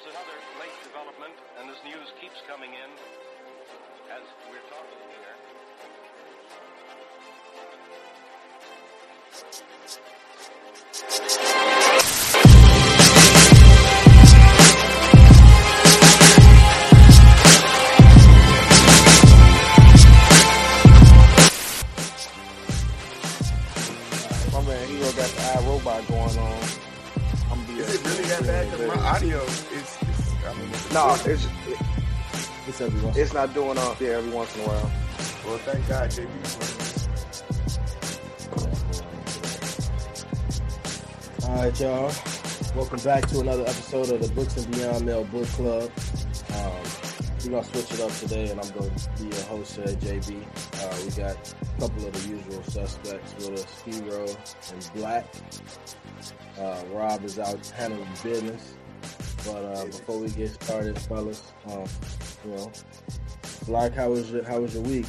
Here's 0.00 0.14
another 0.14 0.40
late 0.58 0.72
development, 0.82 1.36
and 1.60 1.68
this 1.68 1.76
news 1.84 2.08
keeps 2.20 2.40
coming 2.48 2.72
in 2.72 2.90
as 4.08 4.22
we're 4.48 4.64
talking 4.72 4.96
here. 5.12 5.36
My 11.20 11.29
It's 33.32 33.36
every 33.38 33.62
once. 33.62 33.78
it's 33.78 33.78
not 33.78 33.78
doing 33.78 33.78
uh 33.78 33.94
yeah 34.00 34.18
every 34.18 34.32
once 34.32 34.56
in 34.56 34.62
a 34.62 34.64
while. 34.64 34.90
well, 35.46 35.58
thank 35.58 35.88
God, 35.88 36.10
JB. 36.10 36.28
All 41.48 41.56
right, 41.56 41.80
y'all. 41.80 42.12
Welcome 42.74 43.00
back 43.00 43.28
to 43.28 43.40
another 43.40 43.62
episode 43.62 44.10
of 44.10 44.20
the 44.20 44.28
Books 44.34 44.56
and 44.56 44.68
Beyond 44.74 45.06
Mail 45.06 45.24
Book 45.24 45.46
Club. 45.48 45.90
Um, 46.54 46.72
we're 47.44 47.50
gonna 47.50 47.64
switch 47.64 47.92
it 47.92 48.00
up 48.00 48.10
today, 48.12 48.50
and 48.50 48.60
I'm 48.60 48.70
going 48.70 48.92
to 48.94 49.08
be 49.22 49.36
your 49.36 49.44
host 49.46 49.76
today, 49.76 49.94
JB. 49.94 50.42
Uh, 50.82 50.96
we 51.04 51.10
got 51.22 51.36
a 51.36 51.80
couple 51.80 52.06
of 52.06 52.12
the 52.12 52.28
usual 52.28 52.62
suspects 52.64 53.34
with 53.36 53.60
us, 53.60 53.82
Heero 53.86 54.36
and 54.72 54.90
Black. 54.94 55.26
Uh, 56.58 56.82
Rob 56.92 57.24
is 57.24 57.38
out 57.38 57.64
handling 57.68 58.08
business. 58.24 58.74
But 59.46 59.64
uh, 59.64 59.84
before 59.86 60.18
we 60.18 60.28
get 60.28 60.50
started, 60.62 60.98
fellas, 60.98 61.42
um, 61.66 61.84
you 62.44 62.50
know, 62.56 62.72
Black, 63.70 63.94
how 63.94 64.10
was 64.10 64.28
your 64.32 64.42
how 64.42 64.58
was 64.58 64.74
your 64.74 64.82
week? 64.82 65.06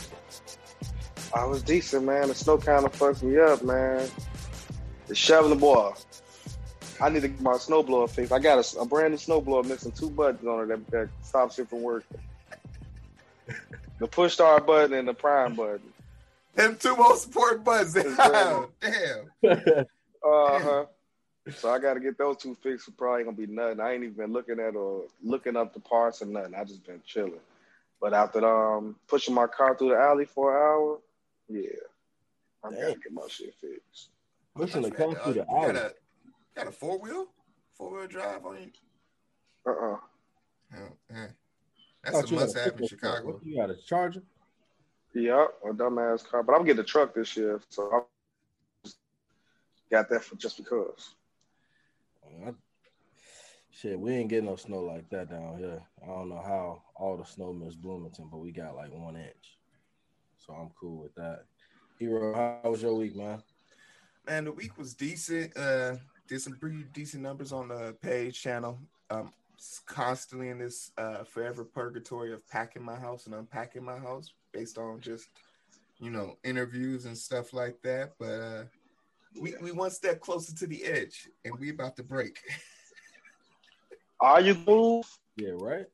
I 1.35 1.45
was 1.45 1.63
decent, 1.63 2.05
man. 2.05 2.27
The 2.27 2.35
snow 2.35 2.59
kind 2.59 2.85
of 2.85 2.93
fucked 2.93 3.23
me 3.23 3.39
up, 3.39 3.63
man. 3.63 4.07
The 5.07 5.15
shoveling 5.15 5.57
boy. 5.57 5.93
I 7.01 7.09
need 7.09 7.23
to 7.23 7.29
get 7.29 7.41
my 7.41 7.53
snowblower 7.53 8.07
fixed. 8.07 8.31
I 8.31 8.37
got 8.37 8.63
a, 8.63 8.81
a 8.81 8.85
brand 8.85 9.13
new 9.13 9.17
snowblower 9.17 9.65
missing 9.65 9.91
two 9.93 10.11
buttons 10.11 10.45
on 10.45 10.65
it 10.65 10.67
that, 10.67 10.91
that 10.91 11.09
stops 11.23 11.57
it 11.57 11.69
from 11.69 11.81
working. 11.81 12.19
The 13.97 14.05
push 14.05 14.33
start 14.33 14.67
button 14.67 14.93
and 14.93 15.07
the 15.07 15.15
prime 15.15 15.55
button. 15.55 15.81
Them 16.53 16.77
two 16.79 16.95
most 16.95 17.25
important 17.25 17.63
buttons. 17.63 17.95
It's 17.95 18.15
great. 18.15 18.67
Damn. 19.41 19.85
Uh 20.23 20.59
huh. 20.59 20.85
So 21.49 21.71
I 21.71 21.79
got 21.79 21.95
to 21.95 21.99
get 21.99 22.15
those 22.15 22.37
two 22.37 22.55
fixed. 22.61 22.87
It 22.87 22.95
Probably 22.95 23.23
gonna 23.23 23.35
be 23.35 23.47
nothing. 23.47 23.79
I 23.79 23.93
ain't 23.93 24.03
even 24.03 24.15
been 24.17 24.31
looking 24.31 24.59
at 24.59 24.75
or 24.75 25.05
looking 25.23 25.55
up 25.55 25.73
the 25.73 25.79
parts 25.79 26.21
or 26.21 26.27
nothing. 26.27 26.53
I 26.53 26.63
just 26.63 26.85
been 26.85 27.01
chilling. 27.07 27.39
But 28.01 28.13
after 28.15 28.43
um 28.45 28.95
pushing 29.07 29.35
my 29.35 29.45
car 29.47 29.75
through 29.77 29.89
the 29.89 29.97
alley 29.97 30.25
for 30.25 30.51
an 30.51 30.57
hour, 30.63 30.99
yeah, 31.47 31.69
I 32.63 32.71
gotta 32.71 32.99
get 32.99 33.11
my 33.13 33.27
shit 33.29 33.53
fixed. 33.61 34.09
Pushing 34.55 34.81
the 34.81 34.91
car 34.91 35.13
through 35.13 35.33
the 35.33 35.41
Uh, 35.41 35.45
you 35.51 35.57
alley. 35.57 35.73
got 35.73 35.75
a, 35.75 35.95
got 36.55 36.67
a 36.67 36.71
four 36.71 36.97
wheel, 36.97 37.27
four 37.75 37.91
wheel 37.97 38.07
drive 38.07 38.45
on 38.45 38.57
you. 38.57 38.71
Uh 39.65 39.69
uh 39.93 39.97
Oh, 40.73 40.77
man. 41.11 41.35
That's 42.03 42.15
Thought 42.15 42.25
a 42.25 42.33
you 42.33 42.39
must 42.39 42.57
have 42.57 42.79
in. 42.79 42.87
Chicago. 42.87 43.27
What, 43.33 43.45
You 43.45 43.57
got 43.57 43.69
a 43.69 43.75
charger? 43.75 44.23
Yeah, 45.13 45.45
a 45.63 45.73
dumbass 45.73 46.25
car. 46.25 46.41
But 46.43 46.53
I'm 46.53 46.63
getting 46.65 46.79
a 46.79 46.85
truck 46.85 47.13
this 47.13 47.35
year, 47.37 47.59
so 47.69 48.07
I 48.85 48.89
got 49.91 50.09
that 50.09 50.23
for 50.23 50.35
just 50.37 50.57
because. 50.57 51.13
I- 52.47 52.53
Shit, 53.81 53.99
we 53.99 54.11
ain't 54.11 54.29
getting 54.29 54.45
no 54.45 54.55
snow 54.57 54.81
like 54.81 55.09
that 55.09 55.31
down 55.31 55.57
here. 55.57 55.81
I 56.03 56.05
don't 56.05 56.29
know 56.29 56.43
how 56.45 56.83
all 56.95 57.17
the 57.17 57.25
snow 57.25 57.51
missed 57.51 57.81
Bloomington, 57.81 58.27
but 58.29 58.37
we 58.37 58.51
got 58.51 58.75
like 58.75 58.93
one 58.93 59.15
inch. 59.15 59.57
So 60.37 60.53
I'm 60.53 60.69
cool 60.79 61.01
with 61.01 61.15
that. 61.15 61.45
Heero, 61.99 62.35
how 62.35 62.69
was 62.69 62.83
your 62.83 62.93
week, 62.93 63.15
man? 63.15 63.41
Man, 64.27 64.45
the 64.45 64.51
week 64.51 64.77
was 64.77 64.93
decent. 64.93 65.57
Uh, 65.57 65.95
did 66.27 66.41
some 66.41 66.57
pretty 66.59 66.83
decent 66.93 67.23
numbers 67.23 67.51
on 67.51 67.69
the 67.69 67.95
page 68.03 68.39
channel. 68.39 68.77
Um, 69.09 69.33
constantly 69.87 70.49
in 70.49 70.59
this 70.59 70.91
uh, 70.99 71.23
forever 71.23 71.63
purgatory 71.65 72.33
of 72.33 72.47
packing 72.47 72.83
my 72.83 72.95
house 72.95 73.25
and 73.25 73.33
unpacking 73.33 73.83
my 73.83 73.97
house 73.97 74.31
based 74.51 74.77
on 74.77 74.99
just 75.01 75.27
you 75.97 76.11
know 76.11 76.37
interviews 76.43 77.05
and 77.05 77.17
stuff 77.17 77.51
like 77.51 77.81
that. 77.81 78.11
But 78.19 78.41
uh, 78.41 78.63
we 79.41 79.55
we 79.59 79.71
one 79.71 79.89
step 79.89 80.19
closer 80.19 80.55
to 80.55 80.67
the 80.67 80.83
edge, 80.83 81.27
and 81.43 81.57
we 81.57 81.71
about 81.71 81.95
to 81.95 82.03
break. 82.03 82.37
Are 84.21 84.39
you 84.39 84.55
move? 84.67 85.05
Yeah, 85.35 85.51
right? 85.53 85.87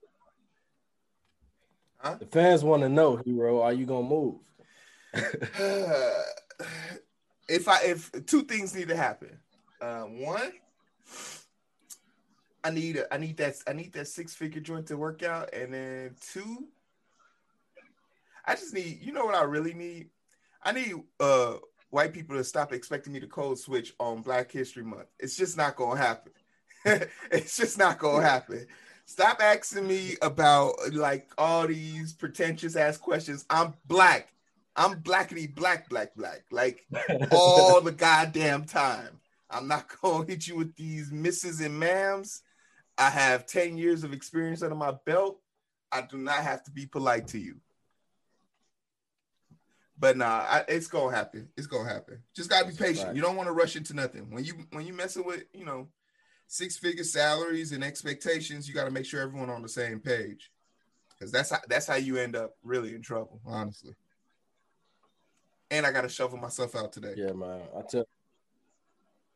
Huh? 1.98 2.18
The 2.20 2.26
fans 2.26 2.64
want 2.64 2.84
to 2.84 2.90
know, 2.90 3.18
Heero, 3.18 3.64
are 3.64 3.74
you 3.74 3.86
gonna 3.86 4.08
move? 4.08 4.42
if 7.48 7.68
I 7.68 7.82
if 7.84 8.12
two 8.26 8.44
things 8.44 8.76
need 8.76 8.90
to 8.90 8.98
happen, 8.98 9.40
uh, 9.82 10.04
one, 10.04 10.52
I 12.64 12.70
need 12.72 12.98
a, 12.98 13.14
I 13.14 13.18
need 13.18 13.38
that 13.38 13.56
I 13.66 13.74
need 13.74 13.94
that 13.94 14.08
six 14.08 14.36
figure 14.36 14.62
joint 14.62 14.88
to 14.88 14.98
work 14.98 15.24
out, 15.24 15.54
and 15.54 15.74
then 15.74 16.16
two, 16.34 16.68
I 18.46 18.56
just 18.56 18.74
need 18.74 19.00
you 19.02 19.14
know 19.14 19.26
what 19.26 19.36
I 19.36 19.44
really 19.44 19.74
need. 19.74 20.10
I 20.62 20.74
need 20.74 20.94
uh 21.20 21.56
white 21.90 22.14
people 22.14 22.36
to 22.36 22.44
stop 22.44 22.74
expecting 22.74 23.14
me 23.14 23.22
to 23.22 23.28
code 23.28 23.58
switch 23.58 23.94
on 24.00 24.22
Black 24.22 24.52
History 24.52 24.84
Month. 24.84 25.08
It's 25.18 25.38
just 25.38 25.56
not 25.58 25.78
gonna 25.78 26.00
happen. 26.00 26.34
it's 27.32 27.58
just 27.58 27.78
not 27.78 28.00
gonna 28.00 28.24
happen. 28.24 28.66
Stop 29.06 29.42
asking 29.42 29.88
me 29.88 30.18
about 30.22 30.74
like 30.94 31.30
all 31.38 31.68
these 31.68 32.14
pretentious 32.14 32.76
ass 32.76 32.98
questions. 32.98 33.46
I'm 33.50 33.74
black. 33.86 34.30
I'm 34.76 35.02
blackity 35.02 35.54
black, 35.54 35.90
black, 35.90 36.16
black, 36.16 36.44
like 36.52 36.86
all 37.32 37.82
the 37.82 37.92
goddamn 37.92 38.66
time. 38.66 39.20
I'm 39.50 39.68
not 39.68 39.88
gonna 40.02 40.26
hit 40.26 40.48
you 40.48 40.58
with 40.58 40.76
these 40.76 41.12
misses 41.12 41.62
and 41.62 41.82
ma'ams. 41.82 42.42
I 42.98 43.10
have 43.10 43.46
10 43.46 43.78
years 43.78 44.04
of 44.04 44.14
experience 44.14 44.62
under 44.62 44.76
my 44.76 44.94
belt. 45.06 45.40
I 45.92 46.02
do 46.02 46.18
not 46.18 46.40
have 46.40 46.64
to 46.64 46.72
be 46.72 46.86
polite 46.86 47.28
to 47.30 47.40
you. 47.40 47.56
But 50.00 50.18
nah, 50.18 50.46
I, 50.48 50.64
it's 50.68 50.88
gonna 50.88 51.16
happen. 51.16 51.50
It's 51.58 51.66
gonna 51.68 51.90
happen. 51.90 52.22
Just 52.36 52.50
gotta 52.50 52.66
be 52.66 52.74
That's 52.74 53.00
patient. 53.00 53.16
You 53.16 53.22
don't 53.22 53.36
want 53.36 53.48
to 53.48 53.54
rush 53.54 53.76
into 53.76 53.96
nothing. 53.96 54.30
When 54.30 54.44
you 54.44 54.54
when 54.72 54.86
you 54.86 54.94
messing 54.94 55.26
with, 55.26 55.46
you 55.54 55.66
know, 55.66 55.88
six 56.48 56.78
figure 56.78 57.04
salaries 57.04 57.72
and 57.72 57.84
expectations, 57.84 58.68
you 58.68 58.74
got 58.74 58.86
to 58.86 58.92
make 58.92 59.06
sure 59.06 59.22
everyone 59.22 59.50
on 59.50 59.62
the 59.62 59.70
same 59.70 60.00
page. 60.00 60.52
Because 61.10 61.32
that's 61.32 61.50
how 61.50 61.58
that's 61.68 61.88
how 61.88 61.96
you 61.96 62.18
end 62.18 62.36
up 62.36 62.56
really 62.64 62.94
in 62.94 63.02
trouble, 63.02 63.42
honestly. 63.46 63.94
And 65.70 65.86
I 65.86 65.92
got 65.92 66.02
to 66.02 66.10
shovel 66.10 66.38
myself 66.38 66.76
out 66.76 66.94
today. 66.94 67.14
Yeah, 67.18 67.34
man. 67.34 67.62
I 67.76 67.82
tell 67.82 68.06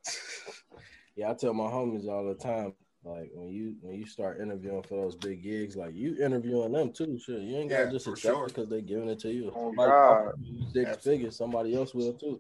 Yeah, 1.16 1.32
I 1.32 1.34
tell 1.34 1.54
my 1.54 1.66
homies 1.66 2.08
all 2.08 2.26
the 2.26 2.36
time, 2.36 2.74
like 3.04 3.32
when 3.34 3.50
you 3.50 3.76
when 3.82 3.96
you 3.96 4.06
start 4.06 4.40
interviewing 4.40 4.84
for 4.84 5.02
those 5.02 5.16
big 5.16 5.44
gigs, 5.44 5.76
like 5.76 5.94
you 5.94 6.16
interviewing 6.24 6.72
them 6.72 6.94
too. 6.94 7.20
Sure, 7.20 7.38
you 7.38 7.58
ain't 7.58 7.70
gotta 7.70 7.86
Yeah, 7.86 7.92
just 7.92 8.06
for 8.06 8.12
accept 8.12 8.36
sure. 8.36 8.46
it 8.46 8.54
because 8.54 8.70
they're 8.70 8.82
giving 8.82 9.10
it 9.10 9.20
to 9.20 9.32
you. 9.32 9.50
If 9.50 9.56
Oh, 9.56 9.66
somebody 9.68 9.92
God. 9.92 10.34
Six 10.74 10.90
Absolutely. 10.90 11.12
figures, 11.18 11.38
somebody 11.38 11.76
else 11.76 11.94
will 11.94 12.14
too. 12.14 12.40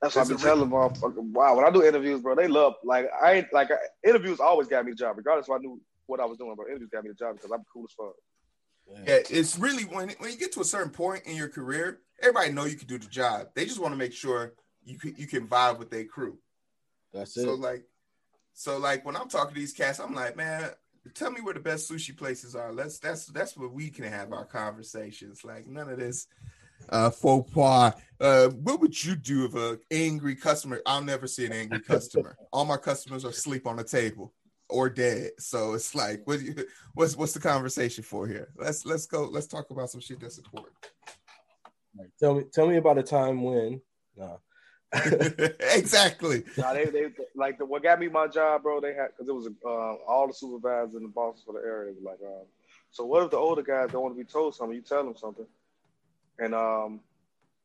That's 0.00 0.16
what 0.16 0.22
I 0.22 0.24
be 0.24 0.28
There's 0.28 0.42
a 0.42 0.46
re- 0.46 0.50
telling 0.50 0.70
motherfuckers. 0.70 1.32
Wow, 1.32 1.56
when 1.56 1.64
I 1.66 1.70
do 1.70 1.84
interviews, 1.84 2.20
bro, 2.20 2.34
they 2.34 2.48
love 2.48 2.74
like 2.84 3.06
I 3.22 3.34
ain't 3.34 3.52
like 3.52 3.68
interviews 4.06 4.40
always 4.40 4.68
got 4.68 4.84
me 4.84 4.92
the 4.92 4.96
job, 4.96 5.16
regardless 5.16 5.46
if 5.46 5.52
I 5.52 5.58
knew 5.58 5.80
what 6.06 6.20
I 6.20 6.24
was 6.24 6.38
doing. 6.38 6.54
But 6.56 6.68
interviews 6.68 6.90
got 6.90 7.04
me 7.04 7.10
the 7.10 7.14
job 7.14 7.36
because 7.36 7.50
I'm 7.50 7.64
cool 7.72 7.84
as 7.84 7.92
fuck. 7.92 8.14
Yeah, 9.06 9.18
it's 9.30 9.58
really 9.58 9.84
when 9.84 10.10
when 10.18 10.32
you 10.32 10.38
get 10.38 10.52
to 10.52 10.60
a 10.60 10.64
certain 10.64 10.90
point 10.90 11.24
in 11.24 11.36
your 11.36 11.48
career, 11.48 12.00
everybody 12.20 12.52
know 12.52 12.64
you 12.64 12.76
can 12.76 12.88
do 12.88 12.98
the 12.98 13.06
job. 13.06 13.48
They 13.54 13.64
just 13.64 13.78
want 13.78 13.92
to 13.92 13.98
make 13.98 14.12
sure 14.12 14.54
you 14.84 14.98
can 14.98 15.14
you 15.16 15.26
can 15.26 15.46
vibe 15.46 15.78
with 15.78 15.90
their 15.90 16.04
crew. 16.04 16.38
That's 17.12 17.36
it. 17.36 17.42
So 17.42 17.54
like, 17.54 17.84
so 18.54 18.78
like 18.78 19.04
when 19.04 19.16
I'm 19.16 19.28
talking 19.28 19.54
to 19.54 19.60
these 19.60 19.72
cats, 19.72 20.00
I'm 20.00 20.14
like, 20.14 20.36
man, 20.36 20.70
tell 21.14 21.30
me 21.30 21.40
where 21.40 21.54
the 21.54 21.60
best 21.60 21.90
sushi 21.90 22.16
places 22.16 22.54
are. 22.54 22.72
Let's 22.72 22.98
that's 22.98 23.26
that's 23.26 23.56
where 23.56 23.68
we 23.68 23.90
can 23.90 24.04
have 24.04 24.32
our 24.32 24.44
conversations. 24.44 25.44
Like 25.44 25.66
none 25.66 25.88
of 25.88 25.98
this 25.98 26.26
uh 26.88 27.10
faux 27.10 27.50
pas. 27.52 27.94
Uh 28.20 28.48
what 28.48 28.80
would 28.80 29.04
you 29.04 29.16
do 29.16 29.44
if 29.44 29.54
a 29.54 29.78
angry 29.90 30.36
customer? 30.36 30.80
I'll 30.86 31.02
never 31.02 31.26
see 31.26 31.46
an 31.46 31.52
angry 31.52 31.80
customer. 31.80 32.36
All 32.52 32.64
my 32.64 32.76
customers 32.76 33.24
are 33.24 33.30
asleep 33.30 33.66
on 33.66 33.76
the 33.76 33.84
table 33.84 34.32
or 34.68 34.88
dead. 34.88 35.32
So 35.38 35.74
it's 35.74 35.94
like 35.94 36.26
what 36.26 36.40
you 36.40 36.54
what's 36.94 37.16
what's 37.16 37.32
the 37.32 37.40
conversation 37.40 38.04
for 38.04 38.26
here? 38.26 38.48
Let's 38.56 38.84
let's 38.84 39.06
go 39.06 39.24
let's 39.24 39.46
talk 39.46 39.70
about 39.70 39.90
some 39.90 40.00
shit 40.00 40.20
that's 40.20 40.38
important. 40.38 40.74
Tell 42.18 42.34
me, 42.34 42.44
tell 42.52 42.68
me 42.68 42.76
about 42.76 42.98
a 42.98 43.02
time 43.02 43.42
when. 43.42 43.80
Nah. 44.16 44.36
exactly. 45.74 46.42
Nah, 46.56 46.72
they, 46.72 46.86
they 46.86 47.10
like 47.36 47.58
the, 47.58 47.64
what 47.64 47.82
got 47.82 48.00
me 48.00 48.08
my 48.08 48.26
job, 48.26 48.62
bro. 48.62 48.80
They 48.80 48.94
had 48.94 49.08
because 49.08 49.28
it 49.28 49.34
was 49.34 49.48
uh, 49.64 49.68
all 49.68 50.26
the 50.26 50.34
supervisors 50.34 50.94
and 50.94 51.04
the 51.04 51.08
bosses 51.08 51.42
for 51.44 51.52
the 51.52 51.60
area 51.60 51.94
like, 52.02 52.18
um, 52.24 52.46
so 52.90 53.04
what 53.04 53.22
if 53.22 53.30
the 53.30 53.36
older 53.36 53.62
guys 53.62 53.90
don't 53.92 54.02
want 54.02 54.16
to 54.16 54.18
be 54.18 54.28
told 54.28 54.54
something? 54.54 54.74
You 54.74 54.82
tell 54.82 55.04
them 55.04 55.14
something, 55.16 55.46
and 56.40 56.54
um, 56.54 57.00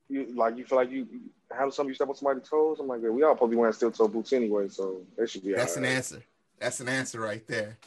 you 0.10 0.28
like 0.36 0.58
you 0.58 0.66
feel 0.66 0.78
like 0.78 0.92
you, 0.92 1.08
you 1.12 1.22
have 1.52 1.74
something 1.74 1.90
you 1.90 1.96
step 1.96 2.10
on 2.10 2.16
somebody's 2.16 2.48
toes. 2.48 2.78
I'm 2.80 2.88
like, 2.88 3.02
we 3.02 3.24
all 3.24 3.36
probably 3.36 3.56
wearing 3.56 3.74
steel 3.74 3.92
toe 3.92 4.08
boots 4.08 4.34
anyway, 4.34 4.68
so 4.70 5.02
they 5.18 5.26
should 5.26 5.44
be. 5.44 5.54
That's 5.54 5.78
all 5.78 5.84
an 5.84 5.90
right. 5.90 5.96
answer. 5.96 6.24
That's 6.60 6.80
an 6.80 6.90
answer 6.90 7.20
right 7.20 7.46
there. 7.48 7.78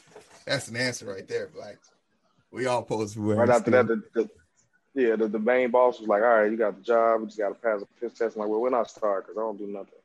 That's 0.45 0.67
an 0.67 0.75
answer 0.75 1.05
right 1.05 1.27
there, 1.27 1.47
Black. 1.47 1.77
We 2.51 2.65
all 2.65 2.81
pose 2.81 3.13
for 3.13 3.21
Right 3.21 3.49
after 3.49 3.71
that, 3.71 3.87
the, 3.87 4.03
the 4.13 4.29
yeah, 4.95 5.15
the, 5.15 5.27
the 5.27 5.39
main 5.39 5.69
boss 5.69 5.99
was 5.99 6.07
like, 6.07 6.23
"All 6.23 6.27
right, 6.27 6.51
you 6.51 6.57
got 6.57 6.75
the 6.75 6.81
job. 6.81 7.21
You 7.21 7.27
just 7.27 7.37
got 7.37 7.49
to 7.49 7.55
pass 7.55 7.81
a 7.81 7.85
piss 7.99 8.17
test." 8.17 8.35
I'm 8.35 8.41
like, 8.41 8.49
"Well, 8.49 8.61
we're 8.61 8.69
not 8.69 8.89
start, 8.89 9.27
because 9.27 9.37
I 9.37 9.41
don't 9.41 9.57
do 9.57 9.67
nothing." 9.67 9.99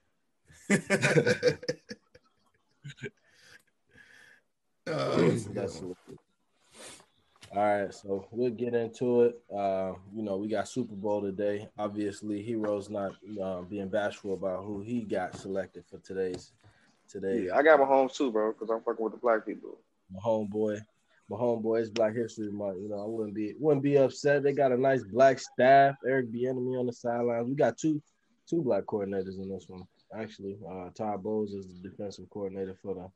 Uh, 4.87 5.31
That's 5.55 5.81
it. 5.81 5.97
All 7.57 7.63
right, 7.63 7.95
so 7.95 8.27
we'll 8.33 8.51
get 8.51 8.75
into 8.75 9.23
it. 9.23 9.41
Uh, 9.49 9.93
you 10.13 10.25
know, 10.25 10.37
we 10.37 10.49
got 10.49 10.67
Super 10.67 10.97
Bowl 10.97 11.23
today. 11.23 11.69
Obviously, 11.79 12.43
Heero's 12.43 12.91
not 12.91 13.13
uh, 13.41 13.61
being 13.63 13.89
bashful 13.89 14.35
about 14.35 14.65
who 14.65 14.81
he 14.81 15.03
got 15.03 15.37
selected 15.37 15.85
for 15.89 15.99
today's 15.99 16.51
today. 17.09 17.45
Yeah, 17.47 17.57
I 17.57 17.63
got 17.63 17.79
my 17.79 17.85
homes 17.85 18.15
too, 18.15 18.33
bro, 18.33 18.53
because 18.53 18.71
I'm 18.71 18.81
fucking 18.81 19.05
with 19.05 19.13
the 19.13 19.21
black 19.21 19.47
people. 19.47 19.79
My 20.11 20.19
homeboy, 20.19 20.81
my 21.31 21.37
homeboy, 21.37 21.83
is 21.83 21.91
Black 21.91 22.17
History 22.17 22.51
Month. 22.51 22.79
You 22.83 22.89
know, 22.89 23.01
I 23.01 23.07
wouldn't 23.07 23.37
be 23.37 23.55
wouldn't 23.61 23.85
be 23.85 23.99
upset. 23.99 24.43
They 24.43 24.53
got 24.53 24.73
a 24.73 24.77
nice 24.77 25.05
black 25.05 25.39
staff. 25.39 25.95
Eric 26.05 26.33
Bieniemy 26.33 26.81
on 26.81 26.87
the 26.87 26.93
sidelines. 26.93 27.49
We 27.49 27.55
got 27.55 27.79
two 27.79 28.03
two 28.51 28.63
black 28.63 28.83
coordinators 28.87 29.41
in 29.41 29.49
this 29.49 29.67
one. 29.69 29.85
Actually, 30.13 30.59
uh, 30.69 30.91
Todd 30.91 31.23
Bowles 31.23 31.53
is 31.53 31.69
the 31.69 31.89
defensive 31.89 32.29
coordinator 32.31 32.77
for 32.83 32.97
the 32.97 33.09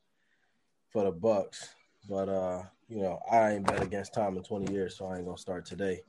for 0.93 1.03
the 1.03 1.13
Bucs. 1.13 1.71
But 2.09 2.29
uh, 2.29 2.63
you 2.89 3.03
know, 3.03 3.21
I 3.31 3.53
ain't 3.53 3.67
bet 3.67 3.83
against 3.83 4.15
Tom 4.15 4.37
in 4.37 4.43
20 4.43 4.73
years, 4.73 4.97
so 4.97 5.07
I 5.07 5.17
ain't 5.17 5.27
gonna 5.27 5.39
start 5.39 5.65
today. 5.65 6.01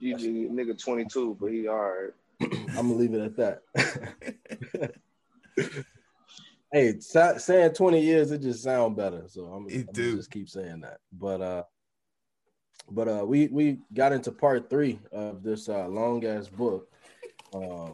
You, 0.00 0.16
you 0.16 0.48
nigga 0.50 0.78
22, 0.78 1.36
but 1.40 1.52
he 1.52 1.68
all 1.68 1.76
right. 1.76 2.10
I'm 2.40 2.74
gonna 2.74 2.94
leave 2.94 3.14
it 3.14 3.20
at 3.20 3.36
that. 3.36 4.94
hey, 6.72 7.00
sa- 7.00 7.38
saying 7.38 7.72
20 7.72 8.00
years, 8.00 8.30
it 8.30 8.42
just 8.42 8.62
sound 8.62 8.96
better. 8.96 9.24
So 9.28 9.46
I'm, 9.46 9.66
I'm 9.66 9.66
do. 9.66 10.02
gonna 10.02 10.16
just 10.16 10.30
keep 10.30 10.48
saying 10.48 10.80
that. 10.82 10.98
But 11.12 11.40
uh, 11.40 11.62
but 12.90 13.08
uh, 13.08 13.24
we 13.26 13.48
we 13.48 13.78
got 13.92 14.12
into 14.12 14.32
part 14.32 14.70
three 14.70 15.00
of 15.12 15.42
this 15.42 15.68
uh, 15.68 15.88
long 15.88 16.24
ass 16.24 16.48
book, 16.48 16.88
uh, 17.52 17.90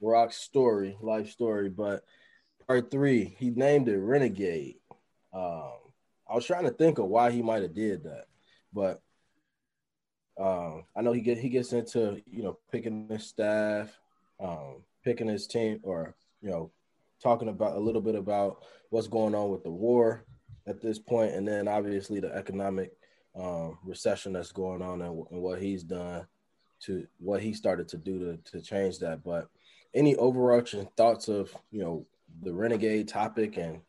Rock's 0.00 0.36
story, 0.36 0.96
life 1.00 1.30
story. 1.30 1.68
But 1.68 2.04
part 2.66 2.90
three, 2.90 3.36
he 3.38 3.50
named 3.50 3.88
it 3.88 3.98
Renegade. 3.98 4.76
Um, 5.32 5.72
I 6.28 6.34
was 6.34 6.44
trying 6.44 6.64
to 6.64 6.70
think 6.70 6.98
of 6.98 7.06
why 7.06 7.30
he 7.30 7.42
might 7.42 7.62
have 7.62 7.74
did 7.74 8.04
that, 8.04 8.26
but 8.72 9.00
um, 10.38 10.84
I 10.94 11.02
know 11.02 11.12
he 11.12 11.20
get 11.20 11.38
he 11.38 11.48
gets 11.48 11.72
into 11.72 12.22
you 12.30 12.42
know 12.42 12.58
picking 12.70 13.08
his 13.08 13.26
staff, 13.26 13.98
um, 14.40 14.82
picking 15.04 15.26
his 15.26 15.46
team, 15.46 15.80
or 15.82 16.14
you 16.40 16.50
know 16.50 16.70
talking 17.22 17.48
about 17.48 17.76
a 17.76 17.80
little 17.80 18.00
bit 18.00 18.14
about 18.14 18.62
what's 18.90 19.08
going 19.08 19.34
on 19.34 19.50
with 19.50 19.64
the 19.64 19.70
war 19.70 20.24
at 20.66 20.80
this 20.80 20.98
point, 20.98 21.32
and 21.34 21.46
then 21.46 21.66
obviously 21.66 22.20
the 22.20 22.34
economic 22.34 22.92
um, 23.34 23.78
recession 23.84 24.32
that's 24.32 24.52
going 24.52 24.82
on 24.82 25.02
and, 25.02 25.24
and 25.30 25.42
what 25.42 25.60
he's 25.60 25.82
done 25.82 26.26
to 26.80 27.06
what 27.18 27.40
he 27.42 27.52
started 27.52 27.88
to 27.88 27.96
do 27.96 28.18
to 28.18 28.52
to 28.52 28.62
change 28.62 28.98
that. 29.00 29.24
But 29.24 29.48
any 29.94 30.14
overarching 30.16 30.88
thoughts 30.96 31.28
of 31.28 31.54
you 31.70 31.80
know 31.80 32.06
the 32.42 32.54
renegade 32.54 33.08
topic 33.08 33.56
and 33.56 33.80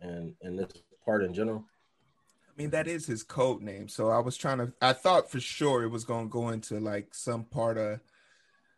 and 0.00 0.34
and 0.42 0.58
this 0.58 0.72
part 1.04 1.24
in 1.24 1.32
general? 1.32 1.64
I 2.56 2.62
mean, 2.62 2.70
that 2.70 2.86
is 2.86 3.06
his 3.06 3.24
code 3.24 3.62
name. 3.62 3.88
So 3.88 4.10
I 4.10 4.20
was 4.20 4.36
trying 4.36 4.58
to, 4.58 4.72
I 4.80 4.92
thought 4.92 5.30
for 5.30 5.40
sure 5.40 5.82
it 5.82 5.88
was 5.88 6.04
going 6.04 6.26
to 6.26 6.32
go 6.32 6.50
into 6.50 6.78
like 6.78 7.12
some 7.12 7.44
part 7.44 7.78
of 7.78 8.00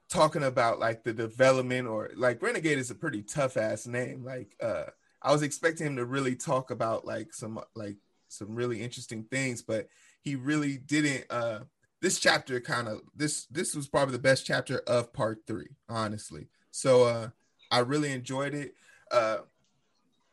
talking 0.09 0.43
about 0.43 0.79
like 0.79 1.05
the 1.05 1.13
development 1.13 1.87
or 1.87 2.11
like 2.17 2.41
Renegade 2.41 2.79
is 2.79 2.91
a 2.91 2.95
pretty 2.95 3.23
tough 3.23 3.57
ass 3.57 3.87
name. 3.87 4.25
Like, 4.25 4.57
uh, 4.63 4.85
I 5.21 5.33
was 5.33 5.43
expecting 5.43 5.87
him 5.89 5.97
to 5.97 6.07
really 6.07 6.37
talk 6.37 6.71
about 6.71 7.05
like 7.05 7.35
some, 7.35 7.61
like 7.75 7.97
some 8.29 8.55
really 8.55 8.81
interesting 8.83 9.25
things, 9.25 9.61
but 9.61 9.89
he 10.23 10.37
really 10.37 10.79
didn't. 10.79 11.27
Uh, 11.29 11.61
this 12.01 12.19
chapter 12.19 12.61
kind 12.61 12.89
of, 12.89 13.01
this, 13.15 13.45
this 13.47 13.75
was 13.75 13.89
probably 13.89 14.13
the 14.13 14.19
best 14.19 14.47
chapter 14.47 14.79
of 14.87 15.13
part 15.13 15.41
three, 15.47 15.77
honestly. 15.89 16.49
So, 16.71 17.05
uh, 17.05 17.29
I 17.71 17.81
really 17.81 18.13
enjoyed 18.13 18.55
it. 18.55 18.75
Uh, 19.11 19.39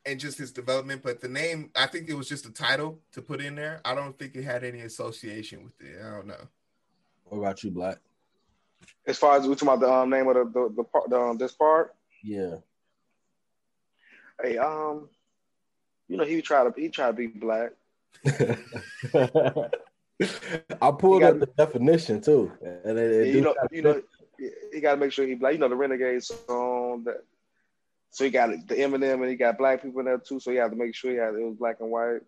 and 0.05 0.19
just 0.19 0.37
his 0.37 0.51
development. 0.51 1.01
But 1.03 1.21
the 1.21 1.29
name, 1.29 1.71
I 1.75 1.87
think 1.87 2.09
it 2.09 2.15
was 2.15 2.27
just 2.29 2.45
a 2.45 2.51
title 2.53 2.99
to 3.13 3.21
put 3.21 3.41
in 3.41 3.55
there. 3.55 3.81
I 3.85 3.95
don't 3.95 4.17
think 4.17 4.35
it 4.35 4.43
had 4.43 4.63
any 4.63 4.81
association 4.81 5.63
with 5.63 5.79
it. 5.81 6.01
I 6.03 6.09
don't 6.11 6.27
know. 6.27 6.47
What 7.25 7.39
about 7.39 7.63
you, 7.63 7.71
Black? 7.71 7.97
As 9.07 9.17
far 9.17 9.37
as 9.37 9.47
we 9.47 9.55
talking 9.55 9.67
about 9.69 9.79
the 9.79 9.91
um, 9.91 10.09
name 10.09 10.27
of 10.27 10.35
the 10.35 10.43
the, 10.45 10.73
the, 10.77 10.83
part, 10.83 11.09
the 11.09 11.19
um, 11.19 11.37
this 11.37 11.53
part, 11.53 11.95
Yeah. 12.21 12.55
hey, 14.41 14.57
um, 14.57 15.09
you 16.07 16.17
know 16.17 16.25
he 16.25 16.41
try 16.41 16.63
to 16.63 16.73
he 16.79 16.89
try 16.89 17.07
to 17.07 17.13
be 17.13 17.27
black. 17.27 17.71
I 20.81 20.91
pulled 20.91 21.21
You 21.21 21.27
up 21.27 21.39
the 21.39 21.49
definition 21.57 22.21
too, 22.21 22.51
and 22.61 22.97
it, 22.97 23.27
it 23.27 23.35
you 23.35 23.41
know, 23.41 23.55
you 23.71 23.81
know, 23.81 24.01
he 24.71 24.79
got 24.79 24.91
to 24.91 24.97
make 24.97 25.11
sure 25.11 25.25
he 25.25 25.35
black. 25.35 25.53
You 25.53 25.59
know 25.59 25.69
the 25.69 25.75
Renegade 25.75 26.23
song 26.23 27.03
that. 27.05 27.23
So 28.13 28.23
he 28.23 28.29
got 28.29 28.49
the 28.67 28.75
Eminem 28.75 29.21
and 29.21 29.29
he 29.29 29.35
got 29.35 29.57
black 29.57 29.81
people 29.81 29.99
in 29.99 30.05
there 30.05 30.19
too. 30.19 30.39
So 30.39 30.51
he 30.51 30.57
had 30.57 30.69
to 30.69 30.77
make 30.77 30.93
sure 30.93 31.09
he 31.09 31.17
had 31.17 31.33
it 31.33 31.43
was 31.43 31.57
black 31.57 31.77
and 31.79 31.89
white. 31.89 32.19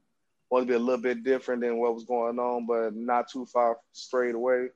Wanted 0.50 0.66
to 0.66 0.70
be 0.70 0.76
a 0.76 0.80
little 0.80 1.02
bit 1.02 1.24
different 1.24 1.62
than 1.62 1.78
what 1.78 1.94
was 1.94 2.06
going 2.06 2.40
on, 2.40 2.66
but 2.66 2.96
not 2.96 3.30
too 3.30 3.46
far 3.46 3.78
straight 3.92 4.34
away. 4.34 4.70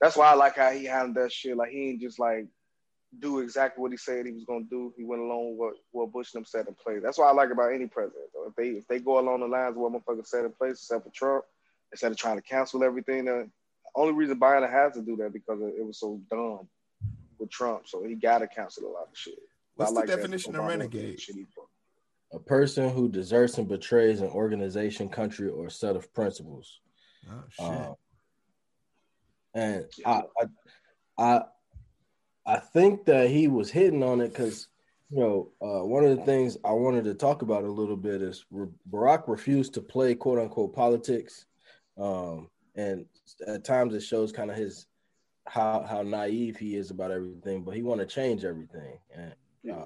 That's 0.00 0.16
why 0.16 0.28
I 0.28 0.34
like 0.34 0.54
how 0.54 0.70
he 0.70 0.84
handled 0.84 1.16
that 1.16 1.32
shit. 1.32 1.56
Like 1.56 1.70
he 1.70 1.90
ain't 1.90 2.00
just 2.00 2.20
like 2.20 2.46
do 3.18 3.40
exactly 3.40 3.82
what 3.82 3.90
he 3.90 3.96
said 3.96 4.26
he 4.26 4.32
was 4.32 4.44
gonna 4.44 4.66
do. 4.70 4.94
He 4.96 5.02
went 5.02 5.22
along 5.22 5.56
with 5.58 5.74
what, 5.90 6.12
Bush 6.12 6.34
and 6.34 6.42
them 6.42 6.44
set 6.44 6.68
in 6.68 6.74
place. 6.74 7.00
That's 7.02 7.18
what 7.18 7.26
I 7.26 7.32
like 7.32 7.50
about 7.50 7.72
any 7.72 7.88
president. 7.88 8.26
If 8.46 8.54
they 8.54 8.68
if 8.68 8.86
they 8.86 9.00
go 9.00 9.18
along 9.18 9.40
the 9.40 9.48
lines 9.48 9.74
of 9.74 9.82
what 9.82 9.92
motherfuckers 9.92 10.28
set 10.28 10.44
in 10.44 10.52
place, 10.52 10.74
except 10.74 11.02
for 11.02 11.10
Trump, 11.10 11.44
instead 11.90 12.12
of 12.12 12.16
trying 12.16 12.36
to 12.36 12.42
cancel 12.42 12.84
everything, 12.84 13.24
the 13.24 13.50
only 13.96 14.12
reason 14.12 14.38
Biden 14.38 14.70
has 14.70 14.92
to 14.94 15.02
do 15.02 15.16
that 15.16 15.32
because 15.32 15.60
it 15.62 15.84
was 15.84 15.98
so 15.98 16.20
dumb 16.30 16.68
with 17.40 17.50
Trump. 17.50 17.88
So 17.88 18.04
he 18.04 18.14
gotta 18.14 18.46
cancel 18.46 18.86
a 18.86 18.92
lot 18.92 19.08
of 19.10 19.18
shit. 19.18 19.34
What's 19.76 19.90
I 19.92 19.94
the 19.94 20.00
like 20.00 20.08
definition 20.08 20.56
of 20.56 20.64
renegade? 20.64 21.20
shit 21.20 21.36
he 21.36 21.44
put. 21.44 21.66
a 22.32 22.40
person 22.40 22.90
who 22.90 23.08
deserts 23.08 23.58
and 23.58 23.68
betrays 23.68 24.20
an 24.20 24.28
organization, 24.28 25.08
country, 25.08 25.48
or 25.48 25.70
set 25.70 25.96
of 25.96 26.12
principles. 26.12 26.80
Oh 27.30 27.42
shit. 27.50 27.66
Um, 27.66 27.94
and 29.54 29.84
I, 30.04 30.22
I, 30.38 31.24
I, 31.24 31.40
I 32.46 32.56
think 32.58 33.06
that 33.06 33.30
he 33.30 33.48
was 33.48 33.70
hitting 33.70 34.02
on 34.02 34.20
it 34.20 34.28
because, 34.28 34.68
you 35.10 35.18
know, 35.20 35.50
uh, 35.62 35.84
one 35.84 36.04
of 36.04 36.16
the 36.16 36.24
things 36.24 36.56
I 36.64 36.72
wanted 36.72 37.04
to 37.04 37.14
talk 37.14 37.42
about 37.42 37.64
a 37.64 37.70
little 37.70 37.96
bit 37.96 38.22
is 38.22 38.44
Re- 38.50 38.68
Barack 38.90 39.28
refused 39.28 39.74
to 39.74 39.80
play 39.80 40.14
quote 40.14 40.38
unquote 40.38 40.74
politics, 40.74 41.46
um, 41.98 42.48
and 42.74 43.06
at 43.46 43.64
times 43.64 43.94
it 43.94 44.00
shows 44.02 44.30
kind 44.32 44.50
of 44.50 44.56
his 44.56 44.86
how 45.48 45.86
how 45.88 46.02
naive 46.02 46.56
he 46.56 46.76
is 46.76 46.90
about 46.90 47.10
everything. 47.10 47.62
But 47.64 47.74
he 47.76 47.82
want 47.82 48.00
to 48.00 48.06
change 48.06 48.44
everything, 48.44 48.98
and 49.14 49.34
Yeah. 49.66 49.84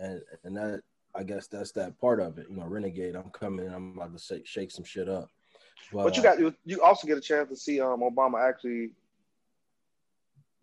and 0.00 0.22
and 0.44 0.56
that 0.56 0.82
I 1.14 1.22
guess 1.22 1.46
that's 1.46 1.72
that 1.72 1.98
part 2.00 2.20
of 2.20 2.38
it. 2.38 2.46
You 2.50 2.56
know, 2.56 2.66
renegade. 2.66 3.14
I'm 3.14 3.30
coming. 3.30 3.68
I'm 3.68 3.96
about 3.96 4.16
to 4.16 4.22
shake, 4.22 4.46
shake 4.46 4.70
some 4.70 4.84
shit 4.84 5.08
up. 5.08 5.28
But 5.92 6.16
you 6.16 6.22
uh, 6.22 6.24
got 6.24 6.38
you, 6.40 6.54
you 6.64 6.82
also 6.82 7.06
get 7.06 7.18
a 7.18 7.20
chance 7.20 7.48
to 7.50 7.56
see 7.56 7.80
um 7.80 8.00
Obama 8.00 8.42
actually 8.46 8.90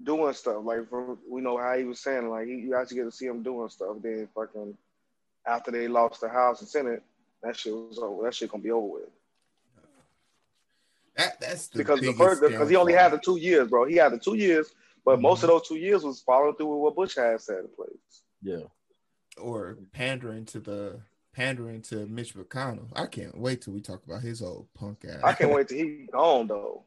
doing 0.03 0.33
stuff. 0.33 0.63
Like 0.63 0.89
for, 0.89 1.17
we 1.29 1.41
know 1.41 1.57
how 1.57 1.77
he 1.77 1.83
was 1.83 1.99
saying, 1.99 2.29
like 2.29 2.47
he, 2.47 2.55
you 2.55 2.75
actually 2.75 2.97
get 2.97 3.03
to 3.05 3.11
see 3.11 3.27
him 3.27 3.43
doing 3.43 3.69
stuff. 3.69 3.97
Then 4.01 4.27
fucking 4.35 4.75
after 5.47 5.71
they 5.71 5.87
lost 5.87 6.21
the 6.21 6.29
House 6.29 6.59
and 6.61 6.69
Senate, 6.69 7.03
that 7.43 7.55
shit 7.55 7.73
was 7.73 7.99
over. 7.99 8.23
That 8.23 8.35
shit 8.35 8.51
gonna 8.51 8.63
be 8.63 8.71
over 8.71 8.87
with. 8.87 9.09
that 11.15 11.39
that's 11.39 11.67
the 11.67 11.79
because 11.79 11.99
the 11.99 12.07
biggest 12.07 12.19
first 12.19 12.41
because 12.41 12.69
he 12.69 12.75
only 12.75 12.93
had 12.93 13.11
the 13.11 13.19
two 13.19 13.37
years, 13.37 13.69
bro. 13.69 13.85
He 13.85 13.95
had 13.95 14.11
the 14.11 14.19
two 14.19 14.35
years, 14.35 14.73
but 15.05 15.17
Mhm. 15.19 15.21
most 15.21 15.43
of 15.43 15.49
those 15.49 15.67
two 15.67 15.75
years 15.77 16.03
was 16.03 16.21
following 16.21 16.55
through 16.55 16.67
with 16.67 16.79
what 16.81 16.95
Bush 16.95 17.15
had 17.15 17.39
set 17.41 17.59
in 17.59 17.67
place. 17.69 18.23
yeah. 18.41 18.63
or 19.37 19.77
pandering 19.93 20.43
to 20.45 20.59
the 20.59 20.99
pandering 21.33 21.81
to 21.81 22.05
Mitch 22.07 22.35
McConnell. 22.35 22.89
I 22.93 23.05
can't 23.05 23.37
wait 23.37 23.61
till 23.61 23.73
we 23.73 23.79
talk 23.79 24.03
about 24.05 24.21
his 24.21 24.41
old 24.41 24.67
punk 24.73 25.05
ass. 25.07 25.21
I 25.23 25.31
can't 25.33 25.53
wait 25.53 25.69
till 25.69 25.77
he's 25.77 26.09
gone 26.11 26.47
though. 26.47 26.83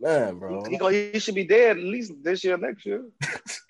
Man, 0.00 0.38
bro. 0.40 0.64
He, 0.64 0.76
gonna, 0.78 0.92
he 1.12 1.18
should 1.20 1.36
be 1.36 1.44
dead 1.44 1.76
at 1.78 1.82
least 1.84 2.12
this 2.24 2.42
year, 2.42 2.56
next 2.56 2.84
year. 2.86 3.04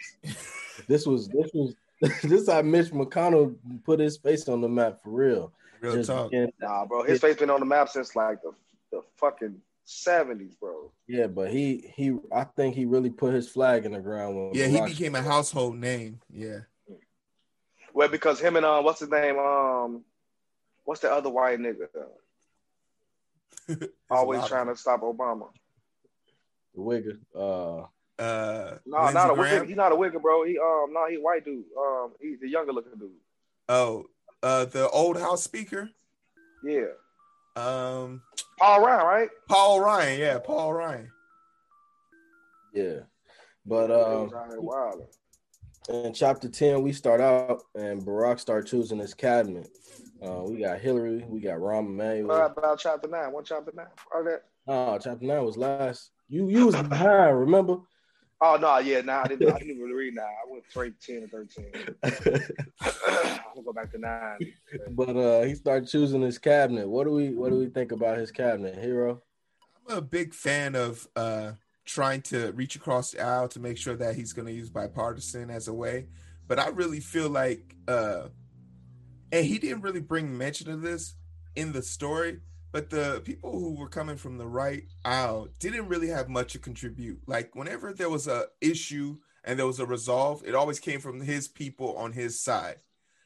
This 0.88 1.06
was 1.06 1.28
this 1.28 1.50
was 1.52 1.74
this 2.22 2.48
how 2.48 2.62
Mitch 2.62 2.90
McConnell 2.90 3.54
put 3.84 4.00
his 4.00 4.16
face 4.16 4.48
on 4.48 4.60
the 4.60 4.68
map 4.68 5.02
for 5.02 5.10
real. 5.10 5.52
Real 5.80 5.94
Just 5.94 6.08
talk. 6.08 6.30
being- 6.30 6.52
Nah, 6.60 6.86
bro, 6.86 7.02
his 7.02 7.20
face 7.20 7.36
been 7.36 7.50
on 7.50 7.60
the 7.60 7.66
map 7.66 7.88
since 7.90 8.16
like 8.16 8.40
the 8.42 8.52
the 8.90 9.02
fucking 9.16 9.60
seventies, 9.90 10.54
bro. 10.54 10.92
yeah, 11.08 11.26
but 11.26 11.50
he 11.50 11.92
he 11.96 12.16
I 12.32 12.44
think 12.44 12.74
he 12.74 12.84
really 12.84 13.10
put 13.10 13.34
his 13.34 13.48
flag 13.48 13.84
in 13.84 13.92
the 13.92 14.00
ground 14.00 14.36
when 14.36 14.54
Yeah, 14.54 14.66
he 14.66 14.78
Barack- 14.78 14.86
became 14.88 15.14
a 15.14 15.22
household 15.22 15.76
name. 15.76 16.20
Yeah. 16.32 16.60
Well, 17.92 18.08
because 18.08 18.38
him 18.40 18.56
and 18.56 18.64
um, 18.64 18.84
what's 18.84 19.00
his 19.00 19.10
name? 19.10 19.36
Um, 19.38 20.04
what's 20.84 21.00
the 21.00 21.12
other 21.12 21.28
white 21.28 21.58
nigga? 21.58 21.88
Always 24.10 24.46
trying 24.46 24.66
to 24.68 24.76
stop 24.76 25.02
Obama. 25.02 25.48
the 26.74 26.80
Wigger. 26.80 27.18
Uh 27.34 27.86
Uh, 28.22 28.78
No, 28.86 28.98
Lindsey 28.98 29.14
not 29.14 29.30
a 29.30 29.34
Graham? 29.34 29.64
wigger. 29.64 29.68
He's 29.68 29.76
not 29.76 29.92
a 29.92 29.96
wigger, 29.96 30.20
bro. 30.22 30.44
He 30.44 30.58
um, 30.58 30.92
no, 30.92 31.06
he 31.08 31.16
white 31.16 31.44
dude. 31.44 31.64
Um, 31.78 32.12
he's 32.20 32.38
the 32.40 32.48
younger 32.48 32.72
looking 32.72 32.98
dude. 32.98 33.10
Oh, 33.68 34.06
uh, 34.42 34.64
the 34.66 34.88
old 34.90 35.18
House 35.18 35.42
Speaker. 35.42 35.90
Yeah, 36.62 36.92
Um, 37.56 38.22
Paul 38.60 38.80
Ryan, 38.84 39.06
right? 39.06 39.28
Paul 39.48 39.80
Ryan. 39.80 40.20
Yeah, 40.20 40.38
Paul 40.38 40.72
Ryan. 40.74 41.10
Yeah. 42.74 43.00
But 43.66 43.86
He 43.86 43.92
was 43.92 44.32
um, 44.32 44.68
out 44.68 45.08
in 45.88 46.12
chapter 46.12 46.48
10, 46.48 46.82
we 46.82 46.92
start 46.92 47.20
out 47.20 47.62
and 47.74 48.02
Barack 48.02 48.38
start 48.38 48.66
choosing 48.66 48.98
his 48.98 49.14
cabinet. 49.14 49.68
Uh, 50.22 50.42
we 50.44 50.60
got 50.60 50.80
Hillary, 50.80 51.24
we 51.26 51.40
got 51.40 51.58
Rahm 51.58 51.86
Emanuel. 51.88 52.28
What 52.28 52.50
about 52.58 52.78
chapter 52.78 53.08
nine? 53.08 53.32
What 53.32 53.46
chapter 53.46 53.72
nine? 53.74 53.86
All 54.14 54.24
that. 54.24 54.42
Oh, 54.66 54.98
chapter 55.02 55.24
9 55.24 55.44
was 55.44 55.56
last. 55.56 56.10
You 56.28 56.48
you 56.48 56.66
was 56.66 56.76
behind, 56.76 57.40
remember? 57.40 57.78
Oh 58.42 58.56
no, 58.56 58.78
yeah, 58.78 59.02
nah, 59.02 59.22
I 59.24 59.28
didn't. 59.28 59.50
I 59.52 59.58
didn't 59.58 59.76
even 59.76 59.90
read 59.90 60.14
nine. 60.14 60.24
I 60.24 60.50
went 60.50 60.64
straight 60.68 61.00
ten 61.00 61.18
and 61.18 61.30
thirteen. 61.30 61.72
I'm 62.02 63.54
gonna 63.54 63.62
go 63.64 63.72
back 63.72 63.92
to 63.92 63.98
nine. 63.98 64.38
but 64.90 65.16
uh 65.16 65.42
he 65.42 65.54
started 65.54 65.88
choosing 65.88 66.22
his 66.22 66.38
cabinet. 66.38 66.88
What 66.88 67.04
do 67.04 67.12
we 67.12 67.34
what 67.34 67.50
do 67.50 67.58
we 67.58 67.66
think 67.66 67.92
about 67.92 68.16
his 68.16 68.30
cabinet, 68.30 68.76
Heero? 68.82 69.20
I'm 69.90 69.98
a 69.98 70.00
big 70.00 70.34
fan 70.34 70.74
of 70.74 71.06
uh, 71.16 71.52
trying 71.84 72.22
to 72.22 72.52
reach 72.52 72.76
across 72.76 73.10
the 73.10 73.20
aisle 73.20 73.48
to 73.48 73.60
make 73.60 73.76
sure 73.76 73.96
that 73.96 74.14
he's 74.14 74.32
going 74.32 74.46
to 74.46 74.52
use 74.52 74.70
bipartisan 74.70 75.50
as 75.50 75.68
a 75.68 75.74
way. 75.74 76.06
But 76.46 76.58
I 76.58 76.68
really 76.68 77.00
feel 77.00 77.28
like, 77.28 77.74
uh, 77.88 78.28
and 79.32 79.46
he 79.46 79.58
didn't 79.58 79.82
really 79.82 80.00
bring 80.00 80.36
mention 80.36 80.70
of 80.70 80.82
this 80.82 81.14
in 81.56 81.72
the 81.72 81.82
story, 81.82 82.40
but 82.72 82.90
the 82.90 83.20
people 83.24 83.52
who 83.52 83.74
were 83.74 83.88
coming 83.88 84.16
from 84.16 84.38
the 84.38 84.46
right 84.46 84.84
aisle 85.04 85.48
didn't 85.58 85.88
really 85.88 86.08
have 86.08 86.28
much 86.28 86.52
to 86.52 86.58
contribute. 86.58 87.20
Like 87.26 87.54
whenever 87.54 87.92
there 87.92 88.08
was 88.08 88.28
a 88.28 88.46
issue 88.60 89.16
and 89.44 89.58
there 89.58 89.66
was 89.66 89.80
a 89.80 89.86
resolve, 89.86 90.42
it 90.46 90.54
always 90.54 90.78
came 90.78 91.00
from 91.00 91.20
his 91.20 91.48
people 91.48 91.96
on 91.96 92.12
his 92.12 92.40
side. 92.40 92.76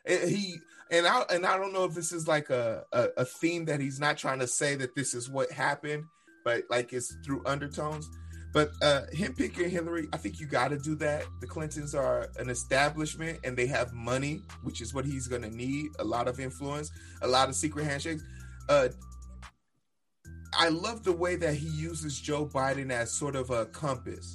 And 0.07 0.31
he 0.31 0.57
and 0.91 1.07
I 1.07 1.25
and 1.31 1.45
I 1.47 1.57
don't 1.59 1.73
know 1.73 1.85
if 1.85 1.95
this 1.95 2.13
is 2.13 2.29
like 2.29 2.51
a, 2.51 2.85
a 2.93 3.09
a 3.19 3.25
theme 3.25 3.67
that 3.67 3.81
he's 3.81 4.01
not 4.01 4.17
trying 4.17 4.39
to 4.41 4.47
say 4.47 4.75
that 4.77 4.95
this 4.95 5.15
is 5.15 5.29
what 5.29 5.51
happened, 5.51 6.05
but 6.45 6.63
like 6.71 6.93
it's 6.93 7.15
through 7.25 7.43
undertones. 7.47 8.09
But 8.53 8.71
uh 8.83 9.03
him 9.13 9.35
picking 9.35 9.69
Hillary, 9.69 10.07
I 10.13 10.17
think 10.17 10.41
you 10.41 10.47
got 10.47 10.69
to 10.69 10.79
do 10.79 10.95
that. 10.97 11.25
The 11.41 11.47
Clintons 11.47 11.95
are 11.95 12.29
an 12.39 12.49
establishment 12.49 13.41
and 13.45 13.57
they 13.57 13.67
have 13.67 13.93
money, 13.93 14.43
which 14.63 14.81
is 14.81 14.95
what 14.95 15.05
he's 15.05 15.27
going 15.27 15.43
to 15.43 15.51
need. 15.51 15.91
A 15.99 16.05
lot 16.05 16.29
of 16.29 16.39
influence, 16.39 16.91
a 17.23 17.29
lot 17.29 17.49
of 17.49 17.57
secret 17.57 17.85
handshakes. 17.85 18.23
Uh 18.69 18.89
I 20.57 20.69
love 20.69 21.03
the 21.03 21.13
way 21.13 21.37
that 21.37 21.55
he 21.55 21.69
uses 21.69 22.21
Joe 22.21 22.47
Biden 22.47 22.91
as 22.91 23.13
sort 23.13 23.37
of 23.37 23.51
a 23.51 23.67
compass. 23.67 24.35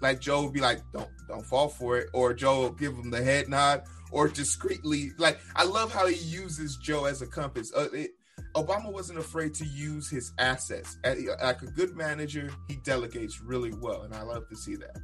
Like 0.00 0.20
Joe 0.20 0.44
would 0.44 0.52
be 0.52 0.60
like, 0.60 0.80
"Don't 0.92 1.08
don't 1.28 1.46
fall 1.46 1.68
for 1.68 1.98
it," 1.98 2.08
or 2.12 2.34
Joe 2.34 2.60
will 2.60 2.72
give 2.72 2.92
him 2.92 3.10
the 3.10 3.22
head 3.22 3.48
nod, 3.48 3.82
or 4.10 4.28
discreetly. 4.28 5.12
Like 5.18 5.38
I 5.54 5.64
love 5.64 5.92
how 5.92 6.06
he 6.06 6.16
uses 6.16 6.76
Joe 6.76 7.04
as 7.04 7.22
a 7.22 7.26
compass. 7.26 7.72
Uh, 7.74 7.88
it, 7.92 8.10
Obama 8.54 8.92
wasn't 8.92 9.18
afraid 9.18 9.54
to 9.54 9.64
use 9.64 10.10
his 10.10 10.32
assets. 10.38 10.98
Like 11.04 11.62
a 11.62 11.66
good 11.66 11.96
manager, 11.96 12.50
he 12.68 12.76
delegates 12.76 13.40
really 13.40 13.72
well, 13.80 14.02
and 14.02 14.14
I 14.14 14.22
love 14.22 14.48
to 14.48 14.56
see 14.56 14.76
that. 14.76 14.98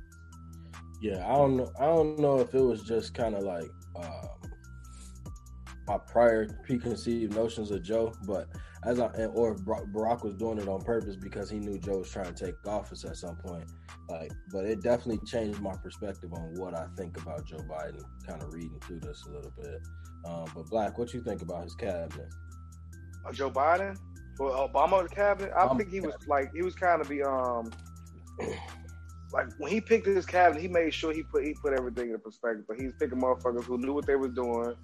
Yeah, 1.01 1.25
I 1.27 1.37
don't 1.37 1.57
know. 1.57 1.73
I 1.79 1.87
don't 1.87 2.19
know 2.19 2.41
if 2.41 2.55
it 2.55 2.61
was 2.61 2.83
just 2.83 3.15
kind 3.15 3.35
of 3.35 3.45
like 3.45 3.71
um, 3.97 4.29
my 5.87 5.99
prior 5.99 6.47
preconceived 6.65 7.35
notions 7.35 7.71
of 7.71 7.83
Joe, 7.83 8.13
but 8.27 8.49
as 8.85 9.01
I 9.01 9.07
or 9.27 9.53
if 9.53 9.59
Barack 9.61 10.23
was 10.23 10.35
doing 10.35 10.59
it 10.59 10.69
on 10.69 10.81
purpose 10.83 11.17
because 11.17 11.51
he 11.51 11.59
knew 11.59 11.79
Joe 11.79 11.99
was 11.99 12.11
trying 12.11 12.33
to 12.33 12.47
take 12.47 12.55
office 12.67 13.05
at 13.05 13.17
some 13.17 13.37
point. 13.37 13.65
Like, 14.09 14.33
but 14.53 14.65
it 14.65 14.83
definitely 14.83 15.25
changed 15.27 15.61
my 15.61 15.75
perspective 15.83 16.33
on 16.33 16.55
what 16.55 16.75
I 16.75 16.87
think 16.97 17.21
about 17.21 17.45
Joe 17.47 17.59
Biden. 17.59 18.03
Kind 18.27 18.43
of 18.43 18.53
reading 18.53 18.79
through 18.83 19.01
this 19.01 19.25
a 19.27 19.31
little 19.31 19.53
bit. 19.61 19.81
Um, 20.25 20.45
but 20.55 20.67
Black, 20.67 20.99
what 20.99 21.13
you 21.13 21.23
think 21.23 21.43
about 21.43 21.65
his 21.65 21.75
cabinet? 21.75 22.29
Uh, 23.27 23.33
Joe 23.33 23.51
Biden 23.51 23.97
for 24.37 24.51
Obama 24.53 25.11
cabinet. 25.11 25.53
I 25.57 25.67
Obama 25.67 25.79
think 25.79 25.91
he 25.91 26.01
was 26.01 26.15
like 26.27 26.53
he 26.55 26.63
was 26.63 26.75
kind 26.75 27.03
of 27.03 27.09
be 27.09 27.23
um 27.23 27.71
like 29.33 29.47
when 29.59 29.71
he 29.71 29.81
picked 29.81 30.07
his 30.07 30.25
cabinet, 30.25 30.61
he 30.63 30.69
made 30.69 30.95
sure 30.95 31.13
he 31.13 31.23
put 31.23 31.45
he 31.45 31.55
put 31.63 31.73
everything 31.73 32.11
in 32.11 32.19
perspective. 32.21 32.65
But 32.67 32.81
he's 32.81 32.93
picking 32.99 33.21
motherfuckers 33.21 33.65
who 33.65 33.79
knew 33.79 33.93
what 33.93 34.07
they 34.07 34.17
was 34.17 34.31
doing, 34.33 34.75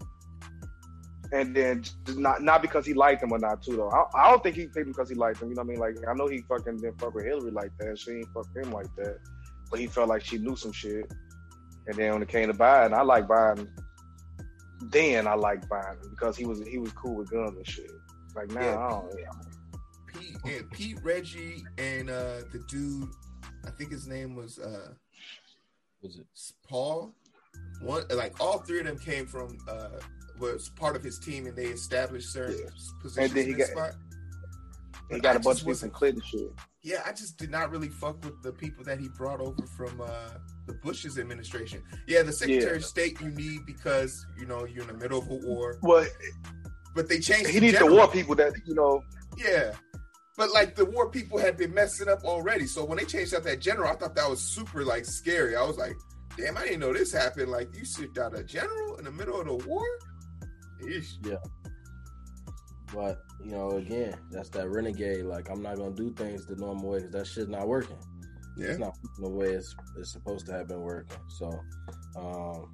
and 1.35 1.55
then 1.55 1.83
just 1.83 2.17
not 2.19 2.43
not 2.43 2.62
because 2.62 2.87
he 2.87 2.95
liked 2.95 3.21
them 3.21 3.33
or 3.33 3.38
not 3.38 3.62
too 3.62 3.76
though. 3.76 3.91
I, 3.91 4.05
I 4.23 4.31
don't 4.31 4.43
think 4.43 4.57
he 4.57 4.67
picked 4.67 4.79
him 4.79 4.88
because 4.88 5.09
he 5.09 5.14
liked 5.14 5.43
him. 5.43 5.49
You 5.49 5.55
know 5.57 5.62
what 5.62 5.69
I 5.69 5.71
mean? 5.73 5.81
Like 5.81 5.97
I 6.09 6.14
know 6.14 6.26
he 6.29 6.38
fucking 6.49 6.76
didn't 6.79 7.00
fuck 7.00 7.14
with 7.14 7.25
Hillary 7.25 7.50
like 7.50 7.76
that. 7.79 7.99
She 7.99 8.12
ain't 8.12 8.29
fuck 8.33 8.47
him 8.55 8.71
like 8.73 8.95
that, 8.97 9.19
but 9.71 9.81
he 9.81 9.87
felt 9.87 10.09
like 10.09 10.25
she 10.25 10.38
knew 10.38 10.57
some 10.57 10.73
shit. 10.73 11.11
And 11.87 11.97
then 11.97 12.12
when 12.14 12.23
it 12.23 12.29
came 12.29 12.47
to 12.49 12.55
Biden, 12.55 12.93
I 12.95 13.03
like 13.03 13.26
Biden. 13.26 13.69
Then 14.91 15.26
I 15.26 15.35
like 15.35 15.69
Biden 15.69 16.11
because 16.11 16.37
he 16.37 16.47
was 16.47 16.67
he 16.67 16.79
was 16.79 16.93
cool 16.93 17.17
with 17.17 17.31
guns 17.31 17.57
and 17.57 17.67
shit. 17.67 17.91
Like 18.37 18.50
now, 18.50 18.61
Yeah. 18.62 18.79
I 18.79 18.88
don't. 18.91 19.14
yeah. 19.19 19.31
Pete, 20.07 20.37
and 20.45 20.71
Pete 20.71 20.99
Reggie, 21.03 21.64
and 21.79 22.09
uh 22.11 22.41
the 22.53 22.62
dude, 22.69 23.09
I 23.67 23.71
think 23.71 23.91
his 23.91 24.07
name 24.07 24.35
was 24.35 24.59
uh 24.59 24.93
Was 26.03 26.17
it? 26.19 26.26
Paul. 26.69 27.14
One 27.81 28.05
like 28.11 28.41
all 28.41 28.59
three 28.59 28.81
of 28.81 28.87
them 28.87 28.99
came 28.99 29.26
from 29.26 29.59
uh 29.69 29.88
was 30.38 30.69
part 30.71 30.97
of 30.97 31.03
his 31.03 31.19
team, 31.19 31.47
and 31.47 31.57
they 31.57 31.67
established 31.67 32.33
certain 32.33 32.59
Yeah. 32.59 32.71
positions 33.00 33.31
And 33.31 33.33
then 33.38 33.45
he 33.47 33.53
in 33.53 33.59
got- 33.59 33.69
spot. 33.69 33.93
He 35.11 35.21
got 35.21 35.37
I 35.37 35.38
a 35.38 35.41
bunch 35.41 35.61
of 35.62 35.67
people 35.67 35.91
Clinton 35.91 36.23
shit. 36.25 36.53
Yeah, 36.83 37.03
I 37.05 37.12
just 37.12 37.37
did 37.38 37.50
not 37.50 37.71
really 37.71 37.88
fuck 37.88 38.23
with 38.25 38.43
the 38.43 38.53
people 38.53 38.85
that 38.85 38.99
he 38.99 39.09
brought 39.09 39.41
over 39.41 39.62
from 39.76 40.00
uh, 40.00 40.09
the 40.67 40.75
Bush's 40.83 41.19
administration. 41.19 41.83
Yeah, 42.07 42.23
the 42.23 42.33
Secretary 42.33 42.71
Yeah. 42.73 42.76
of 42.76 42.85
State 42.85 43.21
you 43.21 43.31
need 43.31 43.67
because 43.67 44.25
you 44.38 44.47
know 44.47 44.64
you're 44.64 44.83
in 44.83 44.88
the 44.88 44.95
middle 44.95 45.19
of 45.19 45.29
a 45.31 45.35
war, 45.47 45.79
Well, 45.83 46.07
but 46.95 47.09
they 47.09 47.19
changed. 47.21 47.49
he 47.50 47.59
the 47.61 47.67
needs 47.67 47.79
the 47.79 47.87
war 47.87 48.09
people 48.09 48.35
that 48.37 48.53
you 48.67 48.75
know. 48.75 49.03
Yeah, 49.37 49.75
but 50.38 50.53
like 50.53 50.75
the 50.75 50.85
war 50.87 51.11
people 51.11 51.38
had 51.38 51.57
been 51.59 51.75
messing 51.75 52.09
up 52.09 52.25
already. 52.25 52.67
So 52.67 52.85
when 52.85 52.97
they 52.99 53.05
changed 53.05 53.35
out 53.35 53.45
that 53.45 53.61
general, 53.61 53.91
I 53.91 53.97
thought 53.97 54.14
that 54.17 54.29
was 54.29 54.41
super 54.41 54.85
like 54.85 55.05
scary. 55.05 55.55
I 55.57 55.62
was 55.64 55.76
like, 55.76 55.97
damn, 56.37 56.57
I 56.57 56.64
didn't 56.64 56.81
know 56.81 56.93
this 56.95 57.12
happened. 57.12 57.50
Like 57.50 57.75
you 57.76 57.85
shipped 57.85 58.17
out 58.19 58.37
a 58.38 58.43
general 58.43 58.97
in 58.97 59.05
the 59.05 59.12
middle 59.12 59.38
of 59.41 59.47
the 59.47 59.67
war. 59.69 59.85
Eesh. 60.83 61.38
But 62.95 63.23
you 63.43 63.50
know, 63.50 63.73
again, 63.73 64.14
that's 64.31 64.50
that 64.50 64.69
renegade. 64.71 65.25
Like, 65.25 65.50
I'm 65.50 65.62
not 65.62 65.76
gonna 65.76 65.95
do 65.95 66.12
things 66.12 66.47
the 66.47 66.57
normal 66.57 66.90
way 66.90 66.99
because 66.99 67.12
that 67.12 67.26
shit's 67.26 67.49
not 67.49 67.66
working. 67.66 67.97
Yeah, 68.57 68.69
It's 68.69 68.78
not 68.78 68.97
the 69.19 69.28
way 69.28 69.49
it's, 69.49 69.75
it's 69.99 70.12
supposed 70.12 70.47
to 70.47 70.52
have 70.52 70.69
been 70.69 70.81
working. 70.81 71.16
So, 71.28 71.50
um, 72.16 72.73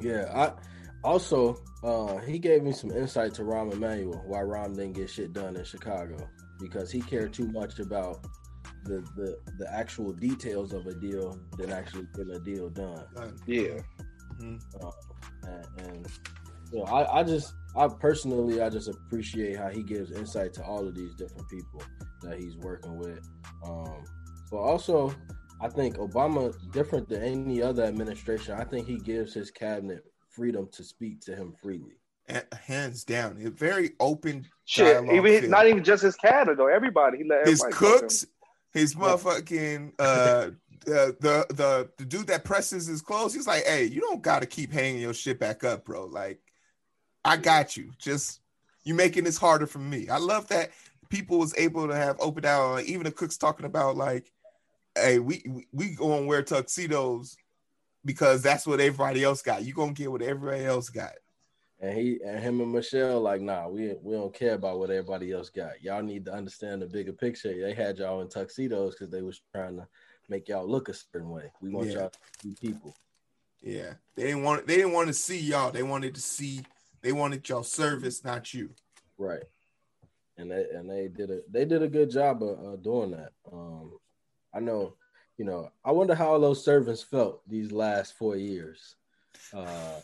yeah, 0.00 0.24
I 0.34 0.52
also 1.04 1.56
uh, 1.84 2.18
he 2.18 2.40
gave 2.40 2.64
me 2.64 2.72
some 2.72 2.90
insight 2.90 3.34
to 3.34 3.42
Rahm 3.42 3.72
Emanuel 3.72 4.20
why 4.26 4.40
Rahm 4.40 4.74
didn't 4.74 4.94
get 4.94 5.08
shit 5.08 5.32
done 5.32 5.54
in 5.56 5.64
Chicago 5.64 6.28
because 6.58 6.90
he 6.90 7.00
cared 7.00 7.32
too 7.32 7.46
much 7.46 7.78
about 7.78 8.26
the 8.84 9.00
the, 9.14 9.38
the 9.58 9.72
actual 9.72 10.12
details 10.12 10.72
of 10.72 10.86
a 10.88 10.94
deal 10.94 11.38
than 11.56 11.70
actually 11.70 12.08
getting 12.16 12.34
a 12.34 12.40
deal 12.40 12.68
done. 12.68 13.04
Uh, 13.16 13.28
Yeah, 13.46 13.78
mhm. 14.40 14.60
and, 15.46 15.66
and 15.86 16.06
you 16.72 16.78
know, 16.78 16.84
I, 16.84 17.20
I 17.20 17.22
just 17.24 17.54
I 17.76 17.88
personally 17.88 18.60
I 18.60 18.68
just 18.68 18.88
appreciate 18.88 19.56
how 19.56 19.68
he 19.68 19.82
gives 19.82 20.10
insight 20.12 20.52
to 20.54 20.64
all 20.64 20.86
of 20.86 20.94
these 20.94 21.14
different 21.14 21.48
people 21.48 21.82
that 22.22 22.38
he's 22.38 22.56
working 22.56 22.98
with. 22.98 23.20
Um, 23.64 24.04
but 24.50 24.58
also, 24.58 25.14
I 25.60 25.68
think 25.68 25.96
Obama 25.96 26.54
different 26.72 27.08
than 27.08 27.22
any 27.22 27.62
other 27.62 27.84
administration. 27.84 28.54
I 28.54 28.64
think 28.64 28.86
he 28.86 28.98
gives 28.98 29.34
his 29.34 29.50
cabinet 29.50 30.04
freedom 30.30 30.68
to 30.72 30.84
speak 30.84 31.20
to 31.22 31.34
him 31.34 31.52
freely. 31.62 31.98
and 32.28 32.44
hands 32.66 33.04
down, 33.04 33.40
a 33.44 33.50
very 33.50 33.92
open. 34.00 34.46
shit. 34.64 35.06
dialogue 35.06 35.14
Even 35.16 35.40
feel. 35.40 35.50
not 35.50 35.66
even 35.66 35.82
just 35.84 36.02
his 36.02 36.16
cabinet 36.16 36.56
though. 36.56 36.68
Everybody 36.68 37.18
he 37.18 37.24
let 37.24 37.46
his 37.46 37.62
everybody 37.64 37.72
fuck 37.92 38.00
cooks, 38.00 38.26
his 38.72 38.94
motherfucking 38.94 39.92
uh 39.98 40.50
the, 40.84 41.16
the 41.20 41.46
the 41.54 41.90
the 41.98 42.04
dude 42.04 42.28
that 42.28 42.44
presses 42.44 42.86
his 42.86 43.02
clothes, 43.02 43.34
he's 43.34 43.46
like, 43.46 43.64
hey, 43.64 43.84
you 43.84 44.00
don't 44.00 44.22
gotta 44.22 44.46
keep 44.46 44.72
hanging 44.72 45.00
your 45.00 45.14
shit 45.14 45.38
back 45.38 45.64
up, 45.64 45.84
bro. 45.84 46.06
Like, 46.06 46.40
I 47.28 47.36
got 47.36 47.76
you. 47.76 47.90
Just 47.98 48.40
you 48.84 48.94
making 48.94 49.24
this 49.24 49.36
harder 49.36 49.66
for 49.66 49.80
me. 49.80 50.08
I 50.08 50.16
love 50.16 50.48
that 50.48 50.70
people 51.10 51.38
was 51.38 51.54
able 51.58 51.86
to 51.86 51.94
have 51.94 52.16
open 52.20 52.42
dialogue. 52.42 52.76
Like, 52.76 52.86
even 52.86 53.04
the 53.04 53.12
cooks 53.12 53.36
talking 53.36 53.66
about 53.66 53.98
like, 53.98 54.32
hey, 54.94 55.18
we 55.18 55.66
we, 55.70 55.90
gonna 55.90 56.24
wear 56.24 56.42
tuxedos 56.42 57.36
because 58.02 58.42
that's 58.42 58.66
what 58.66 58.80
everybody 58.80 59.24
else 59.24 59.42
got. 59.42 59.62
You 59.62 59.74
gonna 59.74 59.92
get 59.92 60.10
what 60.10 60.22
everybody 60.22 60.64
else 60.64 60.88
got. 60.88 61.12
And 61.80 61.96
he 61.96 62.18
and 62.26 62.40
him 62.40 62.62
and 62.62 62.72
Michelle 62.72 63.20
like, 63.20 63.42
nah, 63.42 63.68
we 63.68 63.94
we 64.02 64.14
don't 64.14 64.32
care 64.32 64.54
about 64.54 64.78
what 64.78 64.88
everybody 64.88 65.30
else 65.30 65.50
got. 65.50 65.82
Y'all 65.82 66.02
need 66.02 66.24
to 66.24 66.32
understand 66.32 66.80
the 66.80 66.86
bigger 66.86 67.12
picture. 67.12 67.52
They 67.52 67.74
had 67.74 67.98
y'all 67.98 68.22
in 68.22 68.30
tuxedos 68.30 68.94
because 68.94 69.10
they 69.10 69.22
was 69.22 69.42
trying 69.54 69.76
to 69.76 69.86
make 70.30 70.48
y'all 70.48 70.66
look 70.66 70.88
a 70.88 70.94
certain 70.94 71.28
way. 71.28 71.52
We 71.60 71.68
want 71.68 71.88
Yeah. 71.88 71.94
y'all 71.94 72.10
to 72.10 72.48
be 72.48 72.54
people. 72.58 72.96
Yeah, 73.60 73.94
they 74.14 74.28
didn't 74.28 74.44
want 74.44 74.66
they 74.66 74.76
didn't 74.76 74.92
want 74.92 75.08
to 75.08 75.12
see 75.14 75.38
y'all. 75.38 75.70
They 75.70 75.82
wanted 75.82 76.14
to 76.14 76.22
see 76.22 76.62
they 77.00 77.12
wanted 77.12 77.48
y'all 77.48 77.62
service, 77.62 78.24
not 78.24 78.52
you. 78.54 78.70
Right. 79.16 79.42
And 80.36 80.50
they 80.50 80.66
and 80.72 80.88
they 80.88 81.08
did 81.08 81.30
a 81.30 81.40
they 81.50 81.64
did 81.64 81.82
a 81.82 81.88
good 81.88 82.10
job 82.10 82.42
of 82.42 82.64
uh, 82.64 82.76
doing 82.76 83.10
that. 83.12 83.32
Um, 83.52 83.98
I 84.54 84.60
know, 84.60 84.94
you 85.36 85.44
know, 85.44 85.70
I 85.84 85.90
wonder 85.92 86.14
how 86.14 86.28
all 86.28 86.40
those 86.40 86.64
servants 86.64 87.02
felt 87.02 87.42
these 87.48 87.72
last 87.72 88.16
four 88.16 88.36
years. 88.36 88.96
Uh, 89.52 90.00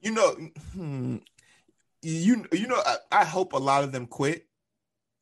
You 0.00 0.12
know, 0.12 0.30
hmm, 0.72 1.16
you 2.02 2.44
you 2.52 2.66
know 2.66 2.80
I, 2.84 2.96
I 3.12 3.24
hope 3.24 3.52
a 3.52 3.58
lot 3.58 3.84
of 3.84 3.92
them 3.92 4.06
quit. 4.06 4.46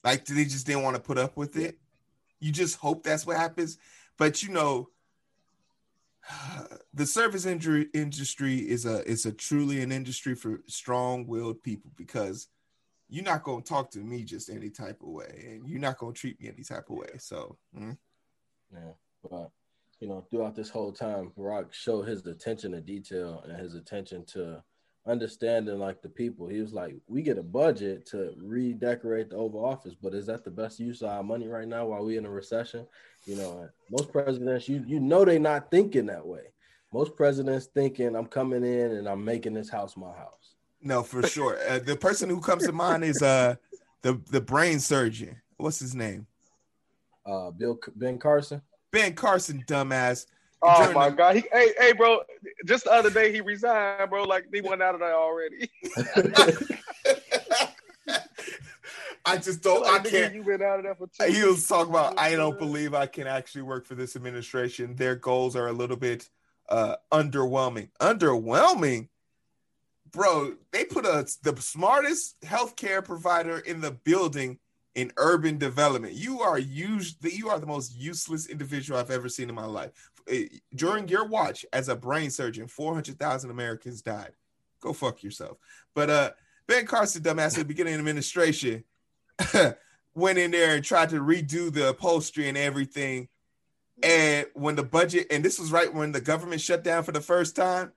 Like 0.04 0.24
they 0.24 0.44
just 0.44 0.66
didn't 0.66 0.84
want 0.84 0.96
to 0.96 1.02
put 1.02 1.18
up 1.18 1.36
with 1.36 1.56
it. 1.56 1.78
You 2.40 2.52
just 2.52 2.76
hope 2.76 3.02
that's 3.02 3.26
what 3.26 3.36
happens. 3.36 3.78
But 4.18 4.42
you 4.42 4.50
know, 4.50 4.88
the 6.94 7.06
service 7.06 7.46
injury 7.46 7.88
industry 7.94 8.58
is 8.58 8.86
a 8.86 9.08
is 9.08 9.26
a 9.26 9.32
truly 9.32 9.82
an 9.82 9.92
industry 9.92 10.34
for 10.34 10.60
strong-willed 10.66 11.62
people 11.62 11.90
because 11.96 12.48
you're 13.08 13.24
not 13.24 13.44
gonna 13.44 13.62
talk 13.62 13.90
to 13.90 14.00
me 14.00 14.22
just 14.24 14.50
any 14.50 14.70
type 14.70 15.00
of 15.02 15.08
way, 15.08 15.48
and 15.50 15.68
you're 15.68 15.80
not 15.80 15.98
gonna 15.98 16.12
treat 16.12 16.40
me 16.40 16.48
any 16.48 16.64
type 16.64 16.90
of 16.90 16.96
way. 16.96 17.10
So, 17.18 17.56
mm. 17.78 17.96
yeah, 18.72 18.92
but 19.22 19.50
you 20.00 20.08
know, 20.08 20.26
throughout 20.30 20.54
this 20.54 20.68
whole 20.68 20.92
time, 20.92 21.32
Rock 21.36 21.72
showed 21.72 22.08
his 22.08 22.26
attention 22.26 22.72
to 22.72 22.80
detail 22.80 23.44
and 23.48 23.58
his 23.58 23.74
attention 23.74 24.24
to 24.26 24.62
understanding 25.06 25.78
like 25.78 26.02
the 26.02 26.08
people. 26.08 26.48
He 26.48 26.60
was 26.60 26.72
like, 26.72 26.94
we 27.06 27.22
get 27.22 27.38
a 27.38 27.42
budget 27.42 28.06
to 28.06 28.34
redecorate 28.36 29.30
the 29.30 29.36
Oval 29.36 29.64
Office, 29.64 29.94
but 29.94 30.14
is 30.14 30.26
that 30.26 30.44
the 30.44 30.50
best 30.50 30.80
use 30.80 31.02
of 31.02 31.08
our 31.08 31.22
money 31.22 31.48
right 31.48 31.68
now 31.68 31.86
while 31.86 32.04
we 32.04 32.16
in 32.16 32.26
a 32.26 32.30
recession? 32.30 32.86
You 33.24 33.36
know, 33.36 33.68
most 33.90 34.12
presidents, 34.12 34.68
you 34.68 34.84
you 34.86 35.00
know, 35.00 35.24
they 35.24 35.38
not 35.38 35.70
thinking 35.70 36.06
that 36.06 36.26
way. 36.26 36.52
Most 36.92 37.16
presidents 37.16 37.66
thinking, 37.66 38.14
I'm 38.14 38.26
coming 38.26 38.64
in 38.64 38.92
and 38.92 39.08
I'm 39.08 39.24
making 39.24 39.54
this 39.54 39.68
house 39.68 39.96
my 39.96 40.12
house. 40.12 40.54
No, 40.80 41.02
for 41.02 41.26
sure. 41.26 41.58
Uh, 41.68 41.78
the 41.78 41.96
person 41.96 42.28
who 42.28 42.40
comes 42.40 42.64
to 42.66 42.72
mind 42.72 43.04
is 43.04 43.22
uh 43.22 43.56
the 44.02 44.20
the 44.30 44.40
brain 44.40 44.80
surgeon. 44.80 45.40
What's 45.56 45.78
his 45.78 45.94
name? 45.94 46.26
Uh, 47.24 47.50
Bill 47.50 47.78
Ben 47.96 48.18
Carson. 48.18 48.62
Ben 48.92 49.14
Carson, 49.14 49.64
dumbass. 49.66 50.26
Oh 50.62 50.92
my 50.92 51.10
the- 51.10 51.16
god! 51.16 51.36
He, 51.36 51.44
hey, 51.52 51.72
hey, 51.78 51.92
bro! 51.92 52.20
Just 52.64 52.84
the 52.84 52.92
other 52.92 53.10
day 53.10 53.32
he 53.32 53.40
resigned, 53.40 54.10
bro. 54.10 54.24
Like 54.24 54.46
he 54.52 54.60
went 54.60 54.82
out 54.82 54.94
of 54.94 55.00
there 55.00 55.14
already. 55.14 55.70
I 59.26 59.36
just 59.38 59.62
don't. 59.62 59.82
Like, 59.82 60.06
I 60.06 60.08
can't. 60.08 60.34
You 60.34 60.44
been 60.44 60.62
out 60.62 60.78
of 60.78 60.84
there 60.84 60.94
for 60.94 61.08
two. 61.08 61.32
He 61.32 61.42
was 61.44 61.66
talking 61.66 61.90
about. 61.90 62.18
I 62.18 62.36
don't 62.36 62.58
believe 62.58 62.94
I 62.94 63.06
can 63.06 63.26
actually 63.26 63.62
work 63.62 63.84
for 63.84 63.96
this 63.96 64.14
administration. 64.16 64.94
Their 64.94 65.16
goals 65.16 65.56
are 65.56 65.66
a 65.66 65.72
little 65.72 65.96
bit 65.96 66.28
uh 66.68 66.96
underwhelming. 67.12 67.90
Underwhelming, 68.00 69.08
bro. 70.12 70.54
They 70.70 70.84
put 70.84 71.04
a 71.04 71.26
the 71.42 71.60
smartest 71.60 72.40
healthcare 72.42 73.04
provider 73.04 73.58
in 73.58 73.80
the 73.80 73.90
building 73.90 74.58
in 74.94 75.12
urban 75.16 75.58
development. 75.58 76.14
You 76.14 76.40
are 76.40 76.58
used. 76.58 77.24
You 77.24 77.50
are 77.50 77.58
the 77.58 77.66
most 77.66 77.96
useless 77.96 78.46
individual 78.46 78.98
I've 78.98 79.10
ever 79.10 79.28
seen 79.28 79.48
in 79.48 79.54
my 79.56 79.66
life. 79.66 80.10
Eh, 80.28 80.46
during 80.74 81.08
your 81.08 81.24
watch 81.26 81.64
as 81.72 81.88
a 81.88 81.96
brain 81.96 82.30
surgeon, 82.30 82.68
four 82.68 82.94
hundred 82.94 83.18
thousand 83.18 83.50
Americans 83.50 84.02
died. 84.02 84.32
Go 84.80 84.92
fuck 84.92 85.22
yourself. 85.22 85.58
But 85.94 86.10
uh, 86.10 86.30
Ben 86.66 86.86
Carson, 86.86 87.22
dumbass, 87.22 87.54
at 87.54 87.60
the 87.60 87.64
beginning 87.64 87.94
of 87.94 87.98
the 87.98 88.08
administration 88.08 88.84
went 90.14 90.38
in 90.38 90.50
there 90.50 90.74
and 90.74 90.84
tried 90.84 91.10
to 91.10 91.20
redo 91.20 91.72
the 91.72 91.90
upholstery 91.90 92.48
and 92.48 92.58
everything. 92.58 93.28
And 94.02 94.46
when 94.54 94.74
the 94.76 94.82
budget, 94.82 95.28
and 95.30 95.44
this 95.44 95.58
was 95.58 95.72
right 95.72 95.92
when 95.92 96.12
the 96.12 96.20
government 96.20 96.60
shut 96.60 96.84
down 96.84 97.02
for 97.02 97.12
the 97.12 97.20
first 97.20 97.56
time, 97.56 97.92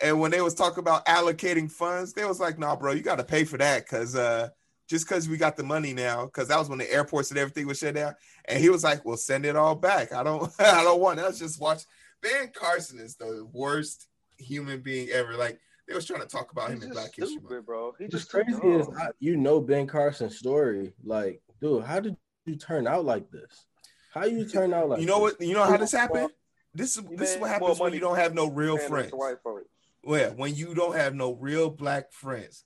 and 0.00 0.20
when 0.20 0.30
they 0.30 0.40
was 0.40 0.54
talking 0.54 0.80
about 0.80 1.06
allocating 1.06 1.70
funds, 1.70 2.12
they 2.12 2.24
was 2.24 2.40
like, 2.40 2.58
"Nah, 2.58 2.76
bro, 2.76 2.92
you 2.92 3.02
got 3.02 3.16
to 3.16 3.24
pay 3.24 3.44
for 3.44 3.56
that 3.58 3.84
because 3.84 4.16
uh, 4.16 4.48
just 4.88 5.08
because 5.08 5.28
we 5.28 5.36
got 5.36 5.56
the 5.56 5.62
money 5.62 5.92
now, 5.92 6.26
because 6.26 6.48
that 6.48 6.58
was 6.58 6.68
when 6.68 6.78
the 6.78 6.92
airports 6.92 7.30
and 7.30 7.38
everything 7.38 7.66
was 7.66 7.78
shut 7.78 7.94
down." 7.94 8.14
And 8.46 8.58
he 8.60 8.68
was 8.70 8.84
like, 8.84 9.04
"Well, 9.04 9.16
send 9.16 9.44
it 9.46 9.56
all 9.56 9.74
back. 9.74 10.12
I 10.12 10.22
don't, 10.22 10.50
I 10.58 10.84
don't 10.84 11.00
want. 11.00 11.18
Let's 11.18 11.38
just 11.38 11.60
watch." 11.60 11.82
Ben 12.22 12.50
Carson 12.54 12.98
is 12.98 13.16
the 13.16 13.46
worst 13.52 14.08
human 14.38 14.80
being 14.80 15.08
ever. 15.10 15.34
Like 15.36 15.60
they 15.88 15.94
was 15.94 16.06
trying 16.06 16.22
to 16.22 16.26
talk 16.26 16.52
about 16.52 16.70
He's 16.72 16.82
him 16.82 16.88
in 16.88 16.94
Black 16.94 17.12
stupid, 17.12 17.30
History 17.30 17.56
Month. 17.56 17.66
bro. 17.66 17.94
He 17.98 18.08
just 18.08 18.30
crazy 18.30 18.54
is 18.64 18.88
you 19.18 19.36
know 19.36 19.60
Ben 19.60 19.86
Carson's 19.86 20.38
story. 20.38 20.92
Like, 21.04 21.40
dude, 21.60 21.84
how 21.84 22.00
did 22.00 22.16
you 22.44 22.56
turn 22.56 22.86
out 22.86 23.04
like 23.04 23.30
this? 23.30 23.66
How 24.12 24.24
you 24.24 24.46
turn 24.46 24.72
out 24.72 24.88
like 24.88 25.00
you 25.00 25.06
know 25.06 25.24
this? 25.24 25.36
what? 25.38 25.46
You 25.46 25.54
know 25.54 25.64
how 25.64 25.76
this 25.76 25.92
happened. 25.92 26.30
This 26.74 26.96
is 26.96 27.04
this 27.12 27.34
is 27.34 27.40
what 27.40 27.50
happens 27.50 27.78
when 27.78 27.92
you 27.94 28.00
don't 28.00 28.16
have 28.16 28.34
no 28.34 28.50
real 28.50 28.76
friends. 28.78 29.12
Well, 29.12 30.20
yeah, 30.20 30.28
when 30.30 30.54
you 30.54 30.74
don't 30.74 30.94
have 30.94 31.14
no 31.14 31.34
real 31.34 31.70
black 31.70 32.12
friends. 32.12 32.64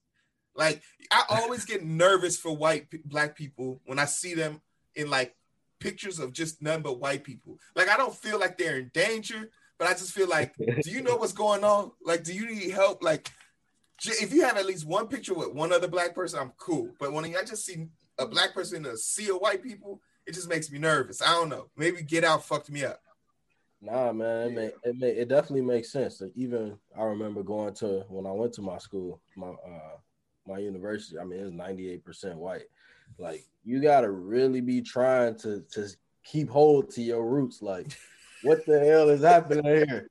Like 0.61 0.83
I 1.11 1.25
always 1.31 1.65
get 1.65 1.85
nervous 1.85 2.37
for 2.37 2.55
white 2.55 2.87
black 3.07 3.35
people 3.35 3.81
when 3.87 3.99
I 3.99 4.05
see 4.05 4.35
them 4.35 4.61
in 4.95 5.11
like 5.11 5.35
pictures 5.81 6.21
of 6.21 6.33
just 6.33 6.63
none 6.63 6.83
but 6.83 7.01
white 7.01 7.25
people. 7.25 7.59
Like 7.75 7.89
I 7.89 7.97
don't 7.97 8.15
feel 8.15 8.39
like 8.39 8.59
they're 8.59 8.79
in 8.79 8.91
danger, 8.95 9.51
but 9.79 9.89
I 9.89 9.93
just 9.93 10.13
feel 10.13 10.29
like, 10.29 10.55
do 10.59 10.91
you 10.91 11.03
know 11.03 11.17
what's 11.17 11.33
going 11.33 11.65
on? 11.65 11.91
Like, 12.05 12.23
do 12.23 12.35
you 12.35 12.47
need 12.47 12.71
help? 12.71 13.03
Like, 13.03 13.31
if 14.05 14.33
you 14.33 14.43
have 14.45 14.59
at 14.59 14.67
least 14.67 14.87
one 14.87 15.09
picture 15.09 15.35
with 15.35 15.55
one 15.55 15.73
other 15.73 15.89
black 15.89 16.15
person, 16.15 16.39
I'm 16.39 16.53
cool. 16.59 16.91
But 17.01 17.13
when 17.13 17.25
I 17.25 17.43
just 17.45 17.65
see 17.65 17.87
a 18.19 18.27
black 18.27 18.53
person 18.53 18.85
in 18.85 18.93
a 18.93 18.97
sea 18.97 19.31
of 19.31 19.37
white 19.37 19.63
people, 19.63 20.03
it 20.27 20.35
just 20.35 20.51
makes 20.51 20.71
me 20.71 20.79
nervous. 20.79 21.23
I 21.23 21.33
don't 21.33 21.49
know. 21.49 21.69
Maybe 21.77 22.03
Get 22.03 22.25
Out 22.25 22.45
fucked 22.45 22.71
me 22.71 22.85
up. 22.85 23.01
Nah, 23.81 24.13
man, 24.13 24.49
it 24.49 24.53
may, 24.55 24.71
it 24.85 24.99
may, 24.99 25.09
it 25.09 25.29
definitely 25.31 25.63
makes 25.63 25.91
sense. 25.91 26.21
Like 26.21 26.33
even 26.35 26.77
I 26.95 27.05
remember 27.05 27.43
going 27.43 27.73
to 27.77 28.05
when 28.11 28.27
I 28.27 28.33
went 28.33 28.53
to 28.55 28.63
my 28.63 28.77
school, 28.77 29.23
my 29.35 29.49
uh 29.49 29.97
my 30.47 30.59
university. 30.59 31.19
I 31.19 31.25
mean, 31.25 31.41
it's 31.41 31.53
ninety 31.53 31.91
eight 31.91 32.05
percent 32.05 32.39
white. 32.39 32.67
Like 33.19 33.45
you 33.65 33.81
got 33.81 34.03
to 34.03 34.11
really 34.11 34.61
be 34.61 34.81
trying 34.81 35.37
to 35.39 35.63
to 35.73 35.89
keep 36.25 36.49
hold 36.49 36.91
to 36.93 37.03
your 37.03 37.27
roots. 37.27 37.63
Like 37.63 37.87
what 38.43 38.65
the 38.67 38.81
hell 38.81 39.09
is 39.09 39.23
happening 39.23 39.65
here? 39.65 40.11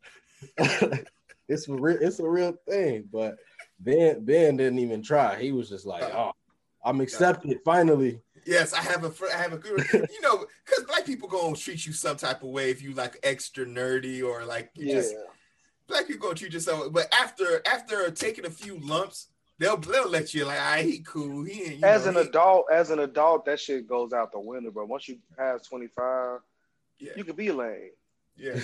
it's 1.47 1.67
a 1.67 1.73
real, 1.73 1.97
it's 1.99 2.19
a 2.19 2.29
real 2.29 2.55
thing. 2.67 3.07
But 3.11 3.37
Ben 3.79 4.23
Ben 4.23 4.57
didn't 4.57 4.79
even 4.79 5.01
try. 5.01 5.39
He 5.39 5.51
was 5.51 5.69
just 5.69 5.85
like, 5.85 6.03
oh, 6.03 6.31
I'm 6.83 7.01
accepted 7.01 7.59
finally. 7.63 8.21
Yes, 8.45 8.73
I 8.73 8.81
have 8.81 9.03
a 9.03 9.11
I 9.33 9.37
have 9.37 9.53
a 9.53 9.57
good 9.57 9.85
you 9.93 10.21
know 10.21 10.45
because 10.65 10.83
black 10.85 11.05
people 11.05 11.27
gonna 11.27 11.55
treat 11.55 11.85
you 11.85 11.93
some 11.93 12.17
type 12.17 12.43
of 12.43 12.49
way 12.49 12.69
if 12.69 12.81
you 12.81 12.93
like 12.93 13.17
extra 13.23 13.65
nerdy 13.65 14.23
or 14.23 14.45
like 14.45 14.71
you 14.75 14.87
yeah. 14.87 14.95
just 14.95 15.15
black 15.87 16.07
people 16.07 16.27
gonna 16.27 16.35
treat 16.35 16.53
you 16.53 16.59
so. 16.59 16.89
But 16.89 17.13
after 17.13 17.61
after 17.65 18.09
taking 18.11 18.45
a 18.45 18.49
few 18.49 18.79
lumps, 18.79 19.27
they'll 19.59 19.77
they'll 19.77 20.09
let 20.09 20.33
you 20.33 20.45
like, 20.45 20.59
I 20.59 20.81
he 20.81 20.99
cool. 20.99 21.43
He 21.43 21.63
ain't, 21.63 21.83
as 21.83 22.05
know, 22.05 22.11
an 22.11 22.15
he, 22.15 22.29
adult, 22.29 22.65
as 22.71 22.89
an 22.89 22.99
adult, 22.99 23.45
that 23.45 23.59
shit 23.59 23.87
goes 23.87 24.13
out 24.13 24.31
the 24.31 24.39
window. 24.39 24.71
But 24.71 24.87
once 24.87 25.07
you 25.07 25.19
pass 25.37 25.67
twenty 25.67 25.87
five, 25.87 26.39
yeah. 26.97 27.11
you 27.15 27.23
can 27.23 27.35
be 27.35 27.51
lame. 27.51 27.91
Yeah. 28.35 28.59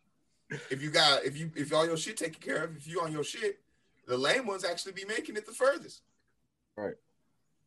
if 0.70 0.82
you 0.82 0.90
got 0.90 1.24
if 1.24 1.36
you 1.36 1.50
if 1.54 1.72
all 1.72 1.86
your 1.86 1.96
shit 1.96 2.16
taken 2.16 2.40
care 2.40 2.64
of, 2.64 2.76
if 2.76 2.88
you 2.88 3.00
on 3.00 3.12
your 3.12 3.24
shit, 3.24 3.60
the 4.06 4.16
lame 4.16 4.46
ones 4.46 4.64
actually 4.64 4.92
be 4.92 5.04
making 5.04 5.36
it 5.36 5.46
the 5.46 5.52
furthest. 5.52 6.02
Right. 6.76 6.94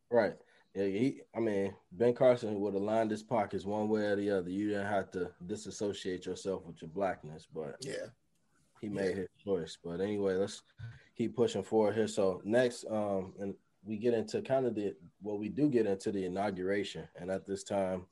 Right. 0.10 0.34
Yeah, 0.74 0.86
he, 0.86 1.22
I 1.36 1.40
mean, 1.42 1.74
Ben 1.92 2.14
Carson 2.14 2.60
would 2.62 2.74
have 2.76 2.84
lined 2.84 3.12
his 3.12 3.24
pockets 3.24 3.66
one 3.66 3.90
way 3.90 4.04
or 4.04 4.16
the 4.16 4.32
other. 4.32 4.50
You 4.50 4.70
didn't 4.70 4.88
have 4.88 5.12
to 5.12 5.30
disassociate 5.46 6.26
yourself 6.26 6.66
with 6.66 6.82
your 6.82 6.90
blackness, 6.90 7.46
but 7.54 7.76
yeah, 7.82 8.08
he 8.80 8.88
made 8.88 9.10
yeah. 9.10 9.16
his 9.16 9.28
choice. 9.44 9.78
But 9.84 10.00
anyway, 10.00 10.36
let's 10.36 10.62
keep 11.18 11.36
pushing 11.36 11.64
forward 11.64 11.96
here. 11.96 12.08
So 12.08 12.42
next, 12.44 12.86
um, 12.90 13.34
and 13.40 13.54
we 13.84 13.98
get 13.98 14.14
into 14.14 14.42
kind 14.42 14.66
of 14.66 14.76
the 14.76 14.96
well, 15.22 15.38
we 15.38 15.50
do 15.50 15.70
get 15.70 15.86
into 15.86 16.12
the 16.12 16.26
inauguration, 16.26 17.08
and 17.16 17.32
at 17.32 17.46
this 17.46 17.64
time, 17.64 18.06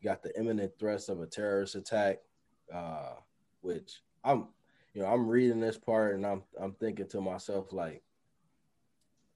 you 0.00 0.08
got 0.08 0.22
the 0.22 0.38
imminent 0.38 0.72
threats 0.78 1.08
of 1.08 1.20
a 1.20 1.26
terrorist 1.26 1.74
attack 1.74 2.20
uh, 2.72 3.14
which 3.60 4.02
I'm, 4.24 4.48
you 4.94 5.02
know, 5.02 5.08
I'm 5.08 5.28
reading 5.28 5.60
this 5.60 5.78
part 5.78 6.14
and 6.14 6.26
I'm, 6.26 6.42
I'm 6.60 6.72
thinking 6.72 7.08
to 7.08 7.20
myself 7.20 7.72
like, 7.72 8.02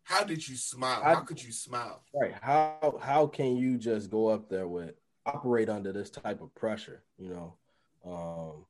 how 0.03 0.22
did 0.22 0.46
you 0.46 0.57
smile? 0.57 1.03
How, 1.03 1.14
how 1.14 1.20
could 1.20 1.42
you 1.42 1.50
smile? 1.50 2.03
Right. 2.14 2.35
How 2.42 2.98
how 3.00 3.27
can 3.27 3.57
you 3.57 3.79
just 3.79 4.11
go 4.11 4.29
up 4.29 4.50
there 4.50 4.68
with 4.68 4.92
operate 5.24 5.70
under 5.70 5.92
this 5.92 6.11
type 6.11 6.42
of 6.42 6.55
pressure? 6.55 7.03
You 7.16 7.31
know. 7.31 7.55
Um, 8.05 8.66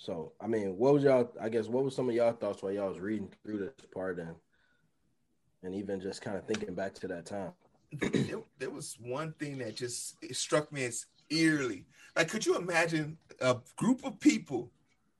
so 0.00 0.32
I 0.40 0.46
mean, 0.46 0.78
what 0.78 0.94
was 0.94 1.02
y'all? 1.04 1.30
I 1.38 1.50
guess 1.50 1.66
what 1.66 1.84
was 1.84 1.94
some 1.94 2.08
of 2.08 2.14
y'all 2.14 2.32
thoughts 2.32 2.62
while 2.62 2.72
y'all 2.72 2.88
was 2.88 3.00
reading 3.00 3.28
through 3.44 3.58
this 3.58 3.86
part 3.92 4.18
and 4.18 4.34
and 5.62 5.74
even 5.74 6.00
just 6.00 6.22
kind 6.22 6.38
of 6.38 6.46
thinking 6.46 6.74
back 6.74 6.94
to 6.94 7.08
that 7.08 7.26
time? 7.26 7.52
there, 7.92 8.40
there 8.58 8.70
was 8.70 8.96
one 9.02 9.32
thing 9.32 9.58
that 9.58 9.76
just 9.76 10.16
struck 10.34 10.72
me 10.72 10.84
as 10.84 11.04
eerily. 11.28 11.84
Like, 12.16 12.28
could 12.28 12.46
you 12.46 12.56
imagine 12.56 13.18
a 13.42 13.58
group 13.76 14.02
of 14.04 14.18
people 14.20 14.70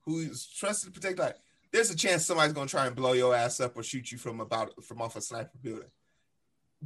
who 0.03 0.19
is 0.19 0.47
trusted 0.47 0.91
to 0.91 0.99
protect? 0.99 1.19
Like, 1.19 1.35
there's 1.71 1.91
a 1.91 1.95
chance 1.95 2.25
somebody's 2.25 2.53
gonna 2.53 2.67
try 2.67 2.87
and 2.87 2.95
blow 2.95 3.13
your 3.13 3.35
ass 3.35 3.59
up 3.59 3.77
or 3.77 3.83
shoot 3.83 4.11
you 4.11 4.17
from 4.17 4.39
about 4.41 4.83
from 4.83 4.99
off 4.99 5.15
a 5.15 5.21
sniper 5.21 5.59
building. 5.61 5.91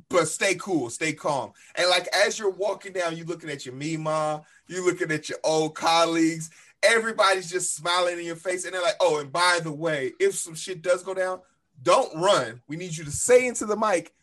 But 0.09 0.27
stay 0.27 0.55
cool, 0.55 0.89
stay 0.89 1.13
calm. 1.13 1.53
And 1.75 1.89
like 1.89 2.09
as 2.13 2.37
you're 2.37 2.49
walking 2.49 2.91
down, 2.91 3.15
you're 3.15 3.25
looking 3.25 3.49
at 3.49 3.65
your 3.65 3.73
Mima, 3.73 4.43
you're 4.67 4.85
looking 4.85 5.11
at 5.11 5.29
your 5.29 5.39
old 5.45 5.75
colleagues. 5.75 6.49
Everybody's 6.87 7.49
just 7.49 7.75
smiling 7.75 8.19
in 8.19 8.25
your 8.25 8.35
face, 8.35 8.65
and 8.65 8.73
they're 8.73 8.81
like, 8.81 8.97
"Oh, 8.99 9.19
and 9.19 9.31
by 9.31 9.59
the 9.63 9.71
way, 9.71 10.13
if 10.19 10.35
some 10.35 10.55
shit 10.55 10.81
does 10.81 11.03
go 11.03 11.13
down, 11.13 11.41
don't 11.81 12.15
run. 12.15 12.61
We 12.67 12.75
need 12.75 12.95
you 12.95 13.03
to 13.03 13.11
say 13.11 13.47
into 13.47 13.65
the 13.65 13.77
mic, 13.77 14.13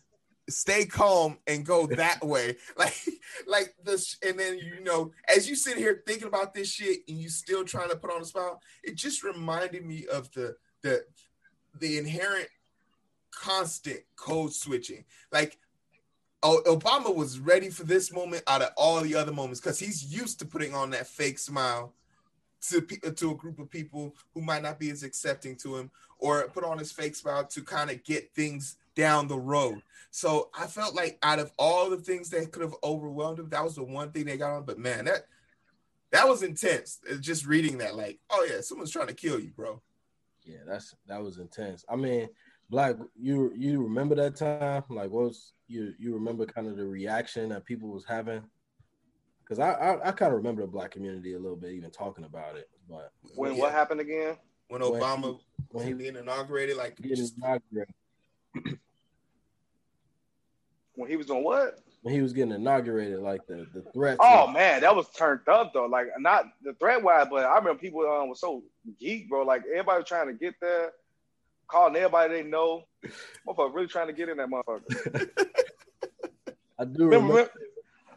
stay 0.49 0.85
calm 0.85 1.39
and 1.47 1.65
go 1.65 1.87
that 1.97 2.25
way. 2.25 2.57
Like, 2.77 2.95
like 3.47 3.75
this, 3.85 4.17
and 4.27 4.39
then 4.39 4.59
you 4.59 4.83
know, 4.83 5.13
as 5.29 5.49
you 5.49 5.55
sit 5.55 5.77
here 5.77 6.03
thinking 6.07 6.29
about 6.29 6.55
this 6.55 6.71
shit 6.71 7.01
and 7.09 7.19
you 7.19 7.29
still 7.29 7.65
trying 7.65 7.91
to 7.91 7.97
put 7.97 8.13
on 8.13 8.23
a 8.23 8.25
smile, 8.25 8.61
it 8.83 8.97
just 8.97 9.23
reminded 9.23 9.85
me 9.85 10.07
of 10.13 10.31
the 10.33 10.57
the 10.83 11.05
the 11.79 11.99
inherent 11.99 12.49
constant 13.31 14.01
code 14.17 14.53
switching. 14.53 15.05
Like 15.31 15.59
Obama 16.43 17.15
was 17.15 17.39
ready 17.39 17.71
for 17.71 17.85
this 17.85 18.13
moment 18.13 18.43
out 18.47 18.63
of 18.63 18.71
all 18.77 19.01
the 19.01 19.15
other 19.15 19.33
moments 19.33 19.61
because 19.61 19.79
he's 19.79 20.13
used 20.13 20.41
to 20.41 20.45
putting 20.45 20.75
on 20.75 20.91
that 20.91 21.07
fake 21.07 21.39
smile 21.39 21.95
to 22.69 22.81
to 22.81 23.31
a 23.31 23.37
group 23.37 23.59
of 23.59 23.71
people 23.71 24.15
who 24.35 24.41
might 24.41 24.63
not 24.63 24.79
be 24.79 24.91
as 24.91 25.03
accepting 25.03 25.57
to 25.57 25.77
him, 25.77 25.91
or 26.19 26.49
put 26.49 26.65
on 26.65 26.79
his 26.79 26.93
fake 26.93 27.17
smile 27.17 27.45
to 27.45 27.63
kind 27.63 27.91
of 27.91 28.03
get 28.05 28.33
things 28.35 28.77
down 28.95 29.29
the 29.29 29.39
road. 29.39 29.83
So 30.11 30.51
I 30.59 30.67
felt 30.67 30.95
like 30.95 31.19
out 31.23 31.39
of 31.39 31.51
all 31.59 31.91
the 31.91 31.97
things 31.97 32.31
that 32.31 32.53
could 32.53 32.63
have 32.63 32.75
overwhelmed 32.85 33.39
him, 33.39 33.49
that 33.49 33.65
was 33.65 33.77
the 33.77 33.85
one 33.85 34.13
thing 34.13 34.27
they 34.27 34.37
got 34.37 34.55
on. 34.55 34.65
But 34.65 34.79
man, 34.79 35.07
that 35.07 35.27
that 36.13 36.29
was 36.29 36.43
intense. 36.43 37.01
Uh, 37.11 37.17
just 37.17 37.47
reading 37.47 37.79
that, 37.79 37.97
like, 37.97 38.21
oh 38.31 38.47
yeah, 38.49 38.61
someone's 38.61 38.91
trying 38.91 39.09
to 39.09 39.15
kill 39.15 39.41
you, 39.41 39.51
bro. 39.57 39.81
Yeah, 40.45 40.59
that's 40.67 40.95
that 41.07 41.23
was 41.23 41.39
intense. 41.39 41.85
I 41.89 41.97
mean, 41.97 42.29
Black, 42.71 42.97
you 43.19 43.53
you 43.57 43.83
remember 43.83 44.15
that 44.17 44.37
time? 44.37 44.85
Like, 44.89 45.11
what 45.11 45.25
was 45.25 45.53
you 45.69 45.95
you 45.99 46.15
remember 46.15 46.47
kind 46.47 46.69
of 46.69 46.77
the 46.77 46.87
reaction 46.87 47.49
that 47.51 47.65
people 47.65 47.89
was 47.89 48.05
having? 48.05 48.43
Because 49.43 49.59
I 49.59 49.73
I, 49.73 50.09
I 50.09 50.13
kind 50.13 50.33
of 50.33 50.39
remember 50.39 50.63
the 50.63 50.69
Black 50.69 50.91
community 50.91 51.35
a 51.35 51.39
little 51.39 51.57
bit, 51.57 51.73
even 51.73 51.91
talking 51.91 52.25
about 52.25 52.57
it. 52.57 52.69
But 52.89 53.13
when 53.35 53.55
yeah. 53.55 53.61
what 53.61 53.73
happened 53.73 54.01
again? 54.01 54.37
When 54.69 54.81
Obama 54.81 55.23
when 55.23 55.33
he, 55.33 55.39
when 55.69 55.87
he 55.87 55.93
being 55.95 56.17
inaugurated, 56.17 56.77
like 56.77 56.97
getting 56.97 57.29
inaugurated. 57.37 57.95
when 60.95 61.11
he 61.11 61.17
was 61.17 61.31
on 61.31 61.43
what? 61.43 61.79
When 62.03 62.15
he 62.15 62.21
was 62.21 62.33
getting 62.33 62.53
inaugurated, 62.53 63.21
like 63.21 63.47
the 63.47 63.67
the 63.73 63.83
threat. 63.93 64.19
Oh 64.21 64.49
man, 64.49 64.81
that 64.81 64.95
was 64.95 65.09
turned 65.11 65.49
up 65.49 65.73
though. 65.73 65.87
Like 65.87 66.09
not 66.19 66.47
the 66.63 66.75
threat 66.75 67.03
wise, 67.03 67.27
but 67.31 67.45
I 67.45 67.57
remember 67.57 67.79
people 67.79 68.01
um, 68.01 68.29
was 68.29 68.41
so 68.41 68.63
geek, 68.99 69.29
bro. 69.29 69.45
Like 69.45 69.63
everybody 69.71 69.99
was 69.99 70.09
trying 70.09 70.27
to 70.27 70.35
get 70.35 70.55
there, 70.61 70.93
calling 71.69 71.97
everybody 71.97 72.35
they 72.35 72.43
know. 72.43 72.85
Motherfucker 73.47 73.75
really 73.75 73.87
trying 73.87 74.09
to 74.09 74.13
get 74.13 74.29
in 74.29 74.39
that 74.39 74.49
motherfucker. 74.49 75.29
I 76.79 76.85
do 76.85 77.05
remember. 77.05 77.35
remember 77.35 77.51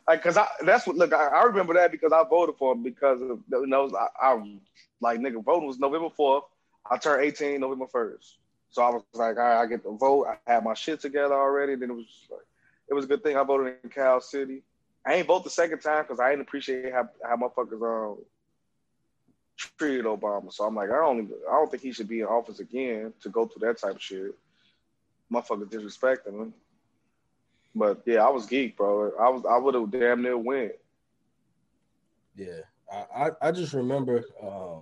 like, 0.08 0.22
cause 0.22 0.38
I 0.38 0.48
that's 0.64 0.86
what 0.86 0.96
look. 0.96 1.14
I, 1.14 1.28
I, 1.28 1.44
remember 1.44 1.74
that 1.76 1.92
because 1.92 2.14
I 2.14 2.24
voted 2.30 2.56
for 2.58 2.74
him 2.74 2.84
because 2.84 3.22
of 3.22 3.40
you 3.50 3.68
know 3.68 3.92
I, 3.96 4.28
I 4.28 4.58
like 5.02 5.20
nigga 5.20 5.44
voting 5.44 5.68
was 5.68 5.80
November 5.80 6.10
fourth. 6.10 6.44
I 6.90 6.98
turned 6.98 7.24
eighteen 7.24 7.62
November 7.62 7.88
first, 7.88 8.38
so 8.70 8.84
I 8.84 8.90
was 8.90 9.04
like, 9.14 9.38
all 9.38 9.44
right, 9.44 9.62
I 9.62 9.66
get 9.66 9.84
the 9.84 9.92
vote. 9.92 10.28
I 10.28 10.52
had 10.54 10.64
my 10.64 10.76
shit 10.76 11.00
together 11.00 11.34
already. 11.34 11.76
Then 11.76 11.90
it 11.90 11.96
was 11.96 12.28
like 12.30 12.42
it 12.90 12.94
was 12.94 13.06
a 13.06 13.08
good 13.08 13.24
thing 13.24 13.36
I 13.36 13.44
voted 13.44 13.76
in 13.84 13.90
Cal 13.90 14.22
City. 14.22 14.62
I 15.06 15.16
ain't 15.16 15.28
vote 15.28 15.44
the 15.44 15.50
second 15.50 15.80
time 15.80 16.04
because 16.04 16.20
I 16.20 16.30
didn't 16.30 16.44
appreciate 16.44 16.94
how 16.94 17.10
how 17.24 17.36
motherfuckers 17.36 17.82
um 17.82 18.18
treated 19.58 20.06
Obama. 20.06 20.52
So 20.52 20.66
I'm 20.66 20.76
like, 20.76 20.90
I 20.90 20.98
don't 20.98 21.18
even, 21.18 21.34
I 21.50 21.54
don't 21.54 21.72
think 21.72 21.84
he 21.84 21.92
should 21.92 22.08
be 22.08 22.20
in 22.20 22.26
office 22.26 22.60
again 22.60 23.14
to 23.22 23.30
go 23.30 23.46
through 23.46 23.68
that 23.68 23.80
type 23.80 23.96
of 23.96 24.02
shit. 24.02 24.36
Motherfuckers 25.32 25.70
disrespecting 25.70 26.40
him. 26.40 26.54
But 27.76 28.04
yeah, 28.06 28.26
I 28.26 28.30
was 28.30 28.48
geek, 28.48 28.78
bro. 28.78 29.12
I 29.20 29.30
was 29.30 29.46
I 29.46 29.58
would 29.58 29.76
have 29.76 29.92
damn 29.92 30.18
near 30.18 30.38
went. 30.38 30.68
Yeah, 32.36 32.62
I 32.92 33.26
I, 33.26 33.32
I 33.50 33.52
just 33.52 33.74
remember 33.74 34.24
uh, 34.42 34.80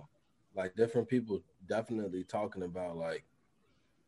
like 0.54 0.76
different 0.76 1.08
people 1.08 1.42
definitely 1.68 2.24
talking 2.24 2.62
about 2.62 2.96
like 2.96 3.24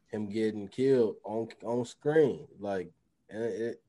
him 0.09 0.29
getting 0.29 0.69
killed 0.69 1.17
on 1.25 1.49
on 1.65 1.85
screen, 1.85 2.47
like 2.61 2.91
and 3.31 3.43
it 3.45 3.83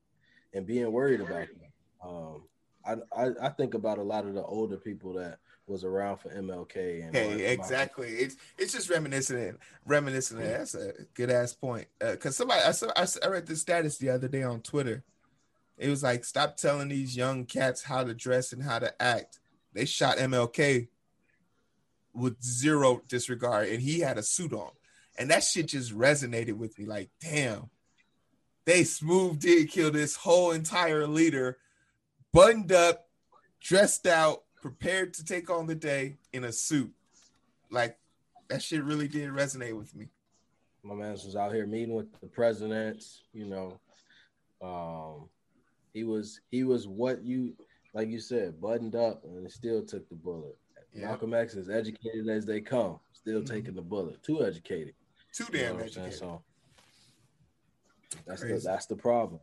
and 0.54 0.66
being 0.66 0.92
worried 0.92 1.20
about 1.20 1.42
it. 1.42 1.56
Um, 2.04 2.44
I, 2.84 2.96
I 3.16 3.30
I 3.42 3.48
think 3.50 3.74
about 3.74 3.98
a 3.98 4.02
lot 4.02 4.26
of 4.26 4.34
the 4.34 4.42
older 4.42 4.76
people 4.76 5.14
that 5.14 5.38
was 5.68 5.84
around 5.84 6.18
for 6.18 6.30
MLK. 6.30 7.04
And 7.04 7.14
hey, 7.14 7.52
exactly. 7.52 8.08
It's 8.08 8.36
it's 8.56 8.72
just 8.72 8.90
reminiscent. 8.90 9.58
Reminiscent. 9.86 10.40
Yeah. 10.40 10.58
That's 10.58 10.74
a 10.74 10.92
good 11.14 11.30
ass 11.30 11.52
point. 11.54 11.86
Because 11.98 12.34
uh, 12.34 12.44
somebody, 12.44 12.60
I, 12.62 12.72
saw, 12.72 12.90
I 13.22 13.28
read 13.28 13.46
this 13.46 13.60
status 13.60 13.98
the 13.98 14.10
other 14.10 14.28
day 14.28 14.42
on 14.42 14.60
Twitter. 14.60 15.04
It 15.76 15.88
was 15.88 16.02
like, 16.02 16.24
stop 16.24 16.56
telling 16.56 16.88
these 16.88 17.16
young 17.16 17.44
cats 17.44 17.84
how 17.84 18.04
to 18.04 18.14
dress 18.14 18.52
and 18.52 18.62
how 18.62 18.80
to 18.80 19.00
act. 19.00 19.38
They 19.72 19.84
shot 19.84 20.18
MLK 20.18 20.88
with 22.12 22.42
zero 22.42 23.02
disregard, 23.06 23.68
and 23.68 23.80
he 23.80 24.00
had 24.00 24.18
a 24.18 24.22
suit 24.22 24.52
on, 24.52 24.70
and 25.18 25.30
that 25.30 25.44
shit 25.44 25.68
just 25.68 25.96
resonated 25.96 26.54
with 26.54 26.76
me. 26.78 26.84
Like, 26.84 27.10
damn, 27.20 27.70
they 28.64 28.82
smooth 28.82 29.38
did 29.38 29.70
kill 29.70 29.92
this 29.92 30.16
whole 30.16 30.50
entire 30.50 31.06
leader, 31.06 31.58
buttoned 32.32 32.72
up, 32.72 33.08
dressed 33.60 34.06
out, 34.06 34.42
prepared 34.60 35.14
to 35.14 35.24
take 35.24 35.50
on 35.50 35.66
the 35.66 35.74
day 35.74 36.16
in 36.32 36.44
a 36.44 36.52
suit. 36.52 36.92
Like 37.70 37.98
that 38.48 38.62
shit 38.62 38.82
really 38.82 39.08
did 39.08 39.30
resonate 39.30 39.76
with 39.76 39.94
me. 39.94 40.08
My 40.82 40.94
man 40.94 41.12
was 41.12 41.36
out 41.36 41.52
here 41.52 41.66
meeting 41.66 41.94
with 41.94 42.06
the 42.20 42.26
presidents, 42.26 43.22
you 43.32 43.46
know. 43.46 43.80
Um 44.60 45.28
he 45.92 46.04
was 46.04 46.40
he 46.50 46.64
was 46.64 46.88
what 46.88 47.22
you 47.22 47.54
like 47.94 48.08
you 48.08 48.20
said, 48.20 48.60
buttoned 48.60 48.94
up 48.94 49.24
and 49.24 49.50
still 49.50 49.82
took 49.84 50.08
the 50.08 50.14
bullet. 50.14 50.56
Yeah. 50.92 51.06
Malcolm 51.06 51.34
X 51.34 51.54
is 51.54 51.68
educated 51.68 52.28
as 52.28 52.46
they 52.46 52.60
come, 52.60 52.98
still 53.12 53.40
mm-hmm. 53.40 53.54
taking 53.54 53.74
the 53.74 53.82
bullet. 53.82 54.22
Too 54.22 54.44
educated. 54.44 54.94
Too 55.32 55.46
damn 55.52 55.74
you 55.74 55.78
know 55.78 55.84
educated. 55.84 56.14
So 56.14 56.42
that's 58.26 58.42
Crazy. 58.42 58.54
the 58.56 58.60
that's 58.60 58.86
the 58.86 58.96
problem. 58.96 59.40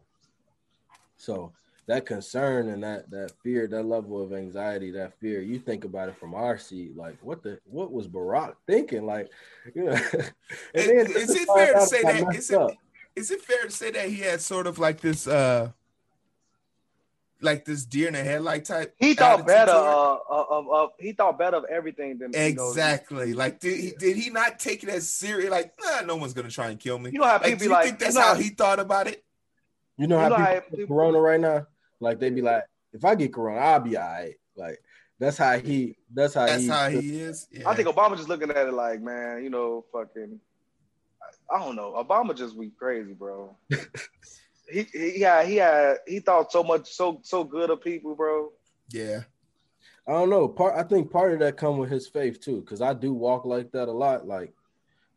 So 1.18 1.54
that 1.88 2.06
concern 2.06 2.70
and 2.70 2.84
that 2.84 3.10
that 3.12 3.32
fear, 3.44 3.68
that 3.68 3.84
level 3.84 4.22
of 4.22 4.34
anxiety, 4.34 4.92
that 4.92 5.20
fear, 5.20 5.42
you 5.42 5.60
think 5.60 5.86
about 5.86 6.10
it 6.10 6.18
from 6.18 6.34
our 6.34 6.58
seat, 6.58 6.96
like 6.96 7.18
what 7.22 7.44
the 7.44 7.60
what 7.66 7.92
was 7.92 8.08
Barack 8.08 8.56
thinking? 8.66 9.06
Like, 9.06 9.30
you 9.74 9.86
know, 9.86 9.92
is, 10.74 11.10
is 11.10 11.30
it 11.36 11.48
fair 11.48 11.74
to 11.74 11.82
say 11.82 12.02
that 12.02 12.36
is 12.36 12.50
it, 12.50 12.78
is 13.16 13.32
it 13.32 13.42
fair 13.42 13.64
to 13.64 13.72
say 13.72 13.92
that 13.92 14.10
he 14.10 14.18
had 14.18 14.42
sort 14.42 14.68
of 14.68 14.80
like 14.80 15.00
this 15.00 15.28
uh 15.28 15.72
like 17.42 17.66
this 17.66 17.86
deer 17.86 18.08
in 18.08 18.14
the 18.14 18.24
headlight 18.24 18.66
type. 18.66 18.96
He 18.98 19.14
thought 19.14 19.46
better 19.46 19.72
uh, 19.72 20.18
of, 20.30 20.70
of, 20.70 20.90
he 21.00 21.12
thought 21.12 21.38
better 21.38 21.58
of 21.58 21.66
everything 21.66 22.18
than 22.18 22.32
exactly. 22.34 23.30
You 23.30 23.36
like 23.36 23.60
did 23.60 23.80
he 23.80 23.94
did 23.98 24.18
he 24.18 24.32
not 24.32 24.60
take 24.60 24.84
it 24.84 24.90
as 24.90 25.08
serious? 25.08 25.52
Like 25.52 25.74
nah, 25.84 26.02
no 26.02 26.16
one's 26.16 26.34
gonna 26.34 26.50
try 26.50 26.70
and 26.70 26.80
kill 26.80 26.98
me. 26.98 27.12
You 27.12 27.20
know 27.20 27.26
how 27.26 27.38
people 27.38 27.52
like, 27.52 27.60
be 27.60 27.68
like, 27.68 27.86
think 27.86 28.00
that's 28.00 28.16
you 28.16 28.22
know, 28.22 28.28
how 28.28 28.36
he 28.36 28.50
thought 28.50 28.80
about 28.80 29.08
it. 29.08 29.24
You 29.98 30.08
know 30.08 30.18
how, 30.18 30.26
you 30.26 30.30
know 30.30 30.36
people, 30.38 30.54
how 30.54 30.60
people 30.60 30.88
Corona 30.88 31.20
right 31.20 31.40
now. 31.40 31.68
Like 32.00 32.20
they'd 32.20 32.36
be 32.36 32.42
like, 32.42 32.64
if 32.94 33.04
I 33.04 33.16
get 33.16 33.34
corona, 33.34 33.60
I'll 33.60 33.80
be 33.80 33.98
all 33.98 34.04
right. 34.04 34.36
Like 34.56 34.82
that's 35.20 35.38
how 35.38 35.58
he. 35.60 35.96
That's 36.14 36.34
how 36.34 36.46
that's 36.46 36.64
he. 36.64 36.70
how 36.70 36.90
he 36.90 37.22
is. 37.22 37.48
Yeah. 37.52 37.70
I 37.70 37.76
think 37.76 37.88
Obama 37.88 38.18
just 38.18 38.30
looking 38.30 38.50
at 38.50 38.68
it 38.68 38.74
like, 38.74 39.02
man, 39.02 39.44
you 39.44 39.50
know, 39.50 39.86
fucking. 39.92 40.40
I 41.54 41.60
don't 41.60 41.76
know. 41.76 41.94
Obama 41.98 42.36
just 42.36 42.60
be 42.60 42.72
crazy, 42.78 43.14
bro. 43.14 43.56
he, 44.72 44.84
he 44.92 45.20
yeah 45.20 45.44
he 45.44 45.58
had 45.58 45.98
he 46.08 46.20
thought 46.20 46.52
so 46.52 46.64
much 46.64 46.92
so 46.92 47.20
so 47.24 47.44
good 47.44 47.70
of 47.70 47.82
people, 47.82 48.16
bro. 48.16 48.52
Yeah. 48.92 49.22
I 50.08 50.12
don't 50.12 50.30
know. 50.30 50.48
Part 50.48 50.76
I 50.76 50.84
think 50.84 51.12
part 51.12 51.34
of 51.34 51.40
that 51.40 51.58
come 51.58 51.78
with 51.78 51.90
his 51.90 52.08
faith 52.08 52.40
too, 52.40 52.62
because 52.62 52.82
I 52.82 52.94
do 52.94 53.14
walk 53.14 53.46
like 53.46 53.72
that 53.72 53.88
a 53.88 53.92
lot. 53.92 54.28
Like, 54.28 54.54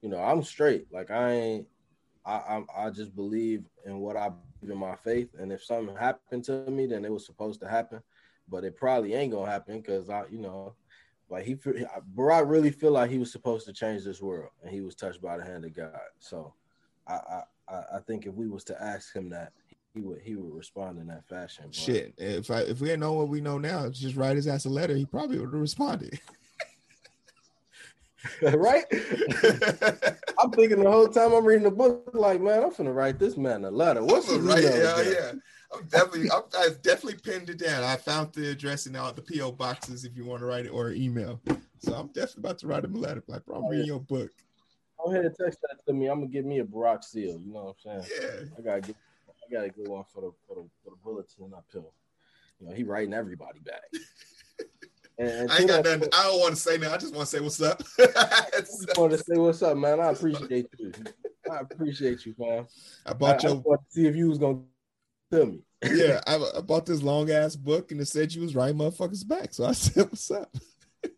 you 0.00 0.08
know, 0.08 0.18
I'm 0.18 0.42
straight. 0.42 0.86
Like 0.92 1.10
I 1.10 1.32
ain't. 1.32 1.66
I 2.24 2.32
I, 2.32 2.86
I 2.86 2.90
just 2.90 3.14
believe 3.14 3.64
in 3.84 3.98
what 3.98 4.16
I 4.16 4.30
in 4.62 4.76
my 4.76 4.96
faith. 4.96 5.28
And 5.38 5.52
if 5.52 5.62
something 5.64 5.96
happened 5.96 6.44
to 6.44 6.70
me, 6.70 6.86
then 6.86 7.04
it 7.04 7.12
was 7.12 7.26
supposed 7.26 7.60
to 7.60 7.68
happen. 7.68 8.02
But 8.48 8.64
it 8.64 8.76
probably 8.76 9.14
ain't 9.14 9.32
gonna 9.32 9.50
happen 9.50 9.80
because 9.80 10.08
I, 10.08 10.24
you 10.30 10.38
know, 10.38 10.74
like 11.28 11.44
he, 11.44 11.54
Barack 11.54 12.48
really 12.48 12.70
feel 12.70 12.92
like 12.92 13.10
he 13.10 13.18
was 13.18 13.30
supposed 13.30 13.66
to 13.66 13.72
change 13.72 14.04
this 14.04 14.22
world, 14.22 14.50
and 14.62 14.72
he 14.72 14.80
was 14.80 14.94
touched 14.94 15.20
by 15.20 15.36
the 15.36 15.44
hand 15.44 15.64
of 15.66 15.74
God. 15.74 16.00
So, 16.18 16.54
I, 17.06 17.42
I, 17.68 17.74
I 17.96 17.98
think 18.06 18.26
if 18.26 18.34
we 18.34 18.48
was 18.48 18.64
to 18.64 18.82
ask 18.82 19.14
him 19.14 19.28
that, 19.30 19.52
he 19.94 20.00
would, 20.00 20.20
he 20.22 20.36
would 20.36 20.54
respond 20.54 20.98
in 20.98 21.06
that 21.08 21.28
fashion. 21.28 21.64
But. 21.66 21.74
Shit, 21.74 22.14
if 22.16 22.50
I, 22.50 22.60
if 22.60 22.80
we 22.80 22.88
didn't 22.88 23.00
know 23.00 23.14
what 23.14 23.28
we 23.28 23.40
know 23.40 23.58
now, 23.58 23.88
just 23.88 24.16
write 24.16 24.36
his 24.36 24.46
ass 24.46 24.64
a 24.64 24.70
letter, 24.70 24.96
he 24.96 25.04
probably 25.04 25.38
would 25.38 25.52
have 25.52 25.60
responded. 25.60 26.20
right? 28.42 28.84
I'm 30.38 30.50
thinking 30.52 30.82
the 30.82 30.90
whole 30.90 31.08
time 31.08 31.32
I'm 31.32 31.44
reading 31.44 31.64
the 31.64 31.70
book, 31.70 32.10
like, 32.14 32.40
man, 32.40 32.62
I'm 32.62 32.72
gonna 32.72 32.92
write 32.92 33.18
this 33.18 33.36
man 33.36 33.64
a 33.64 33.70
letter. 33.70 34.04
What's 34.04 34.28
the 34.28 34.40
right? 34.40 34.62
Yeah, 34.62 35.02
yeah. 35.02 35.32
I'm 35.72 35.84
definitely, 35.86 36.30
I'm, 36.30 36.42
I've 36.58 36.80
definitely 36.82 37.20
pinned 37.22 37.50
it 37.50 37.58
down. 37.58 37.84
I 37.84 37.96
found 37.96 38.32
the 38.32 38.50
address 38.50 38.86
and 38.86 38.96
all 38.96 39.12
the 39.12 39.22
PO 39.22 39.52
boxes 39.52 40.04
if 40.04 40.16
you 40.16 40.24
want 40.24 40.40
to 40.40 40.46
write 40.46 40.66
it 40.66 40.70
or 40.70 40.92
email. 40.92 41.40
So 41.80 41.94
I'm 41.94 42.08
definitely 42.08 42.40
about 42.40 42.58
to 42.58 42.66
write 42.66 42.84
him 42.84 42.94
a 42.94 42.98
letter. 42.98 43.22
Like, 43.26 43.44
bro, 43.44 43.58
I'm 43.58 43.64
oh, 43.64 43.68
reading 43.68 43.86
your 43.86 44.00
book. 44.00 44.30
Go 44.98 45.12
ahead 45.12 45.26
and 45.26 45.34
text 45.34 45.60
that 45.62 45.84
to 45.86 45.92
me. 45.92 46.06
I'm 46.06 46.20
gonna 46.20 46.30
give 46.30 46.44
me 46.44 46.60
a 46.60 46.64
Barack 46.64 47.04
seal. 47.04 47.40
You 47.44 47.52
know 47.52 47.74
what 47.84 47.92
I'm 47.92 48.02
saying? 48.02 48.20
Yeah. 48.20 48.44
I 48.58 48.62
gotta 48.62 48.80
get, 48.80 48.96
I 49.28 49.52
gotta 49.52 49.68
go 49.68 49.94
on 49.94 50.04
for 50.12 50.22
the 50.22 50.30
for 50.46 50.54
the, 50.56 50.68
for 50.82 50.90
the 50.90 50.96
bulletin 51.04 51.52
uphill. 51.56 51.92
You 52.60 52.68
know, 52.68 52.74
he 52.74 52.82
writing 52.82 53.14
everybody 53.14 53.60
back. 53.60 53.82
And, 55.18 55.50
I 55.50 55.58
ain't 55.58 55.68
got 55.68 55.84
nothing. 55.84 56.08
I 56.12 56.22
don't 56.24 56.40
want 56.40 56.54
to 56.54 56.60
say 56.60 56.76
that. 56.76 56.92
I 56.92 56.96
just 56.96 57.14
want 57.14 57.28
to 57.28 57.36
say 57.36 57.42
what's 57.42 57.60
up. 57.60 57.82
I 57.98 58.44
want 58.96 59.12
to 59.12 59.18
say 59.18 59.34
what's 59.34 59.62
up, 59.62 59.76
man. 59.76 59.98
I 59.98 60.10
appreciate 60.10 60.68
you. 60.78 60.92
I 61.50 61.58
appreciate 61.58 62.24
you, 62.24 62.34
man. 62.38 62.66
I 63.04 63.14
bought 63.14 63.44
I, 63.44 63.48
your. 63.48 63.58
I 63.58 63.76
to 63.76 63.82
see 63.88 64.06
if 64.06 64.14
you 64.14 64.28
was 64.28 64.38
gonna 64.38 64.60
tell 65.32 65.46
me. 65.46 65.60
yeah, 65.84 66.20
I, 66.26 66.36
I, 66.58 66.60
bought 66.60 66.86
this 66.86 67.02
long 67.02 67.30
ass 67.30 67.56
book, 67.56 67.90
and 67.90 68.00
it 68.00 68.06
said 68.06 68.32
you 68.32 68.42
was 68.42 68.54
writing 68.54 68.78
motherfuckers 68.78 69.26
back. 69.26 69.54
So 69.54 69.64
I 69.64 69.72
said, 69.72 70.04
"What's 70.04 70.30
up?" 70.30 70.54
I 71.04 71.08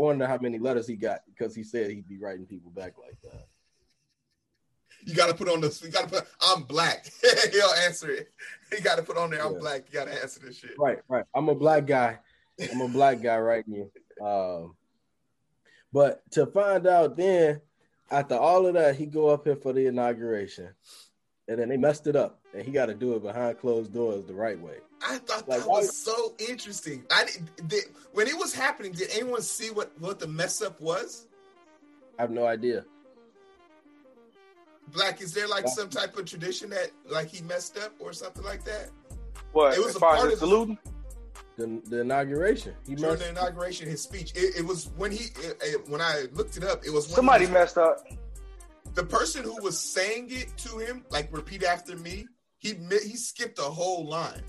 wonder 0.00 0.26
how 0.26 0.38
many 0.38 0.58
letters 0.58 0.86
he 0.86 0.96
got 0.96 1.20
because 1.26 1.54
he 1.54 1.62
said 1.62 1.90
he'd 1.90 2.08
be 2.08 2.18
writing 2.18 2.46
people 2.46 2.70
back 2.70 2.94
like 2.98 3.20
that. 3.22 3.48
You 5.04 5.14
got 5.14 5.28
to 5.28 5.34
put 5.34 5.48
on 5.48 5.60
the. 5.60 5.78
You 5.82 5.90
got 5.90 6.08
to 6.08 6.14
put. 6.20 6.26
I'm 6.40 6.62
black. 6.62 7.06
He'll 7.52 7.70
answer 7.84 8.10
it. 8.10 8.32
You 8.72 8.80
got 8.80 8.96
to 8.96 9.02
put 9.02 9.18
on 9.18 9.30
there. 9.30 9.44
I'm 9.44 9.52
Yeah. 9.52 9.58
black. 9.58 9.84
You 9.88 9.92
got 9.92 10.06
to 10.06 10.22
answer 10.22 10.40
this 10.40 10.58
shit. 10.58 10.72
Right, 10.78 10.98
right. 11.08 11.24
I'm 11.34 11.48
a 11.50 11.54
black 11.54 11.86
guy. 11.86 12.18
I'm 12.60 12.80
a 12.80 12.88
black 12.88 13.22
guy 13.22 13.38
writing 13.38 13.74
you. 13.74 14.24
Um, 14.24 14.76
but 15.92 16.22
to 16.32 16.46
find 16.46 16.86
out 16.86 17.16
then, 17.16 17.60
after 18.10 18.36
all 18.36 18.66
of 18.66 18.74
that, 18.74 18.96
he 18.96 19.06
go 19.06 19.28
up 19.28 19.44
here 19.44 19.56
for 19.56 19.72
the 19.72 19.86
inauguration, 19.86 20.70
and 21.48 21.58
then 21.58 21.68
they 21.68 21.76
messed 21.76 22.06
it 22.06 22.16
up, 22.16 22.40
and 22.54 22.64
he 22.64 22.70
got 22.70 22.86
to 22.86 22.94
do 22.94 23.14
it 23.14 23.22
behind 23.22 23.58
closed 23.58 23.92
doors 23.92 24.26
the 24.26 24.34
right 24.34 24.60
way. 24.60 24.76
I 25.06 25.18
thought 25.18 25.48
Like, 25.48 25.60
that 25.60 25.68
was 25.68 25.96
so 25.96 26.34
interesting. 26.48 27.04
I 27.10 27.24
did, 27.24 27.68
did 27.68 27.84
when 28.12 28.26
it 28.26 28.36
was 28.36 28.54
happening. 28.54 28.92
Did 28.92 29.10
anyone 29.12 29.42
see 29.42 29.70
what 29.70 29.92
what 30.00 30.18
the 30.18 30.26
mess 30.26 30.62
up 30.62 30.80
was? 30.80 31.26
I 32.18 32.22
have 32.22 32.30
no 32.30 32.46
idea. 32.46 32.84
Black, 34.92 35.20
is 35.20 35.32
there 35.32 35.48
like 35.48 35.68
some 35.68 35.90
type 35.90 36.16
of 36.16 36.24
tradition 36.24 36.70
that 36.70 36.90
like 37.10 37.28
he 37.28 37.42
messed 37.42 37.76
up 37.78 37.92
or 37.98 38.12
something 38.12 38.44
like 38.44 38.64
that? 38.64 38.90
What? 39.52 39.74
It 39.74 39.80
was 39.80 39.88
as 39.88 39.96
a 39.96 40.00
far 40.00 40.16
part 40.16 40.32
as 40.32 40.42
of 40.42 40.78
the 41.56 41.62
the- 41.66 41.66
saluting? 41.66 41.82
The, 41.84 41.90
the 41.96 42.00
inauguration, 42.02 42.74
he 42.86 42.94
During 42.94 43.12
messed. 43.12 43.22
the 43.24 43.28
inauguration, 43.30 43.88
his 43.88 44.02
speech. 44.02 44.32
It, 44.34 44.56
it 44.58 44.66
was 44.66 44.90
when 44.96 45.10
he 45.12 45.24
it, 45.40 45.56
it- 45.62 45.88
when 45.88 46.00
I 46.00 46.24
looked 46.32 46.56
it 46.56 46.64
up. 46.64 46.84
It 46.84 46.90
was 46.90 47.06
when 47.08 47.16
Somebody 47.16 47.46
he, 47.46 47.52
messed 47.52 47.78
up. 47.78 48.06
the 48.94 49.04
person 49.04 49.44
who 49.44 49.60
was 49.62 49.78
saying 49.78 50.28
it 50.30 50.56
to 50.58 50.78
him, 50.78 51.04
like 51.10 51.28
repeat 51.32 51.62
after 51.64 51.96
me. 51.96 52.26
He 52.58 52.74
he 53.02 53.16
skipped 53.16 53.58
a 53.58 53.62
whole 53.62 54.06
line 54.08 54.42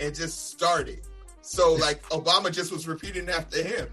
and 0.00 0.14
just 0.14 0.50
started. 0.50 1.00
So 1.40 1.74
like 1.74 2.02
Obama 2.10 2.52
just 2.52 2.70
was 2.72 2.86
repeating 2.88 3.28
after 3.28 3.62
him, 3.62 3.88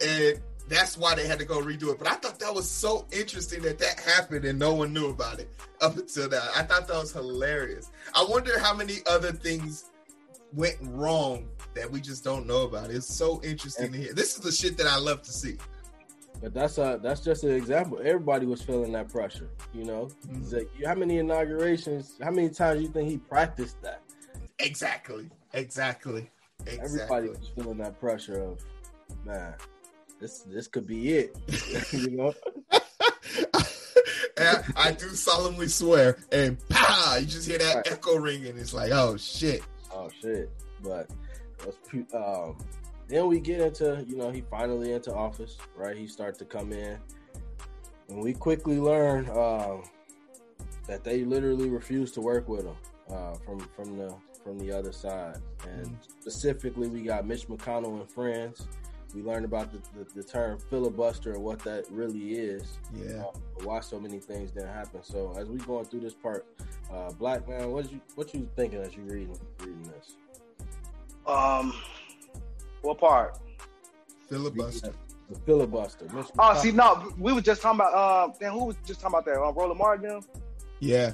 and 0.00 0.40
that's 0.68 0.96
why 0.96 1.14
they 1.14 1.26
had 1.26 1.38
to 1.40 1.44
go 1.44 1.60
redo 1.60 1.90
it. 1.92 1.98
But 1.98 2.08
I 2.08 2.14
thought 2.14 2.38
that 2.40 2.54
was 2.54 2.68
so 2.70 3.06
interesting 3.12 3.62
that 3.62 3.78
that 3.78 3.98
happened 4.00 4.44
and 4.44 4.58
no 4.58 4.72
one 4.74 4.92
knew 4.92 5.08
about 5.10 5.40
it 5.40 5.50
up 5.80 5.96
until 5.96 6.28
that. 6.28 6.42
I 6.56 6.62
thought 6.62 6.86
that 6.88 6.96
was 6.96 7.12
hilarious. 7.12 7.90
I 8.14 8.24
wonder 8.28 8.58
how 8.58 8.74
many 8.74 8.98
other 9.08 9.32
things 9.32 9.86
went 10.52 10.76
wrong 10.82 11.48
that 11.74 11.90
we 11.90 12.00
just 12.00 12.24
don't 12.24 12.46
know 12.46 12.62
about. 12.62 12.90
It's 12.90 13.06
so 13.12 13.40
interesting 13.42 13.92
to 13.92 13.98
hear. 13.98 14.12
This 14.12 14.34
is 14.36 14.40
the 14.42 14.52
shit 14.52 14.76
that 14.78 14.86
I 14.86 14.98
love 14.98 15.22
to 15.22 15.32
see. 15.32 15.56
But 16.40 16.54
that's 16.54 16.78
a 16.78 16.98
that's 17.02 17.20
just 17.20 17.44
an 17.44 17.50
example. 17.52 17.98
Everybody 18.02 18.46
was 18.46 18.62
feeling 18.62 18.92
that 18.92 19.08
pressure. 19.10 19.50
You 19.74 19.84
know, 19.84 20.08
Mhm. 20.26 20.52
Like, 20.52 20.68
how 20.86 20.94
many 20.94 21.18
inaugurations? 21.18 22.14
How 22.22 22.30
many 22.30 22.48
times 22.48 22.80
you 22.82 22.88
think 22.88 23.08
he 23.10 23.18
practiced 23.18 23.80
that? 23.82 24.02
Exactly. 24.58 25.28
Exactly. 25.52 26.30
Everybody 26.66 26.82
Exactly. 26.84 27.28
was 27.30 27.50
feeling 27.54 27.78
that 27.78 27.98
pressure 28.00 28.42
of, 28.42 28.58
man, 29.24 29.54
this 30.18 30.40
this 30.46 30.66
could 30.66 30.86
be 30.86 31.12
it. 31.18 31.36
you 31.92 32.10
know, 32.16 32.34
and 34.36 34.64
I 34.76 34.92
do 34.92 35.08
solemnly 35.10 35.68
swear, 35.68 36.18
and 36.32 36.56
pow, 36.70 37.16
you 37.20 37.26
just 37.26 37.46
hear 37.48 37.58
that 37.58 37.76
Right. 37.76 37.92
echo 37.92 38.16
ring, 38.16 38.46
and 38.46 38.58
it's 38.58 38.72
like, 38.72 38.92
oh 38.92 39.16
shit. 39.16 39.62
oh 39.92 40.08
shit. 40.22 40.50
But 40.82 41.10
pre- 41.86 42.06
um, 42.14 42.56
then 43.08 43.26
we 43.26 43.40
get 43.40 43.60
into 43.60 44.04
you 44.06 44.16
know 44.16 44.30
he 44.30 44.42
finally 44.50 44.92
into 44.92 45.12
office, 45.12 45.58
right? 45.76 45.96
He 45.96 46.06
starts 46.06 46.38
to 46.38 46.44
come 46.44 46.72
in, 46.72 46.98
and 48.08 48.22
we 48.22 48.32
quickly 48.32 48.78
learn 48.78 49.28
um, 49.30 49.82
that 50.86 51.04
they 51.04 51.24
literally 51.24 51.68
refuse 51.68 52.12
to 52.12 52.20
work 52.20 52.48
with 52.48 52.64
him 52.64 52.76
uh, 53.10 53.34
from 53.34 53.58
from 53.76 53.96
the 53.96 54.14
from 54.42 54.58
the 54.58 54.72
other 54.72 54.92
side, 54.92 55.38
and 55.68 55.96
specifically 56.20 56.88
we 56.88 57.02
got 57.02 57.26
Mitch 57.26 57.48
McConnell 57.48 58.00
and 58.00 58.10
friends. 58.10 58.66
We 59.12 59.22
learned 59.22 59.44
about 59.44 59.72
the, 59.72 59.80
the, 59.98 60.06
the 60.14 60.22
term 60.22 60.60
filibuster 60.70 61.32
and 61.32 61.42
what 61.42 61.58
that 61.60 61.84
really 61.90 62.34
is. 62.34 62.78
Yeah. 62.94 63.24
uh, 63.24 63.32
why 63.64 63.80
so 63.80 63.98
many 63.98 64.20
things 64.20 64.52
didn't 64.52 64.72
happen. 64.72 65.02
So 65.02 65.34
as 65.36 65.48
we 65.48 65.58
going 65.58 65.84
through 65.86 66.00
this 66.00 66.14
part, 66.14 66.46
uh, 66.92 67.10
Black 67.12 67.48
man, 67.48 67.72
what 67.72 67.90
you 67.90 68.00
what 68.14 68.32
you 68.32 68.48
thinking 68.54 68.80
as 68.80 68.96
you 68.96 69.02
reading 69.02 69.36
reading 69.58 69.82
this? 69.82 70.14
Um, 71.26 71.74
what 72.82 72.98
part? 72.98 73.38
Filibuster. 74.28 74.92
The 75.28 75.38
filibuster. 75.40 76.04
Mitch 76.12 76.26
Oh, 76.38 76.42
McConnell- 76.42 76.60
see, 76.60 76.72
no, 76.72 77.12
we 77.18 77.32
were 77.32 77.40
just 77.40 77.62
talking 77.62 77.80
about. 77.80 77.94
Um, 78.30 78.34
damn, 78.40 78.52
who 78.52 78.64
was 78.66 78.76
just 78.86 79.00
talking 79.00 79.14
about 79.18 79.24
that? 79.26 79.40
Um, 79.42 79.54
Roland 79.54 79.78
Martin. 79.78 80.22
Yeah. 80.80 81.12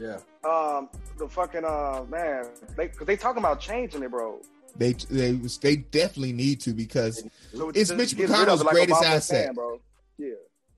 yeah, 0.00 0.18
Um, 0.44 0.88
the 1.18 1.28
fucking 1.28 1.64
uh 1.64 2.04
man, 2.10 2.46
they 2.76 2.88
cause 2.88 3.06
they 3.06 3.16
talking 3.16 3.38
about 3.38 3.60
changing 3.60 4.02
it, 4.02 4.10
bro. 4.10 4.40
They 4.76 4.92
they 5.08 5.32
they 5.32 5.76
definitely 5.76 6.32
need 6.32 6.60
to 6.62 6.72
because 6.72 7.22
So 7.56 7.68
It's 7.70 7.78
just 7.90 7.94
Mitch 7.94 8.16
get 8.16 8.28
McConnell's 8.28 8.60
it 8.60 8.64
like 8.64 8.74
greatest 8.74 9.02
asset. 9.04 9.22
saying, 9.22 9.52
bro. 9.54 9.80
Yeah. 10.18 10.30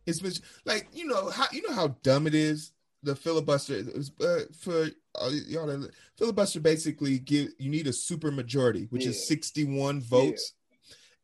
it's 0.04 0.20
been 0.20 0.32
like 0.66 0.88
you 0.92 1.06
know 1.06 1.30
how 1.30 1.46
you 1.50 1.62
know 1.66 1.74
how 1.74 1.88
dumb 2.02 2.26
it 2.26 2.34
is 2.34 2.72
the 3.02 3.16
filibuster 3.16 3.74
is 3.74 4.10
uh, 4.20 4.40
for 4.58 4.88
uh, 5.20 5.30
y'all 5.46 5.66
that- 5.66 5.90
filibuster 6.16 6.60
basically 6.60 7.18
give 7.18 7.48
you 7.58 7.70
need 7.70 7.86
a 7.86 7.92
super 7.92 8.30
majority 8.30 8.86
which 8.90 9.06
is 9.06 9.26
61 9.28 10.00
votes. 10.00 10.54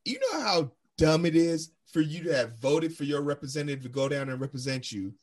You 0.05 0.19
know 0.21 0.43
how 0.43 0.73
dumb 0.97 1.27
it 1.27 1.37
is 1.37 1.71
for 1.87 2.01
you 2.01 2.25
to 2.25 2.35
have 2.35 2.59
voted 2.59 2.97
for 2.97 3.05
your 3.05 3.23
representative 3.23 3.83
to 3.85 3.89
go 3.89 4.09
down 4.09 4.29
and 4.29 4.41
represent 4.41 4.91
you? 4.91 5.15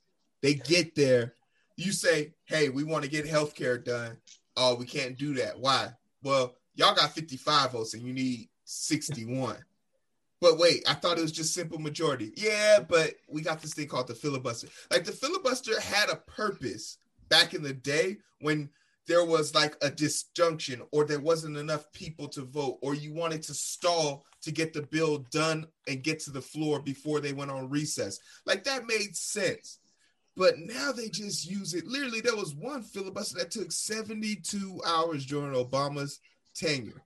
They 0.42 0.54
get 0.54 0.96
there. 0.96 1.34
You 1.76 1.92
say 1.92 2.34
hey 2.46 2.70
we 2.70 2.84
want 2.84 3.04
to 3.04 3.10
get 3.10 3.28
health 3.28 3.56
care 3.56 3.78
done. 3.78 4.18
Oh 4.58 4.76
we 4.76 4.86
can't 4.86 5.18
do 5.18 5.36
that. 5.36 5.60
Why? 5.60 5.90
Well 6.24 6.56
y'all 6.76 6.96
got 6.96 7.14
55 7.14 7.74
votes 7.74 7.94
and 7.94 8.04
you 8.04 8.14
need 8.14 8.50
61 8.66 9.58
but 10.42 10.58
wait, 10.58 10.84
I 10.88 10.94
thought 10.94 11.18
it 11.18 11.22
was 11.22 11.32
just 11.32 11.54
simple 11.54 11.80
majority. 11.80 12.32
Yeah, 12.38 12.80
but 12.80 13.16
we 13.28 13.42
got 13.42 13.62
this 13.62 13.74
thing 13.74 13.88
called 13.88 14.08
the 14.08 14.16
filibuster. 14.16 14.68
Like 14.90 15.04
the 15.04 15.12
filibuster 15.12 15.80
had 15.82 16.10
a 16.10 16.16
purpose 16.16 16.98
back 17.30 17.54
in 17.54 17.64
the 17.64 17.74
day 17.74 18.18
when 18.42 18.70
there 19.08 19.26
was 19.26 19.56
like 19.56 19.76
a 19.82 19.90
disjunction 19.90 20.84
or 20.92 21.04
there 21.04 21.20
wasn't 21.20 21.58
enough 21.58 21.92
people 21.94 22.28
to 22.28 22.42
vote 22.42 22.78
or 22.82 22.94
you 22.94 23.14
wanted 23.14 23.42
to 23.42 23.54
stall 23.54 24.24
to 24.42 24.52
get 24.52 24.72
the 24.72 24.84
bill 24.84 25.26
done 25.32 25.66
and 25.88 26.04
get 26.04 26.20
to 26.20 26.32
the 26.32 26.42
floor 26.42 26.80
before 26.80 27.20
they 27.20 27.34
went 27.34 27.50
on 27.50 27.70
recess. 27.70 28.20
Like 28.46 28.64
that 28.66 28.86
made 28.86 29.16
sense. 29.16 29.80
But 30.38 30.60
now 30.60 30.92
they 30.92 31.10
just 31.10 31.50
use 31.50 31.74
it. 31.74 31.88
Literally, 31.88 32.22
there 32.22 32.36
was 32.36 32.54
one 32.54 32.84
filibuster 32.84 33.40
that 33.40 33.52
took 33.52 33.72
72 33.72 34.82
hours 34.86 35.26
during 35.26 35.54
Obama's 35.54 36.20
tenure. 36.56 37.04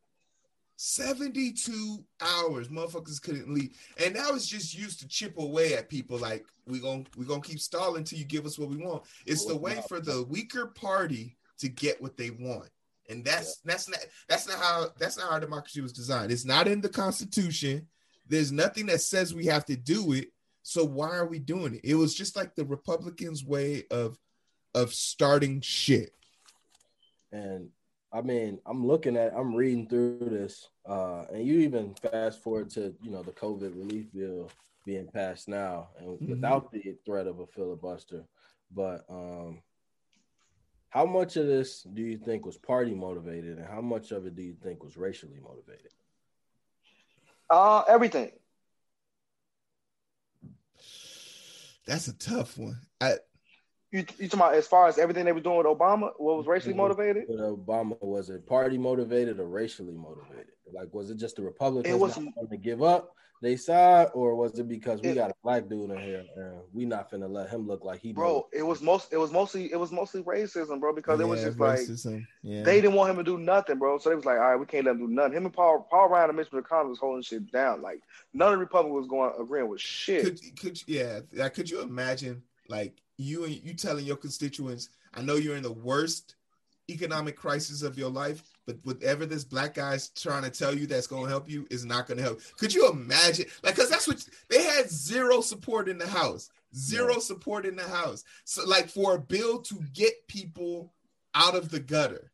72 0.75 2.03
hours 2.21 2.67
motherfuckers 2.67 3.21
couldn't 3.21 3.53
leave. 3.53 3.77
And 4.03 4.13
now 4.13 4.31
it's 4.31 4.47
just 4.47 4.77
used 4.77 4.99
to 4.99 5.07
chip 5.07 5.37
away 5.37 5.75
at 5.75 5.89
people 5.89 6.17
like 6.17 6.45
we 6.67 6.79
going 6.79 7.07
we 7.15 7.25
gonna 7.25 7.41
keep 7.41 7.59
stalling 7.59 7.99
until 7.99 8.19
you 8.19 8.25
give 8.25 8.45
us 8.45 8.57
what 8.57 8.69
we 8.69 8.77
want. 8.77 9.03
It's 9.25 9.45
the 9.45 9.55
way 9.55 9.81
for 9.87 9.99
the 9.99 10.23
weaker 10.23 10.67
party 10.67 11.37
to 11.59 11.69
get 11.69 12.01
what 12.01 12.17
they 12.17 12.31
want. 12.31 12.69
And 13.09 13.23
that's 13.23 13.57
that's 13.65 13.87
not 13.87 13.99
that's 14.27 14.47
not 14.47 14.59
how 14.59 14.87
that's 14.97 15.17
not 15.17 15.27
how 15.27 15.33
our 15.33 15.39
democracy 15.39 15.81
was 15.81 15.93
designed. 15.93 16.31
It's 16.31 16.45
not 16.45 16.67
in 16.67 16.81
the 16.81 16.89
constitution. 16.89 17.87
There's 18.27 18.51
nothing 18.51 18.85
that 18.87 19.01
says 19.01 19.33
we 19.33 19.45
have 19.47 19.65
to 19.65 19.75
do 19.75 20.13
it. 20.13 20.29
So 20.63 20.85
why 20.85 21.09
are 21.09 21.27
we 21.27 21.39
doing 21.39 21.75
it? 21.75 21.81
It 21.83 21.95
was 21.95 22.15
just 22.15 22.35
like 22.35 22.55
the 22.55 22.65
republicans 22.65 23.43
way 23.43 23.83
of 23.91 24.17
of 24.73 24.93
starting 24.93 25.61
shit. 25.61 26.15
And 27.31 27.69
I 28.13 28.21
mean, 28.21 28.59
I'm 28.67 28.85
looking 28.85 29.17
at, 29.17 29.33
I'm 29.35 29.55
reading 29.55 29.87
through 29.87 30.19
this, 30.19 30.69
uh, 30.87 31.25
and 31.33 31.45
you 31.45 31.59
even 31.61 31.95
fast 31.95 32.43
forward 32.43 32.69
to 32.71 32.93
you 33.01 33.09
know 33.09 33.23
the 33.23 33.31
COVID 33.31 33.75
relief 33.75 34.05
bill 34.13 34.51
being 34.85 35.07
passed 35.07 35.47
now, 35.47 35.89
and 35.97 36.19
Mhm. 36.19 36.29
without 36.29 36.71
the 36.71 36.95
threat 37.05 37.25
of 37.25 37.39
a 37.39 37.47
filibuster. 37.47 38.27
But 38.69 39.05
um, 39.09 39.63
how 40.89 41.05
much 41.05 41.37
of 41.37 41.47
this 41.47 41.81
do 41.81 42.03
you 42.03 42.17
think 42.17 42.45
was 42.45 42.57
party 42.57 42.93
motivated, 42.93 43.57
and 43.57 43.67
how 43.67 43.81
much 43.81 44.11
of 44.11 44.27
it 44.27 44.35
do 44.35 44.43
you 44.43 44.53
think 44.61 44.83
was 44.83 44.95
racially 44.95 45.39
motivated? 45.39 45.91
Uh, 47.49 47.83
everything. 47.87 48.31
that's 51.85 52.07
a 52.07 52.17
tough 52.17 52.57
one 52.57 52.79
I, 53.01 53.15
You 53.93 53.99
you 54.17 54.27
talking 54.27 54.39
about 54.39 54.55
as 54.55 54.65
far 54.67 54.87
as 54.87 54.97
everything 54.97 55.23
they 55.23 55.31
were 55.31 55.39
doing 55.39 55.57
with 55.57 55.67
Obama? 55.67 56.11
What 56.17 56.35
was 56.37 56.47
racially 56.47 56.73
Mhm. 56.73 56.77
motivated? 56.77 57.25
With 57.29 57.39
Obama, 57.39 57.95
was 58.01 58.31
it 58.31 58.45
party 58.47 58.77
motivated 58.77 59.39
or 59.39 59.45
racially 59.45 59.93
motivated? 59.93 60.47
Like, 60.73 60.91
was 60.91 61.11
it 61.11 61.17
just 61.17 61.35
the 61.35 61.43
Republicans 61.43 61.93
It 61.93 61.99
was- 61.99 62.17
not 62.17 62.33
wanting 62.35 62.49
to 62.49 62.57
give 62.57 62.81
up 62.81 63.15
they 63.39 63.55
side, 63.57 64.07
or 64.13 64.35
was 64.35 64.57
it 64.57 64.67
because 64.69 65.01
we 65.01 65.09
It- 65.09 65.15
got 65.15 65.29
a 65.29 65.35
black 65.43 65.67
dude 65.67 65.91
in 65.91 65.97
here 65.99 66.25
and 66.37 66.61
we 66.73 66.85
not 66.85 67.11
finna 67.11 67.29
let 67.29 67.49
him 67.49 67.67
look 67.67 67.83
like 67.83 67.99
he 67.99 68.13
Bro, 68.13 68.47
it 68.53 68.63
was 68.63 68.81
most 68.81 69.11
it 69.13 69.17
was 69.17 69.31
mostly 69.31 69.71
it 69.71 69.75
was 69.75 69.91
mostly 69.91 70.23
racism, 70.23 70.79
bro, 70.79 70.91
because 70.93 71.19
it 71.19 71.27
was 71.27 71.41
Yeah, 71.41 71.49
just 71.49 71.59
like 71.59 72.25
yeah. 72.41 72.63
they 72.63 72.81
didn't 72.81 72.95
want 72.95 73.11
him 73.11 73.17
to 73.17 73.23
do 73.23 73.37
nothing, 73.37 73.77
bro. 73.77 73.97
So 73.99 74.09
they 74.09 74.15
was 74.15 74.25
like, 74.25 74.39
all 74.39 74.51
right, 74.51 74.55
we 74.55 74.65
can't 74.65 74.85
let 74.85 74.93
him 74.95 74.99
do 74.99 75.07
nothing. 75.13 75.33
Him 75.37 75.45
and 75.45 75.53
Paul 75.53 75.85
Paul 75.91 76.09
Ryan 76.09 76.29
and 76.31 76.37
Mitch 76.37 76.49
McConnell 76.51 76.89
was 76.89 76.99
holding 76.99 77.21
shit 77.21 77.51
down. 77.51 77.81
Like 77.83 78.01
none 78.33 78.47
of 78.53 78.57
the 78.59 78.63
Republicans 78.65 78.95
was 79.01 79.07
going 79.07 79.33
agreeing 79.39 79.67
with 79.67 79.81
shit. 79.81 80.23
could 80.23 80.59
could 80.59 80.83
yeah 80.87 81.19
like 81.33 81.53
could 81.53 81.69
you 81.69 81.81
imagine 81.81 82.41
like 82.69 83.02
you 83.17 83.45
and 83.45 83.53
you 83.63 83.73
telling 83.73 84.05
your 84.05 84.17
constituents 84.17 84.89
i 85.13 85.21
know 85.21 85.35
you're 85.35 85.57
in 85.57 85.63
the 85.63 85.71
worst 85.71 86.35
economic 86.89 87.35
crisis 87.35 87.81
of 87.81 87.97
your 87.97 88.09
life, 88.09 88.43
but 88.65 88.77
whatever 88.83 89.25
this 89.25 89.43
black 89.43 89.75
guy's 89.75 90.09
trying 90.09 90.43
to 90.43 90.49
tell 90.49 90.75
you 90.75 90.85
that's 90.85 91.07
going 91.07 91.23
to 91.23 91.29
help 91.29 91.49
you 91.49 91.65
is 91.69 91.85
not 91.85 92.07
going 92.07 92.17
to 92.17 92.23
help. 92.23 92.41
Could 92.57 92.73
you 92.73 92.89
imagine? 92.89 93.45
Like, 93.63 93.75
because 93.75 93.89
that's 93.89 94.07
what 94.07 94.25
they 94.49 94.63
had 94.63 94.89
zero 94.89 95.41
support 95.41 95.87
in 95.87 95.97
the 95.97 96.07
house, 96.07 96.49
zero 96.75 97.13
yeah. 97.13 97.19
support 97.19 97.65
in 97.65 97.75
the 97.75 97.87
house. 97.87 98.23
So, 98.43 98.65
like, 98.65 98.89
for 98.89 99.15
a 99.15 99.19
bill 99.19 99.59
to 99.61 99.75
get 99.93 100.27
people 100.27 100.93
out 101.35 101.55
of 101.55 101.69
the 101.69 101.79
gutter. 101.79 102.31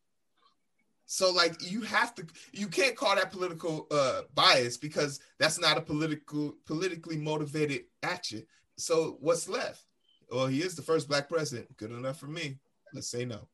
So, 1.05 1.31
like, 1.31 1.55
you 1.71 1.81
have 1.81 2.13
to, 2.15 2.25
you 2.51 2.67
can't 2.67 2.95
call 2.95 3.15
that 3.15 3.31
political 3.31 3.87
uh, 3.91 4.21
bias 4.35 4.77
because 4.77 5.19
that's 5.39 5.59
not 5.59 5.77
a 5.77 5.81
political, 5.81 6.55
politically 6.65 7.17
motivated 7.17 7.85
action. 8.03 8.45
So, 8.77 9.17
what's 9.19 9.49
left? 9.49 9.83
Well, 10.31 10.47
he 10.47 10.61
is 10.61 10.75
the 10.75 10.81
first 10.81 11.07
black 11.07 11.27
president. 11.27 11.75
Good 11.77 11.91
enough 11.91 12.19
for 12.19 12.27
me. 12.27 12.59
Let's 12.93 13.09
say 13.09 13.25
no 13.25 13.47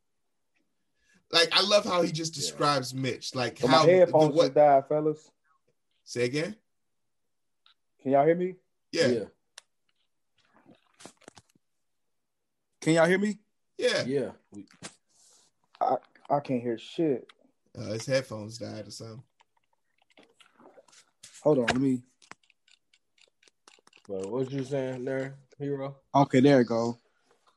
like 1.31 1.49
I 1.51 1.61
love 1.61 1.85
how 1.85 2.01
he 2.01 2.11
just 2.11 2.33
describes 2.33 2.93
yeah. 2.93 3.01
Mitch, 3.01 3.35
like 3.35 3.59
but 3.59 3.69
how 3.69 3.85
my 3.85 3.91
headphones 3.91 4.29
the, 4.29 4.35
what, 4.35 4.43
just 4.43 4.53
died, 4.55 4.87
fellas. 4.87 5.31
Say 6.03 6.25
again. 6.25 6.55
Can 8.01 8.11
y'all 8.11 8.25
hear 8.25 8.35
me? 8.35 8.55
Yeah. 8.91 9.07
yeah. 9.07 9.23
Can 12.81 12.93
y'all 12.93 13.07
hear 13.07 13.17
me? 13.17 13.39
Yeah. 13.77 14.03
Yeah. 14.05 14.29
I 15.81 15.95
I 16.29 16.39
can't 16.39 16.61
hear 16.61 16.77
shit. 16.77 17.27
Uh, 17.77 17.91
his 17.93 18.05
headphones 18.05 18.57
died 18.57 18.87
or 18.87 18.91
something. 18.91 19.23
Hold 21.43 21.59
on, 21.59 21.65
let 21.65 21.77
me. 21.77 22.01
But 24.07 24.31
what 24.31 24.51
you 24.51 24.63
saying 24.63 25.03
there, 25.03 25.35
Heero? 25.59 25.95
Okay, 26.13 26.39
there 26.39 26.59
you 26.59 26.65
go 26.65 26.99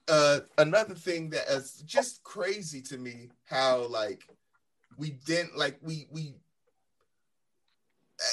uh, 0.09 0.41
another 0.57 0.95
thing 0.95 1.31
that 1.31 1.49
is 1.49 1.83
just 1.87 2.23
crazy 2.23 2.81
to 2.81 2.97
me 2.97 3.29
how 3.45 3.87
like 3.89 4.25
we 4.97 5.11
didn't 5.27 5.57
like 5.57 5.79
we 5.83 6.07
we 6.11 6.35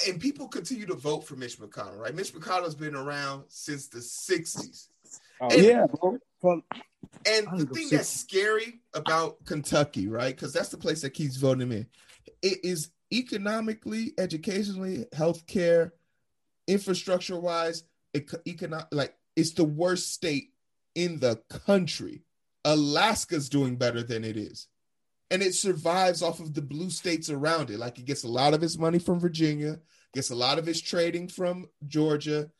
and 0.08 0.20
people 0.20 0.48
continue 0.48 0.86
to 0.86 0.94
vote 0.94 1.20
for 1.20 1.36
Mitch 1.36 1.58
McConnell, 1.58 1.98
right? 1.98 2.14
Mitch 2.14 2.34
McConnell's 2.34 2.74
been 2.74 2.96
around 2.96 3.44
since 3.48 3.86
the 3.86 4.00
60s. 4.00 4.88
Oh, 5.40 5.48
and, 5.48 5.62
yeah. 5.62 5.86
and 7.24 7.60
the 7.60 7.66
thing 7.66 7.88
that's 7.92 8.08
scary 8.08 8.80
about 8.94 9.44
Kentucky, 9.44 10.08
right? 10.08 10.34
Because 10.34 10.52
that's 10.52 10.70
the 10.70 10.76
place 10.76 11.02
that 11.02 11.10
keeps 11.10 11.36
voting 11.36 11.62
him 11.62 11.72
in. 11.72 11.86
It 12.42 12.64
is 12.64 12.90
economically, 13.12 14.12
educationally, 14.18 15.06
healthcare, 15.14 15.92
infrastructure 16.66 17.38
wise, 17.38 17.84
economic 18.44 18.86
like 18.90 19.14
it's 19.36 19.52
the 19.52 19.64
worst 19.64 20.12
state 20.12 20.52
in 20.94 21.20
the 21.20 21.36
country. 21.66 22.22
Alaska's 22.64 23.48
doing 23.48 23.76
better 23.76 24.02
than 24.02 24.24
it 24.24 24.36
is. 24.36 24.66
And 25.30 25.42
it 25.42 25.54
survives 25.54 26.22
off 26.22 26.40
of 26.40 26.54
the 26.54 26.62
blue 26.62 26.90
states 26.90 27.30
around 27.30 27.70
it. 27.70 27.78
Like 27.78 27.98
it 27.98 28.06
gets 28.06 28.24
a 28.24 28.28
lot 28.28 28.54
of 28.54 28.62
its 28.62 28.78
money 28.78 28.98
from 28.98 29.20
Virginia, 29.20 29.78
gets 30.14 30.30
a 30.30 30.34
lot 30.34 30.58
of 30.58 30.68
its 30.68 30.80
trading 30.80 31.28
from 31.28 31.68
Georgia 31.86 32.50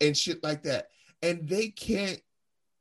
and 0.00 0.16
shit 0.16 0.42
like 0.42 0.62
that. 0.62 0.88
And 1.20 1.48
they 1.48 1.68
can't, 1.68 2.20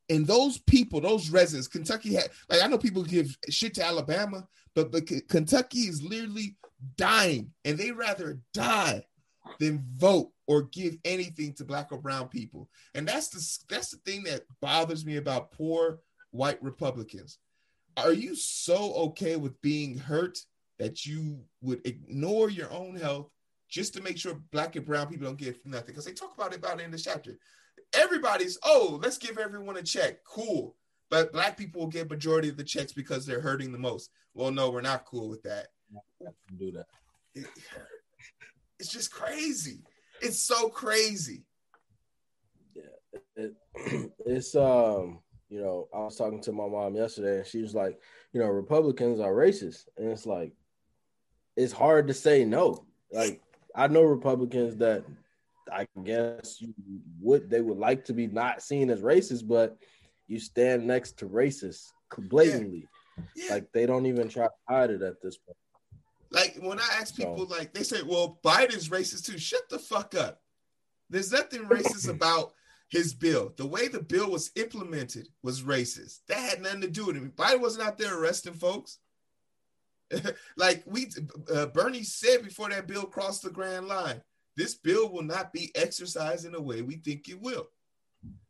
and 0.09 0.25
those 0.25 0.57
people, 0.59 1.01
those 1.01 1.29
residents, 1.29 1.67
Kentucky 1.67 2.13
had, 2.13 2.29
like 2.49 2.63
I 2.63 2.67
know 2.67 2.77
people 2.77 3.03
give 3.03 3.35
shit 3.49 3.73
to 3.75 3.85
Alabama, 3.85 4.47
but, 4.75 4.91
but 4.91 5.09
Kentucky 5.27 5.81
is 5.81 6.01
literally 6.01 6.55
dying 6.95 7.51
and 7.65 7.77
they 7.77 7.91
rather 7.91 8.39
die 8.53 9.03
than 9.59 9.85
vote 9.97 10.31
or 10.47 10.63
give 10.63 10.97
anything 11.05 11.53
to 11.53 11.65
black 11.65 11.91
or 11.91 11.97
brown 11.97 12.27
people. 12.27 12.69
And 12.95 13.07
that's 13.07 13.29
the 13.29 13.73
that's 13.73 13.91
the 13.91 13.97
thing 13.97 14.23
that 14.23 14.43
bothers 14.61 15.05
me 15.05 15.17
about 15.17 15.51
poor 15.51 15.99
white 16.31 16.61
Republicans. 16.61 17.39
Are 17.97 18.13
you 18.13 18.35
so 18.35 18.93
okay 18.93 19.35
with 19.35 19.61
being 19.61 19.97
hurt 19.97 20.39
that 20.79 21.05
you 21.05 21.41
would 21.61 21.85
ignore 21.85 22.49
your 22.49 22.71
own 22.71 22.95
health 22.95 23.29
just 23.69 23.93
to 23.93 24.01
make 24.01 24.17
sure 24.17 24.41
black 24.51 24.75
and 24.75 24.85
brown 24.85 25.07
people 25.07 25.27
don't 25.27 25.37
get 25.37 25.65
nothing? 25.65 25.87
Because 25.87 26.05
they 26.05 26.13
talk 26.13 26.33
about 26.35 26.53
it 26.53 26.59
about 26.59 26.79
it 26.79 26.83
in 26.83 26.91
this 26.91 27.03
chapter. 27.03 27.37
Everybody's 27.93 28.57
oh, 28.63 28.99
let's 29.01 29.17
give 29.17 29.37
everyone 29.37 29.77
a 29.77 29.83
check. 29.83 30.23
Cool. 30.23 30.75
But 31.09 31.33
black 31.33 31.57
people 31.57 31.81
will 31.81 31.89
get 31.89 32.09
majority 32.09 32.47
of 32.47 32.55
the 32.55 32.63
checks 32.63 32.93
because 32.93 33.25
they're 33.25 33.41
hurting 33.41 33.73
the 33.73 33.77
most. 33.77 34.11
Well, 34.33 34.49
no, 34.49 34.69
we're 34.69 34.81
not 34.81 35.05
cool 35.05 35.27
with 35.27 35.43
that. 35.43 35.67
Do 36.57 36.71
that. 36.71 37.45
It, 38.81 38.85
it's 38.85 38.91
just 38.91 39.11
crazy. 39.11 39.79
It's 40.21 40.39
so 40.39 40.69
crazy. 40.69 41.43
Yeah, 42.75 42.83
it, 43.35 43.53
it's 44.25 44.55
um, 44.55 45.19
you 45.49 45.61
know, 45.61 45.87
I 45.93 45.99
was 45.99 46.15
talking 46.15 46.41
to 46.41 46.51
my 46.51 46.67
mom 46.67 46.95
yesterday, 46.95 47.37
and 47.37 47.47
she 47.47 47.61
was 47.61 47.73
like, 47.75 47.99
you 48.33 48.39
know, 48.39 48.47
Republicans 48.47 49.19
are 49.19 49.33
racist, 49.33 49.85
and 49.97 50.09
it's 50.09 50.25
like, 50.25 50.53
it's 51.55 51.73
hard 51.73 52.07
to 52.07 52.13
say 52.13 52.45
no. 52.45 52.85
Like, 53.11 53.41
I 53.75 53.87
know 53.87 54.03
Republicans 54.03 54.77
that 54.77 55.03
I 55.71 55.87
guess 56.03 56.61
you 56.61 56.73
would 57.21 57.49
they 57.49 57.61
would 57.61 57.77
like 57.77 58.05
to 58.05 58.13
be 58.13 58.27
not 58.27 58.61
seen 58.61 58.89
as 58.89 59.01
racist, 59.01 59.47
but 59.47 59.77
you 60.27 60.39
stand 60.39 60.87
next 60.87 61.17
to 61.19 61.25
racists 61.27 61.91
blatantly. 62.17 62.87
Yeah. 63.35 63.45
Yeah. 63.45 63.53
Like 63.53 63.71
they 63.73 63.85
don't 63.85 64.05
even 64.05 64.29
try 64.29 64.45
to 64.45 64.53
hide 64.67 64.89
it 64.89 65.01
at 65.01 65.21
this 65.21 65.37
point. 65.37 65.57
Like 66.31 66.57
when 66.61 66.79
I 66.79 66.87
ask 66.99 67.15
people, 67.15 67.47
so. 67.49 67.55
like 67.55 67.73
they 67.73 67.83
say, 67.83 68.01
"Well, 68.03 68.39
Biden's 68.43 68.89
racist 68.89 69.25
too." 69.25 69.37
Shut 69.37 69.67
the 69.69 69.79
fuck 69.79 70.15
up. 70.15 70.41
There's 71.09 71.31
nothing 71.31 71.65
racist 71.65 72.09
about 72.15 72.53
his 72.87 73.13
bill. 73.13 73.53
The 73.57 73.65
way 73.65 73.87
the 73.87 74.01
bill 74.01 74.31
was 74.31 74.51
implemented 74.55 75.27
was 75.43 75.63
racist. 75.63 76.19
That 76.27 76.39
had 76.39 76.61
nothing 76.61 76.81
to 76.81 76.89
do 76.89 77.05
with 77.05 77.17
it. 77.17 77.35
Biden 77.35 77.61
wasn't 77.61 77.87
out 77.87 77.97
there 77.97 78.17
arresting 78.17 78.53
folks. 78.53 78.99
like 80.57 80.83
we, 80.85 81.07
uh, 81.53 81.67
Bernie 81.67 82.03
said 82.03 82.43
before 82.43 82.69
that 82.69 82.87
bill 82.87 83.03
crossed 83.03 83.43
the 83.43 83.49
grand 83.49 83.87
line, 83.87 84.21
this 84.57 84.75
bill 84.75 85.11
will 85.11 85.23
not 85.23 85.53
be 85.53 85.71
exercised 85.75 86.45
in 86.45 86.51
the 86.51 86.61
way 86.61 86.81
we 86.81 86.95
think 86.95 87.29
it 87.29 87.41
will. 87.41 87.69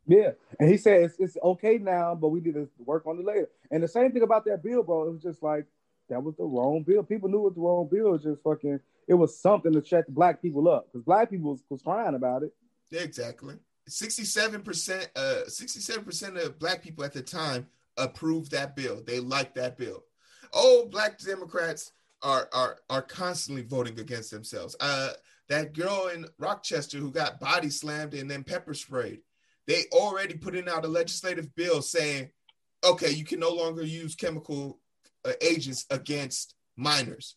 Yeah, 0.06 0.32
and 0.58 0.68
he 0.68 0.76
said 0.76 1.02
it's, 1.02 1.14
it's 1.18 1.36
okay 1.42 1.78
now, 1.78 2.16
but 2.16 2.28
we 2.28 2.40
need 2.40 2.54
to 2.54 2.68
work 2.78 3.06
on 3.06 3.18
it 3.18 3.24
later. 3.24 3.48
And 3.70 3.82
the 3.82 3.88
same 3.88 4.10
thing 4.10 4.22
about 4.22 4.44
that 4.46 4.62
bill, 4.62 4.82
bro. 4.82 5.06
It 5.06 5.12
was 5.12 5.22
just 5.22 5.42
like 5.42 5.66
that 6.08 6.22
was 6.22 6.34
the 6.36 6.44
wrong 6.44 6.82
bill. 6.82 7.02
People 7.02 7.28
knew 7.28 7.38
it 7.38 7.42
was 7.42 7.54
the 7.54 7.60
wrong 7.60 7.88
bill. 7.90 8.18
Just 8.18 8.42
fucking. 8.42 8.80
It 9.08 9.14
was 9.14 9.38
something 9.38 9.72
to 9.72 9.84
shut 9.84 10.06
the 10.06 10.12
black 10.12 10.40
people 10.40 10.68
up 10.68 10.86
because 10.86 11.04
black 11.04 11.30
people 11.30 11.50
was, 11.50 11.62
was 11.68 11.82
crying 11.82 12.14
about 12.14 12.42
it. 12.42 12.52
Exactly. 12.92 13.56
Sixty-seven 13.88 14.62
percent. 14.62 15.10
Uh, 15.16 15.46
sixty-seven 15.48 16.04
percent 16.04 16.36
of 16.36 16.58
black 16.58 16.82
people 16.82 17.04
at 17.04 17.12
the 17.12 17.22
time 17.22 17.66
approved 17.96 18.52
that 18.52 18.76
bill. 18.76 19.02
They 19.04 19.18
liked 19.18 19.56
that 19.56 19.76
bill. 19.76 20.04
Oh, 20.52 20.86
black 20.90 21.18
Democrats 21.18 21.92
are 22.22 22.48
are 22.52 22.78
are 22.88 23.02
constantly 23.02 23.62
voting 23.62 23.98
against 23.98 24.30
themselves. 24.30 24.76
Uh, 24.78 25.10
that 25.48 25.74
girl 25.74 26.10
in 26.14 26.26
Rochester 26.38 26.98
who 26.98 27.10
got 27.10 27.40
body 27.40 27.70
slammed 27.70 28.14
and 28.14 28.30
then 28.30 28.44
pepper 28.44 28.74
sprayed. 28.74 29.20
They 29.66 29.84
already 29.92 30.34
put 30.34 30.54
in 30.54 30.68
out 30.68 30.84
a 30.84 30.88
legislative 30.88 31.54
bill 31.54 31.82
saying, 31.82 32.30
okay, 32.84 33.10
you 33.10 33.24
can 33.24 33.40
no 33.40 33.50
longer 33.50 33.82
use 33.82 34.14
chemical 34.14 34.78
Uh, 35.24 35.32
agents 35.40 35.86
against 35.90 36.54
minors. 36.76 37.36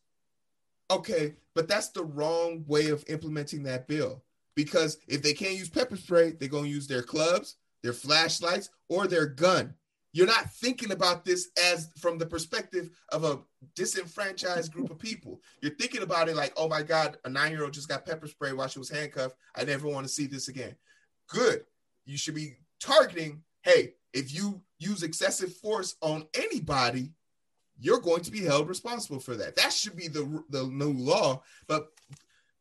Okay, 0.89 1.35
but 1.53 1.67
that's 1.67 1.89
the 1.89 2.03
wrong 2.03 2.63
way 2.67 2.89
of 2.89 3.03
implementing 3.07 3.63
that 3.63 3.87
bill 3.87 4.23
because 4.55 4.97
if 5.07 5.21
they 5.21 5.33
can't 5.33 5.57
use 5.57 5.69
pepper 5.69 5.95
spray, 5.95 6.31
they're 6.31 6.49
going 6.49 6.63
to 6.63 6.69
use 6.69 6.87
their 6.87 7.03
clubs, 7.03 7.57
their 7.83 7.93
flashlights, 7.93 8.69
or 8.89 9.07
their 9.07 9.27
gun. 9.27 9.73
You're 10.13 10.27
not 10.27 10.51
thinking 10.53 10.91
about 10.91 11.25
this 11.25 11.49
as 11.61 11.91
from 11.99 12.17
the 12.17 12.25
perspective 12.25 12.89
of 13.09 13.25
a 13.25 13.39
disenfranchised 13.75 14.71
group 14.71 14.89
of 14.89 14.97
people. 14.97 15.41
You're 15.61 15.75
thinking 15.75 16.03
about 16.03 16.29
it 16.29 16.37
like, 16.37 16.53
oh 16.55 16.69
my 16.69 16.83
God, 16.83 17.17
a 17.25 17.29
nine 17.29 17.51
year 17.51 17.63
old 17.63 17.73
just 17.73 17.89
got 17.89 18.05
pepper 18.05 18.27
spray 18.27 18.53
while 18.53 18.69
she 18.69 18.79
was 18.79 18.89
handcuffed. 18.89 19.35
I 19.55 19.65
never 19.65 19.87
want 19.89 20.07
to 20.07 20.13
see 20.13 20.25
this 20.25 20.47
again. 20.47 20.75
Good. 21.27 21.65
You 22.05 22.17
should 22.17 22.35
be 22.35 22.55
targeting, 22.79 23.43
hey, 23.63 23.95
if 24.13 24.33
you 24.33 24.61
use 24.79 25.03
excessive 25.03 25.53
force 25.57 25.95
on 26.01 26.27
anybody, 26.33 27.11
you're 27.79 27.99
going 27.99 28.21
to 28.23 28.31
be 28.31 28.43
held 28.43 28.69
responsible 28.69 29.19
for 29.19 29.35
that. 29.35 29.55
That 29.55 29.73
should 29.73 29.95
be 29.95 30.07
the 30.07 30.43
the 30.49 30.63
new 30.63 30.93
law. 30.93 31.41
But 31.67 31.87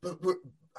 but 0.02 0.18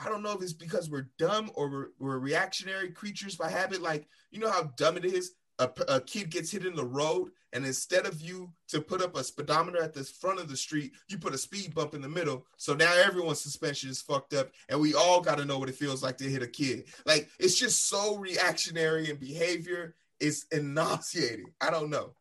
I 0.04 0.10
don't 0.10 0.24
know 0.24 0.34
if 0.34 0.42
it's 0.42 0.54
because 0.54 0.90
we're 0.90 1.10
dumb 1.18 1.52
or 1.56 1.70
we're, 1.70 1.88
we're 2.00 2.20
reactionary 2.20 2.92
creatures 2.92 3.36
by 3.36 3.50
habit. 3.50 3.82
Like 3.82 4.08
you 4.32 4.40
know 4.40 4.52
how 4.52 4.72
dumb 4.78 4.98
it 4.98 5.06
is. 5.06 5.34
A, 5.58 5.70
a 5.88 6.02
kid 6.02 6.32
gets 6.32 6.52
hit 6.52 6.66
in 6.66 6.76
the 6.76 6.84
road, 6.84 7.30
and 7.54 7.66
instead 7.66 8.06
of 8.06 8.20
you 8.20 8.52
to 8.68 8.82
put 8.82 9.02
up 9.02 9.16
a 9.16 9.24
speedometer 9.24 9.82
at 9.82 9.94
the 9.94 10.04
front 10.04 10.38
of 10.38 10.50
the 10.50 10.58
street, 10.58 10.92
you 11.08 11.18
put 11.18 11.34
a 11.34 11.38
speed 11.38 11.74
bump 11.74 11.94
in 11.94 12.02
the 12.02 12.10
middle. 12.10 12.46
So 12.58 12.74
now 12.74 12.92
everyone's 12.94 13.40
suspension 13.40 13.90
is 13.90 14.02
fucked 14.02 14.34
up, 14.34 14.52
and 14.68 14.82
we 14.82 14.94
all 14.96 15.22
got 15.22 15.38
to 15.38 15.46
know 15.46 15.58
what 15.58 15.70
it 15.70 15.76
feels 15.76 16.04
like 16.04 16.18
to 16.18 16.30
hit 16.30 16.44
a 16.44 16.48
kid. 16.48 16.88
Like 17.06 17.30
it's 17.40 17.58
just 17.58 17.88
so 17.88 18.18
reactionary 18.18 19.10
in 19.10 19.16
behavior. 19.16 19.96
It's 20.20 20.46
nauseating. 20.54 21.54
I 21.62 21.70
don't 21.70 21.90
know. 21.90 22.16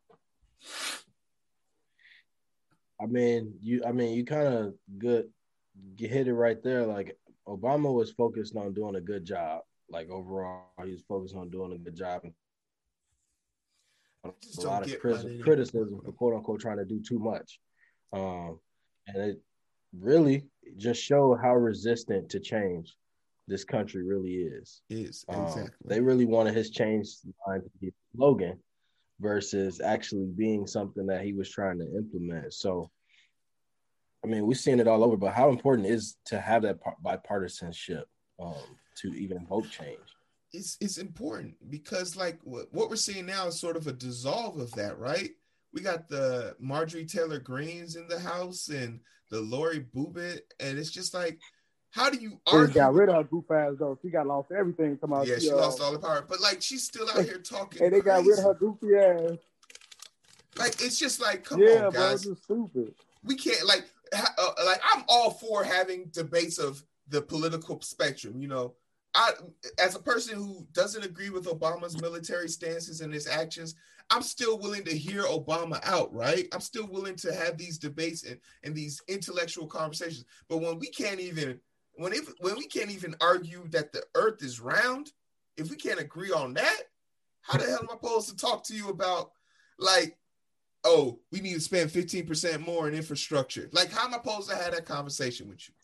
I 3.01 3.07
mean, 3.07 3.55
you. 3.61 3.83
I 3.87 3.93
mean, 3.93 4.15
you 4.15 4.25
kind 4.25 4.47
of 4.47 4.75
good. 4.99 5.31
You 5.97 6.09
hit 6.09 6.29
it 6.29 6.35
right 6.35 6.63
there. 6.63 6.87
Like 6.87 7.17
Obama 7.49 7.93
was 7.93 8.13
focused 8.13 8.57
on 8.57 8.73
doing 8.75 8.97
a 8.97 9.01
good 9.01 9.25
job. 9.25 9.63
Like 9.89 10.11
overall, 10.11 10.67
he 10.85 10.93
was 10.93 11.03
focused 11.09 11.35
on 11.35 11.51
doing 11.51 11.73
a 11.73 11.79
good 11.79 11.97
job. 11.97 12.23
A 14.25 14.31
lot 14.63 14.87
of 14.87 15.01
criticism 15.01 16.01
for 16.05 16.13
quote 16.13 16.35
unquote 16.35 16.61
trying 16.61 16.79
to 16.79 16.85
do 16.85 17.03
too 17.07 17.19
much. 17.19 17.59
Um, 18.13 18.59
and 19.07 19.23
it 19.23 19.43
really 19.99 20.45
just 20.79 21.03
showed 21.03 21.37
how 21.43 21.55
resistant 21.55 22.31
to 22.31 22.41
change 22.41 22.95
this 23.47 23.65
country 23.65 24.03
really 24.03 24.35
is. 24.35 24.81
Is 24.89 25.25
Um, 25.29 25.45
exactly. 25.45 25.75
They 25.85 26.01
really 26.01 26.25
wanted 26.25 26.55
his 26.55 26.71
change 26.71 27.09
line 27.47 27.63
to 27.63 27.71
be 27.81 27.89
a 27.89 28.17
slogan 28.17 28.59
versus 29.21 29.81
actually 29.81 30.27
being 30.37 30.67
something 30.67 31.07
that 31.07 31.23
he 31.23 31.33
was 31.33 31.51
trying 31.51 31.79
to 31.79 31.97
implement. 31.97 32.53
So, 32.53 32.91
I 34.25 34.29
mean, 34.29 34.47
we've 34.47 34.59
seen 34.59 34.81
it 34.81 34.89
all 34.89 35.05
over, 35.05 35.17
but 35.17 35.35
how 35.35 35.51
important 35.51 35.89
is 35.89 36.17
to 36.27 36.41
have 36.41 36.63
that 36.63 36.79
bipartisanship 37.05 38.05
um, 38.41 38.55
to 38.97 39.15
even 39.15 39.47
vote 39.47 39.71
change? 39.71 39.99
it's 40.55 40.77
it's 40.81 40.99
important 40.99 41.55
because 41.69 42.17
like 42.17 42.39
what, 42.45 42.73
what 42.73 42.89
we're 42.89 42.97
seeing 42.97 43.27
now 43.27 43.49
is 43.49 43.59
sort 43.59 43.77
of 43.77 43.87
a 43.87 43.93
dissolve 43.93 44.59
of 44.59 44.71
that, 44.73 44.99
right? 44.99 45.31
We 45.73 45.81
got 45.83 46.09
the 46.09 46.55
Marjorie 46.61 47.05
Taylor 47.05 47.41
Greens 47.41 47.97
in 47.97 48.07
the 48.07 48.21
house 48.21 48.69
and 48.69 49.01
the 49.31 49.41
Lori 49.41 49.81
Boebert, 49.81 50.41
and 50.61 50.79
it's 50.79 50.91
just 50.91 51.13
like, 51.13 51.41
how 51.95 52.11
do 52.11 52.19
you 52.19 52.41
argue? 52.49 52.75
got 52.75 52.93
rid 52.93 53.09
of 53.09 53.15
her 53.15 53.23
goof 53.23 53.49
ass 53.53 53.75
though. 53.79 53.97
She 54.03 54.11
got 54.11 54.27
lost 54.27 54.51
everything. 54.51 54.97
Come 54.99 55.13
out. 55.13 55.29
yeah, 55.29 55.39
she 55.39 55.53
lost 55.53 55.81
all 55.81 55.93
the 55.93 55.99
power, 56.01 56.25
but 56.29 56.41
like 56.41 56.61
she's 56.61 56.83
still 56.83 57.09
out 57.09 57.25
here 57.25 57.39
talking. 57.39 57.85
And 57.85 57.93
they 57.93 58.01
got 58.01 58.25
rid 58.25 58.37
of 58.37 58.45
her 58.45 58.55
goofy 58.55 58.97
ass. 58.97 59.39
Like 60.59 60.83
it's 60.83 60.99
just 60.99 61.21
like, 61.21 61.45
come 61.45 61.61
yeah, 61.61 61.87
on, 61.87 61.93
bro, 61.93 62.11
guys. 62.11 62.27
it's 62.27 62.43
stupid. 62.43 62.97
we 63.23 63.37
can't 63.37 63.65
like 63.65 63.85
ha- 64.13 64.35
uh, 64.37 64.65
like 64.67 64.81
I'm 64.93 65.05
all 65.09 65.31
for 65.31 65.63
having 65.63 66.07
debates 66.07 66.59
of 66.59 66.83
the 67.09 67.23
political 67.23 67.81
spectrum. 67.81 68.41
You 68.41 68.49
know, 68.49 68.75
I 69.15 69.31
as 69.79 69.95
a 69.95 70.01
person 70.01 70.37
who 70.37 70.67
doesn't 70.73 71.05
agree 71.05 71.31
with 71.31 71.45
Obama's 71.45 72.01
military 72.01 72.49
stances 72.49 73.03
and 73.03 73.15
his 73.15 73.29
actions, 73.29 73.77
I'm 74.11 74.23
still 74.23 74.59
willing 74.59 74.83
to 74.87 74.99
hear 74.99 75.23
Obama 75.23 75.79
out. 75.85 76.13
Right? 76.13 76.49
I'm 76.53 76.61
still 76.61 76.89
willing 76.89 77.15
to 77.19 77.33
have 77.33 77.57
these 77.57 77.79
debates 77.79 78.25
and 78.25 78.41
and 78.65 78.75
these 78.75 79.01
intellectual 79.07 79.69
conversations. 79.69 80.25
But 80.49 80.59
when 80.59 80.81
we 80.81 80.89
can't 80.89 81.21
even 81.21 81.61
when 81.97 82.13
if 82.13 82.29
when 82.41 82.57
we 82.57 82.67
can't 82.67 82.91
even 82.91 83.15
argue 83.21 83.67
that 83.69 83.93
the 83.93 84.03
Earth 84.15 84.43
is 84.43 84.61
round, 84.61 85.13
if 85.57 85.71
we 85.71 85.77
can't 85.77 86.01
agree 86.01 86.33
on 86.33 86.55
that, 86.55 86.83
how 87.43 87.59
the 87.59 87.65
hell 87.65 87.81
am 87.81 87.89
I 87.91 87.95
supposed 87.95 88.29
to 88.31 88.37
talk 88.37 88.65
to 88.65 88.75
you 88.75 88.89
about 88.89 89.31
like? 89.79 90.17
oh, 90.85 91.19
we 91.33 91.41
need 91.41 91.55
to 91.55 91.61
spend 91.61 91.91
15% 91.91 92.65
more 92.65 92.87
in 92.89 92.95
infrastructure. 92.95 93.69
Like, 93.73 93.91
how 93.91 94.05
am 94.05 94.15
I 94.15 94.19
supposed 94.19 94.51
to 94.51 94.57
have 94.57 94.73
that 94.73 94.85
conversation 94.85 95.49
with 95.49 95.67
you? 95.69 95.75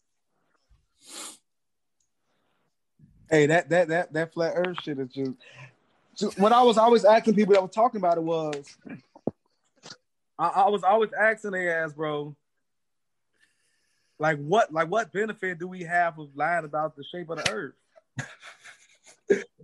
Hey, 3.31 3.47
that 3.47 3.69
that 3.71 3.89
that 3.89 4.13
that 4.13 4.35
flat 4.35 4.55
Earth 4.57 4.77
shit 4.83 4.99
is 4.99 5.09
just. 5.09 5.33
So 6.15 6.31
when 6.37 6.53
I 6.53 6.63
was 6.63 6.77
always 6.77 7.05
asking 7.05 7.35
people 7.35 7.55
that 7.55 7.63
were 7.63 7.69
talking 7.69 7.99
about 7.99 8.19
it 8.19 8.25
was, 8.25 8.77
I, 10.39 10.49
I 10.49 10.69
was 10.69 10.83
always 10.83 11.11
asking 11.13 11.53
their 11.53 11.85
ass, 11.85 11.93
bro. 11.93 12.37
Like 14.21 14.39
what, 14.39 14.71
like 14.73 14.89
what 14.89 15.13
benefit 15.13 15.59
do 15.59 15.67
we 15.67 15.83
have 15.83 16.19
of 16.19 16.29
lying 16.37 16.67
about 16.67 16.95
the 16.95 17.03
shape 17.11 17.31
of 17.31 17.39
the 17.43 17.51
Earth? 17.51 17.75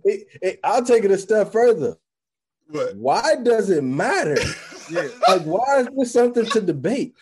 It- 0.03 0.27
it- 0.41 0.59
I'll 0.63 0.83
take 0.83 1.03
it 1.03 1.11
a 1.11 1.17
step 1.17 1.51
further. 1.51 1.95
What? 2.69 2.95
Why 2.95 3.35
does 3.41 3.69
it 3.69 3.83
matter? 3.83 4.35
Yeah. 4.89 5.09
like, 5.27 5.41
why 5.41 5.81
is 5.81 5.87
this 5.97 6.13
something 6.13 6.45
to 6.45 6.61
debate? 6.61 7.13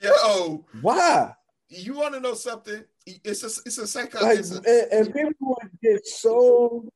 Yo, 0.00 0.08
oh. 0.14 0.64
Why? 0.80 1.34
you 1.68 1.92
want 1.92 2.14
to 2.14 2.20
know 2.20 2.32
something? 2.32 2.82
It's 3.04 3.42
a 3.42 3.60
it's 3.66 3.76
a 3.76 3.86
psycho. 3.86 4.22
Like, 4.22 4.38
it's 4.38 4.50
a- 4.56 4.62
and, 4.94 5.06
and 5.06 5.14
people 5.14 5.34
would 5.60 5.70
get 5.82 6.06
so. 6.06 6.88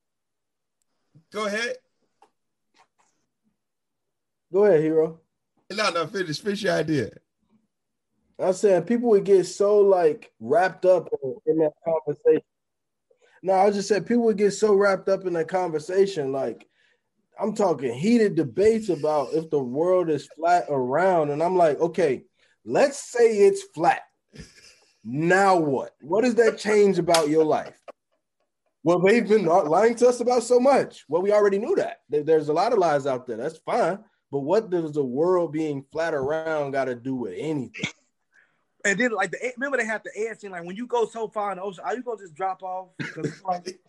go 1.31 1.45
ahead. 1.45 1.75
Go 4.51 4.65
ahead, 4.65 4.81
Heero. 4.81 5.19
No, 5.71 5.91
no, 5.91 6.07
finish. 6.07 6.41
Finish 6.41 6.63
your 6.63 6.73
idea. 6.73 7.11
I'm 8.41 8.53
saying 8.53 8.83
people 8.83 9.09
would 9.09 9.23
get 9.23 9.45
so 9.45 9.79
like 9.79 10.31
wrapped 10.39 10.85
up 10.85 11.09
in, 11.23 11.35
in 11.45 11.57
that 11.59 11.73
conversation. 11.85 12.43
No, 13.43 13.53
I 13.53 13.71
just 13.71 13.87
said 13.87 14.05
people 14.05 14.23
would 14.25 14.37
get 14.37 14.51
so 14.51 14.73
wrapped 14.73 15.09
up 15.09 15.25
in 15.25 15.33
that 15.33 15.47
conversation. 15.47 16.31
Like 16.31 16.67
I'm 17.39 17.55
talking 17.55 17.93
heated 17.93 18.35
debates 18.35 18.89
about 18.89 19.33
if 19.33 19.49
the 19.49 19.61
world 19.61 20.09
is 20.09 20.27
flat 20.35 20.65
or 20.69 20.85
round, 20.85 21.31
and 21.31 21.41
I'm 21.41 21.55
like, 21.55 21.79
okay, 21.79 22.23
let's 22.65 23.11
say 23.11 23.37
it's 23.37 23.63
flat. 23.73 24.01
Now 25.03 25.57
what? 25.57 25.95
What 26.01 26.23
does 26.23 26.35
that 26.35 26.59
change 26.59 26.99
about 26.99 27.29
your 27.29 27.43
life? 27.43 27.79
Well, 28.83 28.99
they've 28.99 29.27
been 29.27 29.45
lying 29.45 29.95
to 29.95 30.07
us 30.07 30.19
about 30.19 30.43
so 30.43 30.59
much. 30.59 31.05
Well, 31.07 31.21
we 31.21 31.31
already 31.31 31.59
knew 31.59 31.75
that. 31.75 31.99
There's 32.09 32.49
a 32.49 32.53
lot 32.53 32.73
of 32.73 32.79
lies 32.79 33.05
out 33.05 33.27
there. 33.27 33.37
That's 33.37 33.59
fine. 33.59 33.99
But 34.31 34.39
what 34.39 34.69
does 34.69 34.93
the 34.93 35.03
world 35.03 35.51
being 35.51 35.85
flat 35.91 36.13
around 36.13 36.71
got 36.71 36.85
to 36.85 36.95
do 36.95 37.15
with 37.15 37.33
anything? 37.37 37.91
And 38.85 38.99
then 38.99 39.11
like 39.11 39.31
the 39.31 39.37
remember 39.57 39.77
they 39.77 39.85
have 39.85 40.03
the 40.03 40.11
air 40.15 40.35
thing. 40.35 40.51
Like 40.51 40.63
when 40.65 40.75
you 40.75 40.87
go 40.87 41.05
so 41.05 41.27
far 41.27 41.51
in 41.51 41.57
the 41.57 41.63
ocean, 41.63 41.83
are 41.85 41.95
you 41.95 42.03
gonna 42.03 42.19
just 42.19 42.33
drop 42.35 42.63
off? 42.63 42.89
it's 42.99 43.43
like, 43.43 43.79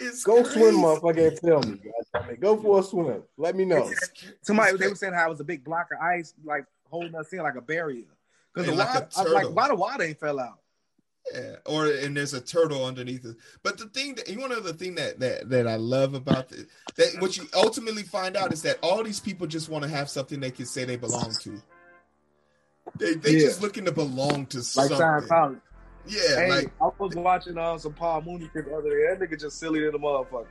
It's 0.00 0.24
Go 0.24 0.42
crazy. 0.42 0.60
swim, 0.60 0.74
motherfucker, 0.76 1.28
and 1.28 1.36
tell 1.38 1.60
me. 1.62 1.80
goddammit. 2.14 2.40
Go 2.40 2.56
for 2.60 2.80
a 2.80 2.82
swim. 2.82 3.22
Let 3.36 3.54
me 3.56 3.64
know. 3.64 3.88
It's- 3.88 4.10
somebody 4.42 4.76
they 4.76 4.88
were 4.88 4.94
saying 4.94 5.14
how 5.14 5.26
it 5.26 5.30
was 5.30 5.40
a 5.40 5.44
big 5.44 5.64
block 5.64 5.88
of 5.92 6.00
ice, 6.00 6.34
like 6.44 6.64
holding 6.90 7.14
us 7.14 7.32
in 7.32 7.38
like 7.40 7.56
a 7.56 7.60
barrier. 7.62 8.04
Because 8.52 8.68
the 8.70 8.76
like 8.76 8.94
water, 8.94 9.08
I'm 9.16 9.32
like, 9.32 9.50
why 9.56 9.68
the 9.68 9.74
water 9.74 10.04
ain't 10.04 10.18
fell 10.20 10.38
out? 10.38 10.58
Yeah, 11.32 11.56
or 11.64 11.86
and 11.86 12.14
there's 12.16 12.34
a 12.34 12.40
turtle 12.40 12.84
underneath 12.84 13.24
it. 13.24 13.36
But 13.62 13.78
the 13.78 13.86
thing 13.86 14.14
that 14.16 14.28
you 14.28 14.38
want 14.38 14.52
to 14.52 14.58
know 14.58 14.62
the 14.64 14.74
thing 14.74 14.94
that 14.96 15.18
that 15.20 15.48
that 15.48 15.66
I 15.66 15.76
love 15.76 16.12
about 16.14 16.50
the, 16.50 16.66
that 16.96 17.16
what 17.20 17.36
you 17.38 17.44
ultimately 17.54 18.02
find 18.02 18.36
out 18.36 18.52
is 18.52 18.60
that 18.62 18.78
all 18.82 19.02
these 19.02 19.20
people 19.20 19.46
just 19.46 19.68
want 19.70 19.84
to 19.84 19.88
have 19.90 20.10
something 20.10 20.38
they 20.38 20.50
can 20.50 20.66
say 20.66 20.84
they 20.84 20.96
belong 20.96 21.32
to. 21.42 21.62
They 22.98 23.14
they 23.14 23.32
Yeah. 23.32 23.38
just 23.40 23.62
looking 23.62 23.84
to 23.86 23.92
belong 23.92 24.46
to 24.46 24.58
Like 24.58 24.64
something. 24.66 24.96
Scientology. 24.98 25.60
Yeah, 26.06 26.20
hey, 26.36 26.50
like 26.50 26.70
I 26.82 26.88
was 26.98 27.14
watching 27.16 27.56
uh, 27.56 27.78
some 27.78 27.94
Paul 27.94 28.22
Mooney 28.22 28.50
shit 28.52 28.66
the 28.66 28.76
other 28.76 28.90
day. 28.90 29.06
That 29.08 29.20
nigga 29.20 29.40
just 29.40 29.58
silly 29.58 29.80
than 29.80 29.94
a 29.94 29.98
motherfucker. 29.98 30.46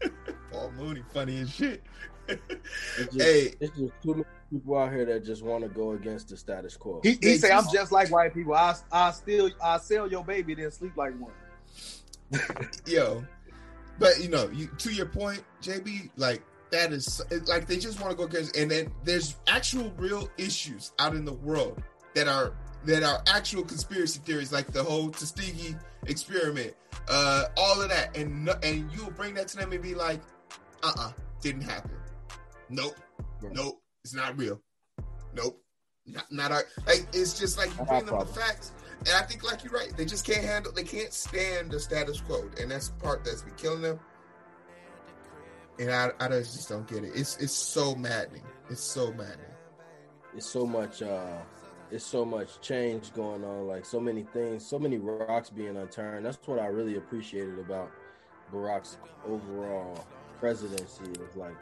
Paul 0.52 0.70
Mooney, 0.78 1.02
funny 1.14 1.40
as 1.40 1.50
shit. 1.50 1.82
It's 2.28 2.40
just, 2.98 3.20
hey, 3.20 3.54
it's 3.60 3.76
just 3.76 3.92
too 4.02 4.12
many 4.14 4.24
people 4.50 4.78
out 4.78 4.92
here 4.92 5.04
that 5.06 5.24
just 5.24 5.42
want 5.42 5.62
to 5.64 5.68
go 5.70 5.92
against 5.92 6.28
the 6.28 6.36
status 6.36 6.76
quo. 6.76 7.00
He, 7.02 7.14
They 7.14 7.30
he 7.32 7.38
say 7.38 7.50
I'm 7.50 7.62
just- 7.64 7.74
just 7.74 7.92
like 7.92 8.10
white 8.10 8.34
people. 8.34 8.54
I 8.54 8.74
I 8.92 9.10
still 9.12 9.50
I 9.62 9.78
sell 9.78 10.08
your 10.10 10.24
baby 10.24 10.54
then 10.54 10.70
sleep 10.70 10.96
like 10.96 11.14
one. 11.18 11.32
yo, 12.86 13.24
but 13.98 14.20
you 14.22 14.28
know, 14.28 14.48
you 14.50 14.66
to 14.78 14.92
your 14.92 15.06
point, 15.06 15.42
JB, 15.62 16.10
like 16.16 16.42
that 16.72 16.92
is 16.92 17.22
like 17.46 17.66
they 17.66 17.76
just 17.76 18.00
want 18.00 18.10
to 18.10 18.16
go 18.16 18.24
against, 18.24 18.56
and 18.56 18.70
then 18.70 18.92
there's 19.04 19.36
actual 19.46 19.92
real 19.96 20.28
issues 20.38 20.92
out 20.98 21.14
in 21.14 21.24
the 21.24 21.32
world 21.32 21.80
that 22.14 22.26
are 22.26 22.54
that 22.84 23.02
are 23.02 23.22
actual 23.28 23.62
conspiracy 23.62 24.20
theories, 24.24 24.52
like 24.52 24.66
the 24.72 24.82
whole 24.82 25.10
Tuskegee 25.10 25.76
experiment, 26.06 26.74
uh, 27.08 27.44
all 27.56 27.80
of 27.80 27.88
that, 27.90 28.16
and 28.16 28.48
and 28.64 28.90
you'll 28.92 29.10
bring 29.12 29.34
that 29.34 29.48
to 29.48 29.56
them 29.56 29.72
and 29.72 29.82
be 29.82 29.94
like, 29.94 30.20
uh, 30.82 30.92
uh 30.98 31.12
didn't 31.40 31.62
happen. 31.62 31.92
Nope, 32.68 32.96
Right. 33.40 33.52
nope, 33.54 33.80
it's 34.02 34.14
not 34.14 34.36
real. 34.38 34.60
Nope, 35.34 35.62
not, 36.06 36.24
not 36.30 36.52
our. 36.52 36.64
Like 36.86 37.06
it's 37.12 37.38
just 37.38 37.58
like 37.58 37.70
you 37.78 37.84
bring 37.84 38.06
them 38.06 38.18
the 38.18 38.26
facts, 38.26 38.72
and 39.00 39.10
I 39.10 39.22
think 39.22 39.44
like 39.44 39.62
you're 39.62 39.72
right. 39.72 39.94
They 39.96 40.06
just 40.06 40.24
can't 40.24 40.44
handle. 40.44 40.72
They 40.72 40.84
can't 40.84 41.12
stand 41.12 41.70
the 41.70 41.78
status 41.78 42.20
quo, 42.20 42.48
and 42.60 42.70
that's 42.70 42.88
the 42.88 42.98
part 43.00 43.24
that's 43.24 43.42
been 43.42 43.54
killing 43.54 43.82
them. 43.82 44.00
And 45.82 45.90
I, 45.90 46.10
I 46.20 46.28
just 46.28 46.68
don't 46.68 46.86
get 46.86 47.02
it. 47.04 47.12
It's 47.14 47.36
it's 47.38 47.52
so 47.52 47.94
maddening. 47.94 48.44
It's 48.70 48.82
so 48.82 49.10
maddening. 49.12 49.46
It's 50.36 50.46
so 50.46 50.64
much. 50.64 51.02
uh 51.02 51.38
It's 51.90 52.04
so 52.04 52.24
much 52.24 52.60
change 52.60 53.12
going 53.14 53.44
on. 53.44 53.66
Like 53.66 53.84
so 53.84 53.98
many 54.00 54.22
things, 54.22 54.64
so 54.64 54.78
many 54.78 54.98
rocks 54.98 55.50
being 55.50 55.76
unturned. 55.76 56.24
That's 56.24 56.38
what 56.46 56.58
I 56.60 56.66
really 56.66 56.96
appreciated 56.96 57.58
about 57.58 57.90
Barack's 58.52 58.98
overall 59.26 60.06
presidency. 60.38 61.04
Is 61.28 61.36
like 61.36 61.56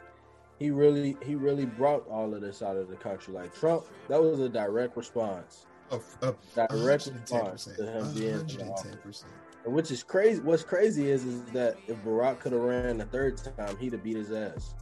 he 0.59 0.69
really 0.69 1.17
he 1.23 1.33
really 1.33 1.65
brought 1.65 2.07
all 2.07 2.33
of 2.35 2.41
this 2.41 2.61
out 2.61 2.77
of 2.77 2.89
the 2.89 2.95
country. 2.95 3.33
Like 3.33 3.55
Trump, 3.55 3.83
that 4.07 4.21
was 4.21 4.39
a 4.39 4.49
direct 4.49 4.95
response. 4.95 5.65
Of, 5.89 6.05
of 6.21 6.37
Direct 6.69 7.07
response 7.07 7.65
to 7.65 7.85
him 7.85 8.13
being 8.13 8.39
in 8.39 8.39
110%. 8.47 9.23
And 9.65 9.73
which 9.73 9.91
is 9.91 10.03
crazy. 10.03 10.41
What's 10.41 10.63
crazy 10.63 11.09
is 11.09 11.23
is 11.25 11.43
that 11.51 11.77
if 11.87 11.97
Barack 12.03 12.39
could 12.39 12.51
have 12.51 12.61
ran 12.61 12.97
the 12.97 13.05
third 13.05 13.37
time, 13.57 13.77
he'd 13.77 13.93
have 13.93 14.03
beat 14.03 14.17
his 14.17 14.31
ass. 14.31 14.73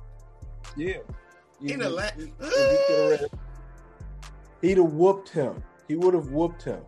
Yeah. 0.77 0.97
In 1.61 1.82
a 1.82 1.89
la- 1.89 2.03
he 2.17 2.32
coulda 2.39 3.17
ran- 3.21 3.39
he'd 4.61 4.77
have 4.77 4.93
whooped 4.93 5.30
him. 5.30 5.61
He 5.88 5.95
would 5.95 6.13
have 6.13 6.30
whooped 6.30 6.63
him. 6.63 6.82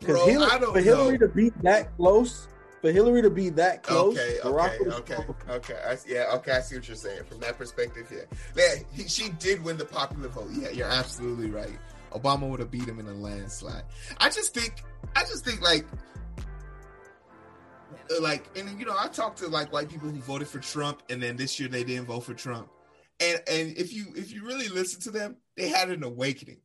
Because 0.00 0.16
Bro, 0.16 0.72
for 0.72 0.80
Hillary 0.80 1.18
know. 1.18 1.26
to 1.26 1.32
be 1.32 1.48
that 1.62 1.96
close, 1.96 2.48
for 2.82 2.92
Hillary 2.92 3.22
to 3.22 3.30
be 3.30 3.48
that 3.50 3.82
close, 3.82 4.18
Okay, 4.18 4.38
Barack 4.42 4.80
okay, 4.80 5.14
okay, 5.14 5.32
okay. 5.48 5.78
I, 5.86 5.96
yeah, 6.06 6.26
okay. 6.34 6.52
I 6.52 6.60
see 6.60 6.76
what 6.76 6.86
you're 6.86 6.96
saying 6.96 7.24
from 7.24 7.40
that 7.40 7.56
perspective. 7.56 8.12
Yeah, 8.12 8.24
yeah. 8.54 8.82
He, 8.92 9.08
she 9.08 9.30
did 9.30 9.64
win 9.64 9.78
the 9.78 9.86
popular 9.86 10.28
vote. 10.28 10.50
Yeah, 10.52 10.68
you're 10.70 10.88
absolutely 10.90 11.50
right. 11.50 11.78
Obama 12.12 12.48
would 12.50 12.60
have 12.60 12.70
beat 12.70 12.86
him 12.86 12.98
in 13.00 13.06
a 13.06 13.14
landslide. 13.14 13.84
I 14.18 14.28
just 14.28 14.52
think, 14.52 14.82
I 15.16 15.20
just 15.22 15.44
think 15.44 15.62
like 15.62 15.86
like, 18.20 18.44
and 18.56 18.78
you 18.78 18.86
know, 18.86 18.96
I 18.98 19.08
talked 19.08 19.38
to 19.38 19.48
like 19.48 19.72
white 19.72 19.88
people 19.88 20.08
who 20.08 20.20
voted 20.20 20.48
for 20.48 20.58
Trump, 20.58 21.02
and 21.08 21.22
then 21.22 21.36
this 21.36 21.58
year 21.58 21.68
they 21.68 21.84
didn't 21.84 22.06
vote 22.06 22.20
for 22.20 22.34
Trump. 22.34 22.68
And 23.20 23.40
and 23.48 23.76
if 23.76 23.92
you 23.92 24.06
if 24.16 24.32
you 24.32 24.44
really 24.44 24.68
listen 24.68 25.00
to 25.02 25.10
them, 25.10 25.36
they 25.56 25.68
had 25.68 25.90
an 25.90 26.02
awakening. 26.02 26.60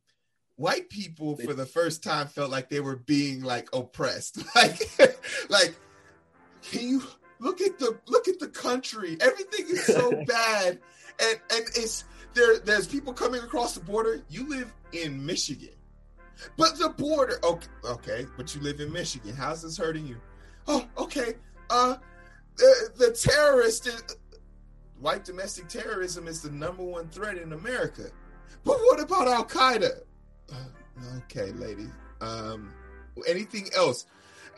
White 0.56 0.90
people 0.90 1.38
for 1.38 1.54
the 1.54 1.66
first 1.66 2.04
time 2.04 2.28
felt 2.28 2.52
like 2.52 2.70
they 2.70 2.82
were 2.82 2.98
being 2.98 3.42
like 3.42 3.70
oppressed. 3.74 4.44
Like, 4.56 4.82
like, 5.50 5.76
can 6.64 6.88
you 6.88 7.04
look 7.40 7.62
at 7.62 7.80
the 7.80 7.98
look 8.08 8.28
at 8.28 8.40
the 8.40 8.50
country? 8.50 9.18
Everything 9.22 9.68
is 9.70 9.86
so 9.86 10.12
bad, 10.28 10.80
and 11.22 11.40
and 11.52 11.66
it's 11.76 12.04
there. 12.34 12.60
There's 12.60 12.88
people 12.88 13.14
coming 13.14 13.42
across 13.42 13.74
the 13.76 13.80
border. 13.80 14.22
You 14.30 14.50
live 14.50 14.74
in 14.92 15.26
Michigan, 15.26 15.76
but 16.58 16.78
the 16.78 16.90
border. 16.90 17.40
Okay, 17.44 17.68
okay, 17.86 18.26
but 18.36 18.54
you 18.54 18.62
live 18.62 18.82
in 18.82 18.92
Michigan. 18.92 19.34
How's 19.34 19.62
this 19.62 19.78
hurting 19.78 20.06
you? 20.06 20.18
Oh, 20.70 20.86
okay. 21.00 21.34
Uh, 21.72 21.96
the, 22.56 22.92
the 22.96 23.12
terrorist 23.12 23.88
is, 23.88 24.04
white 25.00 25.26
domestic 25.26 25.68
terrorism 25.68 26.28
is 26.28 26.44
the 26.44 26.52
number 26.52 26.84
one 26.84 27.10
threat 27.10 27.38
in 27.40 27.54
America. 27.54 28.04
But 28.64 28.78
what 28.78 29.00
about 29.00 29.28
Al 29.28 29.46
Qaeda? 29.46 30.02
Uh, 30.52 31.18
okay, 31.18 31.52
lady. 31.54 31.88
Um, 32.22 32.72
anything 33.28 33.68
else? 33.76 34.06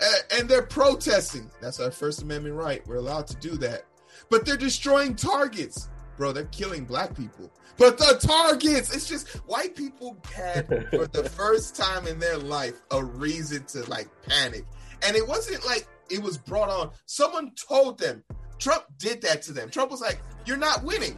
Uh, 0.01 0.37
and 0.37 0.49
they're 0.49 0.63
protesting. 0.63 1.49
That's 1.61 1.79
our 1.79 1.91
First 1.91 2.23
Amendment 2.23 2.55
right. 2.55 2.85
We're 2.85 2.97
allowed 2.97 3.27
to 3.27 3.35
do 3.37 3.51
that. 3.57 3.85
But 4.29 4.45
they're 4.45 4.57
destroying 4.57 5.15
targets. 5.15 5.87
Bro, 6.17 6.33
they're 6.33 6.45
killing 6.45 6.83
black 6.83 7.15
people. 7.15 7.49
But 7.77 7.97
the 7.97 8.19
targets, 8.21 8.93
it's 8.93 9.07
just 9.07 9.29
white 9.47 9.75
people 9.77 10.17
had 10.35 10.67
for 10.89 11.07
the 11.07 11.23
first 11.35 11.75
time 11.75 12.05
in 12.05 12.19
their 12.19 12.37
life 12.37 12.81
a 12.91 13.01
reason 13.03 13.63
to 13.67 13.83
like 13.89 14.09
panic. 14.27 14.65
And 15.03 15.15
it 15.15 15.27
wasn't 15.27 15.65
like 15.65 15.87
it 16.11 16.21
was 16.21 16.37
brought 16.37 16.69
on. 16.69 16.91
Someone 17.05 17.51
told 17.55 17.99
them. 17.99 18.23
Trump 18.59 18.83
did 18.97 19.21
that 19.23 19.41
to 19.43 19.53
them. 19.53 19.69
Trump 19.69 19.89
was 19.89 20.01
like, 20.01 20.21
You're 20.45 20.57
not 20.57 20.83
winning. 20.83 21.17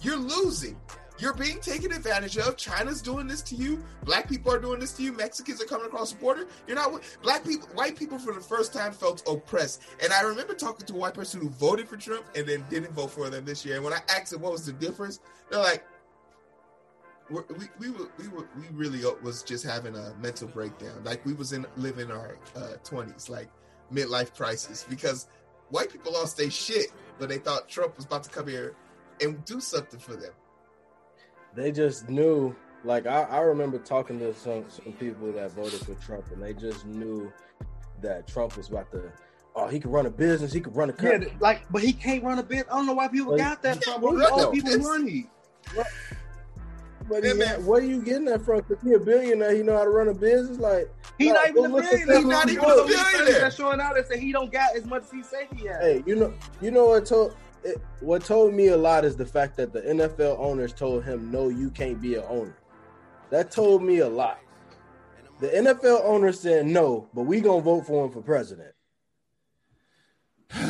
You're 0.00 0.16
losing. 0.16 0.76
You're 1.18 1.34
being 1.34 1.60
taken 1.60 1.92
advantage 1.92 2.36
of. 2.38 2.56
China's 2.56 3.00
doing 3.00 3.28
this 3.28 3.42
to 3.42 3.54
you. 3.54 3.84
Black 4.04 4.28
people 4.28 4.52
are 4.52 4.58
doing 4.58 4.80
this 4.80 4.92
to 4.94 5.02
you. 5.02 5.12
Mexicans 5.12 5.62
are 5.62 5.66
coming 5.66 5.86
across 5.86 6.12
the 6.12 6.18
border. 6.18 6.46
You're 6.66 6.76
not 6.76 7.00
black 7.22 7.44
people. 7.44 7.68
White 7.74 7.96
people 7.96 8.18
for 8.18 8.32
the 8.32 8.40
first 8.40 8.72
time 8.72 8.92
felt 8.92 9.22
oppressed. 9.28 9.82
And 10.02 10.12
I 10.12 10.22
remember 10.22 10.54
talking 10.54 10.84
to 10.86 10.94
a 10.94 10.96
white 10.96 11.14
person 11.14 11.40
who 11.40 11.50
voted 11.50 11.88
for 11.88 11.96
Trump 11.96 12.24
and 12.34 12.46
then 12.46 12.64
didn't 12.70 12.92
vote 12.92 13.10
for 13.10 13.30
them 13.30 13.44
this 13.44 13.64
year. 13.64 13.76
And 13.76 13.84
when 13.84 13.92
I 13.92 14.00
asked 14.08 14.32
them 14.32 14.40
what 14.40 14.52
was 14.52 14.66
the 14.66 14.72
difference, 14.72 15.20
they're 15.50 15.60
like, 15.60 15.84
we 17.30 17.40
we 17.78 17.90
were, 17.90 18.08
we 18.18 18.28
were 18.28 18.48
we 18.58 18.66
really 18.72 19.00
was 19.22 19.42
just 19.42 19.64
having 19.64 19.94
a 19.94 20.14
mental 20.20 20.48
breakdown. 20.48 21.02
Like 21.04 21.24
we 21.24 21.34
was 21.34 21.52
in 21.52 21.66
living 21.76 22.10
our 22.10 22.36
uh, 22.56 22.74
twenties, 22.84 23.30
like 23.30 23.48
midlife 23.92 24.34
crisis, 24.34 24.84
because 24.88 25.28
white 25.70 25.90
people 25.90 26.12
lost 26.12 26.36
their 26.36 26.50
shit, 26.50 26.88
but 27.18 27.28
they 27.28 27.38
thought 27.38 27.68
Trump 27.68 27.96
was 27.96 28.04
about 28.04 28.24
to 28.24 28.30
come 28.30 28.48
here 28.48 28.74
and 29.20 29.44
do 29.44 29.60
something 29.60 30.00
for 30.00 30.16
them 30.16 30.32
they 31.54 31.72
just 31.72 32.08
knew. 32.08 32.54
Like 32.84 33.06
I, 33.06 33.22
I 33.22 33.40
remember 33.40 33.78
talking 33.78 34.18
to 34.18 34.34
some 34.34 34.64
some 34.68 34.92
people 34.94 35.32
that 35.32 35.52
voted 35.52 35.80
for 35.80 35.94
Trump, 35.94 36.30
and 36.32 36.42
they 36.42 36.52
just 36.52 36.84
knew 36.86 37.32
that 38.00 38.26
Trump 38.26 38.56
was 38.56 38.68
about 38.68 38.90
to. 38.92 39.12
Oh, 39.54 39.68
he 39.68 39.78
could 39.78 39.92
run 39.92 40.06
a 40.06 40.10
business. 40.10 40.52
He 40.52 40.60
could 40.60 40.74
run 40.74 40.90
a 40.90 40.92
country. 40.92 41.28
Yeah, 41.28 41.36
like, 41.38 41.70
but 41.70 41.82
he 41.82 41.92
can't 41.92 42.24
run 42.24 42.38
a 42.38 42.42
bit. 42.42 42.66
I 42.70 42.76
don't 42.76 42.86
know 42.86 42.94
why 42.94 43.08
people 43.08 43.36
got 43.36 43.62
that 43.62 43.84
from. 43.84 44.02
All 44.02 44.50
people 44.50 44.78
money. 44.78 45.28
But 47.08 47.24
yeah, 47.24 47.34
man. 47.34 47.66
where 47.66 47.80
are 47.80 47.84
you 47.84 48.00
getting 48.02 48.24
that 48.26 48.42
from? 48.42 48.62
Because 48.66 48.82
he 48.82 48.94
a 48.94 48.98
billionaire, 48.98 49.54
he 49.54 49.62
know 49.62 49.76
how 49.76 49.84
to 49.84 49.90
run 49.90 50.08
a 50.08 50.14
business. 50.14 50.58
Like 50.58 50.90
he 51.18 51.30
not 51.30 51.48
even 51.48 51.64
a 51.64 51.68
billionaire. 51.68 52.16
He's 52.16 52.24
not 52.26 52.48
even 52.48 52.64
a 52.64 52.66
billionaire. 52.66 53.40
That's 53.40 53.56
showing 53.56 53.80
out 53.80 53.94
that 53.94 54.08
say 54.08 54.18
he 54.18 54.32
don't 54.32 54.52
got 54.52 54.76
as 54.76 54.84
much 54.84 55.02
as 55.04 55.10
he 55.10 55.22
say 55.22 55.48
he 55.54 55.66
has. 55.66 55.82
Hey, 55.82 56.02
you 56.06 56.16
know, 56.16 56.34
you 56.60 56.70
know 56.70 56.86
what 56.86 57.06
told 57.06 57.36
it, 57.64 57.80
what 58.00 58.24
told 58.24 58.54
me 58.54 58.68
a 58.68 58.76
lot 58.76 59.04
is 59.04 59.16
the 59.16 59.26
fact 59.26 59.56
that 59.56 59.72
the 59.72 59.82
NFL 59.82 60.38
owners 60.38 60.72
told 60.72 61.04
him, 61.04 61.30
"No, 61.30 61.48
you 61.48 61.70
can't 61.70 62.00
be 62.00 62.16
an 62.16 62.24
owner." 62.28 62.56
That 63.30 63.50
told 63.50 63.82
me 63.82 63.98
a 63.98 64.08
lot. 64.08 64.38
The 65.40 65.48
NFL 65.48 66.04
owners 66.04 66.40
said 66.40 66.66
no, 66.66 67.08
but 67.14 67.22
we 67.22 67.40
gonna 67.40 67.62
vote 67.62 67.86
for 67.86 68.04
him 68.04 68.12
for 68.12 68.22
president. 68.22 68.74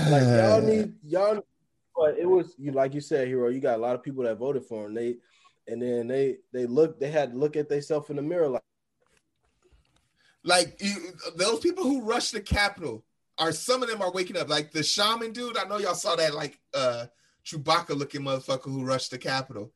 like 0.08 0.22
y'all 0.22 0.60
need 0.62 0.94
y'all, 1.04 1.44
but 1.96 2.18
it 2.18 2.28
was 2.28 2.54
you 2.58 2.72
like 2.72 2.94
you 2.94 3.00
said, 3.00 3.28
Heero. 3.28 3.52
You 3.52 3.60
got 3.60 3.78
a 3.78 3.82
lot 3.82 3.94
of 3.94 4.02
people 4.02 4.24
that 4.24 4.38
voted 4.38 4.64
for 4.64 4.86
him. 4.86 4.94
They 4.94 5.16
and 5.68 5.80
then 5.80 6.08
they 6.08 6.38
they 6.52 6.66
look 6.66 6.98
they 6.98 7.10
had 7.10 7.32
to 7.32 7.38
look 7.38 7.56
at 7.56 7.68
themselves 7.68 8.10
in 8.10 8.16
the 8.16 8.22
mirror 8.22 8.48
like 8.48 8.62
like 10.44 10.76
you, 10.80 11.12
those 11.36 11.60
people 11.60 11.84
who 11.84 12.02
rushed 12.02 12.32
the 12.32 12.40
Capitol 12.40 13.04
are 13.38 13.52
some 13.52 13.82
of 13.82 13.88
them 13.88 14.02
are 14.02 14.12
waking 14.12 14.36
up. 14.36 14.48
Like 14.48 14.72
the 14.72 14.82
shaman 14.82 15.32
dude, 15.32 15.56
I 15.56 15.64
know 15.64 15.78
y'all 15.78 15.94
saw 15.94 16.16
that 16.16 16.34
like 16.34 16.58
uh 16.74 17.06
Chewbacca 17.44 17.96
looking 17.96 18.22
motherfucker 18.22 18.64
who 18.70 18.84
rushed 18.84 19.10
the 19.10 19.18
Capitol. 19.18 19.72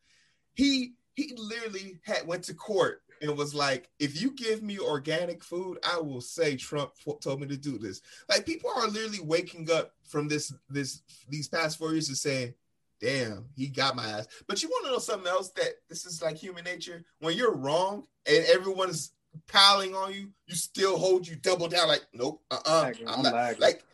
He 0.54 0.94
he 1.14 1.34
literally 1.36 1.98
had 2.04 2.26
went 2.26 2.44
to 2.44 2.54
court 2.54 3.02
and 3.22 3.36
was 3.36 3.54
like, 3.54 3.88
if 3.98 4.20
you 4.20 4.32
give 4.32 4.62
me 4.62 4.78
organic 4.78 5.42
food, 5.42 5.78
I 5.82 5.98
will 6.00 6.20
say 6.20 6.56
Trump 6.56 6.92
told 7.20 7.40
me 7.40 7.46
to 7.46 7.56
do 7.56 7.78
this. 7.78 8.02
Like 8.28 8.44
people 8.44 8.70
are 8.76 8.88
literally 8.88 9.20
waking 9.20 9.70
up 9.70 9.92
from 10.08 10.28
this 10.28 10.52
this 10.68 11.02
these 11.28 11.48
past 11.48 11.78
four 11.78 11.92
years 11.92 12.08
and 12.08 12.18
saying, 12.18 12.54
damn, 13.00 13.46
he 13.56 13.68
got 13.68 13.96
my 13.96 14.06
ass. 14.06 14.28
But 14.46 14.62
you 14.62 14.68
want 14.68 14.86
to 14.86 14.92
know 14.92 14.98
something 14.98 15.28
else 15.28 15.50
that 15.50 15.74
this 15.88 16.06
is 16.06 16.22
like 16.22 16.36
human 16.36 16.64
nature? 16.64 17.04
When 17.20 17.36
you're 17.36 17.54
wrong 17.54 18.06
and 18.26 18.44
everyone's 18.46 19.12
piling 19.48 19.94
on 19.94 20.12
you, 20.12 20.30
you 20.46 20.54
still 20.54 20.98
hold 20.98 21.26
you 21.26 21.36
double 21.36 21.68
down 21.68 21.88
like, 21.88 22.06
nope, 22.12 22.42
uh 22.50 22.58
uh-uh, 22.64 22.92
uh, 23.06 23.10
I'm 23.10 23.22
not 23.22 23.60
like 23.60 23.84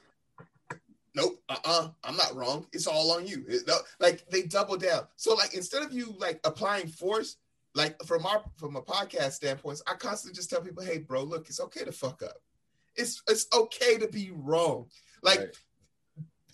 nope, 1.15 1.43
uh 1.49 1.57
uh-uh, 1.65 1.85
uh, 1.85 1.89
I'm 2.05 2.17
not 2.17 2.35
wrong. 2.35 2.67
It's 2.73 2.87
all 2.87 3.13
on 3.13 3.27
you. 3.27 3.45
It, 3.49 3.69
like 4.01 4.29
they 4.31 4.43
double 4.43 4.77
down. 4.77 5.03
So 5.17 5.35
like 5.35 5.55
instead 5.55 5.83
of 5.83 5.93
you 5.93 6.15
like 6.19 6.41
applying 6.45 6.89
force, 6.89 7.37
like 7.75 8.03
from 8.05 8.27
our 8.27 8.43
from 8.57 8.77
a 8.77 8.83
podcast 8.83 9.33
standpoint, 9.33 9.81
I 9.87 9.95
constantly 9.95 10.37
just 10.37 10.51
tell 10.51 10.61
people, 10.61 10.85
hey 10.85 10.99
bro, 10.99 11.23
look, 11.23 11.49
it's 11.49 11.61
okay 11.61 11.85
to 11.85 11.93
fuck 11.93 12.23
up. 12.23 12.37
It's 12.97 13.23
it's 13.29 13.47
okay 13.53 13.99
to 13.99 14.09
be 14.09 14.31
wrong. 14.35 14.87
Like 15.23 15.39
right 15.41 15.57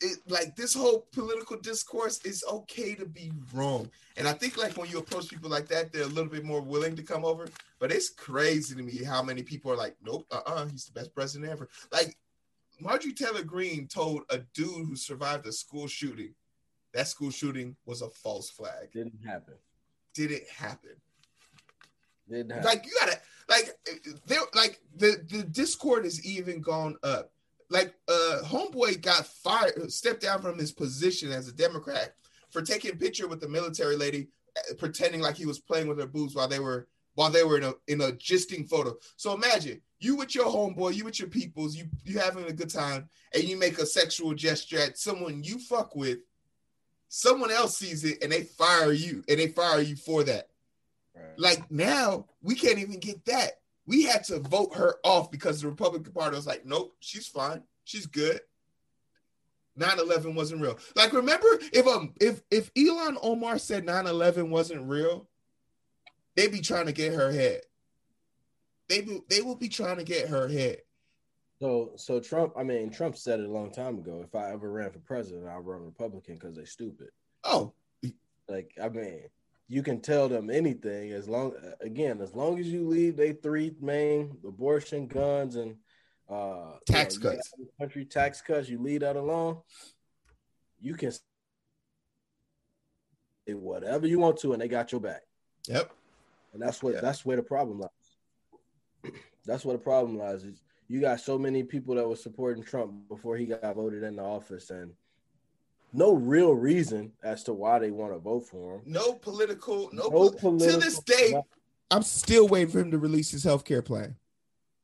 it, 0.00 0.18
like 0.28 0.56
this 0.56 0.74
whole 0.74 1.06
political 1.12 1.56
discourse 1.58 2.20
is 2.24 2.44
okay 2.50 2.94
to 2.94 3.06
be 3.06 3.32
wrong. 3.52 3.90
And 4.16 4.26
I 4.26 4.32
think 4.32 4.56
like 4.56 4.76
when 4.76 4.90
you 4.90 4.98
approach 4.98 5.28
people 5.28 5.50
like 5.50 5.68
that, 5.68 5.92
they're 5.92 6.02
a 6.02 6.06
little 6.06 6.30
bit 6.30 6.44
more 6.44 6.60
willing 6.60 6.96
to 6.96 7.02
come 7.02 7.24
over. 7.24 7.48
But 7.78 7.92
it's 7.92 8.10
crazy 8.10 8.74
to 8.74 8.82
me 8.82 9.04
how 9.04 9.22
many 9.22 9.42
people 9.42 9.70
are 9.72 9.76
like, 9.76 9.96
nope, 10.04 10.26
uh-uh, 10.30 10.66
he's 10.66 10.86
the 10.86 10.92
best 10.92 11.14
president 11.14 11.50
ever. 11.50 11.68
Like 11.92 12.16
Marjorie 12.80 13.12
Taylor 13.12 13.42
Greene 13.42 13.86
told 13.86 14.22
a 14.30 14.38
dude 14.54 14.86
who 14.86 14.96
survived 14.96 15.46
a 15.46 15.52
school 15.52 15.86
shooting, 15.86 16.34
that 16.94 17.08
school 17.08 17.30
shooting 17.30 17.76
was 17.86 18.02
a 18.02 18.08
false 18.08 18.50
flag. 18.50 18.90
Didn't 18.92 19.24
happen. 19.24 19.54
Did 20.14 20.32
it 20.32 20.48
happen? 20.48 20.96
Didn't 22.28 22.50
happen. 22.50 22.64
Like 22.64 22.86
you 22.86 22.92
gotta 23.00 23.20
like 23.48 23.78
there 24.26 24.40
like 24.54 24.80
the 24.96 25.24
the 25.28 25.42
discord 25.44 26.04
is 26.04 26.24
even 26.24 26.60
gone 26.60 26.96
up 27.02 27.32
like 27.70 27.94
uh 28.08 28.40
homeboy 28.44 29.00
got 29.02 29.26
fired 29.26 29.92
stepped 29.92 30.22
down 30.22 30.40
from 30.40 30.58
his 30.58 30.72
position 30.72 31.30
as 31.32 31.48
a 31.48 31.52
democrat 31.52 32.14
for 32.50 32.62
taking 32.62 32.92
a 32.92 32.96
picture 32.96 33.28
with 33.28 33.40
the 33.40 33.48
military 33.48 33.96
lady 33.96 34.28
uh, 34.56 34.74
pretending 34.74 35.20
like 35.20 35.36
he 35.36 35.46
was 35.46 35.58
playing 35.58 35.86
with 35.86 35.98
her 35.98 36.06
boobs 36.06 36.34
while 36.34 36.48
they 36.48 36.60
were 36.60 36.88
while 37.14 37.30
they 37.30 37.42
were 37.42 37.58
in 37.58 37.64
a 37.64 37.74
in 37.88 38.00
a 38.00 38.12
gisting 38.12 38.68
photo. 38.68 38.96
So 39.16 39.34
imagine 39.34 39.80
you 39.98 40.14
with 40.14 40.36
your 40.36 40.46
homeboy 40.46 40.94
you 40.94 41.04
with 41.04 41.18
your 41.18 41.28
peoples 41.28 41.74
you 41.74 41.88
you 42.04 42.18
having 42.18 42.44
a 42.44 42.52
good 42.52 42.70
time 42.70 43.08
and 43.34 43.42
you 43.42 43.58
make 43.58 43.78
a 43.78 43.86
sexual 43.86 44.34
gesture 44.34 44.78
at 44.78 44.96
someone 44.96 45.42
you 45.42 45.58
fuck 45.58 45.96
with 45.96 46.18
someone 47.08 47.50
else 47.50 47.76
sees 47.76 48.04
it 48.04 48.22
and 48.22 48.30
they 48.30 48.42
fire 48.42 48.92
you 48.92 49.24
and 49.28 49.40
they 49.40 49.48
fire 49.48 49.80
you 49.80 49.96
for 49.96 50.22
that. 50.24 50.48
Right. 51.16 51.24
like 51.36 51.70
now 51.70 52.26
we 52.40 52.54
can't 52.54 52.78
even 52.78 53.00
get 53.00 53.24
that 53.24 53.58
we 53.88 54.04
had 54.04 54.22
to 54.24 54.38
vote 54.38 54.76
her 54.76 54.96
off 55.02 55.30
because 55.30 55.62
the 55.62 55.68
Republican 55.68 56.12
Party 56.12 56.36
was 56.36 56.46
like, 56.46 56.66
nope, 56.66 56.94
she's 57.00 57.26
fine, 57.26 57.62
she's 57.84 58.06
good. 58.06 58.40
9-11 59.78 60.34
wasn't 60.34 60.60
real. 60.60 60.78
Like, 60.94 61.12
remember 61.12 61.46
if 61.72 61.86
um 61.86 62.12
if 62.20 62.42
if 62.50 62.72
Ilhan 62.74 63.16
Omar 63.22 63.58
said 63.58 63.86
9-11 63.86 64.50
wasn't 64.50 64.88
real, 64.88 65.28
they'd 66.36 66.52
be 66.52 66.60
trying 66.60 66.86
to 66.86 66.92
get 66.92 67.14
her 67.14 67.32
head. 67.32 67.62
They 68.88 69.00
be, 69.00 69.20
they 69.28 69.40
will 69.40 69.54
be 69.54 69.68
trying 69.68 69.96
to 69.98 70.04
get 70.04 70.28
her 70.28 70.48
head. 70.48 70.78
So 71.60 71.92
so 71.96 72.20
Trump, 72.20 72.54
I 72.56 72.64
mean 72.64 72.90
Trump 72.90 73.16
said 73.16 73.40
it 73.40 73.48
a 73.48 73.52
long 73.52 73.70
time 73.70 73.98
ago. 73.98 74.20
If 74.22 74.34
I 74.34 74.50
ever 74.50 74.70
ran 74.70 74.90
for 74.90 74.98
president, 74.98 75.48
I'll 75.48 75.60
run 75.60 75.84
Republican 75.84 76.34
because 76.34 76.56
they're 76.56 76.66
stupid. 76.66 77.08
Oh, 77.44 77.72
like 78.48 78.72
I 78.82 78.88
mean, 78.88 79.22
you 79.68 79.82
can 79.82 80.00
tell 80.00 80.28
them 80.28 80.50
anything 80.50 81.12
as 81.12 81.28
long 81.28 81.52
again 81.80 82.20
as 82.20 82.34
long 82.34 82.58
as 82.58 82.66
you 82.66 82.88
leave 82.88 83.16
they 83.16 83.32
three 83.32 83.74
main 83.80 84.36
abortion 84.46 85.06
guns 85.06 85.56
and 85.56 85.76
uh 86.30 86.72
tax 86.86 87.16
you 87.16 87.24
know, 87.24 87.30
cuts. 87.30 87.52
country 87.78 88.04
tax 88.04 88.40
cuts 88.40 88.68
you 88.68 88.80
leave 88.80 89.00
that 89.00 89.16
alone 89.16 89.58
you 90.80 90.94
can 90.94 91.10
say 91.10 91.20
whatever 93.54 94.06
you 94.06 94.18
want 94.18 94.36
to 94.38 94.52
and 94.52 94.60
they 94.62 94.68
got 94.68 94.92
your 94.92 95.00
back. 95.00 95.22
Yep. 95.68 95.90
And 96.52 96.62
that's 96.62 96.82
what 96.82 97.00
that's 97.00 97.24
where 97.24 97.36
the 97.36 97.42
problem 97.42 97.80
lies. 97.80 97.90
That's 99.46 99.64
where 99.64 99.76
the 99.78 99.82
problem 99.82 100.18
lies 100.18 100.44
is 100.44 100.62
you 100.88 101.00
got 101.00 101.20
so 101.20 101.38
many 101.38 101.62
people 101.62 101.94
that 101.94 102.06
were 102.06 102.16
supporting 102.16 102.62
Trump 102.62 102.92
before 103.08 103.36
he 103.38 103.46
got 103.46 103.76
voted 103.76 104.02
into 104.02 104.22
office, 104.22 104.68
and 104.68 104.92
no 105.92 106.12
real 106.12 106.54
reason 106.54 107.12
as 107.22 107.42
to 107.44 107.52
why 107.52 107.78
they 107.78 107.90
want 107.90 108.12
to 108.12 108.18
vote 108.18 108.46
for 108.46 108.76
him. 108.76 108.82
No 108.86 109.14
political, 109.14 109.90
no, 109.92 110.08
No 110.08 110.30
pol- 110.30 110.58
to 110.58 110.76
this 110.76 110.98
day, 111.00 111.34
I'm 111.90 112.02
still 112.02 112.48
waiting 112.48 112.70
for 112.70 112.80
him 112.80 112.90
to 112.90 112.98
release 112.98 113.30
his 113.30 113.44
health 113.44 113.64
care 113.64 113.82
plan. 113.82 114.16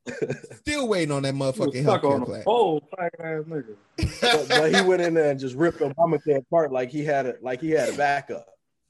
still 0.57 0.87
waiting 0.89 1.11
on 1.11 1.23
that 1.23 1.35
motherfucking 1.35 1.83
stuck 1.83 2.03
health 2.03 2.17
care 2.17 2.25
plan. 2.25 2.43
pole, 2.43 2.89
faggot 2.99 3.21
ass 3.21 3.45
nigga. 3.49 4.21
but, 4.21 4.49
but 4.49 4.75
he 4.75 4.81
went 4.83 5.01
in 5.03 5.15
there 5.15 5.31
and 5.31 5.41
just 5.41 5.55
ripped 5.55 5.81
Obamacare 5.81 6.39
apart 6.39 6.73
like 6.73 6.91
he 6.91 7.05
had 7.05 7.27
a 7.27 7.35
like 7.41 7.61
he 7.61 7.71
had 7.71 7.89
a 7.89 7.97
backup. 7.97 8.47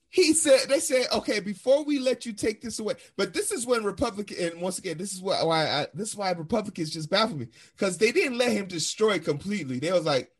He 0.08 0.32
said 0.32 0.68
they 0.68 0.78
said, 0.80 1.06
okay, 1.12 1.40
before 1.40 1.84
we 1.84 1.98
let 1.98 2.24
you 2.24 2.32
take 2.32 2.62
this 2.62 2.78
away, 2.78 2.94
but 3.16 3.32
this 3.34 3.50
is 3.50 3.66
when 3.66 3.84
Republican 3.84 4.36
and 4.40 4.60
once 4.60 4.78
again, 4.78 4.98
this 4.98 5.12
is 5.12 5.20
why 5.20 5.42
why 5.42 5.66
I, 5.66 5.86
this 5.94 6.10
is 6.10 6.16
why 6.16 6.30
Republicans 6.32 6.90
just 6.90 7.10
baffle 7.10 7.36
me 7.36 7.48
because 7.76 7.98
they 7.98 8.12
didn't 8.12 8.38
let 8.38 8.52
him 8.52 8.66
destroy 8.66 9.18
completely. 9.18 9.78
They 9.78 9.92
was 9.92 10.04
like, 10.04 10.30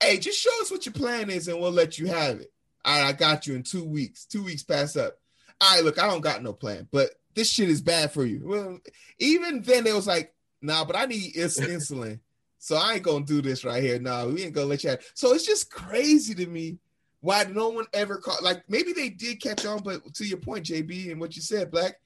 hey, 0.00 0.18
just 0.18 0.40
show 0.40 0.60
us 0.60 0.70
what 0.70 0.86
your 0.86 0.92
plan 0.92 1.30
is 1.30 1.48
and 1.48 1.60
we'll 1.60 1.72
let 1.72 1.98
you 1.98 2.06
have 2.06 2.40
it. 2.40 2.52
All 2.84 3.00
right, 3.00 3.08
I 3.08 3.12
got 3.12 3.46
you 3.46 3.54
in 3.54 3.62
two 3.62 3.84
weeks. 3.84 4.24
Two 4.24 4.42
weeks 4.42 4.62
pass 4.62 4.96
up. 4.96 5.18
All 5.60 5.74
right, 5.74 5.84
look, 5.84 5.98
I 5.98 6.06
don't 6.06 6.20
got 6.20 6.42
no 6.42 6.52
plan, 6.52 6.88
but 6.90 7.10
this 7.34 7.50
shit 7.50 7.68
is 7.68 7.82
bad 7.82 8.12
for 8.12 8.24
you. 8.24 8.42
Well, 8.44 8.78
even 9.18 9.62
then 9.62 9.84
they 9.84 9.92
was 9.92 10.06
like, 10.06 10.34
nah, 10.62 10.84
but 10.84 10.96
I 10.96 11.06
need 11.06 11.36
ins- 11.36 11.58
insulin. 11.58 12.20
So 12.58 12.76
I 12.76 12.94
ain't 12.94 13.02
gonna 13.02 13.24
do 13.24 13.40
this 13.40 13.64
right 13.64 13.82
here. 13.82 13.98
No, 13.98 14.28
we 14.28 14.44
ain't 14.44 14.54
gonna 14.54 14.66
let 14.66 14.82
you 14.82 14.90
have. 14.90 15.02
So 15.14 15.32
it's 15.32 15.46
just 15.46 15.70
crazy 15.70 16.34
to 16.34 16.46
me 16.46 16.78
why 17.20 17.44
no 17.44 17.68
one 17.68 17.86
ever 17.92 18.18
caught 18.18 18.42
like 18.42 18.62
maybe 18.68 18.92
they 18.92 19.08
did 19.08 19.42
catch 19.42 19.64
on, 19.66 19.82
but 19.82 20.14
to 20.14 20.24
your 20.24 20.38
point, 20.38 20.66
JB, 20.66 21.10
and 21.10 21.20
what 21.20 21.36
you 21.36 21.42
said, 21.42 21.70
Black, 21.70 22.00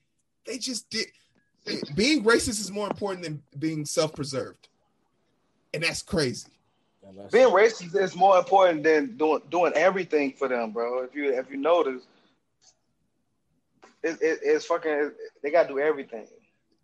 they 0.47 0.59
just 0.59 0.89
did 0.91 1.07
being 1.95 2.25
racist 2.25 2.61
is 2.61 2.71
more 2.71 2.89
important 2.89 3.25
than 3.25 3.43
being 3.59 3.85
self-preserved. 3.85 4.69
And 5.73 5.83
that's 5.83 6.03
crazy. 6.03 6.49
And 7.19 7.31
Being 7.31 7.49
racist 7.49 7.95
is 8.01 8.15
more 8.15 8.39
important 8.39 8.83
than 8.83 9.17
doing 9.17 9.43
doing 9.51 9.73
everything 9.75 10.33
for 10.33 10.49
them, 10.49 10.73
bro. 10.73 11.03
If 11.03 11.15
you 11.15 11.33
if 11.33 11.51
you 11.51 11.57
notice, 11.57 12.03
it, 14.03 14.19
it, 14.21 14.41
it's 14.43 14.67
fucking. 14.67 15.13
They 15.43 15.51
gotta 15.51 15.69
do 15.69 15.79
everything. 15.79 16.27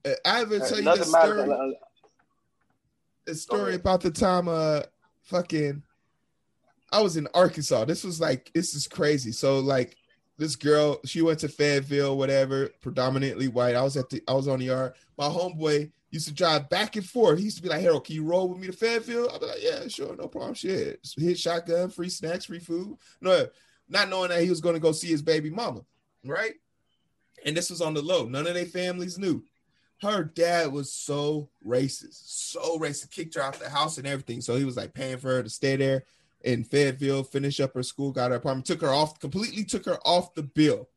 Uh, 0.05 0.11
I 0.25 0.43
ever 0.43 0.59
tell 0.59 0.79
you 0.79 0.85
Nothing 0.85 1.01
this 1.03 1.13
matters. 1.13 1.45
story, 1.45 1.77
a 3.27 3.35
story 3.35 3.75
about 3.75 4.01
the 4.01 4.11
time 4.11 4.49
uh 4.49 4.83
fucking 5.25 5.83
I 6.91 7.03
was 7.03 7.17
in 7.17 7.29
Arkansas. 7.35 7.85
This 7.85 8.05
was 8.05 8.21
like 8.21 8.51
this 8.55 8.75
is 8.75 8.87
crazy. 8.89 9.33
So 9.33 9.59
like 9.59 9.97
this 10.39 10.57
girl, 10.57 11.01
she 11.05 11.21
went 11.21 11.41
to 11.41 11.49
Fayetteville, 11.49 12.17
whatever, 12.17 12.71
predominantly 12.81 13.49
white. 13.49 13.75
I 13.75 13.83
was 13.83 13.97
at 13.97 14.09
the 14.09 14.23
I 14.29 14.33
was 14.33 14.49
on 14.49 14.61
the 14.61 14.67
yard. 14.67 14.95
My 15.17 15.27
homeboy 15.27 15.91
used 16.11 16.29
to 16.29 16.35
drive 16.35 16.69
back 16.71 16.97
and 16.97 17.05
forth. 17.05 17.39
He 17.39 17.45
used 17.45 17.59
to 17.59 17.63
be 17.63 17.69
like, 17.69 17.81
Harold, 17.81 18.05
can 18.05 18.15
you 18.15 18.25
roll 18.25 18.49
with 18.49 18.59
me 18.59 18.67
to 18.67 18.73
Fayetteville? 18.73 19.31
I'd 19.31 19.41
be 19.41 19.47
like, 19.47 19.63
Yeah, 19.63 19.89
sure, 19.89 20.17
no 20.17 20.29
problem. 20.29 20.55
Shit. 20.55 21.07
Hit 21.17 21.39
shotgun, 21.39 21.91
free 21.91 22.09
snacks, 22.09 22.47
free 22.47 22.61
food. 22.61 22.97
No, 23.21 23.47
not 23.89 24.09
knowing 24.09 24.31
that 24.31 24.43
he 24.43 24.51
was 24.51 24.61
gonna 24.61 24.81
go 24.81 24.93
see 24.93 25.09
his 25.09 25.23
baby 25.23 25.51
mama, 25.51 25.83
right? 26.25 26.55
And 27.45 27.57
this 27.57 27.71
was 27.71 27.81
on 27.81 27.95
the 27.95 28.03
low. 28.03 28.27
None 28.27 28.47
of 28.47 28.55
their 28.55 28.67
families 28.67 29.19
knew 29.19 29.45
her 30.03 30.25
dad 30.25 30.73
was 30.73 30.93
so 30.93 31.49
racist, 31.67 32.21
so 32.53 32.79
racist, 32.79 33.11
kicked 33.11 33.35
her 33.35 33.43
out 33.43 33.59
the 33.59 33.69
house 33.69 33.99
and 33.99 34.07
everything. 34.07 34.41
So 34.41 34.57
he 34.57 34.65
was 34.65 34.77
like 34.77 34.95
paying 34.95 35.19
for 35.19 35.29
her 35.29 35.43
to 35.43 35.51
stay 35.51 35.77
there 35.77 36.05
in 36.43 36.63
Fayetteville, 36.63 37.25
finish 37.25 37.59
up 37.59 37.75
her 37.75 37.83
school, 37.83 38.13
got 38.13 38.31
her 38.31 38.37
apartment, 38.37 38.67
took 38.67 38.81
her 38.81 38.93
off, 38.93 39.19
completely 39.19 39.65
took 39.65 39.85
her 39.87 39.99
off 40.07 40.35
the 40.35 40.43
bill. 40.43 40.89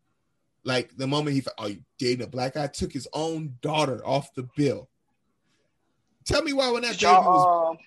Like 0.63 0.95
the 0.95 1.07
moment 1.07 1.35
he, 1.35 1.43
oh, 1.57 1.67
you 1.67 1.79
dating 1.97 2.23
a 2.23 2.29
black 2.29 2.53
guy, 2.53 2.67
took 2.67 2.93
his 2.93 3.07
own 3.13 3.55
daughter 3.61 4.05
off 4.05 4.33
the 4.35 4.47
bill. 4.55 4.89
Tell 6.25 6.43
me 6.43 6.53
why 6.53 6.69
when 6.71 6.83
that 6.83 6.99
baby 6.99 7.05
was, 7.05 7.71
um, 7.71 7.77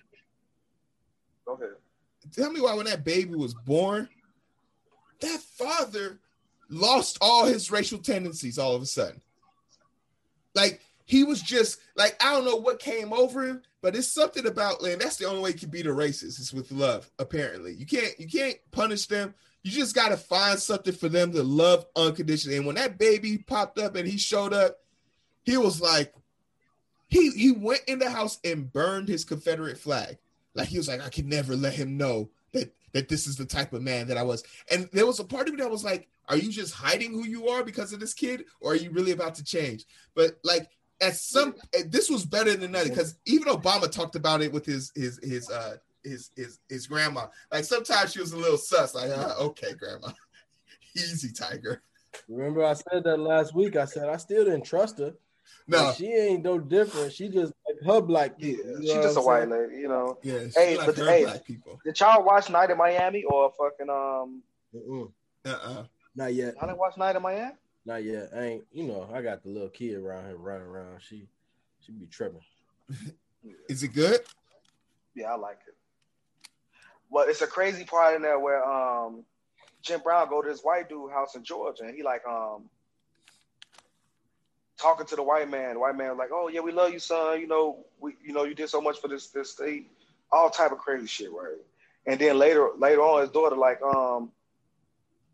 go 1.47 1.53
ahead. 1.55 1.76
tell 2.32 2.51
me 2.51 2.61
why 2.61 2.74
when 2.74 2.87
that 2.87 3.05
baby 3.05 3.35
was 3.35 3.55
born, 3.55 4.09
that 5.20 5.41
father 5.41 6.18
lost 6.68 7.18
all 7.20 7.47
his 7.47 7.70
racial 7.70 7.99
tendencies 7.99 8.59
all 8.59 8.74
of 8.74 8.82
a 8.82 8.87
sudden. 8.87 9.20
Like 10.55 10.80
he 11.05 11.24
was 11.24 11.43
just 11.43 11.78
like 11.97 12.16
I 12.22 12.32
don't 12.32 12.45
know 12.45 12.57
what 12.57 12.78
came 12.78 13.12
over 13.12 13.47
him, 13.47 13.62
but 13.82 13.95
it's 13.95 14.09
something 14.09 14.47
about 14.47 14.82
and 14.82 15.01
that's 15.01 15.16
the 15.16 15.26
only 15.26 15.43
way 15.43 15.51
you 15.51 15.59
can 15.59 15.70
beat 15.70 15.87
a 15.87 15.91
racist 15.91 16.41
is 16.41 16.53
with 16.53 16.72
love. 16.72 17.11
Apparently, 17.18 17.74
you 17.74 17.87
can't 17.87 18.18
you 18.18 18.28
can't 18.28 18.57
punish 18.70 19.07
them. 19.07 19.35
You 19.62 19.70
just 19.70 19.95
got 19.95 20.11
to 20.11 20.16
find 20.16 20.59
something 20.59 20.93
for 20.93 21.09
them 21.09 21.32
to 21.32 21.43
love 21.43 21.87
unconditionally. 21.97 22.59
And 22.59 22.66
when 22.66 22.76
that 22.76 22.99
baby 22.99 23.39
popped 23.39 23.78
up 23.78 23.97
and 23.97 24.07
he 24.07 24.18
showed 24.18 24.53
up, 24.53 24.76
he 25.43 25.57
was 25.57 25.80
like, 25.80 26.12
he 27.15 27.31
he 27.31 27.53
went 27.53 27.83
in 27.87 28.01
the 28.01 28.11
house 28.11 28.39
and 28.45 28.73
burned 28.73 29.09
his 29.09 29.25
Confederate 29.25 29.79
flag. 29.79 30.19
Like 30.55 30.69
he 30.69 30.79
was 30.79 30.89
like, 30.89 31.01
I 31.01 31.09
can 31.09 31.29
never 31.29 31.55
let 31.55 31.73
him 31.73 31.97
know 31.97 32.31
that 32.53 32.75
that 32.93 33.09
this 33.09 33.27
is 33.27 33.37
the 33.37 33.45
type 33.45 33.73
of 33.73 33.83
man 33.83 34.09
that 34.09 34.19
I 34.19 34.23
was. 34.23 34.43
And 34.71 34.89
there 34.93 35.07
was 35.07 35.21
a 35.21 35.25
part 35.25 35.47
of 35.47 35.55
me 35.55 35.62
that 35.62 35.71
was 35.71 35.85
like, 35.85 36.09
are 36.29 36.37
you 36.37 36.51
just 36.51 36.75
hiding 36.75 37.12
who 37.12 37.25
you 37.25 37.49
are 37.49 37.62
because 37.62 37.93
of 37.93 38.01
this 38.01 38.15
kid, 38.15 38.45
or 38.61 38.73
are 38.73 38.77
you 38.77 38.91
really 38.91 39.12
about 39.12 39.37
to 39.37 39.45
change? 39.45 39.85
But 40.17 40.39
like 40.43 40.69
at 41.01 41.15
some, 41.15 41.55
this 41.87 42.11
was 42.11 42.25
better 42.25 42.57
than 42.57 42.73
nothing 42.73 42.91
because 42.91 43.17
even 43.27 43.53
Obama 43.53 43.91
talked 43.91 44.17
about 44.17 44.43
it 44.43 44.53
with 44.53 44.67
his 44.67 44.91
his 44.97 45.21
his 45.23 45.49
uh 45.51 45.77
his 46.03 46.31
his 46.35 46.59
his 46.69 46.89
grandma. 46.89 47.27
Like 47.53 47.65
sometimes 47.65 48.12
she 48.12 48.21
was 48.21 48.33
a 48.33 48.37
little 48.37 48.59
sus, 48.59 48.95
like, 48.95 49.11
uh, 49.11 49.35
okay, 49.39 49.75
grandma, 49.75 50.09
easy, 50.97 51.33
tiger. 51.33 51.81
Remember, 52.29 52.65
I 52.65 52.75
said 52.75 53.05
that 53.05 53.19
last 53.19 53.55
week. 53.55 53.77
I 53.77 53.85
said 53.85 54.09
I 54.09 54.17
still 54.17 54.45
didn't 54.45 54.65
trust 54.65 54.99
her. 54.99 55.15
No, 55.66 55.84
Like, 55.84 55.96
she 55.96 56.07
ain't 56.12 56.42
no 56.44 56.59
different. 56.59 57.12
She 57.12 57.28
just 57.28 57.52
like 57.66 57.76
her 57.86 58.00
black 58.00 58.34
Yeah, 58.38 58.48
you 58.48 58.76
she's 58.82 58.94
know 58.94 59.02
just 59.02 59.16
a 59.16 59.20
white 59.22 59.48
lady, 59.48 59.76
you 59.76 59.88
know. 59.88 60.18
yeah, 60.22 60.40
Hey, 60.55 60.76
like 60.76 60.86
but 60.86 60.96
her 60.98 61.07
hey- 61.09 61.24
black 61.24 61.44
people. 61.44 61.80
Did 61.84 61.98
y'all 61.98 62.22
watch 62.24 62.50
Night 62.50 62.70
in 62.70 62.76
Miami 62.76 63.24
or 63.24 63.50
fucking 63.59 63.88
um? 63.88 64.42
Mm-mm. 64.74 65.11
Uh-uh. 65.46 65.84
Not 66.16 66.34
yet. 66.34 66.55
I 66.61 66.66
didn't 66.66 66.78
watch 66.78 66.96
Night 66.96 67.16
in 67.16 67.22
Miami. 67.22 67.52
Not 67.86 68.05
yet. 68.05 68.30
I 68.34 68.40
ain't. 68.42 68.64
You 68.72 68.84
know, 68.84 69.09
I 69.12 69.20
got 69.22 69.42
the 69.42 69.48
little 69.50 69.68
kid 69.68 69.94
around 69.96 70.26
here 70.26 70.36
running 70.36 70.66
around. 70.66 71.00
She, 71.00 71.26
she 71.84 71.92
be 71.92 72.07
tripping. 72.07 72.40
Is 73.68 73.82
it 73.82 73.88
good? 73.88 74.20
Yeah, 75.14 75.32
I 75.32 75.36
like 75.36 75.59
it. 75.66 75.74
Well, 77.11 77.26
it's 77.28 77.42
a 77.42 77.46
crazy 77.46 77.84
part 77.84 78.16
in 78.16 78.22
there 78.22 78.38
where 78.38 78.64
um 78.64 79.24
Jim 79.82 80.00
Brown 80.02 80.28
go 80.28 80.40
to 80.42 80.48
this 80.48 80.62
white 80.62 80.88
dude 80.88 81.11
house 81.12 81.34
in 81.36 81.44
Georgia 81.44 81.84
and 81.84 81.94
he 81.94 82.02
like 82.02 82.22
um 82.26 82.64
talking 84.79 85.07
to 85.07 85.16
the 85.16 85.22
white 85.22 85.49
man. 85.51 85.75
The 85.75 85.81
white 85.81 85.97
man 85.97 86.11
was 86.11 86.18
like, 86.18 86.31
"Oh 86.33 86.49
yeah, 86.49 86.61
we 86.61 86.72
love 86.72 86.93
you, 86.93 86.99
son. 86.99 87.41
You 87.41 87.47
know, 87.47 87.85
we 88.01 88.14
you 88.25 88.33
know 88.33 88.45
you 88.45 88.55
did 88.55 88.68
so 88.68 88.81
much 88.81 88.99
for 89.01 89.09
this 89.09 89.29
this 89.29 89.53
state. 89.53 89.91
All 90.33 90.51
type 90.51 90.72
of 90.72 90.79
crazy 90.79 91.07
shit, 91.07 91.33
right?" 91.33 91.57
And 92.07 92.20
then 92.20 92.39
later 92.39 92.70
later 92.79 93.01
on, 93.03 93.22
his 93.22 93.31
daughter 93.31 93.57
like, 93.57 93.81
um, 93.83 94.33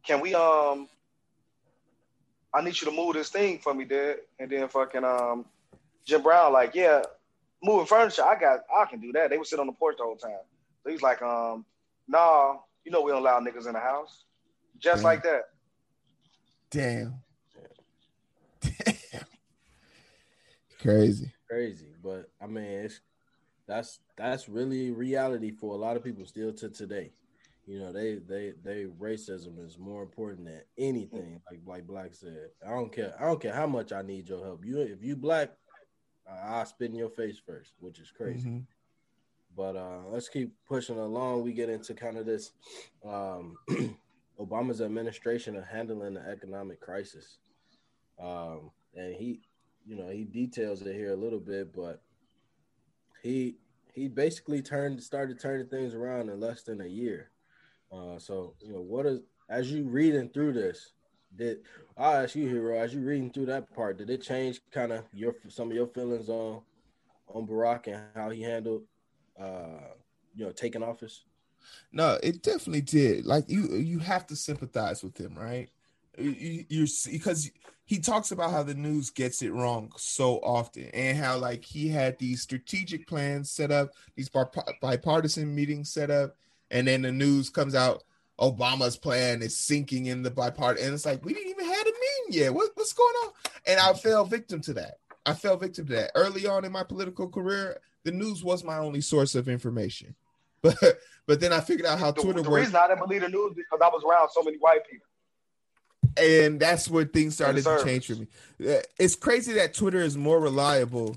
"Can 0.05 0.21
we 0.21 0.35
um." 0.35 0.89
I 2.53 2.63
need 2.63 2.81
you 2.81 2.87
to 2.91 2.93
move 2.93 3.15
this 3.15 3.29
thing 3.29 3.61
for 3.61 3.73
me, 3.73 3.85
Dad. 3.85 4.17
And 4.41 4.51
then 4.51 4.67
fucking 4.69 5.05
um, 5.05 5.45
Jim 6.05 6.21
Brown 6.21 6.53
like, 6.53 6.75
yeah, 6.75 7.05
moving 7.63 7.87
furniture, 7.87 8.25
I 8.25 8.35
got, 8.41 8.65
I 8.77 8.87
can 8.87 8.99
do 9.01 9.13
that. 9.13 9.31
They 9.31 9.39
would 9.39 9.47
sit 9.47 9.61
on 9.61 9.69
the 9.69 9.73
porch 9.73 9.99
the 9.99 10.03
whole 10.03 10.17
time. 10.17 10.33
So 10.83 10.91
he's 10.91 11.01
like, 11.01 11.23
um, 11.23 11.65
nah, 12.09 12.57
you 12.85 12.91
know 12.91 13.03
we 13.03 13.13
don't 13.13 13.21
allow 13.21 13.39
niggas 13.39 13.69
in 13.69 13.75
the 13.75 13.79
house, 13.79 14.25
just 14.81 15.03
Yeah. 15.03 15.09
like 15.09 15.23
that. 15.23 15.43
Damn. 16.71 16.83
Damn. 16.95 17.15
Crazy. 20.81 21.33
Crazy, 21.49 21.95
but 22.03 22.31
I 22.41 22.47
mean, 22.47 22.65
it's 22.65 23.01
that's 23.67 24.01
that's 24.17 24.49
really 24.49 24.91
reality 24.93 25.51
for 25.51 25.75
a 25.75 25.79
lot 25.79 25.97
of 25.97 26.05
people 26.05 26.25
still 26.25 26.53
to 26.55 26.69
today. 26.69 27.13
You 27.67 27.81
know, 27.81 27.93
they 27.93 28.17
they 28.17 28.53
they 28.63 28.85
racism 28.99 29.65
is 29.65 29.79
more 29.79 30.03
important 30.03 30.47
than 30.47 30.63
anything. 30.79 31.41
Like 31.51 31.61
like 31.67 31.87
Black 31.87 32.15
said, 32.15 32.51
I 32.67 32.71
don't 32.71 32.93
care. 32.93 33.15
I 33.19 33.25
don't 33.25 33.41
care 33.41 33.55
how 33.55 33.67
much 33.67 33.93
I 33.93 34.03
need 34.03 34.29
your 34.29 34.45
help. 34.45 34.65
You 34.65 34.81
if 34.81 35.03
you 35.03 35.17
black, 35.17 35.51
I- 36.29 36.57
I'll 36.59 36.67
spit 36.67 36.91
in 36.91 36.97
your 36.97 37.11
face 37.11 37.39
first, 37.45 37.73
which 37.81 37.99
is 38.01 38.11
crazy. 38.11 38.49
Mhm. 38.49 38.67
But 39.57 39.77
uh, 39.77 40.03
let's 40.09 40.29
keep 40.29 40.55
pushing 40.67 40.99
along. 40.99 41.43
We 41.43 41.53
get 41.53 41.69
into 41.69 41.95
kind 41.95 42.17
of 42.17 42.27
this 42.27 42.53
um, 43.05 43.57
Obama's 44.41 44.81
administration 44.81 45.57
of 45.57 45.65
handling 45.67 46.15
the 46.15 46.21
economic 46.29 46.81
crisis, 46.81 47.39
um, 48.21 48.71
and 48.95 49.15
he, 49.15 49.41
you 49.87 49.97
know, 49.97 50.09
he 50.09 50.25
details 50.25 50.83
it 50.83 50.95
here 50.95 51.13
a 51.13 51.17
little 51.17 51.41
bit, 51.41 51.75
but 51.75 52.03
he 53.23 53.57
he 53.93 54.09
basically 54.09 54.63
turned 54.63 55.03
started 55.03 55.41
turning 55.41 55.67
things 55.67 55.95
around 55.95 56.29
in 56.29 56.41
less 56.41 56.63
than 56.63 56.81
a 56.81 56.87
year. 56.87 57.31
Uh, 57.93 58.19
so 58.19 58.55
you 58.61 58.73
know, 58.73 58.81
what 58.81 59.07
is 59.07 59.21
as 59.49 59.71
you 59.71 59.85
reading 59.85 60.29
through 60.29 60.53
this? 60.53 60.93
Did 61.37 61.59
I'll 61.97 62.25
ask 62.25 62.35
you, 62.35 62.49
Heero, 62.49 62.79
as 62.79 62.95
you 62.95 63.01
reading 63.03 63.31
through 63.31 63.47
that 63.47 63.73
part, 63.75 63.99
did 63.99 64.11
it 64.11 64.23
change 64.23 64.61
kind 64.73 64.93
of 64.93 65.05
your 65.13 65.35
some 65.49 65.71
of 65.71 65.77
your 65.77 65.87
feelings 65.87 66.29
on 66.29 66.63
on 67.29 67.47
Barack 67.47 67.87
and 67.87 68.03
how 68.15 68.31
he 68.31 68.43
handled 68.43 68.83
uh 69.41 69.95
you 70.35 70.45
know 70.45 70.53
taking 70.53 70.83
office? 70.83 71.25
No, 71.93 72.19
it 72.23 72.43
definitely 72.43 72.81
did. 72.81 73.27
Like 73.27 73.45
you, 73.49 73.77
you 73.77 73.99
have 73.99 74.27
to 74.29 74.37
sympathize 74.37 75.03
with 75.03 75.19
him, 75.19 75.35
right? 75.37 75.69
You- 76.19 76.65
You're 76.69 76.87
because 77.11 77.51
he 77.91 77.99
talks 77.99 78.31
about 78.31 78.53
how 78.53 78.63
the 78.63 78.77
news 78.77 79.11
gets 79.11 79.43
it 79.43 79.53
wrong 79.53 79.91
so 79.97 80.37
often, 80.45 80.85
and 80.95 81.19
how 81.19 81.37
like 81.37 81.65
he 81.65 81.89
had 81.89 82.17
these 82.21 82.41
strategic 82.41 83.05
plans 83.09 83.51
set 83.51 83.73
up, 83.73 83.91
these 84.15 84.31
bipartisan 84.81 85.53
meetings 85.53 85.93
set 85.93 86.09
up, 86.09 86.37
and 86.71 86.87
then 86.87 87.03
the 87.03 87.11
news 87.11 87.51
comes 87.51 87.75
out. 87.75 88.05
Obama's 88.39 88.97
plan 88.97 89.43
is 89.43 89.57
sinking 89.57 90.07
in 90.07 90.23
the 90.23 90.31
bipartisan, 90.31 90.87
and 90.87 90.95
it's 90.95 91.05
like 91.05 91.25
we 91.25 91.35
didn't 91.35 91.51
even 91.51 91.65
have 91.65 91.81
a 91.83 91.85
meeting 91.85 92.41
yet. 92.43 92.55
What, 92.55 92.71
what's 92.75 92.93
going 92.93 93.13
on? 93.25 93.33
And 93.67 93.81
I 93.81 93.93
fell 93.95 94.25
victim 94.25 94.61
to 94.61 94.75
that. 94.75 94.99
I 95.27 95.35
fell 95.35 95.57
victim 95.57 95.89
to 95.89 95.95
that 95.95 96.13
early 96.15 96.47
on 96.47 96.65
in 96.65 96.71
my 96.71 96.85
political 96.85 97.29
career. 97.29 97.81
The 98.05 98.13
news 98.13 98.45
was 98.45 98.63
my 98.63 98.79
only 98.79 99.01
source 99.01 99.35
of 99.35 99.49
information, 99.49 100.15
but 100.63 100.77
but 101.27 101.41
then 101.41 101.53
I 101.53 101.59
figured 101.59 101.89
out 101.89 101.99
how 101.99 102.13
The, 102.13 102.23
Twitter 102.23 102.43
the 102.43 102.51
works, 102.51 102.67
reason 102.67 102.77
I 102.77 102.87
didn't 102.87 103.01
believe 103.01 103.23
the 103.23 103.29
news 103.29 103.55
because 103.57 103.81
I 103.83 103.89
was 103.89 104.05
around 104.09 104.29
so 104.31 104.45
many 104.45 104.59
white 104.59 104.89
people. 104.89 105.09
And 106.17 106.61
that's 106.61 106.89
where 106.89 107.05
things 107.05 107.35
started 107.35 107.65
to 107.65 107.85
change 107.85 108.07
for 108.07 108.15
me. 108.15 108.27
Uh, 108.67 108.81
It's 108.99 109.15
crazy 109.15 109.53
that 109.55 109.75
Twitter 109.75 110.01
is 110.01 110.17
more 110.17 110.41
reliable 110.41 111.17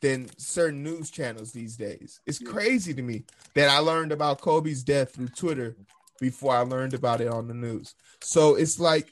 than 0.00 0.28
certain 0.38 0.82
news 0.82 1.10
channels 1.10 1.52
these 1.52 1.76
days. 1.76 2.20
It's 2.26 2.38
crazy 2.38 2.94
to 2.94 3.02
me 3.02 3.24
that 3.54 3.68
I 3.70 3.78
learned 3.78 4.12
about 4.12 4.40
Kobe's 4.40 4.82
death 4.82 5.14
through 5.14 5.28
Twitter 5.28 5.76
before 6.20 6.54
I 6.54 6.60
learned 6.60 6.94
about 6.94 7.20
it 7.20 7.28
on 7.28 7.48
the 7.48 7.54
news. 7.54 7.94
So 8.20 8.54
it's 8.54 8.78
like 8.78 9.08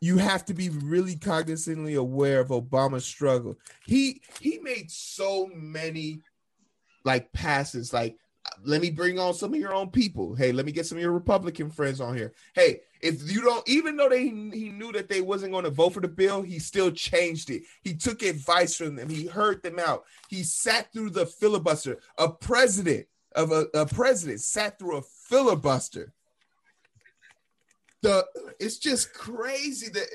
you 0.00 0.18
have 0.18 0.44
to 0.46 0.54
be 0.54 0.68
really 0.68 1.16
cognizantly 1.16 1.96
aware 1.96 2.40
of 2.40 2.48
Obama's 2.48 3.04
struggle. 3.04 3.56
He 3.86 4.20
he 4.40 4.58
made 4.58 4.90
so 4.90 5.48
many 5.54 6.20
like 7.04 7.32
passes 7.32 7.92
like 7.92 8.16
let 8.62 8.80
me 8.80 8.90
bring 8.90 9.18
on 9.18 9.34
some 9.34 9.52
of 9.52 9.60
your 9.60 9.74
own 9.74 9.90
people. 9.90 10.34
Hey, 10.34 10.52
let 10.52 10.66
me 10.66 10.72
get 10.72 10.86
some 10.86 10.98
of 10.98 11.02
your 11.02 11.12
Republican 11.12 11.70
friends 11.70 12.00
on 12.00 12.16
here. 12.16 12.32
Hey, 12.54 12.80
if 13.00 13.30
you 13.30 13.42
don't, 13.42 13.68
even 13.68 13.96
though 13.96 14.08
they 14.08 14.22
he 14.22 14.70
knew 14.70 14.92
that 14.92 15.08
they 15.08 15.20
wasn't 15.20 15.52
going 15.52 15.64
to 15.64 15.70
vote 15.70 15.94
for 15.94 16.00
the 16.00 16.08
bill, 16.08 16.42
he 16.42 16.58
still 16.58 16.90
changed 16.90 17.50
it. 17.50 17.62
He 17.82 17.94
took 17.94 18.22
advice 18.22 18.76
from 18.76 18.96
them. 18.96 19.08
He 19.08 19.26
heard 19.26 19.62
them 19.62 19.78
out. 19.78 20.04
He 20.28 20.42
sat 20.42 20.92
through 20.92 21.10
the 21.10 21.26
filibuster. 21.26 21.98
A 22.18 22.28
president 22.28 23.06
of 23.34 23.52
a, 23.52 23.66
a 23.74 23.86
president 23.86 24.40
sat 24.40 24.78
through 24.78 24.98
a 24.98 25.02
filibuster. 25.02 26.12
The 28.02 28.24
it's 28.60 28.78
just 28.78 29.12
crazy 29.12 29.88
that 29.90 30.08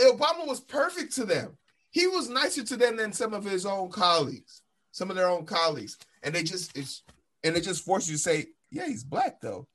Obama 0.00 0.46
was 0.46 0.60
perfect 0.60 1.14
to 1.16 1.24
them. 1.24 1.56
He 1.90 2.06
was 2.06 2.28
nicer 2.28 2.62
to 2.64 2.76
them 2.76 2.96
than 2.96 3.12
some 3.12 3.32
of 3.32 3.44
his 3.44 3.64
own 3.64 3.90
colleagues, 3.90 4.62
some 4.92 5.10
of 5.10 5.16
their 5.16 5.28
own 5.28 5.46
colleagues, 5.46 5.96
and 6.22 6.34
they 6.34 6.42
just 6.42 6.76
it's 6.76 7.02
and 7.46 7.56
it 7.56 7.62
just 7.62 7.84
forces 7.84 8.10
you 8.10 8.16
to 8.16 8.22
say, 8.22 8.46
yeah, 8.70 8.86
he's 8.86 9.04
black 9.04 9.40
though. 9.40 9.66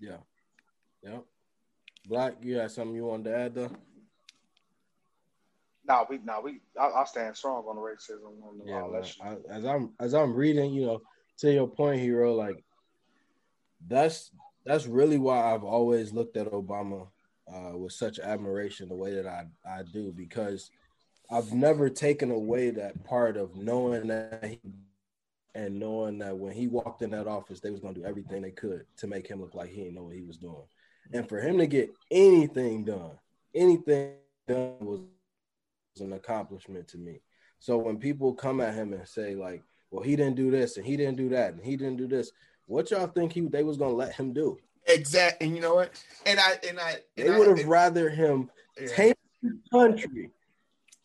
Yeah. 0.00 0.18
Yep. 1.02 1.24
Black, 2.06 2.34
you 2.42 2.56
had 2.56 2.70
something 2.70 2.94
you 2.94 3.06
wanted 3.06 3.30
to 3.30 3.36
add 3.36 3.54
though? 3.54 3.70
Nah, 5.86 6.04
we, 6.08 6.18
nah, 6.18 6.40
we. 6.40 6.60
I, 6.80 6.88
I 6.88 7.04
stand 7.04 7.36
strong 7.36 7.64
on 7.64 7.76
the 7.76 7.82
racism 7.82 8.60
and 8.60 8.68
Yeah, 8.68 8.82
all 8.82 8.92
that 8.92 9.06
shit. 9.06 9.24
I, 9.24 9.36
as 9.50 9.64
I'm 9.64 9.92
as 10.00 10.14
I'm 10.14 10.34
reading, 10.34 10.72
you 10.72 10.86
know, 10.86 11.02
to 11.38 11.52
your 11.52 11.68
point, 11.68 12.00
Heero, 12.00 12.36
like 12.36 12.62
that's 13.86 14.30
that's 14.64 14.86
really 14.86 15.18
why 15.18 15.52
I've 15.52 15.64
always 15.64 16.12
looked 16.12 16.36
at 16.36 16.50
Obama 16.50 17.08
uh, 17.52 17.76
with 17.76 17.92
such 17.92 18.18
admiration 18.18 18.88
the 18.88 18.94
way 18.94 19.14
that 19.14 19.26
I 19.26 19.46
I 19.66 19.82
do 19.82 20.12
because 20.14 20.70
I've 21.30 21.52
never 21.52 21.90
taken 21.90 22.30
away 22.30 22.70
that 22.70 23.04
part 23.04 23.36
of 23.36 23.56
knowing 23.56 24.08
that 24.08 24.44
he 24.44 24.60
and 25.54 25.78
knowing 25.78 26.18
that 26.18 26.36
when 26.36 26.52
he 26.52 26.66
walked 26.66 27.02
in 27.02 27.10
that 27.10 27.26
office, 27.26 27.60
they 27.60 27.70
was 27.70 27.80
gonna 27.80 27.94
do 27.94 28.04
everything 28.04 28.42
they 28.42 28.50
could 28.50 28.86
to 28.98 29.06
make 29.06 29.26
him 29.26 29.40
look 29.40 29.54
like 29.54 29.70
he 29.70 29.82
didn't 29.82 29.94
know 29.94 30.04
what 30.04 30.16
he 30.16 30.22
was 30.22 30.36
doing, 30.36 30.66
and 31.12 31.28
for 31.28 31.40
him 31.40 31.58
to 31.58 31.66
get 31.66 31.92
anything 32.10 32.84
done, 32.84 33.12
anything 33.54 34.14
done 34.48 34.76
was 34.80 35.00
an 36.00 36.12
accomplishment 36.12 36.88
to 36.88 36.98
me. 36.98 37.20
So 37.58 37.78
when 37.78 37.98
people 37.98 38.34
come 38.34 38.60
at 38.60 38.74
him 38.74 38.92
and 38.92 39.06
say 39.06 39.34
like, 39.34 39.62
"Well, 39.90 40.02
he 40.02 40.16
didn't 40.16 40.36
do 40.36 40.50
this 40.50 40.76
and 40.76 40.84
he 40.84 40.96
didn't 40.96 41.16
do 41.16 41.28
that 41.30 41.54
and 41.54 41.64
he 41.64 41.76
didn't 41.76 41.96
do 41.96 42.08
this," 42.08 42.32
what 42.66 42.90
y'all 42.90 43.06
think 43.06 43.32
he 43.32 43.40
they 43.42 43.62
was 43.62 43.76
gonna 43.76 43.94
let 43.94 44.14
him 44.14 44.32
do? 44.32 44.58
Exactly. 44.86 45.46
and 45.46 45.56
you 45.56 45.62
know 45.62 45.74
what? 45.74 45.92
And 46.26 46.38
I 46.38 46.58
and 46.68 46.78
I 46.78 46.98
and 47.16 47.28
They 47.28 47.38
would 47.38 47.58
have 47.58 47.66
rather 47.66 48.10
him 48.10 48.50
yeah, 48.78 48.88
take 48.88 49.16
the 49.42 49.58
country 49.70 50.30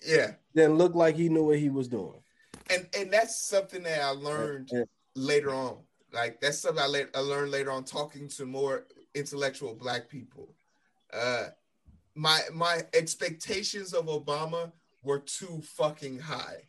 yeah. 0.05 0.33
than 0.53 0.75
look 0.77 0.95
like 0.95 1.15
he 1.15 1.29
knew 1.29 1.45
what 1.45 1.59
he 1.59 1.69
was 1.69 1.87
doing. 1.87 2.21
And 2.69 2.87
and 2.97 3.11
that's 3.11 3.39
something 3.39 3.83
that 3.83 4.01
I 4.01 4.09
learned 4.09 4.69
later 5.15 5.51
on. 5.51 5.77
Like 6.11 6.39
that's 6.41 6.59
something 6.59 6.83
I, 6.83 6.87
la- 6.87 7.11
I 7.13 7.19
learned 7.19 7.51
later 7.51 7.71
on 7.71 7.83
talking 7.83 8.27
to 8.29 8.45
more 8.45 8.85
intellectual 9.15 9.75
black 9.75 10.09
people. 10.09 10.55
Uh, 11.13 11.47
my 12.15 12.41
my 12.53 12.81
expectations 12.93 13.93
of 13.93 14.05
Obama 14.05 14.71
were 15.03 15.19
too 15.19 15.61
fucking 15.63 16.19
high, 16.19 16.63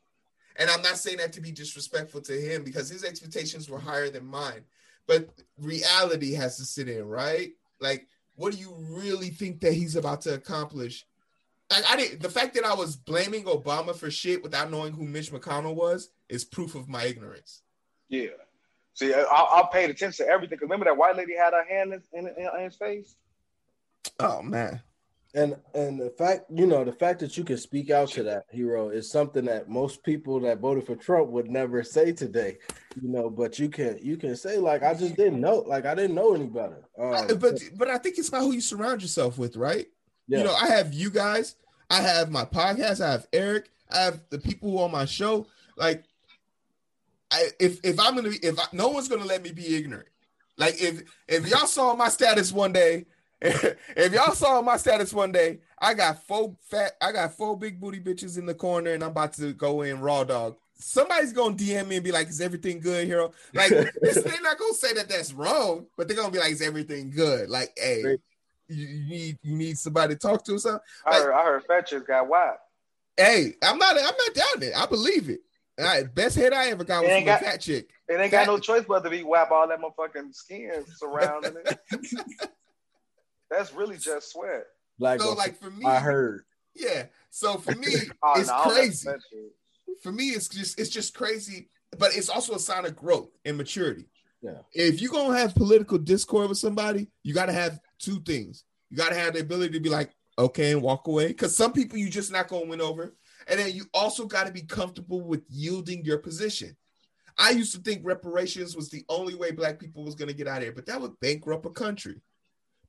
and 0.57 0.71
I'm 0.71 0.83
not 0.83 0.97
saying 0.97 1.19
that 1.19 1.33
to 1.35 1.41
be 1.41 1.53
disrespectful 1.53 2.21
to 2.23 2.33
him 2.33 2.65
because 2.65 2.89
his 2.89 3.05
expectations 3.05 3.69
were 3.69 3.81
higher 3.81 4.11
than 4.11 4.27
mine. 4.27 4.65
But 5.07 5.31
reality 5.59 6.33
has 6.35 6.57
to 6.59 6.65
sit 6.65 6.89
in, 6.89 7.05
right? 7.05 7.51
Like, 7.81 8.07
what 8.37 8.53
do 8.53 8.59
you 8.59 8.75
really 8.79 9.31
think 9.31 9.61
that 9.61 9.73
he's 9.73 9.97
about 9.97 10.21
to 10.23 10.35
accomplish? 10.35 11.07
Like, 11.71 11.85
I 11.89 11.97
didn't. 11.97 12.21
The 12.23 12.31
fact 12.31 12.55
that 12.55 12.65
I 12.65 12.75
was 12.75 12.97
blaming 12.97 13.45
Obama 13.45 13.95
for 13.95 14.11
shit 14.11 14.43
without 14.43 14.71
knowing 14.71 14.93
who 14.93 15.05
Mitch 15.05 15.31
McConnell 15.31 15.75
was 15.75 16.11
is 16.29 16.45
proof 16.45 16.75
of 16.75 16.89
my 16.89 17.05
ignorance. 17.05 17.63
Yeah. 18.09 18.29
See, 18.95 19.15
I, 19.15 19.23
I 19.23 19.69
paid 19.73 19.89
attention 19.89 20.27
to 20.27 20.33
everything. 20.33 20.59
Remember 20.61 20.85
that 20.85 20.97
white 20.97 21.17
lady 21.17 21.37
had 21.37 21.53
her 21.53 21.65
hand 21.65 21.93
in, 21.93 22.03
in, 22.13 22.27
in 22.27 22.65
his 22.65 22.77
face. 22.77 23.15
Oh 24.19 24.43
man, 24.43 24.83
And 25.35 25.57
and 25.75 26.01
the 26.01 26.11
fact, 26.11 26.47
you 26.53 26.67
know, 26.67 26.83
the 26.85 26.93
fact 26.93 27.21
that 27.21 27.37
you 27.37 27.45
can 27.45 27.57
speak 27.57 27.91
out 27.91 28.09
to 28.11 28.23
that 28.25 28.53
Heero 28.53 28.93
is 28.93 29.11
something 29.11 29.45
that 29.45 29.69
most 29.69 30.03
people 30.03 30.41
that 30.41 30.59
voted 30.59 30.87
for 30.87 30.97
Trump 30.97 31.29
would 31.29 31.49
never 31.49 31.85
say 31.85 32.13
today. 32.13 32.59
You 33.01 33.09
know, 33.09 33.31
but 33.31 33.59
you 33.59 33.69
can 33.69 33.99
you 34.03 34.17
can 34.17 34.35
say 34.35 34.59
like 34.59 34.83
I 34.83 34.95
just 34.95 35.17
didn't 35.17 35.41
know, 35.41 35.59
like 35.67 35.87
I 35.87 35.95
didn't 35.95 36.17
know 36.17 36.35
any 36.35 36.47
better. 36.47 36.89
Um, 36.99 37.29
but 37.39 37.61
but 37.77 37.89
I 37.89 37.99
think 37.99 38.19
it's 38.19 38.29
about 38.29 38.43
who 38.43 38.53
you 38.53 38.61
surround 38.61 39.03
yourself 39.03 39.39
with, 39.39 39.57
right? 39.57 39.87
Yeah. 40.31 40.39
You 40.39 40.45
know, 40.45 40.55
I 40.55 40.69
have 40.69 40.95
you 40.95 41.11
guys, 41.11 41.57
I 41.91 42.01
have 42.01 42.31
my 42.31 42.45
podcast, 42.45 43.05
I 43.05 43.11
have 43.11 43.27
Eric, 43.33 43.71
I 43.91 44.03
have 44.03 44.21
the 44.31 44.39
people 44.39 44.71
who 44.71 44.79
on 44.79 44.93
my 44.93 45.05
show. 45.05 45.47
Like, 45.77 46.05
I 47.33 47.49
if 47.59 47.81
if 47.85 47.99
I'm 47.99 48.15
gonna 48.15 48.31
be 48.31 48.37
if 48.37 48.59
I, 48.59 48.65
no 48.73 48.89
one's 48.89 49.09
gonna 49.09 49.25
let 49.25 49.43
me 49.43 49.51
be 49.51 49.77
ignorant. 49.77 50.09
Like 50.57 50.81
if 50.81 51.03
if 51.27 51.49
y'all 51.49 51.67
saw 51.67 51.95
my 51.97 52.09
status 52.09 52.53
one 52.53 52.73
day, 52.73 53.07
if 53.43 54.13
y'all 54.13 54.35
saw 54.35 54.63
my 54.63 54.77
status 54.77 55.13
one 55.13 55.33
day, 55.33 55.59
I 55.81 55.95
got 55.95 56.25
four 56.27 56.55
fat, 56.63 56.93
I 57.01 57.11
got 57.11 57.35
four 57.37 57.57
big 57.57 57.81
booty 57.81 57.99
bitches 57.99 58.39
in 58.39 58.47
the 58.47 58.55
corner, 58.55 58.93
and 58.93 59.03
I'm 59.03 59.11
about 59.11 59.33
to 59.35 59.53
go 59.53 59.83
in 59.83 60.01
raw 60.01 60.23
dog. 60.23 60.57
Somebody's 60.75 61.33
gonna 61.33 61.57
DM 61.57 61.89
me 61.89 61.97
and 61.97 62.05
be 62.05 62.13
like, 62.13 62.29
"Is 62.29 62.41
everything 62.41 62.79
good, 62.79 63.09
Heero?" 63.09 63.33
Like 63.53 63.71
they're 63.71 64.43
not 64.43 64.59
gonna 64.59 64.75
say 64.75 64.93
that 64.95 65.09
that's 65.09 65.33
wrong, 65.33 65.87
but 65.97 66.07
they're 66.07 66.17
gonna 66.17 66.31
be 66.31 66.39
like, 66.39 66.53
"Is 66.53 66.63
everything 66.63 67.11
good?" 67.11 67.51
Like, 67.51 67.73
hey. 67.77 68.19
You, 68.71 68.87
you 68.87 69.09
need 69.09 69.39
you 69.43 69.57
need 69.57 69.77
somebody 69.79 70.15
to 70.15 70.19
talk 70.19 70.45
to 70.45 70.55
or 70.55 70.59
something. 70.59 70.81
I 71.05 71.11
Like- 71.11 71.23
heard, 71.23 71.33
I 71.33 71.45
heard 71.45 71.65
Fetchers 71.67 72.03
got 72.05 72.29
whacked. 72.29 72.61
Hey, 73.17 73.55
I'm 73.63 73.79
not 73.79 73.97
I'm 73.97 74.05
not 74.05 74.35
down 74.35 74.63
it. 74.63 74.73
I 74.77 74.87
believe 74.87 75.29
it. 75.29 75.41
All 75.79 75.87
right, 75.87 76.15
best 76.15 76.37
head 76.37 76.53
I 76.53 76.69
ever 76.69 76.85
got 76.85 77.03
was 77.03 77.11
It 77.11 77.21
from 77.21 77.29
ain't 77.29 77.43
a 77.43 77.45
fat 77.45 77.61
chick. 77.61 77.89
It 78.09 78.15
ain't 78.21 78.31
got 78.33 78.47
no 78.47 78.59
choice 78.59 78.85
but 78.87 79.01
to 79.05 79.11
be 79.11 79.23
whap 79.23 79.51
all 79.51 79.67
that 79.69 79.81
motherfucking 79.81 80.35
skin 80.35 80.85
surrounding 80.97 81.55
it. 81.65 81.79
That's 83.51 83.73
really 83.73 83.97
just 83.97 84.33
sweat. 84.33 84.65
like, 84.99 85.21
So 85.21 85.33
like 85.35 85.59
for 85.59 85.71
me, 85.71 85.85
I 85.87 85.99
heard. 86.01 86.45
yeah. 86.75 87.07
So 87.31 87.55
for 87.59 87.75
me, 87.75 87.95
Oh, 88.23 88.35
it's 88.39 88.49
no, 88.49 88.55
I 88.55 88.65
don't 88.65 88.69
like 88.69 88.75
crazy. 88.77 89.09
For 90.03 90.13
me, 90.13 90.29
it's 90.31 90.49
just 90.49 90.79
it's 90.79 90.91
just 90.91 91.15
crazy, 91.15 91.69
but 91.99 92.17
it's 92.17 92.29
also 92.29 92.55
a 92.55 92.59
sign 92.59 92.85
of 92.85 92.97
growth 92.97 93.31
and 93.45 93.57
maturity. 93.57 94.07
Yeah. 94.43 94.59
If 94.73 95.01
you're 95.03 95.13
gonna 95.13 95.37
have 95.39 95.55
political 95.55 95.99
discord 95.99 96.49
with 96.49 96.59
somebody, 96.59 97.09
you 97.23 97.35
gotta 97.35 97.53
have 97.53 97.79
two 98.01 98.21
things. 98.21 98.65
You 98.91 98.97
gotta 98.97 99.15
have 99.15 99.35
the 99.35 99.41
ability 99.41 99.75
to 99.75 99.81
be 99.81 99.91
like, 99.91 100.11
okay, 100.39 100.73
and 100.73 100.83
walk 100.83 101.07
away. 101.07 101.29
Because 101.29 101.57
some 101.57 101.73
people 101.73 101.99
you 101.99 102.11
just 102.11 102.33
not 102.33 102.49
gonna 102.49 102.67
win 102.67 102.81
over. 102.81 103.15
And 103.47 103.59
then 103.59 103.73
you 103.73 103.85
also 103.95 104.27
got 104.27 104.47
to 104.47 104.53
be 104.53 104.63
comfortable 104.63 105.21
with 105.21 105.43
yielding 105.49 106.05
your 106.05 106.19
position. 106.19 106.77
I 107.39 107.51
used 107.51 107.75
to 107.75 107.81
think 107.81 108.03
reparations 108.05 108.77
was 108.77 108.91
the 108.91 109.05
only 109.09 109.35
way 109.35 109.51
black 109.51 109.79
people 109.79 110.05
was 110.05 110.15
going 110.15 110.29
to 110.29 110.35
get 110.35 110.47
out 110.47 110.59
of 110.59 110.65
here, 110.65 110.73
but 110.73 110.87
that 110.87 111.01
would 111.01 111.19
bankrupt 111.21 111.67
a 111.67 111.71
country. 111.71 112.21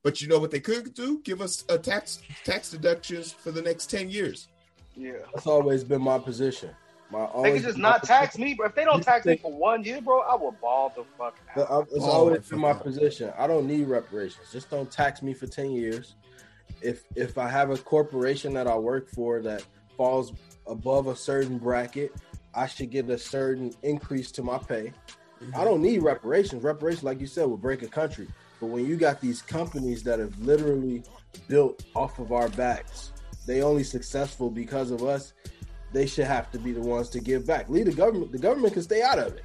But 0.02 0.20
you 0.20 0.28
know 0.28 0.38
what 0.38 0.50
they 0.50 0.60
could 0.60 0.94
do? 0.94 1.20
Give 1.22 1.40
us 1.40 1.64
a 1.68 1.78
tax 1.78 2.20
tax 2.44 2.70
deductions 2.70 3.32
for 3.32 3.50
the 3.50 3.62
next 3.62 3.88
10 3.88 4.10
years. 4.10 4.48
Yeah. 4.96 5.12
That's 5.32 5.46
always 5.46 5.84
been 5.84 6.02
my 6.02 6.18
position. 6.18 6.70
My 7.12 7.28
They 7.42 7.52
can 7.52 7.62
just 7.62 7.76
not 7.78 8.04
tax 8.04 8.38
me, 8.38 8.54
bro. 8.54 8.66
if 8.66 8.74
they 8.74 8.84
don't 8.84 9.02
tax 9.02 9.26
me 9.26 9.36
for 9.36 9.52
one 9.52 9.84
year, 9.84 10.00
bro, 10.00 10.20
I 10.20 10.34
will 10.34 10.52
ball 10.52 10.92
the 10.96 11.04
fuck 11.18 11.36
But 11.54 11.70
out. 11.70 11.86
I- 11.90 11.94
It's 11.96 12.04
Oh, 12.06 12.10
always 12.10 12.50
in 12.50 12.58
my 12.58 12.72
position. 12.72 13.30
I 13.36 13.46
don't 13.46 13.66
need 13.66 13.86
reparations. 13.86 14.50
Just 14.50 14.70
don't 14.70 14.90
tax 14.90 15.20
me 15.22 15.34
for 15.34 15.46
ten 15.46 15.70
years. 15.72 16.14
If 16.80 17.04
if 17.14 17.36
I 17.36 17.48
have 17.48 17.70
a 17.70 17.76
corporation 17.76 18.54
that 18.54 18.66
I 18.66 18.76
work 18.76 19.08
for 19.10 19.40
that 19.42 19.64
falls 19.96 20.32
above 20.66 21.06
a 21.06 21.14
certain 21.14 21.58
bracket, 21.58 22.12
I 22.54 22.66
should 22.66 22.90
get 22.90 23.08
a 23.10 23.18
certain 23.18 23.72
increase 23.82 24.32
to 24.32 24.42
my 24.42 24.56
pay. 24.58 24.92
I 25.54 25.64
don't 25.64 25.82
need 25.82 26.02
reparations. 26.02 26.62
Reparations, 26.62 27.02
like 27.04 27.20
you 27.20 27.26
said, 27.26 27.46
will 27.46 27.56
break 27.58 27.82
a 27.82 27.88
country. 27.88 28.26
But 28.60 28.66
when 28.68 28.86
you 28.86 28.96
got 28.96 29.20
these 29.20 29.42
companies 29.42 30.02
that 30.04 30.18
have 30.18 30.38
literally 30.38 31.02
built 31.48 31.84
off 31.94 32.18
of 32.20 32.32
our 32.32 32.48
backs, 32.50 33.12
they 33.44 33.60
only 33.62 33.82
successful 33.84 34.50
because 34.50 34.90
of 34.90 35.02
us. 35.02 35.34
They 35.92 36.06
should 36.06 36.26
have 36.26 36.50
to 36.52 36.58
be 36.58 36.72
the 36.72 36.80
ones 36.80 37.08
to 37.10 37.20
give 37.20 37.46
back. 37.46 37.68
Leave 37.68 37.86
the 37.86 37.92
government. 37.92 38.32
The 38.32 38.38
government 38.38 38.72
can 38.72 38.82
stay 38.82 39.02
out 39.02 39.18
of 39.18 39.34
it. 39.36 39.44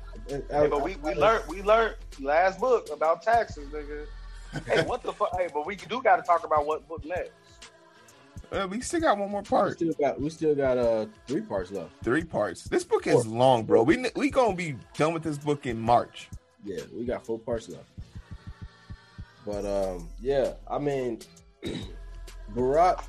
Hey, 0.49 0.67
but 0.67 0.81
we, 0.83 0.95
we 0.97 1.13
learned 1.13 1.43
we 1.47 1.61
learned 1.61 1.95
last 2.19 2.59
book 2.59 2.89
about 2.91 3.21
taxes, 3.21 3.67
nigga. 3.69 4.05
hey, 4.65 4.83
what 4.85 5.03
the 5.03 5.11
fuck? 5.13 5.37
Hey, 5.37 5.47
but 5.53 5.65
we 5.65 5.75
do 5.75 6.01
got 6.01 6.17
to 6.17 6.21
talk 6.23 6.43
about 6.45 6.65
what 6.65 6.87
book 6.87 7.03
next. 7.05 7.31
Uh, 8.51 8.65
we 8.69 8.79
still 8.79 9.01
got 9.01 9.17
one 9.17 9.29
more 9.29 9.41
We 9.41 9.47
part. 9.47 9.73
still 9.73 9.93
got 9.99 10.21
we 10.21 10.29
still 10.29 10.55
got 10.55 10.77
uh 10.77 11.05
three 11.27 11.41
parts 11.41 11.69
left. 11.71 11.91
Three 12.01 12.23
parts. 12.23 12.63
This 12.63 12.85
book 12.85 13.05
is 13.07 13.27
long, 13.27 13.63
bro. 13.63 13.83
We 13.83 14.05
we 14.15 14.29
gonna 14.29 14.55
be 14.55 14.75
done 14.95 15.13
with 15.13 15.23
this 15.23 15.37
book 15.37 15.65
in 15.65 15.77
March. 15.79 16.29
Yeah, 16.63 16.81
we 16.95 17.03
got 17.03 17.25
four 17.25 17.39
parts 17.39 17.67
left. 17.67 17.89
But 19.45 19.65
um, 19.65 20.07
yeah, 20.21 20.53
I 20.69 20.77
mean, 20.77 21.19
Barack 22.55 23.03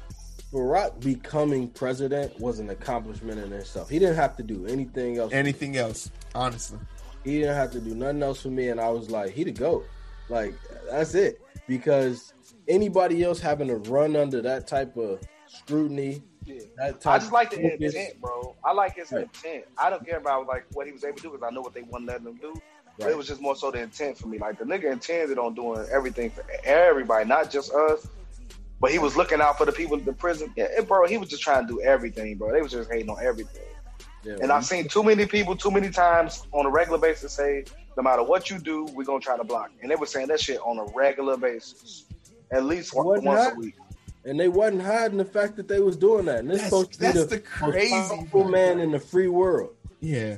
Barack 0.53 1.01
becoming 1.01 1.69
president 1.69 2.39
was 2.41 2.59
an 2.59 2.71
accomplishment 2.71 3.39
in 3.39 3.53
itself. 3.53 3.91
He 3.91 3.99
didn't 3.99 4.17
have 4.17 4.37
to 4.39 4.43
do 4.43 4.67
anything 4.67 5.19
else. 5.19 5.33
Anything 5.33 5.77
else? 5.77 6.11
Honestly, 6.35 6.79
he 7.23 7.41
didn't 7.41 7.55
have 7.57 7.71
to 7.73 7.81
do 7.81 7.95
nothing 7.95 8.23
else 8.23 8.41
for 8.43 8.49
me, 8.49 8.69
and 8.69 8.81
I 8.81 8.89
was 8.89 9.11
like, 9.11 9.33
he 9.33 9.45
to 9.45 9.53
go. 9.53 9.85
Like 10.31 10.55
that's 10.91 11.15
it. 11.15 11.41
Because 11.67 12.33
anybody 12.67 13.23
else 13.25 13.41
having 13.41 13.69
to 13.69 13.77
run 13.77 14.17
under 14.17 14.41
that 14.43 14.67
type 14.67 14.97
of 14.97 15.21
scrutiny, 15.47 16.23
Yeah. 16.45 16.63
that 16.79 17.01
type 17.03 17.15
I 17.15 17.19
just 17.19 17.33
like 17.33 17.51
the 17.51 17.57
focus- 17.57 17.95
intent, 17.95 18.21
bro. 18.23 18.55
I 18.65 18.73
like 18.73 18.97
his 18.97 19.13
Right. 19.13 19.23
intent. 19.25 19.65
I 19.77 19.91
don't 19.91 20.07
care 20.07 20.17
about 20.19 20.47
like 20.47 20.65
what 20.73 20.87
he 20.87 20.93
was 20.95 21.05
able 21.05 21.17
to 21.19 21.23
do 21.25 21.31
because 21.33 21.47
I 21.47 21.51
know 21.55 21.61
what 21.61 21.75
they 21.75 21.83
want 21.83 22.07
to 22.07 22.13
let 22.13 22.23
him 22.23 22.37
do. 22.37 22.55
But 22.99 23.05
Right. 23.05 23.13
it 23.13 23.17
was 23.19 23.27
just 23.29 23.41
more 23.43 23.55
so 23.55 23.71
the 23.71 23.81
intent 23.81 24.17
for 24.17 24.29
me. 24.29 24.39
Like 24.39 24.59
the 24.59 24.65
nigga 24.65 24.91
intended 24.91 25.39
on 25.39 25.55
doing 25.55 25.87
everything 25.91 26.31
for 26.31 26.43
everybody, 26.65 27.27
not 27.29 27.51
just 27.51 27.71
us. 27.73 28.07
But 28.81 28.93
he 28.93 28.99
was 28.99 29.17
looking 29.17 29.41
out 29.41 29.59
for 29.59 29.65
the 29.67 29.73
people 29.73 29.99
in 29.99 30.05
the 30.05 30.13
prison. 30.13 30.53
Yeah, 30.57 30.69
and 30.77 30.87
bro, 30.87 31.07
he 31.07 31.19
was 31.19 31.29
just 31.29 31.43
trying 31.43 31.67
to 31.67 31.73
do 31.73 31.81
everything, 31.81 32.37
bro. 32.37 32.53
They 32.53 32.63
was 32.63 32.71
just 32.73 32.91
hating 32.91 33.11
on 33.11 33.19
everything. 33.25 33.63
Yeah, 34.25 34.37
And 34.43 34.53
I've 34.53 34.65
seen 34.65 34.89
too 34.89 35.03
many 35.03 35.27
people, 35.27 35.57
too 35.57 35.71
many 35.71 35.91
times 35.91 36.47
on 36.53 36.67
a 36.67 36.69
regular 36.71 36.99
basis 36.99 37.33
say, 37.33 37.65
no 37.97 38.03
matter 38.03 38.23
what 38.23 38.51
you 38.51 38.59
do, 38.59 38.85
we're 38.95 39.05
gonna 39.05 39.21
try 39.21 39.37
to 39.37 39.45
block. 39.45 39.71
And 39.83 39.91
they 39.91 39.97
were 39.97 40.07
saying 40.07 40.29
that 40.29 40.41
shit 40.41 40.59
on 40.61 40.79
a 40.79 40.85
regular 40.95 41.37
basis, 41.37 42.05
at 42.53 42.65
least 42.65 42.95
Wasn't 42.95 43.25
once 43.27 43.41
that- 43.47 43.53
a 43.55 43.57
week. 43.57 43.75
and 44.25 44.39
they 44.39 44.49
wasn't 44.49 44.83
hiding 44.83 45.19
the 45.19 45.25
fact 45.25 45.57
that 45.57 45.67
they 45.69 45.81
was 45.81 45.97
doing 45.97 46.25
that. 46.27 46.41
And 46.41 46.51
this 46.51 46.59
That's- 46.63 46.71
supposed 46.71 46.93
to 46.95 46.99
be 47.01 47.13
the, 47.13 47.25
the 47.25 47.39
crazy 47.41 47.95
most 47.95 48.11
powerful 48.11 48.45
man 48.45 48.79
in 48.81 48.91
the 48.93 49.01
free 49.01 49.29
world. 49.29 49.75
yeah. 50.01 50.37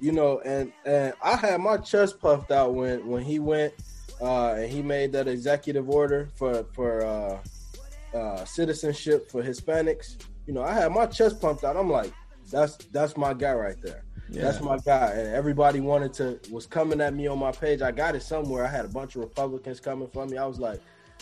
you 0.00 0.12
know, 0.12 0.40
and 0.40 0.72
and 0.86 1.12
I 1.22 1.36
had 1.36 1.60
my 1.60 1.76
chest 1.76 2.20
puffed 2.20 2.50
out 2.50 2.74
when 2.74 3.06
when 3.06 3.22
he 3.22 3.38
went 3.38 3.74
uh, 4.20 4.54
and 4.54 4.70
he 4.70 4.82
made 4.82 5.12
that 5.12 5.28
executive 5.28 5.88
order 5.88 6.28
for 6.34 6.64
for 6.72 7.04
uh, 7.04 8.16
uh, 8.16 8.44
citizenship 8.44 9.30
for 9.30 9.42
Hispanics. 9.42 10.16
You 10.46 10.54
know, 10.54 10.62
I 10.62 10.72
had 10.72 10.92
my 10.92 11.06
chest 11.06 11.40
pumped 11.40 11.64
out. 11.64 11.76
I'm 11.76 11.90
like, 11.90 12.12
that's 12.50 12.76
that's 12.92 13.16
my 13.16 13.34
guy 13.34 13.52
right 13.52 13.80
there. 13.82 14.04
Yeah. 14.28 14.42
That's 14.42 14.60
my 14.60 14.78
guy. 14.78 15.12
And 15.12 15.34
everybody 15.34 15.80
wanted 15.80 16.12
to 16.14 16.40
was 16.52 16.66
coming 16.66 17.00
at 17.00 17.14
me 17.14 17.26
on 17.26 17.38
my 17.38 17.52
page. 17.52 17.82
I 17.82 17.90
got 17.90 18.14
it 18.14 18.22
somewhere. 18.22 18.64
I 18.64 18.68
had 18.68 18.84
a 18.84 18.88
bunch 18.88 19.16
of 19.16 19.22
Republicans 19.22 19.80
coming 19.80 20.08
for 20.08 20.26
me. 20.26 20.36
I 20.36 20.46
was 20.46 20.58
like, 20.58 20.80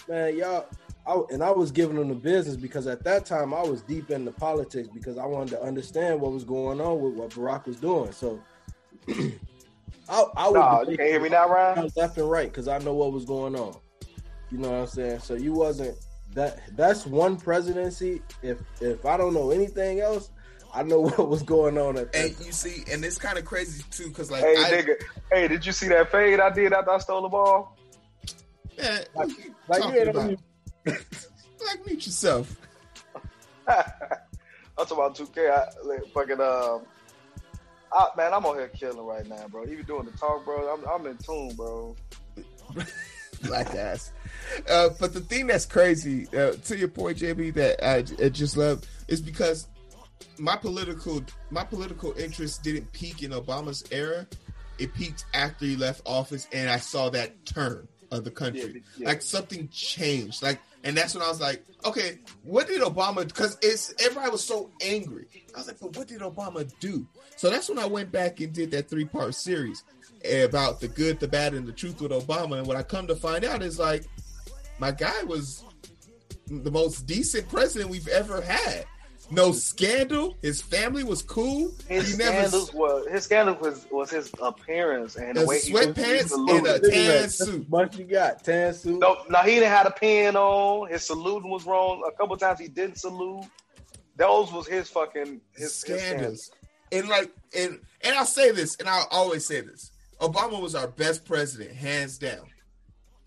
man, 0.08 0.36
y'all. 0.36 0.66
I, 1.06 1.22
and 1.30 1.42
I 1.42 1.50
was 1.50 1.70
giving 1.70 1.96
them 1.96 2.08
the 2.08 2.14
business 2.14 2.56
because 2.56 2.86
at 2.86 3.02
that 3.04 3.24
time 3.24 3.54
I 3.54 3.62
was 3.62 3.80
deep 3.80 4.10
into 4.10 4.30
politics 4.30 4.88
because 4.92 5.16
I 5.16 5.24
wanted 5.24 5.52
to 5.52 5.62
understand 5.62 6.20
what 6.20 6.32
was 6.32 6.44
going 6.44 6.82
on 6.82 7.00
with 7.00 7.14
what 7.14 7.30
Barack 7.30 7.64
was 7.64 7.76
doing. 7.76 8.12
So 8.12 8.38
I, 10.08 10.24
I 10.36 10.50
Nah, 10.50 10.78
would 10.80 10.88
you 10.90 10.96
can't 10.96 11.08
hear 11.10 11.20
me 11.20 11.28
now, 11.28 11.48
Ryan? 11.48 11.90
left 11.96 12.16
and 12.18 12.30
right 12.30 12.48
because 12.50 12.68
I 12.68 12.78
know 12.78 12.94
what 12.94 13.12
was 13.12 13.24
going 13.24 13.54
on. 13.56 13.76
You 14.50 14.58
know 14.58 14.70
what 14.70 14.80
I'm 14.80 14.86
saying? 14.86 15.18
So 15.20 15.34
you 15.34 15.52
wasn't 15.52 15.98
that. 16.34 16.60
That's 16.76 17.04
one 17.06 17.36
presidency. 17.36 18.22
If 18.42 18.58
if 18.80 19.04
I 19.04 19.16
don't 19.18 19.34
know 19.34 19.50
anything 19.50 20.00
else, 20.00 20.30
I 20.72 20.82
know 20.82 21.00
what 21.08 21.28
was 21.28 21.42
going 21.42 21.76
on 21.76 21.98
at 21.98 22.12
that. 22.12 22.24
And 22.24 22.46
you 22.46 22.52
see, 22.52 22.84
and 22.90 23.04
it's 23.04 23.18
kind 23.18 23.36
of 23.38 23.44
crazy 23.44 23.84
too, 23.90 24.08
because 24.08 24.30
like, 24.30 24.42
Hey, 24.42 24.54
I, 24.56 24.70
nigga. 24.82 24.94
Hey, 25.30 25.48
did 25.48 25.66
you 25.66 25.72
see 25.72 25.88
that 25.88 26.10
fade 26.10 26.40
I 26.40 26.48
did 26.50 26.72
after 26.72 26.90
I 26.92 26.98
stole 26.98 27.22
the 27.22 27.28
ball? 27.28 27.76
man, 28.78 29.04
Like- 29.14 29.28
what 29.28 29.28
you 29.28 29.54
like 29.68 29.78
you 29.78 29.82
talking 29.82 30.00
ain't 30.00 30.08
about? 30.08 30.30
like 31.66 31.86
mute 31.86 32.06
yourself. 32.06 32.56
I'm 33.68 34.86
talking 34.86 34.96
about 34.96 35.14
2K. 35.16 35.50
I, 35.50 35.66
like, 35.86 36.06
fucking, 36.14 36.40
um, 36.40 36.82
I, 37.92 38.08
man, 38.16 38.34
I'm 38.34 38.44
on 38.46 38.56
here 38.56 38.68
killing 38.68 39.04
right 39.04 39.26
now, 39.26 39.46
bro. 39.48 39.64
Even 39.64 39.84
doing 39.84 40.04
the 40.04 40.12
talk, 40.12 40.44
bro. 40.44 40.74
I'm, 40.74 40.84
I'm 40.88 41.06
in 41.06 41.16
tune, 41.18 41.54
bro. 41.54 41.96
black 43.42 43.74
ass. 43.74 44.12
Uh, 44.68 44.90
but 45.00 45.12
the 45.12 45.20
thing 45.20 45.46
that's 45.46 45.66
crazy, 45.66 46.26
uh, 46.36 46.52
to 46.52 46.76
your 46.76 46.88
point, 46.88 47.18
JB, 47.18 47.54
that 47.54 47.84
I, 47.86 47.96
I 48.24 48.28
just 48.28 48.56
love 48.56 48.84
is 49.08 49.20
because 49.20 49.68
my 50.38 50.56
political 50.56 51.22
my 51.50 51.64
political 51.64 52.12
interest 52.16 52.62
didn't 52.62 52.90
peak 52.92 53.22
in 53.22 53.30
Obama's 53.30 53.84
era. 53.90 54.26
It 54.78 54.94
peaked 54.94 55.24
after 55.34 55.64
he 55.64 55.76
left 55.76 56.02
office, 56.06 56.46
and 56.52 56.70
I 56.70 56.76
saw 56.78 57.10
that 57.10 57.44
turn 57.44 57.88
of 58.12 58.24
the 58.24 58.30
country. 58.30 58.74
Yeah, 58.74 58.80
yeah. 58.98 59.08
Like 59.08 59.22
something 59.22 59.68
changed. 59.72 60.42
Like, 60.42 60.60
and 60.84 60.96
that's 60.96 61.14
when 61.14 61.22
I 61.22 61.28
was 61.28 61.40
like, 61.40 61.64
okay, 61.84 62.18
what 62.44 62.68
did 62.68 62.82
Obama? 62.82 63.26
Because 63.26 63.58
it's 63.62 63.92
everybody 64.00 64.30
was 64.30 64.44
so 64.44 64.70
angry. 64.80 65.26
I 65.54 65.58
was 65.58 65.66
like, 65.68 65.80
but 65.80 65.96
what 65.96 66.08
did 66.08 66.20
Obama 66.20 66.70
do? 66.80 67.06
So 67.36 67.50
that's 67.50 67.68
when 67.68 67.78
I 67.78 67.86
went 67.86 68.12
back 68.12 68.40
and 68.40 68.52
did 68.52 68.70
that 68.72 68.88
three 68.88 69.04
part 69.04 69.34
series 69.34 69.84
about 70.42 70.80
the 70.80 70.88
good, 70.88 71.20
the 71.20 71.28
bad, 71.28 71.54
and 71.54 71.66
the 71.66 71.72
truth 71.72 72.00
with 72.00 72.12
Obama. 72.12 72.58
And 72.58 72.66
what 72.66 72.76
I 72.76 72.82
come 72.82 73.06
to 73.08 73.16
find 73.16 73.44
out 73.44 73.62
is 73.62 73.78
like, 73.78 74.04
my 74.78 74.90
guy 74.90 75.22
was 75.24 75.64
the 76.46 76.70
most 76.70 77.06
decent 77.06 77.48
president 77.48 77.90
we've 77.90 78.08
ever 78.08 78.40
had. 78.40 78.84
No 79.30 79.52
scandal. 79.52 80.36
His 80.40 80.62
family 80.62 81.04
was 81.04 81.22
cool. 81.22 81.72
His 81.86 82.12
he 82.12 82.16
never 82.16 82.48
scandals 82.48 82.72
was 82.72 83.06
his 83.08 83.24
scandal 83.24 83.54
was 83.56 83.86
was 83.90 84.10
his 84.10 84.30
appearance 84.40 85.16
and 85.16 85.36
the, 85.36 85.40
The 85.40 85.46
way 85.46 85.60
he 85.60 85.72
sweatpants 85.72 86.48
he 86.48 86.56
and 86.56 86.66
a 86.66 86.90
tan 86.90 87.28
suit. 87.28 87.68
Much 87.68 87.98
you 87.98 88.04
got 88.04 88.42
tan 88.42 88.72
suit. 88.72 88.98
No, 88.98 89.18
no, 89.28 89.38
he 89.40 89.56
didn't 89.56 89.68
have 89.68 89.86
a 89.86 89.90
pen 89.90 90.36
on. 90.36 90.88
His 90.88 91.04
saluting 91.04 91.50
was 91.50 91.66
wrong. 91.66 92.02
A 92.08 92.16
couple 92.16 92.36
times 92.36 92.58
he 92.58 92.68
didn't 92.68 92.96
salute. 92.96 93.44
Those 94.16 94.52
was 94.52 94.66
his 94.66 94.88
fucking 94.88 95.40
his, 95.52 95.62
his 95.62 95.74
scandals. 95.74 96.50
And 96.90 97.08
like, 97.08 97.30
and 97.54 97.80
and 98.00 98.16
I'll 98.16 98.24
say 98.24 98.50
this, 98.50 98.76
and 98.76 98.88
I'll 98.88 99.08
always 99.10 99.46
say 99.46 99.60
this: 99.60 99.92
Obama 100.20 100.60
was 100.60 100.74
our 100.74 100.88
best 100.88 101.24
president, 101.26 101.76
hands 101.76 102.18
down. 102.18 102.46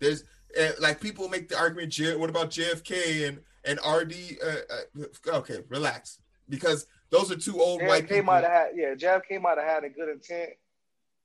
There's 0.00 0.24
uh, 0.60 0.72
like 0.80 1.00
people 1.00 1.28
make 1.28 1.48
the 1.48 1.56
argument, 1.56 1.96
what 2.18 2.28
about 2.28 2.50
JFK 2.50 3.28
and 3.28 3.38
and 3.64 3.78
RD? 3.78 4.14
Uh, 4.44 4.74
uh, 5.00 5.36
okay, 5.38 5.58
relax, 5.68 6.18
because 6.48 6.86
those 7.10 7.30
are 7.30 7.36
two 7.36 7.60
old 7.60 7.82
white 7.82 8.04
JFK 8.04 8.08
people. 8.08 8.24
might 8.24 8.44
have 8.44 8.52
had 8.52 8.68
yeah, 8.74 8.94
JFK 8.94 9.40
might 9.40 9.58
have 9.58 9.68
had 9.68 9.84
a 9.84 9.88
good 9.90 10.08
intent, 10.08 10.50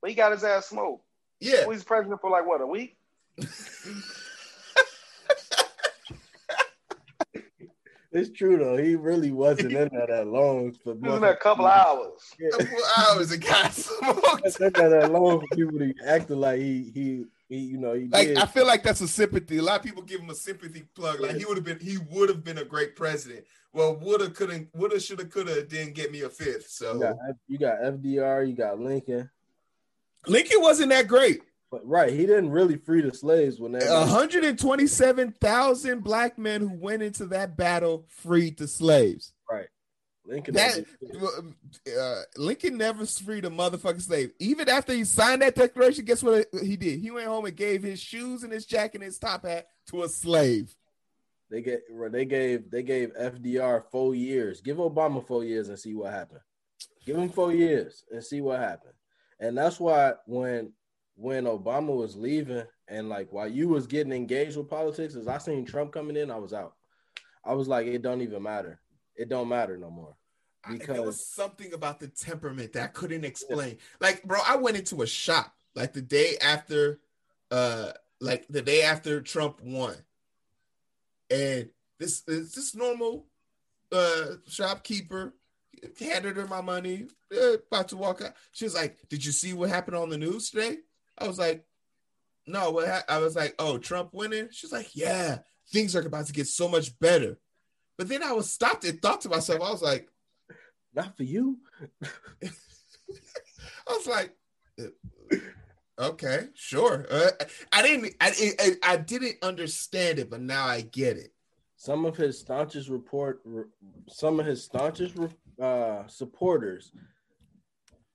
but 0.00 0.10
he 0.10 0.16
got 0.16 0.32
his 0.32 0.44
ass 0.44 0.66
smoked. 0.66 1.04
Yeah, 1.40 1.62
He 1.62 1.66
was 1.68 1.84
president 1.84 2.20
for 2.20 2.30
like 2.30 2.46
what 2.46 2.60
a 2.60 2.66
week. 2.66 2.96
It's 8.10 8.30
true 8.30 8.56
though. 8.56 8.76
He 8.78 8.96
really 8.96 9.32
wasn't 9.32 9.72
in 9.72 9.88
there 9.92 10.06
that 10.08 10.26
long. 10.26 10.72
For 10.82 10.94
He 10.94 11.00
was 11.00 11.18
in 11.18 11.24
a 11.24 11.36
couple 11.36 11.66
hours. 11.66 12.22
Yeah. 12.40 12.48
a 12.58 12.64
couple 12.64 12.84
hours 12.96 13.30
and 13.32 13.44
got 13.44 13.72
smoked. 13.74 14.60
In 14.60 14.72
there 14.72 14.88
that 15.00 15.12
long 15.12 15.40
for 15.40 15.46
people 15.54 15.78
to 15.78 15.92
act 16.06 16.30
like 16.30 16.58
he 16.58 16.90
he 16.94 17.24
he. 17.48 17.58
You 17.58 17.78
know 17.78 17.94
he 17.94 18.08
Like 18.08 18.28
did. 18.28 18.38
I 18.38 18.46
feel 18.46 18.66
like 18.66 18.82
that's 18.82 19.00
a 19.00 19.08
sympathy. 19.08 19.58
A 19.58 19.62
lot 19.62 19.78
of 19.80 19.84
people 19.84 20.02
give 20.02 20.20
him 20.20 20.30
a 20.30 20.34
sympathy 20.34 20.82
plug. 20.94 21.20
Like 21.20 21.36
he 21.36 21.44
would 21.44 21.56
have 21.56 21.64
been, 21.64 21.78
he 21.80 21.98
would 22.10 22.28
have 22.28 22.42
been 22.44 22.58
a 22.58 22.64
great 22.64 22.94
president. 22.96 23.44
Well, 23.72 23.94
woulda, 23.96 24.30
couldn't, 24.30 24.68
woulda, 24.74 24.98
shoulda, 24.98 25.26
coulda, 25.26 25.62
didn't 25.64 25.94
get 25.94 26.10
me 26.10 26.22
a 26.22 26.28
fifth. 26.30 26.68
So 26.70 26.94
you 26.94 27.00
got, 27.00 27.16
you 27.48 27.58
got 27.58 27.78
FDR, 27.80 28.48
you 28.48 28.54
got 28.54 28.80
Lincoln, 28.80 29.30
Lincoln 30.26 30.60
wasn't 30.62 30.88
that 30.90 31.06
great. 31.06 31.42
but 31.70 31.86
right, 31.86 32.10
he 32.10 32.24
didn't 32.26 32.50
really 32.50 32.76
free 32.76 33.02
the 33.02 33.14
slaves 33.14 33.60
when 33.60 33.72
they. 33.72 33.86
127,000 33.86 36.02
black 36.02 36.38
men 36.38 36.60
who 36.62 36.72
went 36.72 37.02
into 37.02 37.26
that 37.26 37.56
battle 37.56 38.04
freed 38.08 38.56
the 38.58 38.66
slaves. 38.68 39.32
Lincoln 40.28 40.54
That 40.54 40.84
uh, 41.98 42.22
Lincoln 42.36 42.76
never 42.76 43.06
freed 43.06 43.46
a 43.46 43.50
motherfucking 43.50 44.02
slave. 44.02 44.32
Even 44.38 44.68
after 44.68 44.92
he 44.92 45.04
signed 45.04 45.40
that 45.40 45.54
declaration, 45.54 46.04
guess 46.04 46.22
what 46.22 46.46
he 46.62 46.76
did? 46.76 47.00
He 47.00 47.10
went 47.10 47.26
home 47.26 47.46
and 47.46 47.56
gave 47.56 47.82
his 47.82 47.98
shoes 47.98 48.42
and 48.42 48.52
his 48.52 48.66
jacket 48.66 48.96
and 48.96 49.04
his 49.04 49.18
top 49.18 49.46
hat 49.46 49.68
to 49.86 50.02
a 50.02 50.08
slave. 50.08 50.74
They 51.50 51.62
get 51.62 51.82
they 52.12 52.26
gave 52.26 52.70
they 52.70 52.82
gave 52.82 53.14
FDR 53.14 53.84
four 53.90 54.14
years. 54.14 54.60
Give 54.60 54.76
Obama 54.76 55.26
four 55.26 55.44
years 55.44 55.70
and 55.70 55.78
see 55.78 55.94
what 55.94 56.12
happened. 56.12 56.40
Give 57.06 57.16
him 57.16 57.30
four 57.30 57.52
years 57.52 58.04
and 58.12 58.22
see 58.22 58.42
what 58.42 58.60
happened. 58.60 58.92
And 59.40 59.56
that's 59.56 59.80
why 59.80 60.12
when 60.26 60.74
when 61.16 61.44
Obama 61.44 61.96
was 61.96 62.16
leaving 62.16 62.64
and 62.86 63.08
like 63.08 63.32
while 63.32 63.48
you 63.48 63.68
was 63.68 63.86
getting 63.86 64.12
engaged 64.12 64.58
with 64.58 64.68
politics, 64.68 65.14
as 65.14 65.26
I 65.26 65.38
seen 65.38 65.64
Trump 65.64 65.90
coming 65.90 66.16
in, 66.16 66.30
I 66.30 66.36
was 66.36 66.52
out. 66.52 66.74
I 67.42 67.54
was 67.54 67.66
like, 67.66 67.86
it 67.86 68.02
don't 68.02 68.20
even 68.20 68.42
matter. 68.42 68.78
It 69.16 69.30
don't 69.30 69.48
matter 69.48 69.78
no 69.78 69.90
more. 69.90 70.17
I- 70.68 70.76
there 70.76 70.86
Because- 70.86 71.06
was 71.06 71.26
something 71.26 71.72
about 71.72 72.00
the 72.00 72.08
temperament 72.08 72.72
that 72.74 72.82
I 72.84 72.86
couldn't 72.88 73.24
explain. 73.24 73.78
Like, 74.00 74.22
bro, 74.24 74.40
I 74.44 74.56
went 74.56 74.76
into 74.76 75.02
a 75.02 75.06
shop 75.06 75.54
like 75.74 75.92
the 75.92 76.02
day 76.02 76.36
after 76.38 77.00
uh 77.50 77.92
like 78.20 78.46
the 78.48 78.62
day 78.62 78.82
after 78.82 79.20
Trump 79.22 79.60
won, 79.62 79.96
and 81.30 81.70
this 81.98 82.22
is 82.26 82.52
this 82.52 82.74
normal 82.74 83.26
uh 83.92 84.34
shopkeeper 84.46 85.34
handed 86.00 86.36
her 86.36 86.46
my 86.46 86.60
money, 86.60 87.06
uh, 87.34 87.52
about 87.54 87.88
to 87.88 87.96
walk 87.96 88.20
out. 88.20 88.34
She 88.52 88.64
was 88.64 88.74
like, 88.74 88.96
"Did 89.08 89.24
you 89.24 89.32
see 89.32 89.52
what 89.52 89.68
happened 89.70 89.96
on 89.96 90.08
the 90.10 90.18
news 90.18 90.50
today?" 90.50 90.78
I 91.16 91.26
was 91.28 91.38
like, 91.38 91.64
"No." 92.46 92.70
What 92.72 92.88
ha-? 92.88 93.04
I 93.08 93.18
was 93.18 93.36
like, 93.36 93.54
"Oh, 93.58 93.78
Trump 93.78 94.12
winning." 94.12 94.48
She's 94.50 94.72
like, 94.72 94.94
"Yeah, 94.96 95.38
things 95.70 95.94
are 95.94 96.00
about 96.00 96.26
to 96.26 96.32
get 96.32 96.48
so 96.48 96.68
much 96.68 96.98
better." 96.98 97.38
But 97.96 98.08
then 98.08 98.22
I 98.22 98.32
was 98.32 98.50
stopped 98.50 98.84
and 98.84 99.00
thought 99.00 99.20
to 99.22 99.28
myself, 99.28 99.60
I 99.62 99.70
was 99.70 99.82
like, 99.82 100.08
Not 100.98 101.16
for 101.16 101.22
you. 101.22 101.58
I 102.42 102.48
was 103.88 104.06
like, 104.08 104.34
okay, 105.96 106.48
sure. 106.54 107.06
Uh, 107.08 107.30
I 107.72 107.82
didn't, 107.82 108.16
I, 108.20 108.32
I, 108.58 108.72
I 108.82 108.96
didn't 108.96 109.36
understand 109.42 110.18
it, 110.18 110.28
but 110.28 110.40
now 110.40 110.66
I 110.66 110.80
get 110.80 111.16
it. 111.16 111.30
Some 111.76 112.04
of 112.04 112.16
his 112.16 112.40
staunchest 112.40 112.88
report, 112.88 113.42
some 114.08 114.40
of 114.40 114.46
his 114.46 114.64
staunchest 114.64 115.16
uh, 115.62 116.04
supporters 116.08 116.90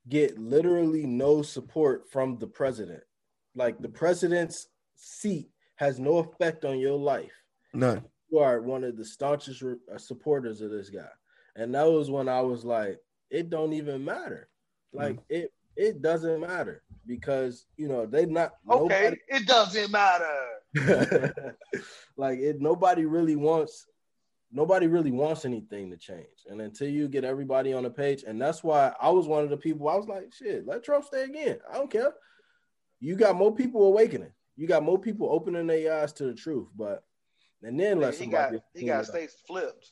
get 0.06 0.38
literally 0.38 1.06
no 1.06 1.40
support 1.40 2.12
from 2.12 2.36
the 2.36 2.46
president. 2.46 3.02
Like 3.54 3.78
the 3.78 3.88
president's 3.88 4.66
seat 4.94 5.48
has 5.76 5.98
no 5.98 6.18
effect 6.18 6.66
on 6.66 6.78
your 6.78 6.98
life. 6.98 7.32
None. 7.72 8.04
You 8.30 8.40
are 8.40 8.60
one 8.60 8.84
of 8.84 8.98
the 8.98 9.06
staunchest 9.06 9.62
uh, 9.62 9.96
supporters 9.96 10.60
of 10.60 10.70
this 10.70 10.90
guy, 10.90 11.08
and 11.56 11.74
that 11.74 11.86
was 11.86 12.10
when 12.10 12.28
I 12.28 12.40
was 12.40 12.64
like, 12.64 12.98
it 13.30 13.50
don't 13.50 13.72
even 13.72 14.04
matter. 14.04 14.48
Mm-hmm. 14.94 15.04
Like 15.04 15.18
it, 15.28 15.52
it 15.76 16.02
doesn't 16.02 16.40
matter 16.40 16.82
because 17.06 17.66
you 17.76 17.88
know 17.88 18.06
they 18.06 18.26
not 18.26 18.52
Okay, 18.68 19.16
it 19.28 19.46
doesn't 19.46 19.90
matter. 19.90 20.26
like 22.16 22.38
it. 22.38 22.60
Nobody 22.60 23.04
really 23.04 23.36
wants. 23.36 23.86
Nobody 24.52 24.86
really 24.86 25.10
wants 25.10 25.44
anything 25.44 25.90
to 25.90 25.96
change, 25.96 26.46
and 26.48 26.60
until 26.60 26.88
you 26.88 27.08
get 27.08 27.24
everybody 27.24 27.72
on 27.72 27.82
the 27.82 27.90
page, 27.90 28.22
and 28.24 28.40
that's 28.40 28.62
why 28.62 28.92
I 29.00 29.10
was 29.10 29.26
one 29.26 29.42
of 29.42 29.50
the 29.50 29.56
people. 29.56 29.88
I 29.88 29.96
was 29.96 30.06
like, 30.06 30.32
shit, 30.32 30.64
let 30.64 30.84
Trump 30.84 31.04
stay 31.04 31.24
again. 31.24 31.58
I 31.72 31.74
don't 31.76 31.90
care. 31.90 32.12
You 33.00 33.16
got 33.16 33.34
more 33.34 33.54
people 33.54 33.84
awakening. 33.84 34.30
You 34.56 34.68
got 34.68 34.84
more 34.84 34.98
people 34.98 35.28
opening 35.30 35.66
their 35.66 36.00
eyes 36.00 36.12
to 36.14 36.26
the 36.26 36.34
truth, 36.34 36.68
but 36.76 37.02
and 37.64 37.78
then 37.80 37.98
let 37.98 38.14
he 38.14 38.26
got 38.26 38.50
somebody 38.50 38.62
he 38.74 38.86
got 38.86 39.06
states 39.06 39.36
flipped. 39.46 39.90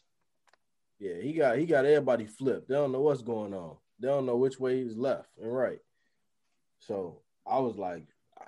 Yeah, 1.03 1.21
he 1.21 1.33
got 1.33 1.59
he 1.59 1.67
got 1.67 1.85
everybody 1.85 2.27
flipped. 2.27 2.69
They 2.69 2.77
don't 2.77 2.93
know 2.93 3.01
what's 3.01 3.23
going 3.23 3.53
on. 3.53 3.77
They 3.99 4.07
don't 4.07 4.25
know 4.25 4.37
which 4.37 4.61
way 4.61 4.79
is 4.79 4.97
left 4.97 5.31
and 5.43 5.53
right. 5.53 5.81
So 6.79 7.23
I 7.45 7.59
was 7.59 7.77
like, 7.77 8.07
I, 8.39 8.45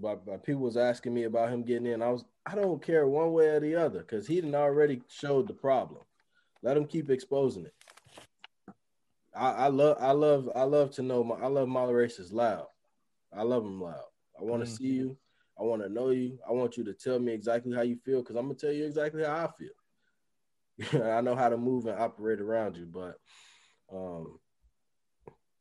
but, 0.00 0.24
but 0.24 0.44
people 0.44 0.62
was 0.62 0.76
asking 0.76 1.12
me 1.12 1.24
about 1.24 1.48
him 1.50 1.64
getting 1.64 1.86
in. 1.86 2.00
I 2.00 2.10
was 2.10 2.24
I 2.46 2.54
don't 2.54 2.80
care 2.80 3.08
one 3.08 3.32
way 3.32 3.48
or 3.48 3.58
the 3.58 3.74
other 3.74 3.98
because 3.98 4.28
he 4.28 4.36
didn't 4.36 4.54
already 4.54 5.02
showed 5.08 5.48
the 5.48 5.54
problem. 5.54 6.02
Let 6.62 6.76
him 6.76 6.86
keep 6.86 7.10
exposing 7.10 7.66
it. 7.66 7.74
I, 9.34 9.50
I 9.50 9.66
love 9.66 9.96
I 10.00 10.12
love 10.12 10.48
I 10.54 10.62
love 10.62 10.92
to 10.92 11.02
know 11.02 11.24
my 11.24 11.34
I 11.34 11.48
love 11.48 11.66
Molly 11.66 11.94
Races 11.94 12.32
loud. 12.32 12.66
I 13.36 13.42
love 13.42 13.64
him 13.64 13.80
loud. 13.82 14.06
I 14.38 14.44
want 14.44 14.64
to 14.64 14.70
Mhm. 14.70 14.76
see 14.76 14.86
you. 14.86 15.18
I 15.58 15.64
want 15.64 15.82
to 15.82 15.88
know 15.88 16.10
you. 16.10 16.38
I 16.48 16.52
want 16.52 16.76
you 16.76 16.84
to 16.84 16.92
tell 16.92 17.18
me 17.18 17.32
exactly 17.32 17.74
how 17.74 17.82
you 17.82 17.96
feel 18.04 18.20
because 18.20 18.36
I'm 18.36 18.46
gonna 18.46 18.54
tell 18.54 18.70
you 18.70 18.86
exactly 18.86 19.24
how 19.24 19.46
I 19.46 19.50
feel. 19.58 19.74
I 20.92 21.20
know 21.20 21.34
how 21.34 21.48
to 21.48 21.56
move 21.56 21.86
and 21.86 21.98
operate 21.98 22.40
around 22.40 22.76
you, 22.76 22.86
but 22.86 23.18
um, 23.92 24.38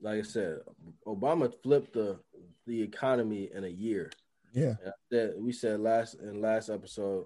like 0.02 0.20
I 0.20 0.24
said, 0.24 0.60
Obama 1.06 1.54
flipped 1.64 1.94
the 1.94 2.20
the 2.66 2.82
economy 2.82 3.50
in 3.54 3.64
a 3.64 3.70
year. 3.70 4.12
Yeah. 4.54 4.76
And 4.84 4.94
said, 5.12 5.34
we 5.38 5.52
said 5.52 5.80
last 5.80 6.16
in 6.16 6.42
last 6.42 6.70
episode, 6.70 7.26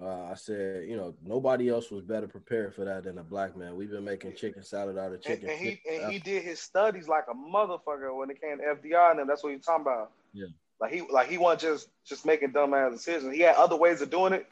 uh, 0.00 0.28
I 0.30 0.34
said, 0.34 0.88
you 0.88 0.96
know, 0.96 1.14
nobody 1.22 1.68
else 1.68 1.90
was 1.90 2.02
better 2.02 2.28
prepared 2.28 2.74
for 2.74 2.84
that 2.84 3.04
than 3.04 3.18
a 3.18 3.24
black 3.24 3.56
man. 3.56 3.76
We've 3.76 3.90
been 3.90 4.04
making 4.04 4.34
chicken 4.36 4.62
salad 4.62 4.96
out 4.96 5.12
of 5.12 5.22
chicken. 5.22 5.50
and 5.50 5.58
he 5.58 5.80
and 5.90 6.12
he 6.12 6.18
did 6.18 6.44
his 6.44 6.60
studies 6.60 7.08
like 7.08 7.24
a 7.30 7.34
motherfucker 7.34 8.16
when 8.16 8.30
it 8.30 8.40
came 8.40 8.58
to 8.58 8.64
FDR 8.64 9.10
and 9.10 9.20
them. 9.20 9.26
That's 9.26 9.42
what 9.42 9.50
you're 9.50 9.58
talking 9.58 9.82
about. 9.82 10.12
Yeah. 10.32 10.46
Like 10.80 10.92
he 10.92 11.02
like 11.10 11.28
he 11.28 11.36
wasn't 11.36 11.62
just 11.62 11.88
just 12.06 12.24
making 12.24 12.52
dumbass 12.52 12.92
decisions. 12.92 13.34
He 13.34 13.40
had 13.40 13.56
other 13.56 13.76
ways 13.76 14.00
of 14.00 14.10
doing 14.10 14.32
it. 14.32 14.46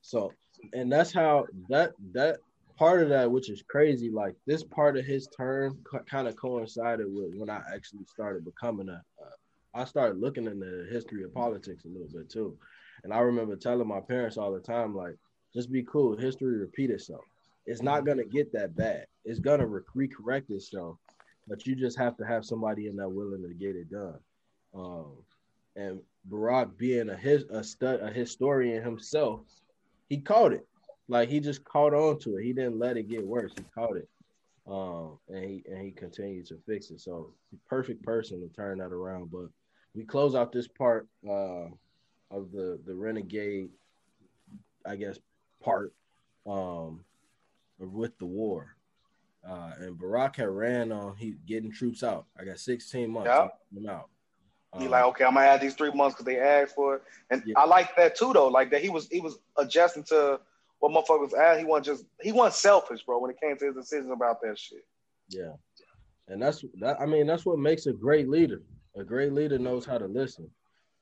So, 0.00 0.32
and 0.72 0.90
that's 0.90 1.12
how 1.12 1.46
that 1.68 1.92
that 2.12 2.38
part 2.76 3.02
of 3.02 3.08
that, 3.10 3.30
which 3.30 3.50
is 3.50 3.62
crazy, 3.68 4.10
like 4.10 4.34
this 4.46 4.64
part 4.64 4.96
of 4.96 5.04
his 5.04 5.28
term 5.36 5.78
co- 5.90 6.04
kind 6.10 6.28
of 6.28 6.36
coincided 6.36 7.06
with 7.08 7.32
when 7.36 7.50
I 7.50 7.60
actually 7.74 8.04
started 8.04 8.44
becoming 8.44 8.88
a. 8.88 9.02
Uh, 9.22 9.30
I 9.76 9.84
started 9.84 10.20
looking 10.20 10.46
into 10.46 10.64
the 10.64 10.88
history 10.90 11.24
of 11.24 11.34
politics 11.34 11.84
a 11.84 11.88
little 11.88 12.08
bit 12.12 12.30
too, 12.30 12.56
and 13.02 13.12
I 13.12 13.18
remember 13.18 13.56
telling 13.56 13.88
my 13.88 14.00
parents 14.00 14.36
all 14.36 14.52
the 14.52 14.60
time, 14.60 14.94
like, 14.94 15.16
just 15.52 15.72
be 15.72 15.82
cool. 15.82 16.16
History 16.16 16.58
repeat 16.58 16.90
itself. 16.90 17.24
It's 17.66 17.82
not 17.82 18.06
gonna 18.06 18.24
get 18.24 18.52
that 18.52 18.76
bad. 18.76 19.06
It's 19.24 19.40
gonna 19.40 19.66
re- 19.66 20.08
recorrect 20.08 20.50
itself, 20.50 20.98
but 21.48 21.66
you 21.66 21.74
just 21.74 21.98
have 21.98 22.16
to 22.18 22.24
have 22.24 22.44
somebody 22.44 22.86
in 22.86 22.96
there 22.96 23.08
willing 23.08 23.42
to 23.42 23.54
get 23.54 23.74
it 23.74 23.90
done. 23.90 24.18
Um, 24.74 25.12
and 25.76 26.00
Barack 26.28 26.76
being 26.76 27.08
a 27.10 27.16
his 27.16 27.44
a 27.50 27.64
stud 27.64 28.00
a 28.00 28.10
historian 28.10 28.82
himself, 28.82 29.40
he 30.08 30.18
caught 30.18 30.52
it. 30.52 30.66
Like 31.08 31.28
he 31.28 31.40
just 31.40 31.64
caught 31.64 31.94
on 31.94 32.18
to 32.20 32.36
it. 32.36 32.44
He 32.44 32.52
didn't 32.52 32.78
let 32.78 32.96
it 32.96 33.08
get 33.08 33.26
worse. 33.26 33.52
He 33.56 33.64
caught 33.74 33.96
it. 33.96 34.08
Um, 34.66 35.18
and 35.28 35.44
he 35.44 35.62
and 35.68 35.84
he 35.84 35.90
continued 35.90 36.46
to 36.46 36.58
fix 36.66 36.90
it. 36.90 37.00
So 37.00 37.34
perfect 37.68 38.02
person 38.02 38.40
to 38.40 38.48
turn 38.54 38.78
that 38.78 38.92
around. 38.92 39.30
But 39.30 39.48
we 39.94 40.04
close 40.04 40.34
out 40.34 40.52
this 40.52 40.68
part 40.68 41.06
uh 41.28 41.68
of 42.30 42.50
the 42.52 42.80
the 42.86 42.94
renegade, 42.94 43.68
I 44.86 44.96
guess, 44.96 45.18
part 45.62 45.92
um 46.46 47.04
with 47.78 48.16
the 48.18 48.26
war. 48.26 48.76
Uh, 49.46 49.72
and 49.78 49.98
Barack 49.98 50.36
had 50.36 50.48
ran 50.48 50.90
on 50.90 51.16
he 51.16 51.34
getting 51.46 51.70
troops 51.70 52.02
out. 52.02 52.24
I 52.40 52.44
got 52.44 52.58
16 52.58 53.10
months. 53.10 53.28
I'm 53.76 53.86
out. 53.86 54.08
Um, 54.74 54.88
like, 54.88 55.04
okay, 55.04 55.24
I'm 55.24 55.34
gonna 55.34 55.46
add 55.46 55.60
these 55.60 55.74
three 55.74 55.92
months 55.92 56.14
because 56.14 56.26
they 56.26 56.38
asked 56.38 56.74
for 56.74 56.96
it. 56.96 57.02
And 57.30 57.42
Yeah. 57.46 57.58
I 57.58 57.66
like 57.66 57.94
that 57.96 58.16
too 58.16 58.32
though. 58.32 58.48
Like 58.48 58.70
that 58.70 58.82
he 58.82 58.88
was 58.88 59.08
he 59.08 59.20
was 59.20 59.38
adjusting 59.56 60.04
to 60.04 60.40
what 60.80 60.92
motherfuckers 60.92 61.32
asked. 61.34 61.60
He 61.60 61.64
wasn't 61.64 61.86
just 61.86 62.04
he 62.20 62.32
wasn't 62.32 62.54
selfish, 62.54 63.02
bro, 63.02 63.18
when 63.18 63.30
it 63.30 63.40
came 63.40 63.56
to 63.56 63.66
his 63.66 63.74
decisions 63.74 64.10
about 64.12 64.40
that 64.42 64.58
shit. 64.58 64.84
Yeah. 65.28 65.52
And 66.28 66.42
that's 66.42 66.64
that 66.80 67.00
I 67.00 67.06
mean, 67.06 67.26
that's 67.26 67.46
what 67.46 67.58
makes 67.58 67.86
a 67.86 67.92
great 67.92 68.28
leader. 68.28 68.62
A 68.96 69.04
great 69.04 69.32
leader 69.32 69.58
knows 69.58 69.84
how 69.84 69.98
to 69.98 70.06
listen. 70.06 70.50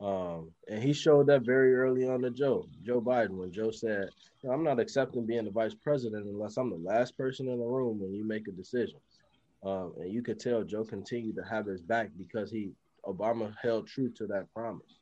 Um, 0.01 0.51
and 0.69 0.83
he 0.83 0.93
showed 0.93 1.29
that 1.29 1.43
very 1.43 1.75
early 1.77 2.09
on 2.09 2.23
to 2.23 2.31
Joe, 2.31 2.67
Joe 2.83 3.01
Biden, 3.01 3.37
when 3.37 3.53
Joe 3.53 3.71
said, 3.71 4.09
I'm 4.51 4.65
not 4.65 4.81
accepting 4.81 5.25
being 5.27 5.45
the 5.45 5.53
vice 5.53 5.75
president 5.75 6.27
unless 6.27 6.57
I'm 6.57 6.71
the 6.71 6.77
last 6.77 7.17
person 7.17 7.47
in 7.49 7.59
the 7.61 7.65
room 7.65 8.01
when 8.01 8.13
you 8.13 8.25
make 8.27 8.49
a 8.49 8.51
decision. 8.51 8.99
Um, 9.63 9.93
and 10.01 10.13
you 10.13 10.23
could 10.23 10.41
tell 10.41 10.65
Joe 10.65 10.83
continued 10.83 11.37
to 11.37 11.43
have 11.43 11.67
his 11.67 11.83
back 11.83 12.11
because 12.19 12.51
he 12.51 12.73
Obama 13.07 13.55
held 13.61 13.87
true 13.87 14.11
to 14.11 14.27
that 14.29 14.53
promise. 14.55 14.99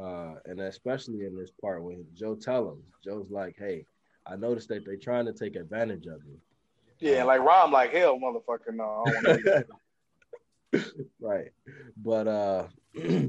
Uh, 0.00 0.34
and 0.46 0.60
especially 0.60 1.26
in 1.26 1.36
this 1.36 1.50
part 1.60 1.82
when 1.82 2.04
Joe 2.14 2.34
tell 2.34 2.70
him, 2.70 2.82
Joe's 3.04 3.30
like, 3.30 3.56
Hey, 3.58 3.84
I 4.26 4.36
noticed 4.36 4.68
that 4.68 4.84
they're 4.84 4.96
trying 4.96 5.26
to 5.26 5.32
take 5.32 5.56
advantage 5.56 6.06
of 6.06 6.20
you. 6.24 6.38
Yeah, 7.00 7.24
like 7.24 7.40
Rahm, 7.40 7.72
like 7.72 7.92
hell, 7.92 8.18
motherfucker, 8.18 8.72
no, 8.72 8.84
I 8.84 9.10
don't 9.10 9.14
want 9.14 9.26
to 9.26 9.36
do 9.36 9.42
that. 9.42 9.66
right 11.20 11.50
but 11.96 12.26
uh 12.26 12.66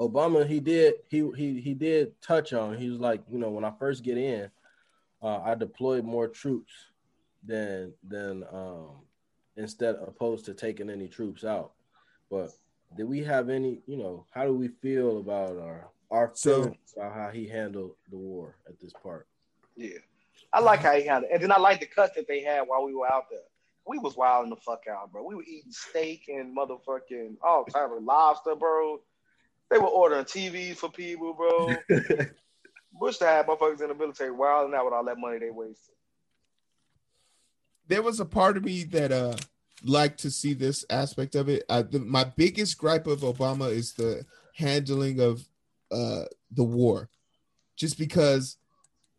obama 0.00 0.46
he 0.46 0.60
did 0.60 0.94
he 1.08 1.28
he 1.36 1.60
he 1.60 1.74
did 1.74 2.20
touch 2.20 2.52
on 2.52 2.76
he 2.76 2.90
was 2.90 2.98
like 2.98 3.22
you 3.30 3.38
know 3.38 3.50
when 3.50 3.64
i 3.64 3.72
first 3.78 4.02
get 4.02 4.18
in 4.18 4.50
uh 5.22 5.38
i 5.44 5.54
deployed 5.54 6.04
more 6.04 6.28
troops 6.28 6.72
than 7.44 7.92
than 8.06 8.44
um 8.52 8.90
instead 9.56 9.96
opposed 10.06 10.44
to 10.44 10.54
taking 10.54 10.90
any 10.90 11.08
troops 11.08 11.44
out 11.44 11.72
but 12.30 12.50
did 12.96 13.04
we 13.04 13.22
have 13.24 13.48
any 13.48 13.80
you 13.86 13.96
know 13.96 14.26
how 14.30 14.44
do 14.44 14.52
we 14.54 14.68
feel 14.68 15.18
about 15.18 15.58
our 15.58 15.88
our 16.10 16.30
So- 16.34 16.74
about 16.96 17.14
how 17.14 17.30
he 17.30 17.46
handled 17.48 17.96
the 18.10 18.16
war 18.18 18.56
at 18.68 18.78
this 18.80 18.92
part 19.02 19.26
Yeah. 19.76 19.98
I 20.52 20.60
like 20.60 20.80
how 20.80 20.92
he 20.94 21.06
handled 21.06 21.30
it. 21.30 21.34
And 21.34 21.42
then 21.42 21.50
I 21.52 21.58
like 21.58 21.80
the 21.80 21.86
cuts 21.86 22.14
that 22.16 22.28
they 22.28 22.42
had 22.42 22.62
while 22.62 22.84
we 22.84 22.94
were 22.94 23.10
out 23.10 23.30
there. 23.30 23.40
We 23.86 23.98
was 23.98 24.16
wilding 24.16 24.50
the 24.50 24.56
fuck 24.56 24.82
out, 24.86 25.10
bro. 25.10 25.22
We 25.24 25.34
were 25.34 25.42
eating 25.44 25.72
steak 25.72 26.28
and 26.28 26.54
motherfucking 26.54 27.36
all 27.42 27.64
type 27.64 27.90
of 27.90 28.02
lobster, 28.02 28.54
bro. 28.54 29.00
They 29.70 29.78
were 29.78 29.86
ordering 29.86 30.26
TVs 30.26 30.76
for 30.76 30.90
people, 30.90 31.32
bro. 31.32 31.74
Bush 33.00 33.16
to 33.18 33.24
have 33.26 33.46
motherfuckers 33.46 33.80
in 33.80 33.88
the 33.88 33.94
military 33.94 34.30
wilding 34.30 34.74
out 34.74 34.84
with 34.84 34.92
all 34.92 35.04
that 35.06 35.16
money 35.18 35.38
they 35.38 35.48
wasted. 35.50 35.94
there 37.88 38.02
was 38.02 38.20
a 38.20 38.24
part 38.26 38.56
of 38.58 38.64
me 38.64 38.84
that 38.84 39.10
uh 39.10 39.36
liked 39.84 40.20
to 40.20 40.30
see 40.30 40.54
this 40.54 40.84
aspect 40.90 41.34
of 41.34 41.48
it. 41.48 41.64
Uh, 41.68 41.82
the, 41.82 41.98
my 41.98 42.24
biggest 42.24 42.78
gripe 42.78 43.06
of 43.06 43.20
Obama 43.20 43.70
is 43.70 43.94
the 43.94 44.24
handling 44.54 45.20
of 45.20 45.46
uh 45.90 46.24
the 46.50 46.64
war, 46.64 47.08
just 47.76 47.98
because 47.98 48.56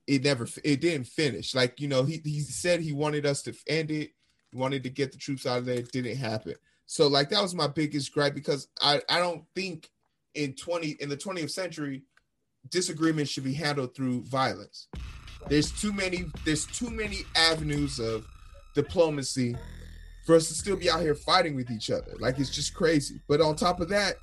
it 0.07 0.23
never 0.23 0.47
it 0.63 0.81
didn't 0.81 1.07
finish. 1.07 1.55
Like 1.55 1.79
you 1.79 1.87
know, 1.87 2.03
he 2.03 2.21
he 2.23 2.41
said 2.41 2.81
he 2.81 2.93
wanted 2.93 3.25
us 3.25 3.41
to 3.43 3.55
end 3.67 3.91
it, 3.91 4.11
he 4.51 4.57
wanted 4.57 4.83
to 4.83 4.89
get 4.89 5.11
the 5.11 5.17
troops 5.17 5.45
out 5.45 5.59
of 5.59 5.65
there. 5.65 5.79
It 5.79 5.91
didn't 5.91 6.17
happen. 6.17 6.55
So 6.85 7.07
like 7.07 7.29
that 7.29 7.41
was 7.41 7.55
my 7.55 7.67
biggest 7.67 8.13
gripe 8.13 8.35
because 8.35 8.67
I 8.81 9.01
I 9.09 9.19
don't 9.19 9.43
think 9.55 9.89
in 10.35 10.53
20 10.53 10.97
in 10.99 11.09
the 11.09 11.17
20th 11.17 11.51
century, 11.51 12.03
disagreements 12.69 13.31
should 13.31 13.43
be 13.43 13.53
handled 13.53 13.95
through 13.95 14.23
violence. 14.23 14.87
There's 15.49 15.71
too 15.71 15.91
many, 15.91 16.25
there's 16.45 16.65
too 16.65 16.89
many 16.89 17.19
avenues 17.35 17.99
of 17.99 18.25
diplomacy 18.73 19.55
for 20.25 20.35
us 20.35 20.47
to 20.47 20.53
still 20.53 20.75
be 20.75 20.89
out 20.89 21.01
here 21.01 21.15
fighting 21.15 21.55
with 21.55 21.69
each 21.69 21.89
other. 21.91 22.13
Like 22.19 22.39
it's 22.39 22.49
just 22.49 22.73
crazy. 22.73 23.19
But 23.27 23.41
on 23.41 23.55
top 23.55 23.79
of 23.81 23.89
that, 23.89 24.15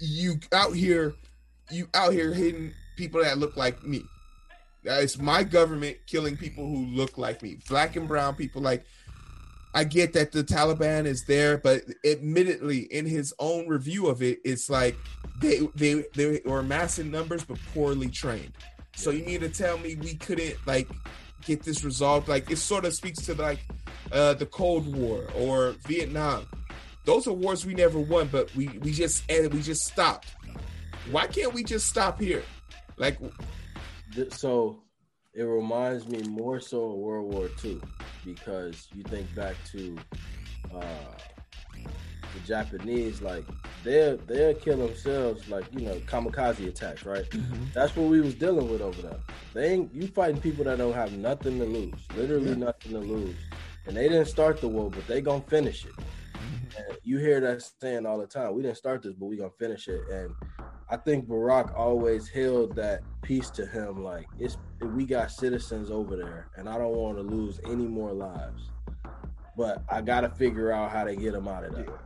you 0.00 0.38
out 0.52 0.74
here, 0.74 1.14
you 1.70 1.88
out 1.94 2.12
here 2.12 2.32
hitting 2.32 2.72
people 2.96 3.22
that 3.22 3.38
look 3.38 3.56
like 3.56 3.82
me. 3.84 4.02
It's 4.84 5.18
my 5.18 5.42
government 5.42 5.98
killing 6.06 6.36
people 6.36 6.66
who 6.66 6.86
look 6.86 7.18
like 7.18 7.42
me, 7.42 7.58
black 7.68 7.96
and 7.96 8.08
brown 8.08 8.34
people. 8.34 8.62
Like 8.62 8.84
I 9.74 9.84
get 9.84 10.12
that 10.14 10.32
the 10.32 10.42
Taliban 10.42 11.06
is 11.06 11.24
there, 11.24 11.58
but 11.58 11.82
admittedly, 12.04 12.80
in 12.92 13.06
his 13.06 13.32
own 13.38 13.68
review 13.68 14.08
of 14.08 14.22
it, 14.22 14.40
it's 14.44 14.68
like 14.68 14.96
they 15.40 15.60
they 15.74 16.04
they 16.14 16.40
were 16.44 16.62
massive 16.62 17.06
numbers 17.06 17.44
but 17.44 17.58
poorly 17.72 18.08
trained. 18.08 18.52
So 18.96 19.10
you 19.10 19.24
need 19.24 19.40
to 19.40 19.48
tell 19.48 19.78
me 19.78 19.94
we 19.94 20.14
couldn't 20.14 20.56
like 20.66 20.88
get 21.44 21.62
this 21.62 21.84
resolved? 21.84 22.28
Like 22.28 22.50
it 22.50 22.56
sort 22.56 22.84
of 22.84 22.94
speaks 22.94 23.24
to 23.26 23.34
like 23.34 23.60
uh, 24.12 24.34
the 24.34 24.46
Cold 24.46 24.94
War 24.94 25.26
or 25.34 25.72
Vietnam. 25.86 26.46
Those 27.04 27.26
are 27.26 27.32
wars 27.32 27.64
we 27.64 27.74
never 27.74 27.98
won, 27.98 28.28
but 28.28 28.54
we 28.54 28.68
we 28.78 28.92
just 28.92 29.30
and 29.30 29.52
we 29.52 29.62
just 29.62 29.84
stopped. 29.84 30.28
Why 31.10 31.26
can't 31.26 31.52
we 31.52 31.64
just 31.64 31.86
stop 31.86 32.20
here? 32.20 32.42
Like 32.96 33.18
So 34.30 34.82
it 35.32 35.44
reminds 35.44 36.08
me 36.08 36.22
more 36.28 36.60
so 36.60 36.90
of 36.90 36.98
World 36.98 37.32
War 37.32 37.48
II 37.64 37.80
because 38.24 38.88
you 38.94 39.02
think 39.04 39.32
back 39.34 39.54
to 39.72 39.96
uh, 40.74 41.14
the 42.34 42.40
Japanese, 42.40 43.20
like 43.22 43.44
they'll 43.84 44.16
they'll 44.26 44.54
kill 44.54 44.78
themselves, 44.78 45.48
like 45.48 45.64
you 45.72 45.86
know, 45.86 45.96
kamikaze 46.00 46.66
attacks, 46.66 47.04
right? 47.04 47.28
Mm-hmm. 47.30 47.64
That's 47.74 47.94
what 47.96 48.08
we 48.08 48.20
was 48.20 48.34
dealing 48.34 48.70
with 48.70 48.80
over 48.80 49.02
there. 49.02 49.18
They 49.54 49.72
ain't 49.72 49.94
you 49.94 50.06
fighting 50.08 50.40
people 50.40 50.64
that 50.64 50.78
don't 50.78 50.92
have 50.92 51.12
nothing 51.12 51.58
to 51.58 51.64
lose, 51.64 52.00
literally 52.16 52.50
Yeah. 52.50 52.56
nothing 52.56 52.92
to 52.92 52.98
lose, 52.98 53.36
and 53.86 53.96
they 53.96 54.08
didn't 54.08 54.26
start 54.28 54.60
the 54.60 54.68
war, 54.68 54.90
but 54.90 55.06
they 55.06 55.20
gonna 55.20 55.42
finish 55.42 55.84
it. 55.84 55.92
Mm-hmm. 55.92 56.90
And 56.90 56.98
you 57.02 57.18
hear 57.18 57.40
that 57.40 57.62
saying 57.80 58.06
all 58.06 58.18
the 58.18 58.26
time. 58.26 58.54
We 58.54 58.62
didn't 58.62 58.76
start 58.78 59.02
this, 59.02 59.14
but 59.14 59.26
we 59.26 59.36
gonna 59.36 59.50
finish 59.58 59.88
it. 59.88 60.02
And 60.10 60.34
I 60.88 60.96
think 60.96 61.26
Barack 61.28 61.76
always 61.76 62.28
held 62.28 62.74
that 62.76 63.02
piece 63.22 63.50
to 63.50 63.66
him. 63.66 64.02
Like 64.02 64.26
it's 64.38 64.56
we 64.80 65.04
got 65.04 65.30
citizens 65.30 65.90
over 65.90 66.16
there, 66.16 66.48
and 66.56 66.68
I 66.68 66.78
don't 66.78 66.94
want 66.96 67.16
to 67.16 67.22
lose 67.22 67.60
any 67.66 67.86
more 67.86 68.12
lives. 68.12 68.70
But 69.56 69.82
I 69.90 70.00
got 70.00 70.22
to 70.22 70.30
figure 70.30 70.72
out 70.72 70.90
how 70.90 71.04
to 71.04 71.14
get 71.14 71.32
them 71.32 71.46
out 71.46 71.64
of 71.64 71.74
there. 71.74 72.00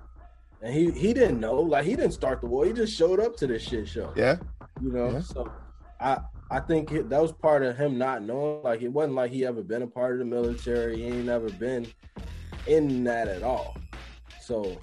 And 0.65 0.73
he 0.73 0.91
he 0.93 1.13
didn't 1.13 1.41
know. 1.41 1.57
Like 1.57 1.85
he 1.85 1.95
didn't 1.95 2.13
start 2.13 2.41
the 2.41 2.47
war. 2.47 2.65
He 2.65 2.73
just 2.73 2.97
showed 2.97 3.21
up 3.21 3.37
to 3.37 3.47
this 3.47 3.63
shit 3.63 3.87
show. 3.87 4.15
yeah, 4.17 4.37
You 4.81 4.91
know. 4.91 5.11
Yeah. 5.11 5.21
So 5.21 5.53
I 6.01 6.21
I 6.51 6.61
think 6.61 6.91
it, 6.91 7.11
that 7.11 7.21
was 7.21 7.33
part 7.33 7.63
of 7.63 7.77
him 7.77 7.99
not 7.99 8.23
knowing. 8.23 8.63
Like 8.63 8.81
it 8.81 8.89
wasn't 8.89 9.15
like 9.15 9.31
he 9.31 9.45
ever 9.45 9.63
been 9.63 9.83
a 9.83 9.87
part 9.87 10.15
of 10.15 10.21
the 10.21 10.25
military. 10.25 10.97
He 10.97 11.05
ain't 11.05 11.27
never 11.27 11.51
been 11.51 11.87
in 12.67 13.05
that 13.05 13.29
at 13.29 13.43
all. 13.43 13.77
So 14.41 14.79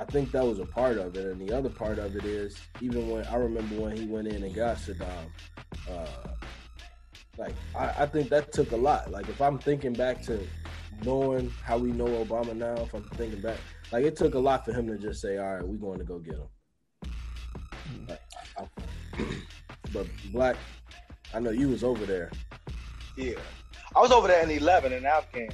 I 0.00 0.04
think 0.04 0.32
that 0.32 0.44
was 0.44 0.58
a 0.58 0.66
part 0.66 0.98
of 0.98 1.16
it. 1.16 1.26
And 1.26 1.48
the 1.48 1.56
other 1.56 1.70
part 1.70 2.00
of 2.00 2.16
it 2.16 2.24
is 2.24 2.58
even 2.80 3.08
when 3.08 3.24
I 3.26 3.36
remember 3.36 3.76
when 3.76 3.96
he 3.96 4.06
went 4.06 4.26
in 4.26 4.42
and 4.42 4.52
got 4.52 4.78
Saddam, 4.78 5.30
uh, 5.88 6.06
like 7.38 7.54
I, 7.76 8.02
I 8.02 8.06
think 8.06 8.30
that 8.30 8.50
took 8.50 8.72
a 8.72 8.76
lot. 8.76 9.12
Like 9.12 9.28
if 9.28 9.40
I'm 9.40 9.58
thinking 9.58 9.92
back 9.92 10.22
to 10.22 10.44
knowing 11.04 11.52
how 11.62 11.78
we 11.78 11.92
know 11.92 12.06
Obama 12.06 12.54
now, 12.54 12.74
if 12.76 12.94
I'm 12.94 13.02
thinking 13.10 13.40
back, 13.40 13.58
like 13.92 14.04
it 14.04 14.16
took 14.16 14.34
a 14.34 14.38
lot 14.38 14.64
for 14.64 14.72
him 14.72 14.86
to 14.88 14.98
just 14.98 15.20
say, 15.20 15.38
"All 15.38 15.54
right, 15.54 15.66
we're 15.66 15.76
going 15.76 15.98
to 15.98 16.04
go 16.04 16.18
get 16.18 16.34
him." 16.34 16.48
Like, 18.08 18.20
I- 18.58 19.22
but 19.92 20.06
Black, 20.32 20.56
I 21.34 21.40
know 21.40 21.50
you 21.50 21.68
was 21.68 21.84
over 21.84 22.04
there. 22.06 22.30
Yeah. 23.16 23.34
I 23.94 24.00
was 24.00 24.12
over 24.12 24.28
there 24.28 24.42
in 24.42 24.50
11 24.50 24.92
in 24.92 25.06
Afghan. 25.06 25.48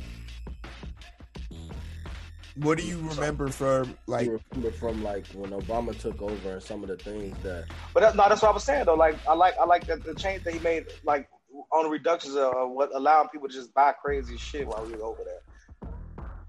what 2.57 2.77
do 2.77 2.85
you 2.85 2.99
remember 2.99 3.49
from 3.49 3.97
like? 4.07 4.27
you 4.27 4.41
remember 4.53 4.77
from 4.77 5.03
like 5.03 5.27
when 5.29 5.51
Obama 5.51 5.97
took 5.99 6.21
over 6.21 6.55
and 6.55 6.63
some 6.63 6.83
of 6.83 6.89
the 6.89 6.97
things 6.97 7.37
that 7.43 7.67
But 7.95 8.01
that, 8.01 8.17
no, 8.17 8.29
that's 8.29 8.43
what 8.43 8.51
I 8.51 8.55
was 8.55 8.65
saying 8.65 8.87
though. 8.87 8.95
Like 8.95 9.17
I 9.29 9.35
like 9.35 9.57
I 9.59 9.65
like 9.65 9.87
that 9.87 10.05
the 10.05 10.15
change 10.15 10.43
that 10.45 10.53
he 10.55 10.61
made, 10.61 10.87
like 11.05 11.29
on 11.73 11.91
reductions 11.91 12.37
of 12.37 12.53
what 12.71 12.91
allowing 12.95 13.29
people 13.31 13.49
to 13.49 13.55
just 13.55 13.75
buy 13.75 13.93
crazy 13.93 14.37
shit 14.39 14.69
while 14.69 14.87
we 14.87 14.97
were 14.97 15.05
over 15.05 15.23
there. 15.25 15.35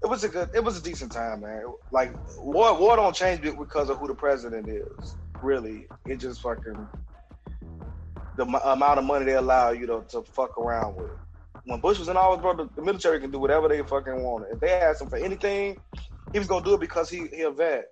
It 0.04 0.08
was 0.08 0.24
a 0.24 0.28
good, 0.30 0.48
it 0.54 0.64
was 0.64 0.78
a 0.78 0.82
decent 0.82 1.12
time, 1.12 1.42
man. 1.42 1.64
Like 1.92 2.16
war, 2.38 2.78
war 2.78 2.96
don't 2.96 3.16
change 3.16 3.42
be- 3.42 3.52
because 3.58 3.90
of 3.90 3.98
who 3.98 4.08
the 4.08 4.14
president 4.14 4.68
is. 4.68 5.16
Really, 5.42 5.88
it 6.06 6.18
just 6.20 6.40
fucking 6.42 6.88
the 8.36 8.46
m- 8.46 8.54
amount 8.64 8.98
of 8.98 9.04
money 9.04 9.26
they 9.26 9.34
allow 9.34 9.70
you 9.72 9.86
to, 9.88 10.04
to 10.10 10.24
fuck 10.36 10.58
around 10.58 10.96
with. 10.96 11.10
When 11.64 11.80
Bush 11.80 11.98
was 11.98 12.08
in 12.08 12.16
office, 12.16 12.42
bro, 12.42 12.56
the, 12.56 12.82
military 12.82 13.20
can 13.20 13.30
do 13.30 13.40
whatever 13.40 13.68
they 13.68 13.82
fucking 13.82 14.22
wanted. 14.24 14.48
If 14.54 14.60
they 14.60 14.72
asked 14.72 15.02
him 15.02 15.08
for 15.08 15.18
anything, 15.18 15.78
he 16.32 16.38
was 16.40 16.48
gonna 16.48 16.64
do 16.64 16.74
it 16.74 16.80
because 16.80 17.10
he 17.10 17.28
he 17.32 17.42
a 17.42 17.50
vet. 17.50 17.86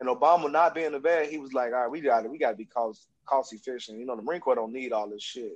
And 0.00 0.08
Obama 0.10 0.50
not 0.50 0.74
being 0.74 0.94
a 0.94 0.98
vet, 0.98 1.30
he 1.30 1.38
was 1.38 1.52
like, 1.54 1.72
all 1.72 1.82
right, 1.82 1.90
we 1.90 2.00
got 2.00 2.22
to 2.22 2.28
we 2.28 2.38
got 2.38 2.50
to 2.52 2.56
be 2.56 2.66
cost 2.66 3.08
cost 3.28 3.52
efficient. 3.52 3.98
You 3.98 4.06
know, 4.06 4.16
the 4.16 4.22
Marine 4.22 4.40
Corps 4.40 4.56
don't 4.56 4.72
need 4.72 4.92
all 4.92 5.08
this 5.10 5.22
shit. 5.22 5.52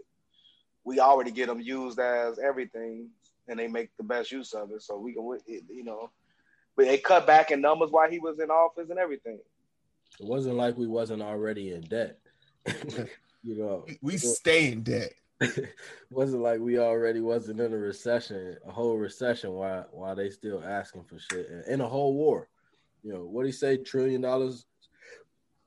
We 0.88 1.00
already 1.00 1.32
get 1.32 1.48
them 1.48 1.60
used 1.60 1.98
as 2.00 2.38
everything, 2.38 3.10
and 3.46 3.58
they 3.58 3.68
make 3.68 3.94
the 3.98 4.02
best 4.02 4.32
use 4.32 4.54
of 4.54 4.70
it. 4.70 4.80
So 4.80 4.96
we 4.98 5.12
can, 5.12 5.38
you 5.46 5.84
know, 5.84 6.10
but 6.78 6.86
they 6.86 6.96
cut 6.96 7.26
back 7.26 7.50
in 7.50 7.60
numbers 7.60 7.90
while 7.90 8.10
he 8.10 8.18
was 8.18 8.40
in 8.40 8.50
office 8.50 8.88
and 8.88 8.98
everything. 8.98 9.38
it 10.18 10.26
wasn't 10.26 10.54
like 10.54 10.78
we 10.78 10.86
wasn't 10.86 11.20
already 11.20 11.74
in 11.74 11.82
debt. 11.82 12.18
you 13.42 13.54
know, 13.58 13.84
We 14.00 14.16
stay 14.16 14.72
in 14.72 14.82
debt. 14.82 15.12
it 15.42 15.74
wasn't 16.10 16.40
like 16.40 16.58
we 16.58 16.78
already 16.78 17.20
wasn't 17.20 17.60
in 17.60 17.74
a 17.74 17.76
recession, 17.76 18.56
a 18.66 18.72
whole 18.72 18.96
recession 18.96 19.52
while 19.52 19.88
while 19.92 20.16
they 20.16 20.30
still 20.30 20.64
asking 20.64 21.04
for 21.04 21.18
shit 21.18 21.50
and 21.50 21.66
in 21.66 21.82
a 21.82 21.86
whole 21.86 22.14
war. 22.14 22.48
You 23.02 23.12
know, 23.12 23.26
what 23.26 23.42
do 23.42 23.48
you 23.48 23.52
say, 23.52 23.76
trillion 23.76 24.22
dollars 24.22 24.64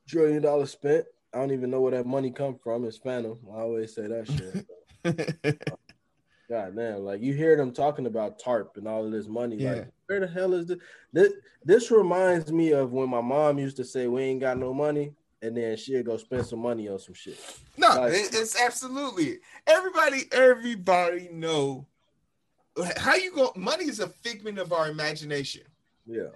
trillion 0.07 0.41
dollars 0.41 0.71
spent? 0.71 1.05
I 1.31 1.37
don't 1.37 1.51
even 1.51 1.69
know 1.69 1.81
where 1.81 1.91
that 1.91 2.07
money 2.07 2.31
come 2.31 2.55
from. 2.55 2.85
It's 2.85 2.97
phantom. 2.97 3.37
I 3.53 3.59
always 3.59 3.93
say 3.93 4.07
that 4.07 4.25
shit. 4.27 4.65
God 5.03 6.75
damn, 6.75 6.99
like 7.05 7.21
you 7.21 7.33
hear 7.33 7.55
them 7.55 7.71
talking 7.71 8.07
about 8.07 8.37
TARP 8.39 8.75
and 8.77 8.87
all 8.87 9.05
of 9.05 9.11
this 9.11 9.27
money. 9.27 9.55
Yeah. 9.55 9.71
Like, 9.71 9.87
where 10.07 10.19
the 10.19 10.27
hell 10.27 10.53
is 10.53 10.65
this? 10.65 10.77
this? 11.13 11.33
This 11.63 11.91
reminds 11.91 12.51
me 12.51 12.71
of 12.71 12.91
when 12.91 13.09
my 13.09 13.21
mom 13.21 13.57
used 13.57 13.77
to 13.77 13.85
say, 13.85 14.07
We 14.07 14.23
ain't 14.23 14.41
got 14.41 14.57
no 14.57 14.73
money, 14.73 15.13
and 15.41 15.55
then 15.55 15.77
she'd 15.77 16.05
go 16.05 16.17
spend 16.17 16.45
some 16.45 16.59
money 16.59 16.89
on 16.89 16.99
some 16.99 17.13
shit. 17.13 17.39
No, 17.77 17.87
Like- 17.87 18.13
it's 18.13 18.59
absolutely 18.61 19.39
everybody. 19.65 20.23
Everybody 20.33 21.29
know 21.31 21.87
how 22.97 23.15
you 23.15 23.33
go. 23.33 23.53
Money 23.55 23.85
is 23.85 24.01
a 24.01 24.07
figment 24.07 24.57
of 24.59 24.73
our 24.73 24.89
imagination. 24.89 25.63
Yeah. 26.05 26.29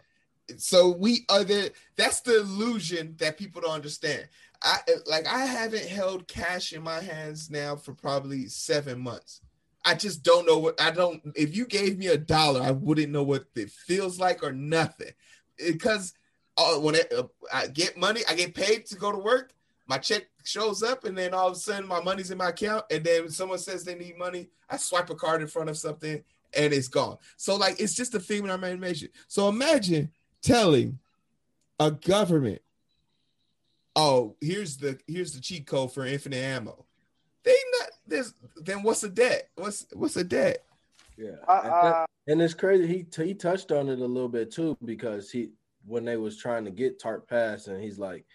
So 0.58 0.90
we 0.92 1.26
are 1.30 1.44
the. 1.44 1.72
That's 1.98 2.22
the 2.22 2.40
illusion 2.40 3.16
that 3.18 3.38
people 3.38 3.62
don't 3.62 3.72
understand. 3.72 4.28
I 4.62 4.80
like. 5.06 5.28
I 5.28 5.46
haven't 5.46 5.86
held 5.86 6.28
cash 6.28 6.74
in 6.74 6.84
my 6.84 7.00
hands 7.00 7.50
now 7.50 7.76
for 7.76 7.94
probably 7.94 8.48
seven 8.48 9.00
months. 9.00 9.42
I 9.84 9.94
just 9.94 10.24
don't 10.24 10.48
know 10.48 10.58
what 10.58 10.82
I 10.82 10.92
don't. 10.92 11.22
If 11.36 11.56
you 11.56 11.66
gave 11.66 11.98
me 11.98 12.08
a 12.08 12.18
dollar, 12.18 12.62
I 12.62 12.72
wouldn't 12.72 13.12
know 13.12 13.24
what 13.24 13.46
it 13.56 13.70
feels 13.70 14.20
like 14.20 14.44
or 14.44 14.52
nothing. 14.52 15.12
Because 15.58 16.14
uh, 16.58 16.76
when 16.76 16.96
it, 16.96 17.14
uh, 17.16 17.24
I 17.54 17.68
get 17.68 17.98
money, 17.98 18.22
I 18.28 18.36
get 18.36 18.56
paid 18.56 18.86
to 18.88 18.96
go 18.96 19.12
to 19.12 19.18
work. 19.18 19.54
My 19.88 20.00
check 20.00 20.28
shows 20.44 20.82
up, 20.82 21.04
and 21.04 21.16
then 21.16 21.34
all 21.34 21.48
of 21.48 21.54
a 21.54 21.60
sudden, 21.60 21.88
my 21.88 22.02
money's 22.02 22.32
in 22.32 22.38
my 22.40 22.50
account. 22.50 22.86
And 22.90 23.04
then 23.04 23.30
someone 23.30 23.60
says 23.60 23.84
they 23.84 23.96
need 23.96 24.18
money, 24.18 24.50
I 24.70 24.78
swipe 24.78 25.10
a 25.12 25.16
card 25.16 25.42
in 25.42 25.48
front 25.48 25.70
of 25.70 25.78
something, 25.78 26.24
and 26.58 26.74
it's 26.74 26.88
gone. 26.88 27.18
So 27.38 27.56
like, 27.56 27.80
it's 27.80 27.94
just 27.94 28.16
a 28.16 28.20
figment 28.20 28.54
of 28.54 28.60
my 28.60 28.70
imagination. 28.70 29.10
So 29.28 29.48
imagine 29.50 30.12
telling 30.42 30.98
a 31.80 31.92
government, 31.92 32.62
"Oh, 33.96 34.36
here's 34.42 34.78
the 34.78 35.00
here's 35.08 35.34
the 35.34 35.42
cheat 35.42 35.68
code 35.68 35.94
for 35.94 36.06
infinite 36.06 36.38
ammo." 36.44 36.86
They 37.44 37.56
not 37.80 37.90
there's 38.08 38.34
then 38.58 38.84
what's 38.84 39.04
a 39.04 39.10
debt? 39.10 39.50
What's 39.56 39.86
what's 39.94 40.16
a 40.18 40.24
debt? 40.24 40.64
Yeah. 41.18 41.36
Uh, 41.48 41.62
And 41.64 41.72
uh, 41.74 42.06
And 42.28 42.42
it's 42.42 42.54
crazy. 42.54 42.88
He 42.88 43.24
he 43.24 43.34
touched 43.34 43.72
on 43.72 43.90
it 43.90 44.00
a 44.00 44.06
little 44.06 44.30
bit 44.30 44.52
too 44.52 44.78
because 44.84 45.32
he 45.32 45.52
when 45.86 46.04
they 46.04 46.18
was 46.18 46.38
trying 46.38 46.66
to 46.66 46.72
get 46.72 47.00
TARP 47.00 47.28
passed, 47.28 47.68
and 47.68 47.82
he's 47.82 48.00
like, 48.00 48.26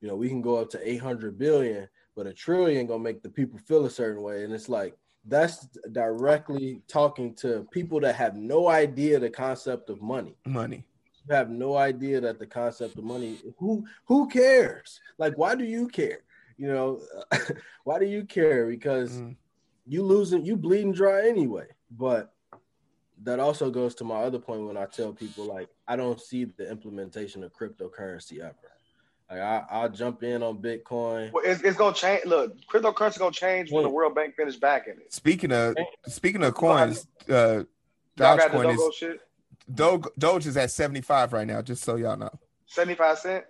you 0.00 0.08
know, 0.08 0.16
we 0.16 0.28
can 0.28 0.40
go 0.40 0.56
up 0.56 0.70
to 0.70 0.88
eight 0.90 1.02
hundred 1.02 1.38
billion, 1.38 1.88
but 2.14 2.26
a 2.26 2.32
trillion 2.32 2.86
gonna 2.86 3.02
make 3.02 3.22
the 3.22 3.28
people 3.28 3.58
feel 3.58 3.84
a 3.84 3.90
certain 3.90 4.22
way, 4.22 4.44
and 4.44 4.52
it's 4.52 4.68
like 4.68 4.96
that's 5.28 5.66
directly 5.92 6.80
talking 6.88 7.34
to 7.34 7.66
people 7.70 8.00
that 8.00 8.14
have 8.14 8.36
no 8.36 8.68
idea 8.68 9.18
the 9.18 9.28
concept 9.28 9.90
of 9.90 10.00
money. 10.00 10.36
Money. 10.46 10.84
You 11.28 11.34
have 11.34 11.50
no 11.50 11.76
idea 11.76 12.20
that 12.20 12.38
the 12.38 12.46
concept 12.46 12.96
of 12.98 13.04
money. 13.04 13.38
Who 13.58 13.84
who 14.04 14.28
cares? 14.28 15.00
Like, 15.18 15.36
why 15.36 15.54
do 15.54 15.64
you 15.64 15.88
care? 15.88 16.20
You 16.56 16.68
know, 16.68 17.00
why 17.84 17.98
do 17.98 18.06
you 18.06 18.24
care? 18.24 18.66
Because 18.66 19.12
Mm. 19.12 19.36
you 19.86 20.02
losing, 20.02 20.44
you 20.44 20.56
bleeding 20.56 20.92
dry 20.92 21.28
anyway. 21.28 21.66
But 21.90 22.32
that 23.22 23.40
also 23.40 23.70
goes 23.70 23.94
to 23.96 24.04
my 24.04 24.16
other 24.16 24.38
point 24.38 24.66
when 24.66 24.76
I 24.76 24.86
tell 24.86 25.12
people 25.12 25.44
like 25.44 25.68
I 25.88 25.96
don't 25.96 26.20
see 26.20 26.44
the 26.44 26.70
implementation 26.70 27.42
of 27.42 27.52
cryptocurrency 27.52 28.40
ever. 28.40 28.54
Like 29.30 29.40
I, 29.40 29.64
I'll 29.68 29.88
jump 29.88 30.22
in 30.22 30.42
on 30.42 30.58
Bitcoin. 30.58 31.32
Well, 31.32 31.42
it's, 31.44 31.62
it's 31.62 31.76
gonna 31.76 31.94
change. 31.94 32.24
Look, 32.24 32.56
cryptocurrency 32.68 33.18
gonna 33.18 33.32
change 33.32 33.72
when 33.72 33.82
the 33.82 33.90
World 33.90 34.14
Bank 34.14 34.36
finish 34.36 34.56
backing 34.56 34.94
it. 34.98 35.12
Speaking 35.12 35.50
of 35.50 35.76
speaking 36.06 36.44
of 36.44 36.54
coins, 36.54 37.08
uh, 37.28 37.64
Y'all 38.18 38.38
Dogecoin 38.38 38.72
is 38.72 38.94
shit. 38.94 39.20
Doge, 39.72 40.06
Doge 40.18 40.46
is 40.46 40.56
at 40.56 40.70
seventy 40.70 41.00
five 41.00 41.32
right 41.32 41.46
now. 41.46 41.62
Just 41.62 41.84
so 41.84 41.96
y'all 41.96 42.16
know. 42.16 42.30
Seventy 42.66 42.94
five 42.94 43.18
cent. 43.18 43.44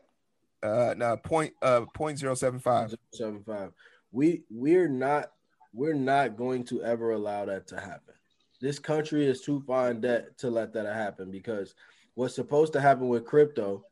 Uh, 0.63 0.95
no 0.97 1.17
point 1.17 1.53
uh 1.63 1.83
point 1.95 2.19
zero 2.19 2.35
seven 2.35 2.59
five. 2.59 2.95
Seven 3.13 3.43
five. 3.45 3.73
We 4.13 4.43
we're 4.51 4.89
not 4.89 5.33
we're 5.73 5.95
not 5.95 6.37
going 6.37 6.65
to 6.65 6.83
ever 6.83 7.13
allow 7.13 7.45
that 7.45 7.67
to 7.69 7.77
happen. 7.77 8.15
This 8.61 8.79
country 8.79 9.27
is 9.27 9.43
too 9.43 9.63
far 9.67 9.91
in 9.91 10.01
debt 10.01 10.39
to 10.39 10.49
let 10.49 10.73
that 10.73 10.87
happen 10.87 11.31
because 11.31 11.75
what's 12.15 12.35
supposed 12.35 12.73
to 12.73 12.81
happen 12.81 13.09
with 13.09 13.27
crypto 13.27 13.85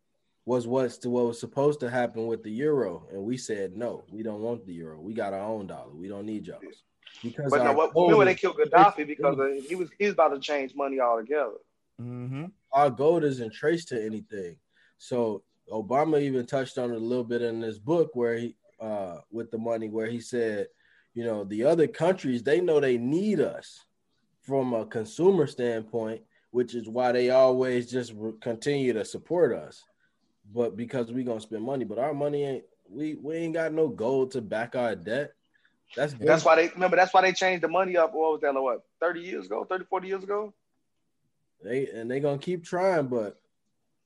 was 0.46 0.66
what's 0.66 0.98
to 0.98 1.10
what 1.10 1.26
was 1.26 1.40
supposed 1.40 1.80
to 1.80 1.90
happen 1.90 2.26
with 2.26 2.42
the 2.42 2.51
euro, 2.51 3.06
and 3.12 3.22
we 3.22 3.36
said 3.36 3.76
no, 3.76 4.05
we 4.10 4.22
don't 4.22 4.40
want 4.40 4.66
the 4.66 4.72
euro. 4.72 5.01
We 5.01 5.14
got 5.14 5.32
our 5.32 5.44
own 5.44 5.66
dollar. 5.66 5.92
We 5.92 6.09
don't 6.09 6.26
need 6.26 6.46
y'all. 6.46 6.60
Because 7.22 7.51
But 7.51 7.59
no, 7.64 7.70
our 7.70 7.76
what, 7.76 7.94
goal 7.94 8.05
remember 8.05 8.24
they 8.24 8.34
killed 8.34 8.56
Gaddafi 8.56 9.06
because 9.06 9.38
of, 9.38 9.64
he 9.66 9.74
was 9.74 9.90
he's 9.98 10.12
about 10.12 10.28
to 10.28 10.40
change 10.40 10.74
money 10.74 11.01
altogether. 11.01 11.52
Mm-hmm. 12.01 12.47
our 12.73 12.91
gold 12.91 13.25
isn't 13.25 13.53
traced 13.53 13.89
to 13.89 14.05
anything. 14.05 14.57
So 14.99 15.43
Obama 15.71 16.21
even 16.21 16.45
touched 16.45 16.77
on 16.77 16.91
it 16.93 16.97
a 16.97 16.99
little 16.99 17.25
bit 17.25 17.41
in 17.43 17.62
his 17.62 17.79
book 17.79 18.11
where 18.15 18.37
he 18.37 18.57
uh 18.81 19.19
with 19.31 19.51
the 19.51 19.59
money 19.59 19.89
where 19.89 20.09
he 20.09 20.21
said, 20.21 20.66
you 21.15 21.25
know, 21.25 21.45
the 21.45 21.65
other 21.65 21.87
countries 21.87 22.43
they 22.43 22.61
know 22.61 22.81
they 22.81 22.99
need 22.99 23.41
us 23.41 23.87
from 24.43 24.75
a 24.75 24.85
consumer 24.87 25.47
standpoint, 25.47 26.23
which 26.51 26.75
is 26.75 26.89
why 26.89 27.12
they 27.12 27.31
always 27.31 27.91
just 27.91 28.12
continue 28.41 28.93
to 28.93 29.05
support 29.05 29.53
us. 29.53 29.83
But 30.53 30.77
because 30.77 31.12
we 31.12 31.23
gonna 31.25 31.41
spend 31.41 31.62
money, 31.62 31.85
but 31.85 31.99
our 31.99 32.12
money 32.12 32.45
ain't 32.45 32.65
we 32.91 33.15
we 33.15 33.37
ain't 33.37 33.55
got 33.55 33.73
no 33.73 33.89
gold 33.89 34.33
to 34.33 34.43
back 34.43 34.75
our 34.75 34.95
debt. 34.95 35.33
That's 35.97 36.15
That's 36.15 36.45
why 36.45 36.57
they 36.57 36.69
remember. 36.69 36.97
That's 36.97 37.15
why 37.15 37.23
they 37.23 37.33
changed 37.33 37.62
the 37.62 37.69
money 37.69 37.97
up. 37.97 38.12
What 38.12 38.33
was 38.33 38.41
that? 38.41 38.55
Like, 38.55 38.62
what 38.62 38.83
thirty 39.01 39.21
years 39.21 39.47
ago? 39.47 39.65
30, 39.65 39.85
40 39.85 40.09
years 40.09 40.25
ago? 40.25 40.53
They 41.62 41.86
and 41.89 42.10
they're 42.10 42.20
gonna 42.20 42.39
keep 42.39 42.64
trying, 42.64 43.06
but 43.06 43.40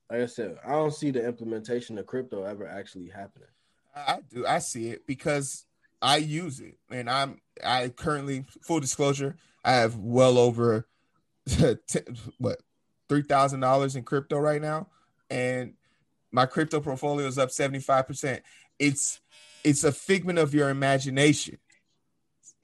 like 0.09 0.21
I 0.21 0.25
said, 0.25 0.57
I 0.65 0.71
don't 0.71 0.93
see 0.93 1.11
the 1.11 1.25
implementation 1.25 1.97
of 1.97 2.07
crypto 2.07 2.43
ever 2.43 2.67
actually 2.67 3.09
happening. 3.09 3.49
I 3.95 4.19
do. 4.29 4.45
I 4.45 4.59
see 4.59 4.89
it 4.89 5.05
because 5.05 5.65
I 6.01 6.17
use 6.17 6.59
it, 6.59 6.77
and 6.89 7.09
I'm 7.09 7.41
I 7.63 7.89
currently 7.89 8.45
full 8.61 8.79
disclosure. 8.79 9.35
I 9.63 9.73
have 9.73 9.97
well 9.97 10.37
over 10.37 10.87
what 12.37 12.59
three 13.07 13.23
thousand 13.23 13.59
dollars 13.59 13.95
in 13.95 14.03
crypto 14.03 14.37
right 14.37 14.61
now, 14.61 14.87
and 15.29 15.73
my 16.31 16.45
crypto 16.45 16.79
portfolio 16.79 17.27
is 17.27 17.37
up 17.37 17.51
seventy 17.51 17.79
five 17.79 18.07
percent. 18.07 18.43
It's 18.77 19.19
it's 19.63 19.83
a 19.83 19.91
figment 19.91 20.39
of 20.39 20.53
your 20.53 20.69
imagination. 20.69 21.57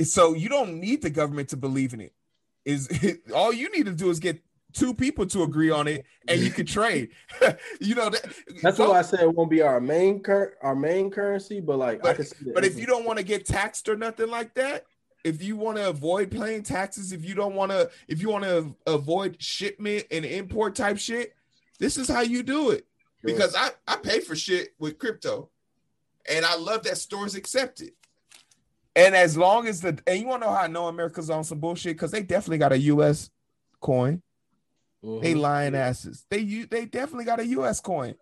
So 0.02 0.34
you 0.34 0.49
don't 0.49 0.80
need 0.80 1.02
the 1.02 1.10
government 1.10 1.49
to 1.49 1.57
believe 1.57 1.94
in 1.94 2.02
it. 2.02 2.14
Is 2.64 2.90
all 3.36 3.53
you 3.53 3.70
need 3.72 3.86
to 3.86 3.94
do 3.94 4.10
is 4.10 4.20
get 4.20 4.41
two 4.76 4.94
people 4.94 5.26
to 5.28 5.44
agree 5.44 5.72
on 5.72 5.88
it, 5.88 6.06
and 6.28 6.40
you 6.42 6.52
can 6.52 6.66
trade. 6.66 7.10
you 7.82 7.96
know 7.96 8.10
that, 8.10 8.36
That's 8.62 8.78
why 8.78 9.00
I 9.00 9.02
said 9.02 9.22
it 9.22 9.34
won't 9.34 9.50
be 9.50 9.62
our 9.62 9.80
main 9.80 10.22
cur- 10.22 10.56
our 10.62 10.76
main 10.76 11.10
currency, 11.10 11.60
but 11.62 11.78
like 11.80 12.00
I 12.00 12.02
But- 12.02 12.16
can 12.18 12.26
see 12.26 12.52
But 12.54 12.66
if 12.66 12.78
you 12.78 12.86
don't 12.86 13.06
want 13.06 13.18
to 13.18 13.24
get 13.26 13.46
taxed 13.46 13.90
or 13.90 13.96
nothing 13.96 14.30
like 14.30 14.54
that, 14.56 14.86
if 15.24 15.42
you 15.42 15.56
want 15.56 15.78
to 15.78 15.90
avoid 15.90 16.30
paying 16.30 16.62
taxes, 16.62 17.12
if 17.12 17.26
you 17.26 17.34
don't 17.34 17.56
want 17.56 17.72
to, 17.72 17.90
if 18.08 18.22
you 18.22 18.30
want 18.30 18.44
to 18.44 18.76
avoid 18.86 19.42
shipment 19.42 20.06
and 20.12 20.24
import 20.24 20.76
type 20.76 21.00
shit, 21.00 21.34
this 21.80 21.98
is 21.98 22.08
how 22.08 22.22
you 22.22 22.44
do 22.44 22.70
it. 22.70 22.86
Because 23.24 23.56
I 23.56 23.70
I 23.88 23.96
pay 23.96 24.20
for 24.20 24.36
shit 24.36 24.76
with 24.78 25.00
crypto, 25.00 25.50
and 26.30 26.46
I 26.46 26.56
love 26.58 26.84
that 26.84 26.98
stores 27.00 27.34
accept 27.34 27.82
it. 27.82 27.94
And 28.96 29.16
as 29.16 29.36
long 29.36 29.68
as 29.68 29.82
the 29.82 29.98
and 30.06 30.20
you 30.20 30.28
want 30.28 30.44
to 30.44 30.48
know 30.48 30.54
how 30.54 30.62
I 30.62 30.68
know 30.68 30.88
America's 30.88 31.30
on 31.32 31.44
some 31.44 31.60
bullshit 31.60 31.96
because 31.96 32.12
they 32.12 32.22
definitely 32.22 32.60
got 32.60 32.72
a 32.72 32.78
U.S. 32.80 33.32
coin. 33.82 34.22
Mhm. 35.06 35.22
They 35.22 35.36
lying 35.36 35.76
asses. 35.76 36.26
They 36.30 36.40
you 36.40 36.65
they 36.65 36.86
definitely 36.86 37.26
got 37.26 37.40
a 37.40 37.45
U.S. 37.48 37.80
coin. 37.80 38.15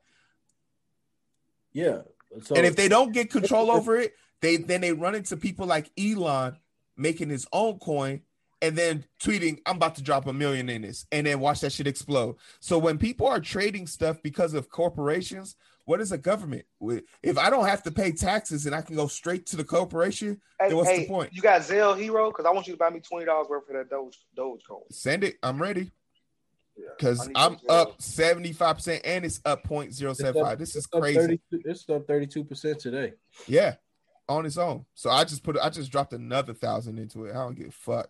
yeah. 1.72 2.02
So 2.42 2.56
and 2.56 2.66
if 2.66 2.76
they 2.76 2.88
don't 2.88 3.14
get 3.14 3.30
control 3.30 3.72
over 3.72 3.96
it, 3.98 4.14
they 4.42 4.58
then 4.58 4.82
they 4.82 4.92
run 4.92 5.16
into 5.16 5.38
people 5.38 5.66
like 5.66 5.90
Elon 5.98 6.58
making 6.98 7.30
his 7.30 7.48
own 7.54 7.80
coin 7.80 8.22
and 8.62 8.76
then 8.78 9.06
tweeting, 9.22 9.60
"I'm 9.66 9.78
about 9.78 9.96
to 9.96 10.02
drop 10.02 10.26
a 10.28 10.34
million 10.34 10.68
in 10.68 10.82
this," 10.82 11.06
and 11.12 11.26
then 11.26 11.40
watch 11.40 11.62
that 11.62 11.72
shit 11.72 11.88
explode. 11.88 12.38
So 12.60 12.78
when 12.78 12.98
people 12.98 13.28
are 13.28 13.40
trading 13.40 13.88
stuff 13.88 14.22
because 14.22 14.54
of 14.54 14.70
corporations, 14.70 15.56
what 15.86 16.02
is 16.02 16.12
a 16.12 16.18
government? 16.18 16.66
If 17.22 17.38
I 17.38 17.50
don't 17.50 17.68
have 17.68 17.84
to 17.84 17.92
pay 17.92 18.12
taxes 18.12 18.66
and 18.66 18.74
I 18.76 18.82
can 18.82 18.96
go 18.96 19.08
straight 19.08 19.46
to 19.48 19.58
the 19.58 19.64
corporation, 19.64 20.42
Hey, 20.60 20.70
then 20.70 20.78
what's 20.78 20.90
hey, 20.90 21.00
the 21.02 21.08
point? 21.08 21.34
You 21.34 21.42
got 21.42 21.62
Zelle 21.62 21.98
Heero 21.98 22.30
because 22.30 22.46
I 22.46 22.52
want 22.52 22.68
you 22.68 22.74
to 22.74 22.78
buy 22.78 22.90
me 22.90 23.00
twenty 23.00 23.26
dollars 23.26 23.48
worth 23.50 23.70
of 23.70 23.76
that 23.76 23.90
Doge 23.90 24.18
Dogecoin. 24.36 24.92
Send 24.92 25.24
it. 25.24 25.38
I'm 25.44 25.62
ready 25.62 25.82
Yeah, 25.82 25.90
because 26.76 27.22
I 27.22 27.28
need 27.28 27.34
I'm 27.36 27.58
up 27.70 28.02
75 28.02 28.76
percent 28.76 29.02
and 29.06 29.26
it's 29.26 29.42
up 29.46 29.68
0.075. 29.68 30.58
This 30.58 30.70
is 30.70 30.76
it's 30.78 30.88
up 30.94 31.02
crazy. 31.02 31.20
32 31.20 31.62
it's 31.66 31.90
up 31.90 32.08
thirty 32.08 32.28
two 32.28 32.44
percent 32.44 32.80
today. 32.80 33.14
Yeah, 33.48 33.76
on 34.28 34.46
its 34.46 34.58
own. 34.58 34.86
So 34.94 35.10
I 35.10 35.24
just 35.24 35.44
put 35.44 35.58
I 35.62 35.70
just 35.70 35.92
dropped 35.92 36.14
another 36.14 36.54
thousand 36.54 37.00
into 37.00 37.26
it. 37.26 37.32
I 37.32 37.40
don't 37.40 37.56
give 37.56 37.68
a 37.68 37.72
fuck. 37.72 38.10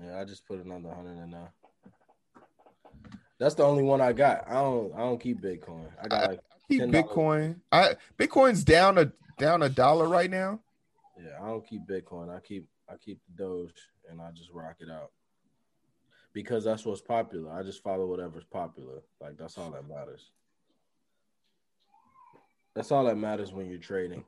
Yeah, 0.00 0.20
I 0.20 0.24
just 0.24 0.46
put 0.46 0.64
another 0.64 0.94
hundred 0.94 1.22
in 1.22 1.30
there. 1.30 1.52
That's 3.38 3.54
the 3.54 3.64
only 3.64 3.82
one 3.82 4.00
I 4.00 4.12
got. 4.12 4.46
I 4.48 4.54
don't 4.54 4.94
I 4.94 4.98
don't 4.98 5.20
keep 5.20 5.40
Bitcoin. 5.40 5.86
I 6.02 6.08
got 6.08 6.30
like 6.30 6.40
Keep 6.70 6.82
$10. 6.82 6.92
Bitcoin. 6.92 7.56
I 7.72 7.96
Bitcoin's 8.16 8.62
down 8.62 8.96
a 8.96 9.12
down 9.38 9.62
a 9.62 9.68
dollar 9.68 10.06
right 10.08 10.30
now. 10.30 10.60
yeah, 11.18 11.42
I 11.42 11.48
don't 11.48 11.66
keep 11.66 11.86
Bitcoin. 11.86 12.34
I 12.34 12.38
keep 12.38 12.68
I 12.88 12.94
keep 12.96 13.18
the 13.26 13.42
Doge 13.42 13.72
and 14.08 14.20
I 14.20 14.30
just 14.30 14.50
rock 14.52 14.76
it 14.78 14.88
out. 14.88 15.10
Because 16.32 16.64
that's 16.64 16.84
what's 16.84 17.00
popular. 17.00 17.52
I 17.52 17.62
just 17.62 17.82
follow 17.82 18.06
whatever's 18.06 18.44
popular. 18.44 19.02
Like 19.20 19.36
that's 19.36 19.58
all 19.58 19.70
that 19.72 19.88
matters. 19.88 20.30
That's 22.74 22.92
all 22.92 23.04
that 23.04 23.16
matters 23.16 23.52
when 23.52 23.68
you're 23.68 23.78
trading. 23.80 24.24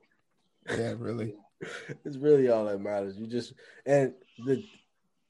Yeah, 0.68 0.94
really. 0.98 1.34
it's 2.04 2.16
really 2.16 2.48
all 2.48 2.64
that 2.66 2.80
matters. 2.80 3.16
You 3.16 3.26
just 3.26 3.52
and 3.86 4.14
the 4.44 4.64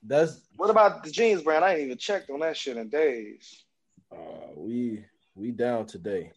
that's 0.02 0.40
What 0.56 0.70
about 0.70 1.04
the 1.04 1.10
jeans 1.10 1.42
brand? 1.42 1.64
I 1.64 1.74
ain't 1.74 1.82
even 1.82 1.98
checked 1.98 2.30
on 2.30 2.40
that 2.40 2.56
shit 2.56 2.76
in 2.76 2.88
days. 2.88 3.64
uh 4.10 4.16
we 4.56 5.04
we 5.34 5.50
down 5.50 5.86
today. 5.86 6.32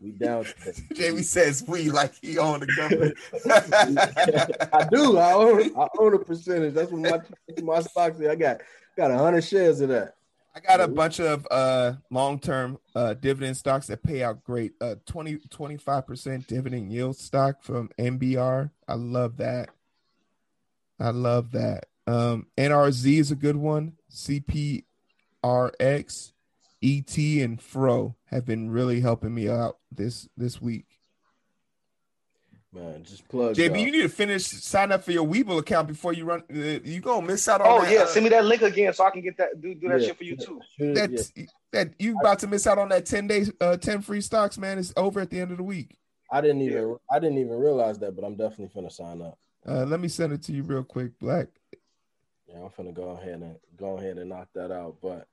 we 0.00 0.10
down 0.12 0.44
today. 0.44 0.78
Jamie 0.94 1.22
says 1.22 1.64
we 1.66 1.90
like 1.90 2.14
he 2.20 2.38
owned 2.38 2.62
the 2.62 2.74
company. 2.74 3.12
I 4.72 4.88
do. 4.90 5.18
I 5.18 5.32
own 5.32 5.76
I 5.76 5.86
own 5.98 6.14
a 6.14 6.18
percentage. 6.18 6.74
That's 6.74 6.90
what 6.90 7.00
my 7.00 7.20
that's 7.48 7.62
my 7.62 7.80
stocks. 7.80 8.18
is. 8.18 8.28
I 8.28 8.34
got 8.34 8.60
got 8.96 9.10
a 9.10 9.18
hundred 9.18 9.42
shares 9.42 9.80
of 9.80 9.88
that. 9.90 10.14
I 10.54 10.60
got 10.60 10.80
a 10.80 10.86
bunch 10.86 11.18
of 11.18 11.46
uh 11.50 11.94
long-term 12.10 12.78
uh 12.94 13.14
dividend 13.14 13.56
stocks 13.56 13.88
that 13.88 14.04
pay 14.04 14.22
out 14.22 14.44
great. 14.44 14.72
Uh 14.80 14.94
20 15.06 15.38
25% 15.38 16.46
dividend 16.46 16.92
yield 16.92 17.16
stock 17.16 17.62
from 17.62 17.90
MBR. 17.98 18.70
I 18.86 18.94
love 18.94 19.38
that. 19.38 19.70
I 21.00 21.10
love 21.10 21.50
that. 21.52 21.86
Um 22.06 22.46
NRZ 22.56 23.18
is 23.18 23.32
a 23.32 23.36
good 23.36 23.56
one. 23.56 23.94
CPRX, 24.12 24.84
ET 26.82 27.16
and 27.16 27.60
Fro 27.60 28.14
have 28.26 28.44
been 28.44 28.70
really 28.70 29.00
helping 29.00 29.34
me 29.34 29.48
out 29.48 29.78
this 29.90 30.28
this 30.36 30.62
week. 30.62 30.93
Man, 32.74 33.04
just 33.04 33.28
plug. 33.28 33.54
JB, 33.54 33.68
y'all. 33.68 33.76
you 33.76 33.92
need 33.92 34.02
to 34.02 34.08
finish 34.08 34.46
sign 34.46 34.90
up 34.90 35.04
for 35.04 35.12
your 35.12 35.24
Webull 35.24 35.60
account 35.60 35.86
before 35.86 36.12
you 36.12 36.24
run. 36.24 36.42
Uh, 36.52 36.80
you 36.82 37.00
gonna 37.00 37.24
miss 37.24 37.46
out 37.46 37.60
on. 37.60 37.66
Oh 37.68 37.82
that, 37.82 37.92
yeah, 37.92 38.00
uh, 38.00 38.06
send 38.06 38.24
me 38.24 38.30
that 38.30 38.44
link 38.44 38.62
again 38.62 38.92
so 38.92 39.04
I 39.04 39.10
can 39.10 39.22
get 39.22 39.36
that 39.36 39.60
do, 39.60 39.74
do 39.74 39.88
that 39.88 40.00
Yeah, 40.00 40.08
shit 40.08 40.18
for 40.18 40.24
you 40.24 40.36
too. 40.36 40.60
Shoot 40.76 40.94
that 40.96 41.30
yeah. 41.36 41.44
that 41.72 41.94
you 42.00 42.18
about 42.18 42.40
to 42.40 42.48
miss 42.48 42.66
out 42.66 42.78
on 42.78 42.88
that 42.88 43.06
ten 43.06 43.28
days, 43.28 43.52
uh, 43.60 43.76
ten 43.76 44.02
free 44.02 44.20
stocks, 44.20 44.58
man. 44.58 44.78
It's 44.78 44.92
over 44.96 45.20
at 45.20 45.30
the 45.30 45.38
end 45.38 45.52
of 45.52 45.58
the 45.58 45.62
week. 45.62 45.96
I 46.32 46.40
didn't 46.40 46.62
even 46.62 46.96
I 47.12 47.20
didn't 47.20 47.38
even 47.38 47.56
realize 47.56 48.00
that, 48.00 48.16
but 48.16 48.24
I'm 48.24 48.34
definitely 48.34 48.72
finna 48.74 48.90
sign 48.90 49.22
up. 49.22 49.38
Uh, 49.64 49.84
let 49.84 50.00
me 50.00 50.08
send 50.08 50.32
it 50.32 50.42
to 50.42 50.52
you 50.52 50.64
real 50.64 50.82
quick, 50.82 51.16
Black. 51.20 51.46
Yeah, 52.48 52.56
I'm 52.56 52.70
finna 52.70 52.92
go 52.92 53.10
ahead 53.10 53.34
and 53.34 53.56
go 53.76 53.98
ahead 53.98 54.18
and 54.18 54.30
knock 54.30 54.48
that 54.56 54.72
out. 54.72 54.96
But 55.00 55.28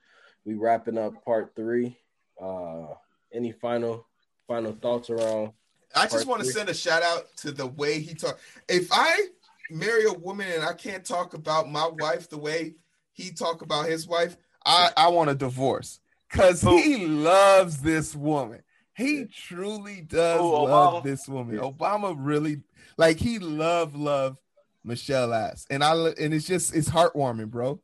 we 0.45 0.53
wrapping 0.53 0.99
up 0.99 1.25
part 1.25 1.53
three. 1.55 1.97
Uh 2.39 2.93
any 3.33 3.51
final 3.51 4.05
final 4.47 4.73
thoughts 4.73 5.09
around 5.09 5.53
I 5.95 6.07
just 6.07 6.25
want 6.27 6.41
to 6.41 6.47
send 6.47 6.69
a 6.69 6.73
shout 6.73 7.03
out 7.03 7.25
to 7.37 7.51
the 7.51 7.67
way 7.67 7.99
he 7.99 8.13
talk. 8.13 8.39
If 8.69 8.89
I 8.91 9.27
marry 9.69 10.05
a 10.05 10.13
woman 10.13 10.49
and 10.51 10.63
I 10.63 10.73
can't 10.73 11.05
talk 11.05 11.33
about 11.33 11.69
my 11.69 11.87
wife 11.87 12.29
the 12.29 12.37
way 12.37 12.75
he 13.13 13.31
talk 13.31 13.61
about 13.61 13.87
his 13.87 14.07
wife, 14.07 14.37
I 14.65 14.91
I 14.95 15.07
want 15.09 15.29
a 15.29 15.35
divorce 15.35 15.99
because 16.29 16.61
he 16.61 17.05
loves 17.07 17.81
this 17.81 18.15
woman. 18.15 18.61
He 18.93 19.25
truly 19.25 20.01
does 20.01 20.39
Oh, 20.41 20.63
love 20.63 21.03
this 21.03 21.27
woman. 21.27 21.57
Obama 21.57 22.15
really 22.17 22.61
like 22.97 23.17
he 23.17 23.39
love 23.39 23.95
love 23.95 24.37
Michelle 24.83 25.33
ass, 25.33 25.65
and 25.69 25.83
I 25.83 25.93
and 25.93 26.33
it's 26.33 26.47
just 26.47 26.75
it's 26.75 26.89
heartwarming, 26.89 27.49
bro. 27.49 27.81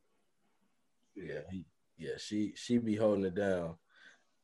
Yeah, 1.14 1.40
he, 1.50 1.64
yeah, 1.96 2.16
she 2.18 2.52
she 2.56 2.78
be 2.78 2.94
holding 2.96 3.24
it 3.24 3.34
down. 3.34 3.76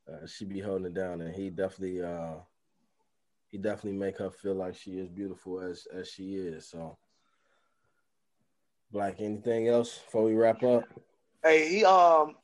uh, 0.08 0.26
she 0.26 0.44
be 0.44 0.60
holding 0.60 0.86
it 0.86 0.94
down, 0.94 1.20
and 1.20 1.34
he 1.34 1.50
definitely 1.50 2.02
uh, 2.02 2.34
he 3.54 3.58
definitely 3.58 3.96
make 3.96 4.18
her 4.18 4.32
feel 4.32 4.56
like 4.56 4.74
she 4.74 4.98
is 4.98 5.08
beautiful 5.08 5.60
as 5.60 5.86
as 5.94 6.08
she 6.08 6.34
is. 6.34 6.66
So, 6.66 6.98
Black, 8.90 9.20
anything 9.20 9.68
else 9.68 9.96
before 9.98 10.24
we 10.24 10.34
wrap 10.34 10.64
up? 10.64 10.82
Hey, 11.40 11.68
he 11.68 11.84
um 11.84 12.34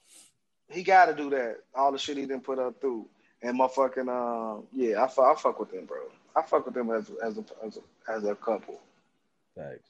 he 0.68 0.84
got 0.84 1.06
to 1.06 1.14
do 1.14 1.28
that. 1.30 1.56
All 1.74 1.90
the 1.90 1.98
shit 1.98 2.16
he 2.16 2.26
didn't 2.26 2.44
put 2.44 2.60
up 2.60 2.80
through, 2.80 3.08
and 3.42 3.58
my 3.58 3.66
fucking 3.66 4.08
um 4.08 4.68
yeah, 4.72 5.02
I 5.02 5.08
fuck, 5.08 5.36
I 5.36 5.40
fuck 5.40 5.58
with 5.58 5.72
them, 5.72 5.84
bro. 5.84 5.98
I 6.36 6.42
fuck 6.42 6.64
with 6.64 6.76
them 6.76 6.92
as 6.92 7.10
as 7.24 7.38
a 7.38 7.44
as 7.66 7.78
a, 7.78 8.12
as 8.12 8.22
a 8.22 8.36
couple. 8.36 8.80
Thanks. 9.56 9.88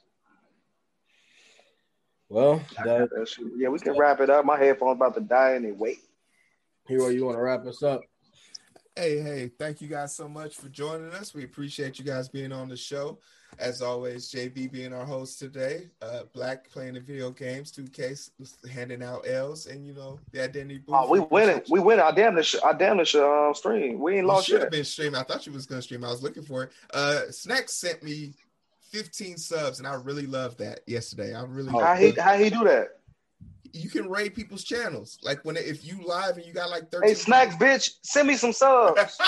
Well, 2.29 2.63
That 2.83 3.09
Yeah, 3.57 3.69
we 3.69 3.77
can 3.77 3.95
wrap 3.95 4.21
it 4.21 4.31
up. 4.31 4.43
My 4.43 4.57
headphones 4.57 4.95
about 4.95 5.13
to 5.13 5.21
die 5.21 5.53
anyway. 5.53 5.97
Heero, 6.89 7.13
you 7.13 7.25
want 7.25 7.37
to 7.37 7.43
wrap 7.43 7.63
us 7.67 7.83
up? 7.83 8.01
Hey, 8.97 9.21
hey, 9.21 9.51
thank 9.57 9.79
you 9.79 9.87
guys 9.87 10.13
so 10.13 10.27
much 10.27 10.57
for 10.57 10.67
joining 10.67 11.11
us. 11.13 11.33
We 11.33 11.45
appreciate 11.45 11.97
you 11.97 12.03
guys 12.03 12.27
being 12.27 12.51
on 12.51 12.67
the 12.67 12.75
show. 12.75 13.19
As 13.57 13.81
always, 13.81 14.29
JB 14.29 14.69
being 14.69 14.93
our 14.93 15.05
host 15.05 15.39
today, 15.39 15.89
uh, 16.01 16.23
Black 16.33 16.69
playing 16.69 16.95
the 16.95 16.99
video 16.99 17.31
games, 17.31 17.71
2K 17.71 18.29
handing 18.69 19.01
out 19.01 19.25
L's, 19.25 19.65
and 19.67 19.87
you 19.87 19.93
know, 19.93 20.19
the 20.33 20.43
identity 20.43 20.79
booth. 20.79 20.95
Oh, 20.97 21.09
we 21.09 21.19
winning. 21.21 21.61
We 21.69 21.79
winning. 21.79 22.03
I 22.03 22.11
damn 22.11 22.35
this. 22.35 22.53
I 22.63 22.73
damn 22.73 22.97
this 22.97 23.15
um, 23.15 23.53
stream. 23.53 23.99
We 23.99 24.13
ain't 24.15 24.21
You 24.23 24.27
lost 24.27 24.47
should 24.47 24.55
have 24.55 24.63
yet. 24.63 24.71
been 24.71 24.83
streaming. 24.85 25.15
I 25.15 25.23
thought 25.23 25.45
you 25.47 25.53
was 25.53 25.65
gonna 25.65 25.81
stream. 25.81 26.03
I 26.03 26.09
was 26.09 26.21
looking 26.21 26.43
for 26.43 26.63
it. 26.63 26.71
Uh 26.93 27.29
Snacks 27.29 27.73
sent 27.73 28.03
me 28.03 28.33
15 28.91 29.37
subs, 29.37 29.79
and 29.79 29.87
I 29.87 29.93
really 29.95 30.27
love 30.27 30.57
that 30.57 30.81
yesterday. 30.85 31.33
I 31.33 31.43
really 31.43 31.71
How 31.71 31.95
he 31.95 32.11
how 32.11 32.35
he 32.37 32.49
do 32.49 32.63
that? 32.65 32.97
You 33.73 33.89
can 33.89 34.09
raid 34.09 34.33
people's 34.35 34.63
channels. 34.63 35.17
Like 35.21 35.43
when 35.43 35.57
if 35.57 35.85
you 35.85 36.01
live 36.03 36.37
and 36.37 36.45
you 36.45 36.53
got 36.53 36.69
like 36.69 36.91
13 36.91 37.09
Hey, 37.09 37.15
snacks, 37.15 37.55
bitch, 37.55 37.91
send 38.03 38.27
me 38.27 38.35
some 38.35 38.53
subs. 38.53 39.17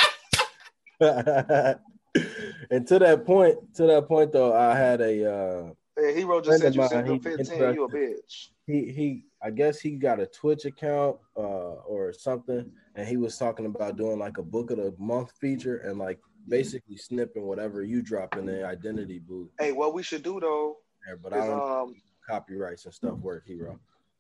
and 1.00 2.88
to 2.88 3.00
that 3.00 3.24
point, 3.26 3.58
to 3.76 3.88
that 3.88 4.08
point 4.08 4.32
though, 4.32 4.54
I 4.56 4.76
had 4.76 5.02
a 5.02 5.32
uh 5.32 5.70
Hey, 5.96 6.22
Heero 6.22 6.44
just 6.44 6.60
said 6.60 6.74
you 6.74 6.88
Friend 6.88 7.08
sent 7.08 7.08
him 7.08 7.20
15. 7.20 7.74
You 7.74 7.84
a 7.84 7.90
bitch. 7.90 8.50
he 8.66 8.92
he 8.92 9.26
I 9.42 9.52
guess 9.52 9.80
he 9.80 9.92
got 9.92 10.20
a 10.20 10.26
Twitch 10.26 10.66
account 10.66 11.18
uh 11.38 11.76
or 11.86 12.14
something 12.14 12.72
and 12.96 13.08
he 13.08 13.18
was 13.18 13.38
talking 13.38 13.66
about 13.66 13.98
doing 13.98 14.20
like 14.20 14.38
a 14.38 14.44
book 14.44 14.72
of 14.72 14.78
the 14.78 14.94
month 14.98 15.32
feature 15.40 15.78
and 15.78 16.00
like 16.00 16.20
basically 16.48 16.98
snipping 16.98 17.44
whatever 17.44 17.84
you 17.84 18.02
drop 18.02 18.36
in 18.38 18.46
the 18.46 18.66
identity 18.66 19.20
booth 19.20 19.50
Hey, 19.60 19.72
what 19.72 19.94
we 19.94 20.04
should 20.04 20.24
do 20.24 20.40
though 20.40 20.78
there, 21.06 21.18
but 21.18 21.34
I 21.34 21.46
don't 21.46 21.62
um 21.62 21.96
copyrights 22.28 22.86
and 22.86 22.94
stuff 22.94 23.18
work, 23.20 23.46
Heero. 23.48 23.78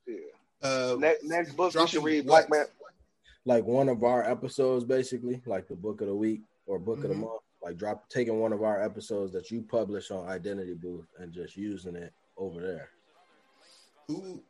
Yeah. 0.08 0.16
uh 0.62 0.96
next 1.00 1.24
next 1.24 1.54
book 1.54 1.68
we 1.70 1.72
dropping 1.74 1.88
should 1.88 2.04
read 2.04 2.26
what? 2.26 2.48
Black 2.48 2.50
Man. 2.50 2.66
Like 3.46 3.66
one 3.66 3.90
of 3.90 4.04
our 4.04 4.24
episodes 4.24 4.86
basically, 4.86 5.42
like 5.46 5.68
the 5.68 5.76
book 5.76 6.02
of 6.02 6.08
the 6.08 6.16
week 6.16 6.42
or 6.66 6.80
book 6.80 7.04
of 7.04 7.10
the 7.10 7.16
Mhm. 7.16 7.22
month, 7.22 7.42
like 7.62 7.78
drop 7.78 8.08
taking 8.10 8.40
one 8.40 8.54
of 8.54 8.64
our 8.64 8.82
episodes 8.82 9.34
that 9.34 9.52
you 9.52 9.62
publish 9.62 10.12
on 10.12 10.28
identity 10.28 10.74
booth 10.74 11.08
and 11.20 11.34
just 11.34 11.58
using 11.58 11.96
it 11.96 12.14
over 12.38 12.62
there. 12.62 12.90
who 14.08 14.42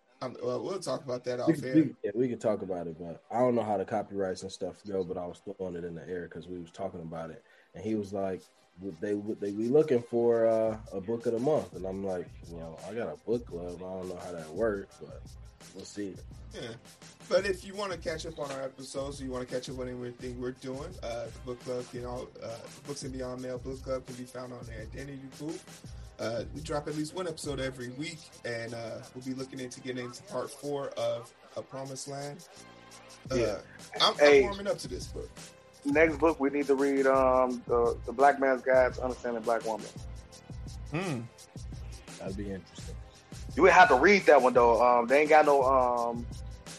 well, 0.42 0.64
we'll 0.64 0.80
talk 0.80 1.04
about 1.04 1.24
that 1.26 1.38
We 1.40 1.44
off 1.54 1.56
can, 1.60 1.66
air. 1.66 1.76
we, 1.76 1.96
yeah, 2.04 2.12
we 2.16 2.30
can 2.30 2.40
talk 2.40 2.62
about 2.62 2.88
it, 2.88 2.96
but 2.98 3.22
I 3.30 3.40
don't 3.40 3.56
know 3.56 3.62
how 3.64 3.78
the 3.78 3.84
copyrights 3.84 4.44
and 4.44 4.52
stuff 4.52 4.76
go. 4.88 5.04
But 5.04 5.18
I 5.18 5.26
was 5.26 5.42
throwing 5.58 5.76
it 5.76 5.84
in 5.84 5.96
the 5.96 6.08
air 6.08 6.30
because 6.30 6.48
we 6.48 6.60
was 6.60 6.72
talking 6.72 7.02
about 7.02 7.30
it, 7.30 7.44
and 7.76 7.84
he 7.84 7.96
was 7.96 8.14
like, 8.14 8.40
"Would 8.40 8.44
they 9.00 9.14
would 9.14 9.40
they 9.40 9.52
be 9.52 9.68
looking 9.70 10.02
for 10.02 10.48
uh, 10.48 10.78
a 10.92 11.02
book 11.02 11.26
of 11.26 11.34
the 11.34 11.40
month?" 11.40 11.74
And 11.76 11.86
I'm 11.86 12.04
like, 12.06 12.28
you 12.50 12.58
know, 12.58 12.78
I 12.90 12.94
got 12.94 13.08
a 13.08 13.18
book 13.26 13.46
club. 13.48 13.76
I 13.78 13.80
don't 13.80 14.10
know 14.10 14.20
how 14.24 14.32
that 14.32 14.50
works, 14.50 14.96
but 15.00 15.22
we'll 15.76 15.86
see." 15.86 16.16
Yeah. 16.54 16.62
But 17.30 17.46
if 17.46 17.66
you 17.66 17.74
want 17.74 17.92
to 17.94 17.98
catch 17.98 18.26
up 18.26 18.38
on 18.38 18.52
our 18.52 18.62
episodes, 18.64 19.20
or 19.22 19.24
you 19.24 19.32
want 19.32 19.48
to 19.48 19.54
catch 19.54 19.70
up 19.70 19.80
on 19.80 19.88
anything 19.88 20.40
we're 20.40 20.52
doing, 20.52 20.94
uh, 21.02 21.26
the 21.26 21.40
book 21.46 21.64
club, 21.64 21.86
you 21.94 22.02
know, 22.02 22.28
uh, 22.44 22.48
Books 22.86 23.04
and 23.04 23.14
Beyond 23.14 23.42
Mail 23.42 23.58
book 23.58 23.82
club 23.82 24.06
can 24.06 24.16
be 24.16 24.26
found 24.26 24.54
on 24.54 24.60
the 24.66 24.82
Identity 24.82 25.20
Booth. 25.40 25.64
Uh, 26.20 26.44
we 26.54 26.62
drop 26.62 26.88
at 26.88 26.96
least 26.96 27.16
one 27.16 27.28
episode 27.28 27.60
every 27.60 27.90
week, 27.92 28.20
and 28.46 28.74
uh, 28.76 29.00
we'll 29.16 29.24
be 29.26 29.34
looking 29.34 29.60
into 29.60 29.80
getting 29.82 30.06
into 30.06 30.22
part 30.24 30.52
four 30.52 30.90
of 30.90 31.34
A 31.58 31.62
Promised 31.62 32.08
Land. 32.08 32.46
Uh, 33.32 33.36
Yeah. 33.36 33.58
I'm, 34.02 34.14
Hey. 34.16 34.40
I'm 34.40 34.44
warming 34.50 34.68
up 34.68 34.78
to 34.80 34.88
this 34.88 35.08
book. 35.08 35.30
Next 35.86 36.18
book 36.18 36.40
we 36.40 36.50
need 36.50 36.68
to 36.68 36.76
read 36.76 37.06
um 37.08 37.62
the 37.68 37.98
the 38.06 38.12
Black 38.14 38.40
Man's 38.40 38.62
Guide 38.62 38.94
to 38.96 39.04
Understanding 39.04 39.44
Black 39.44 39.66
Woman. 39.66 39.88
Hmm. 40.92 41.22
That'd 42.20 42.38
be 42.38 42.52
interesting. 42.52 42.96
You 43.56 43.64
would 43.64 43.74
have 43.74 43.90
to 43.90 43.96
read 43.96 44.26
that 44.26 44.42
one 44.42 44.54
though. 44.54 44.82
Um, 44.82 45.08
they 45.08 45.22
ain't 45.22 45.30
got 45.30 45.46
no 45.46 45.64
um 45.64 46.26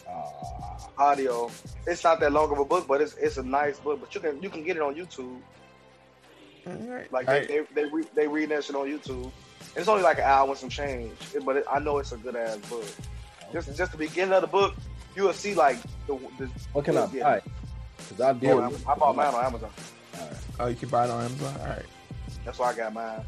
Uh, 0.07 0.77
audio. 0.97 1.51
It's 1.85 2.03
not 2.03 2.19
that 2.19 2.31
long 2.31 2.51
of 2.51 2.59
a 2.59 2.65
book, 2.65 2.87
but 2.87 3.01
it's 3.01 3.15
it's 3.15 3.37
a 3.37 3.43
nice 3.43 3.79
book. 3.79 3.99
But 3.99 4.15
you 4.15 4.21
can 4.21 4.41
you 4.41 4.49
can 4.49 4.63
get 4.63 4.77
it 4.77 4.81
on 4.81 4.95
YouTube. 4.95 5.39
All 6.67 6.73
right. 6.73 7.11
Like 7.11 7.27
they 7.27 7.39
right. 7.39 7.47
they 7.47 7.83
they, 7.83 7.89
re, 7.89 8.03
they 8.15 8.27
read 8.27 8.49
that 8.49 8.63
shit 8.63 8.75
on 8.75 8.87
YouTube. 8.87 9.31
It's 9.75 9.87
only 9.87 10.03
like 10.03 10.17
an 10.17 10.23
hour 10.23 10.49
and 10.49 10.57
some 10.57 10.69
change, 10.69 11.11
but 11.43 11.57
it, 11.57 11.65
I 11.69 11.79
know 11.79 11.97
it's 11.99 12.11
a 12.11 12.17
good 12.17 12.35
ass 12.35 12.57
book. 12.69 12.85
Just 13.51 13.69
okay. 13.69 13.77
just 13.77 13.91
the 13.91 13.97
beginning 13.97 14.33
of 14.33 14.41
the 14.41 14.47
book, 14.47 14.73
you 15.15 15.23
will 15.23 15.33
see 15.33 15.53
like 15.53 15.77
the. 16.07 16.17
the 16.39 16.49
what 16.73 16.85
can 16.85 16.97
I 16.97 17.07
yeah. 17.11 17.23
buy? 17.23 17.41
Because 18.09 18.21
I 18.21 18.33
deal. 18.33 18.59
I, 18.59 18.67
I 18.91 18.95
bought 18.95 19.15
mine 19.15 19.33
on 19.33 19.45
Amazon. 19.45 19.69
All 20.19 20.21
right. 20.27 20.37
Oh, 20.59 20.67
you 20.67 20.75
can 20.75 20.89
buy 20.89 21.05
it 21.05 21.09
on 21.11 21.23
Amazon. 21.25 21.55
All 21.61 21.67
right. 21.67 21.85
That's 22.45 22.59
why 22.59 22.69
I 22.71 22.75
got 22.75 22.93
mine. 22.93 23.21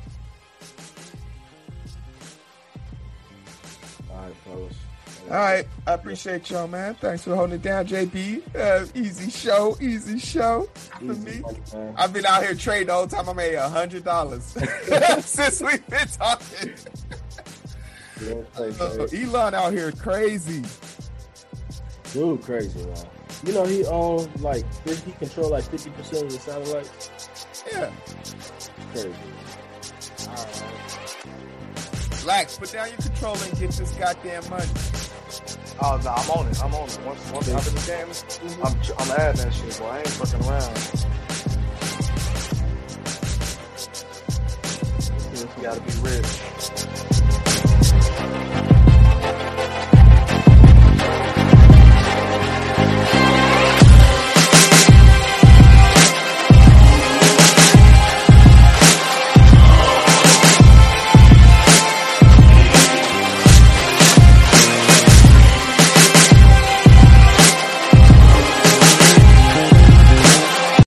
All 4.12 4.18
right, 4.18 4.34
fellas. 4.46 4.74
All 5.30 5.36
right. 5.36 5.68
I 5.86 5.94
appreciate 5.94 6.50
y'all, 6.50 6.68
man. 6.68 6.96
Thanks 6.96 7.24
for 7.24 7.36
holding 7.36 7.56
it 7.56 7.62
down, 7.62 7.86
JB. 7.86 8.56
Uh, 8.56 8.86
easy 8.96 9.30
show. 9.30 9.76
Easy 9.82 10.20
show 10.20 10.70
for 10.74 11.04
Easy 11.12 11.42
me. 11.42 11.44
man. 11.74 11.94
I've 11.98 12.14
been 12.14 12.26
out 12.26 12.44
here 12.44 12.56
trading 12.56 12.88
the 12.88 12.94
whole 12.94 13.08
time. 13.08 13.28
I 13.28 13.34
made 13.34 13.56
a 13.56 13.68
hundred 13.70 14.04
dollars 14.06 14.44
since 15.26 15.62
we've 15.62 15.86
been 15.88 16.08
talking. 16.08 16.74
You 18.22 18.46
play, 18.54 18.70
Uh. 18.80 19.08
Elon 19.14 19.54
out 19.54 19.74
here 19.74 19.92
crazy. 19.92 20.64
Dude, 22.14 22.42
crazy 22.42 22.86
man. 22.86 23.06
You 23.46 23.54
know 23.54 23.66
he 23.66 23.86
owns 23.86 24.28
like 24.42 24.66
he 24.84 25.12
control 25.14 25.52
like 25.52 25.64
fifty 25.66 25.92
percent 25.92 26.26
of 26.26 26.32
the 26.32 26.40
satellites. 26.40 27.12
Yeah. 27.72 27.92
Crazy. 28.92 29.14
Relax. 32.24 32.58
Put 32.58 32.72
down 32.72 32.88
your 32.88 32.98
controller 32.98 33.44
and 33.44 33.60
get 33.60 33.70
this 33.72 33.92
goddamn 33.92 34.50
money. 34.50 34.66
Oh 35.80 36.00
no, 36.04 36.10
I'm 36.10 36.30
on 36.32 36.48
it. 36.48 36.60
I'm 36.64 36.74
on 36.74 36.90
it. 36.90 37.00
Once 37.06 37.32
once 37.32 37.48
I'm 37.50 37.60
in 37.60 37.76
the 37.76 37.84
game, 37.86 38.08
mm-hmm. 38.08 38.66
I'm 38.66 38.76
I'm 38.98 39.12
adding 39.20 39.42
that 39.42 39.54
shit, 39.54 39.78
boy. 39.80 39.86
I 39.86 40.00
ain't 40.00 40.10
fucking 40.10 40.44
around. 40.48 40.76
You 45.58 45.64
gotta 45.64 45.82
be 45.82 45.92
rich. 46.02 46.42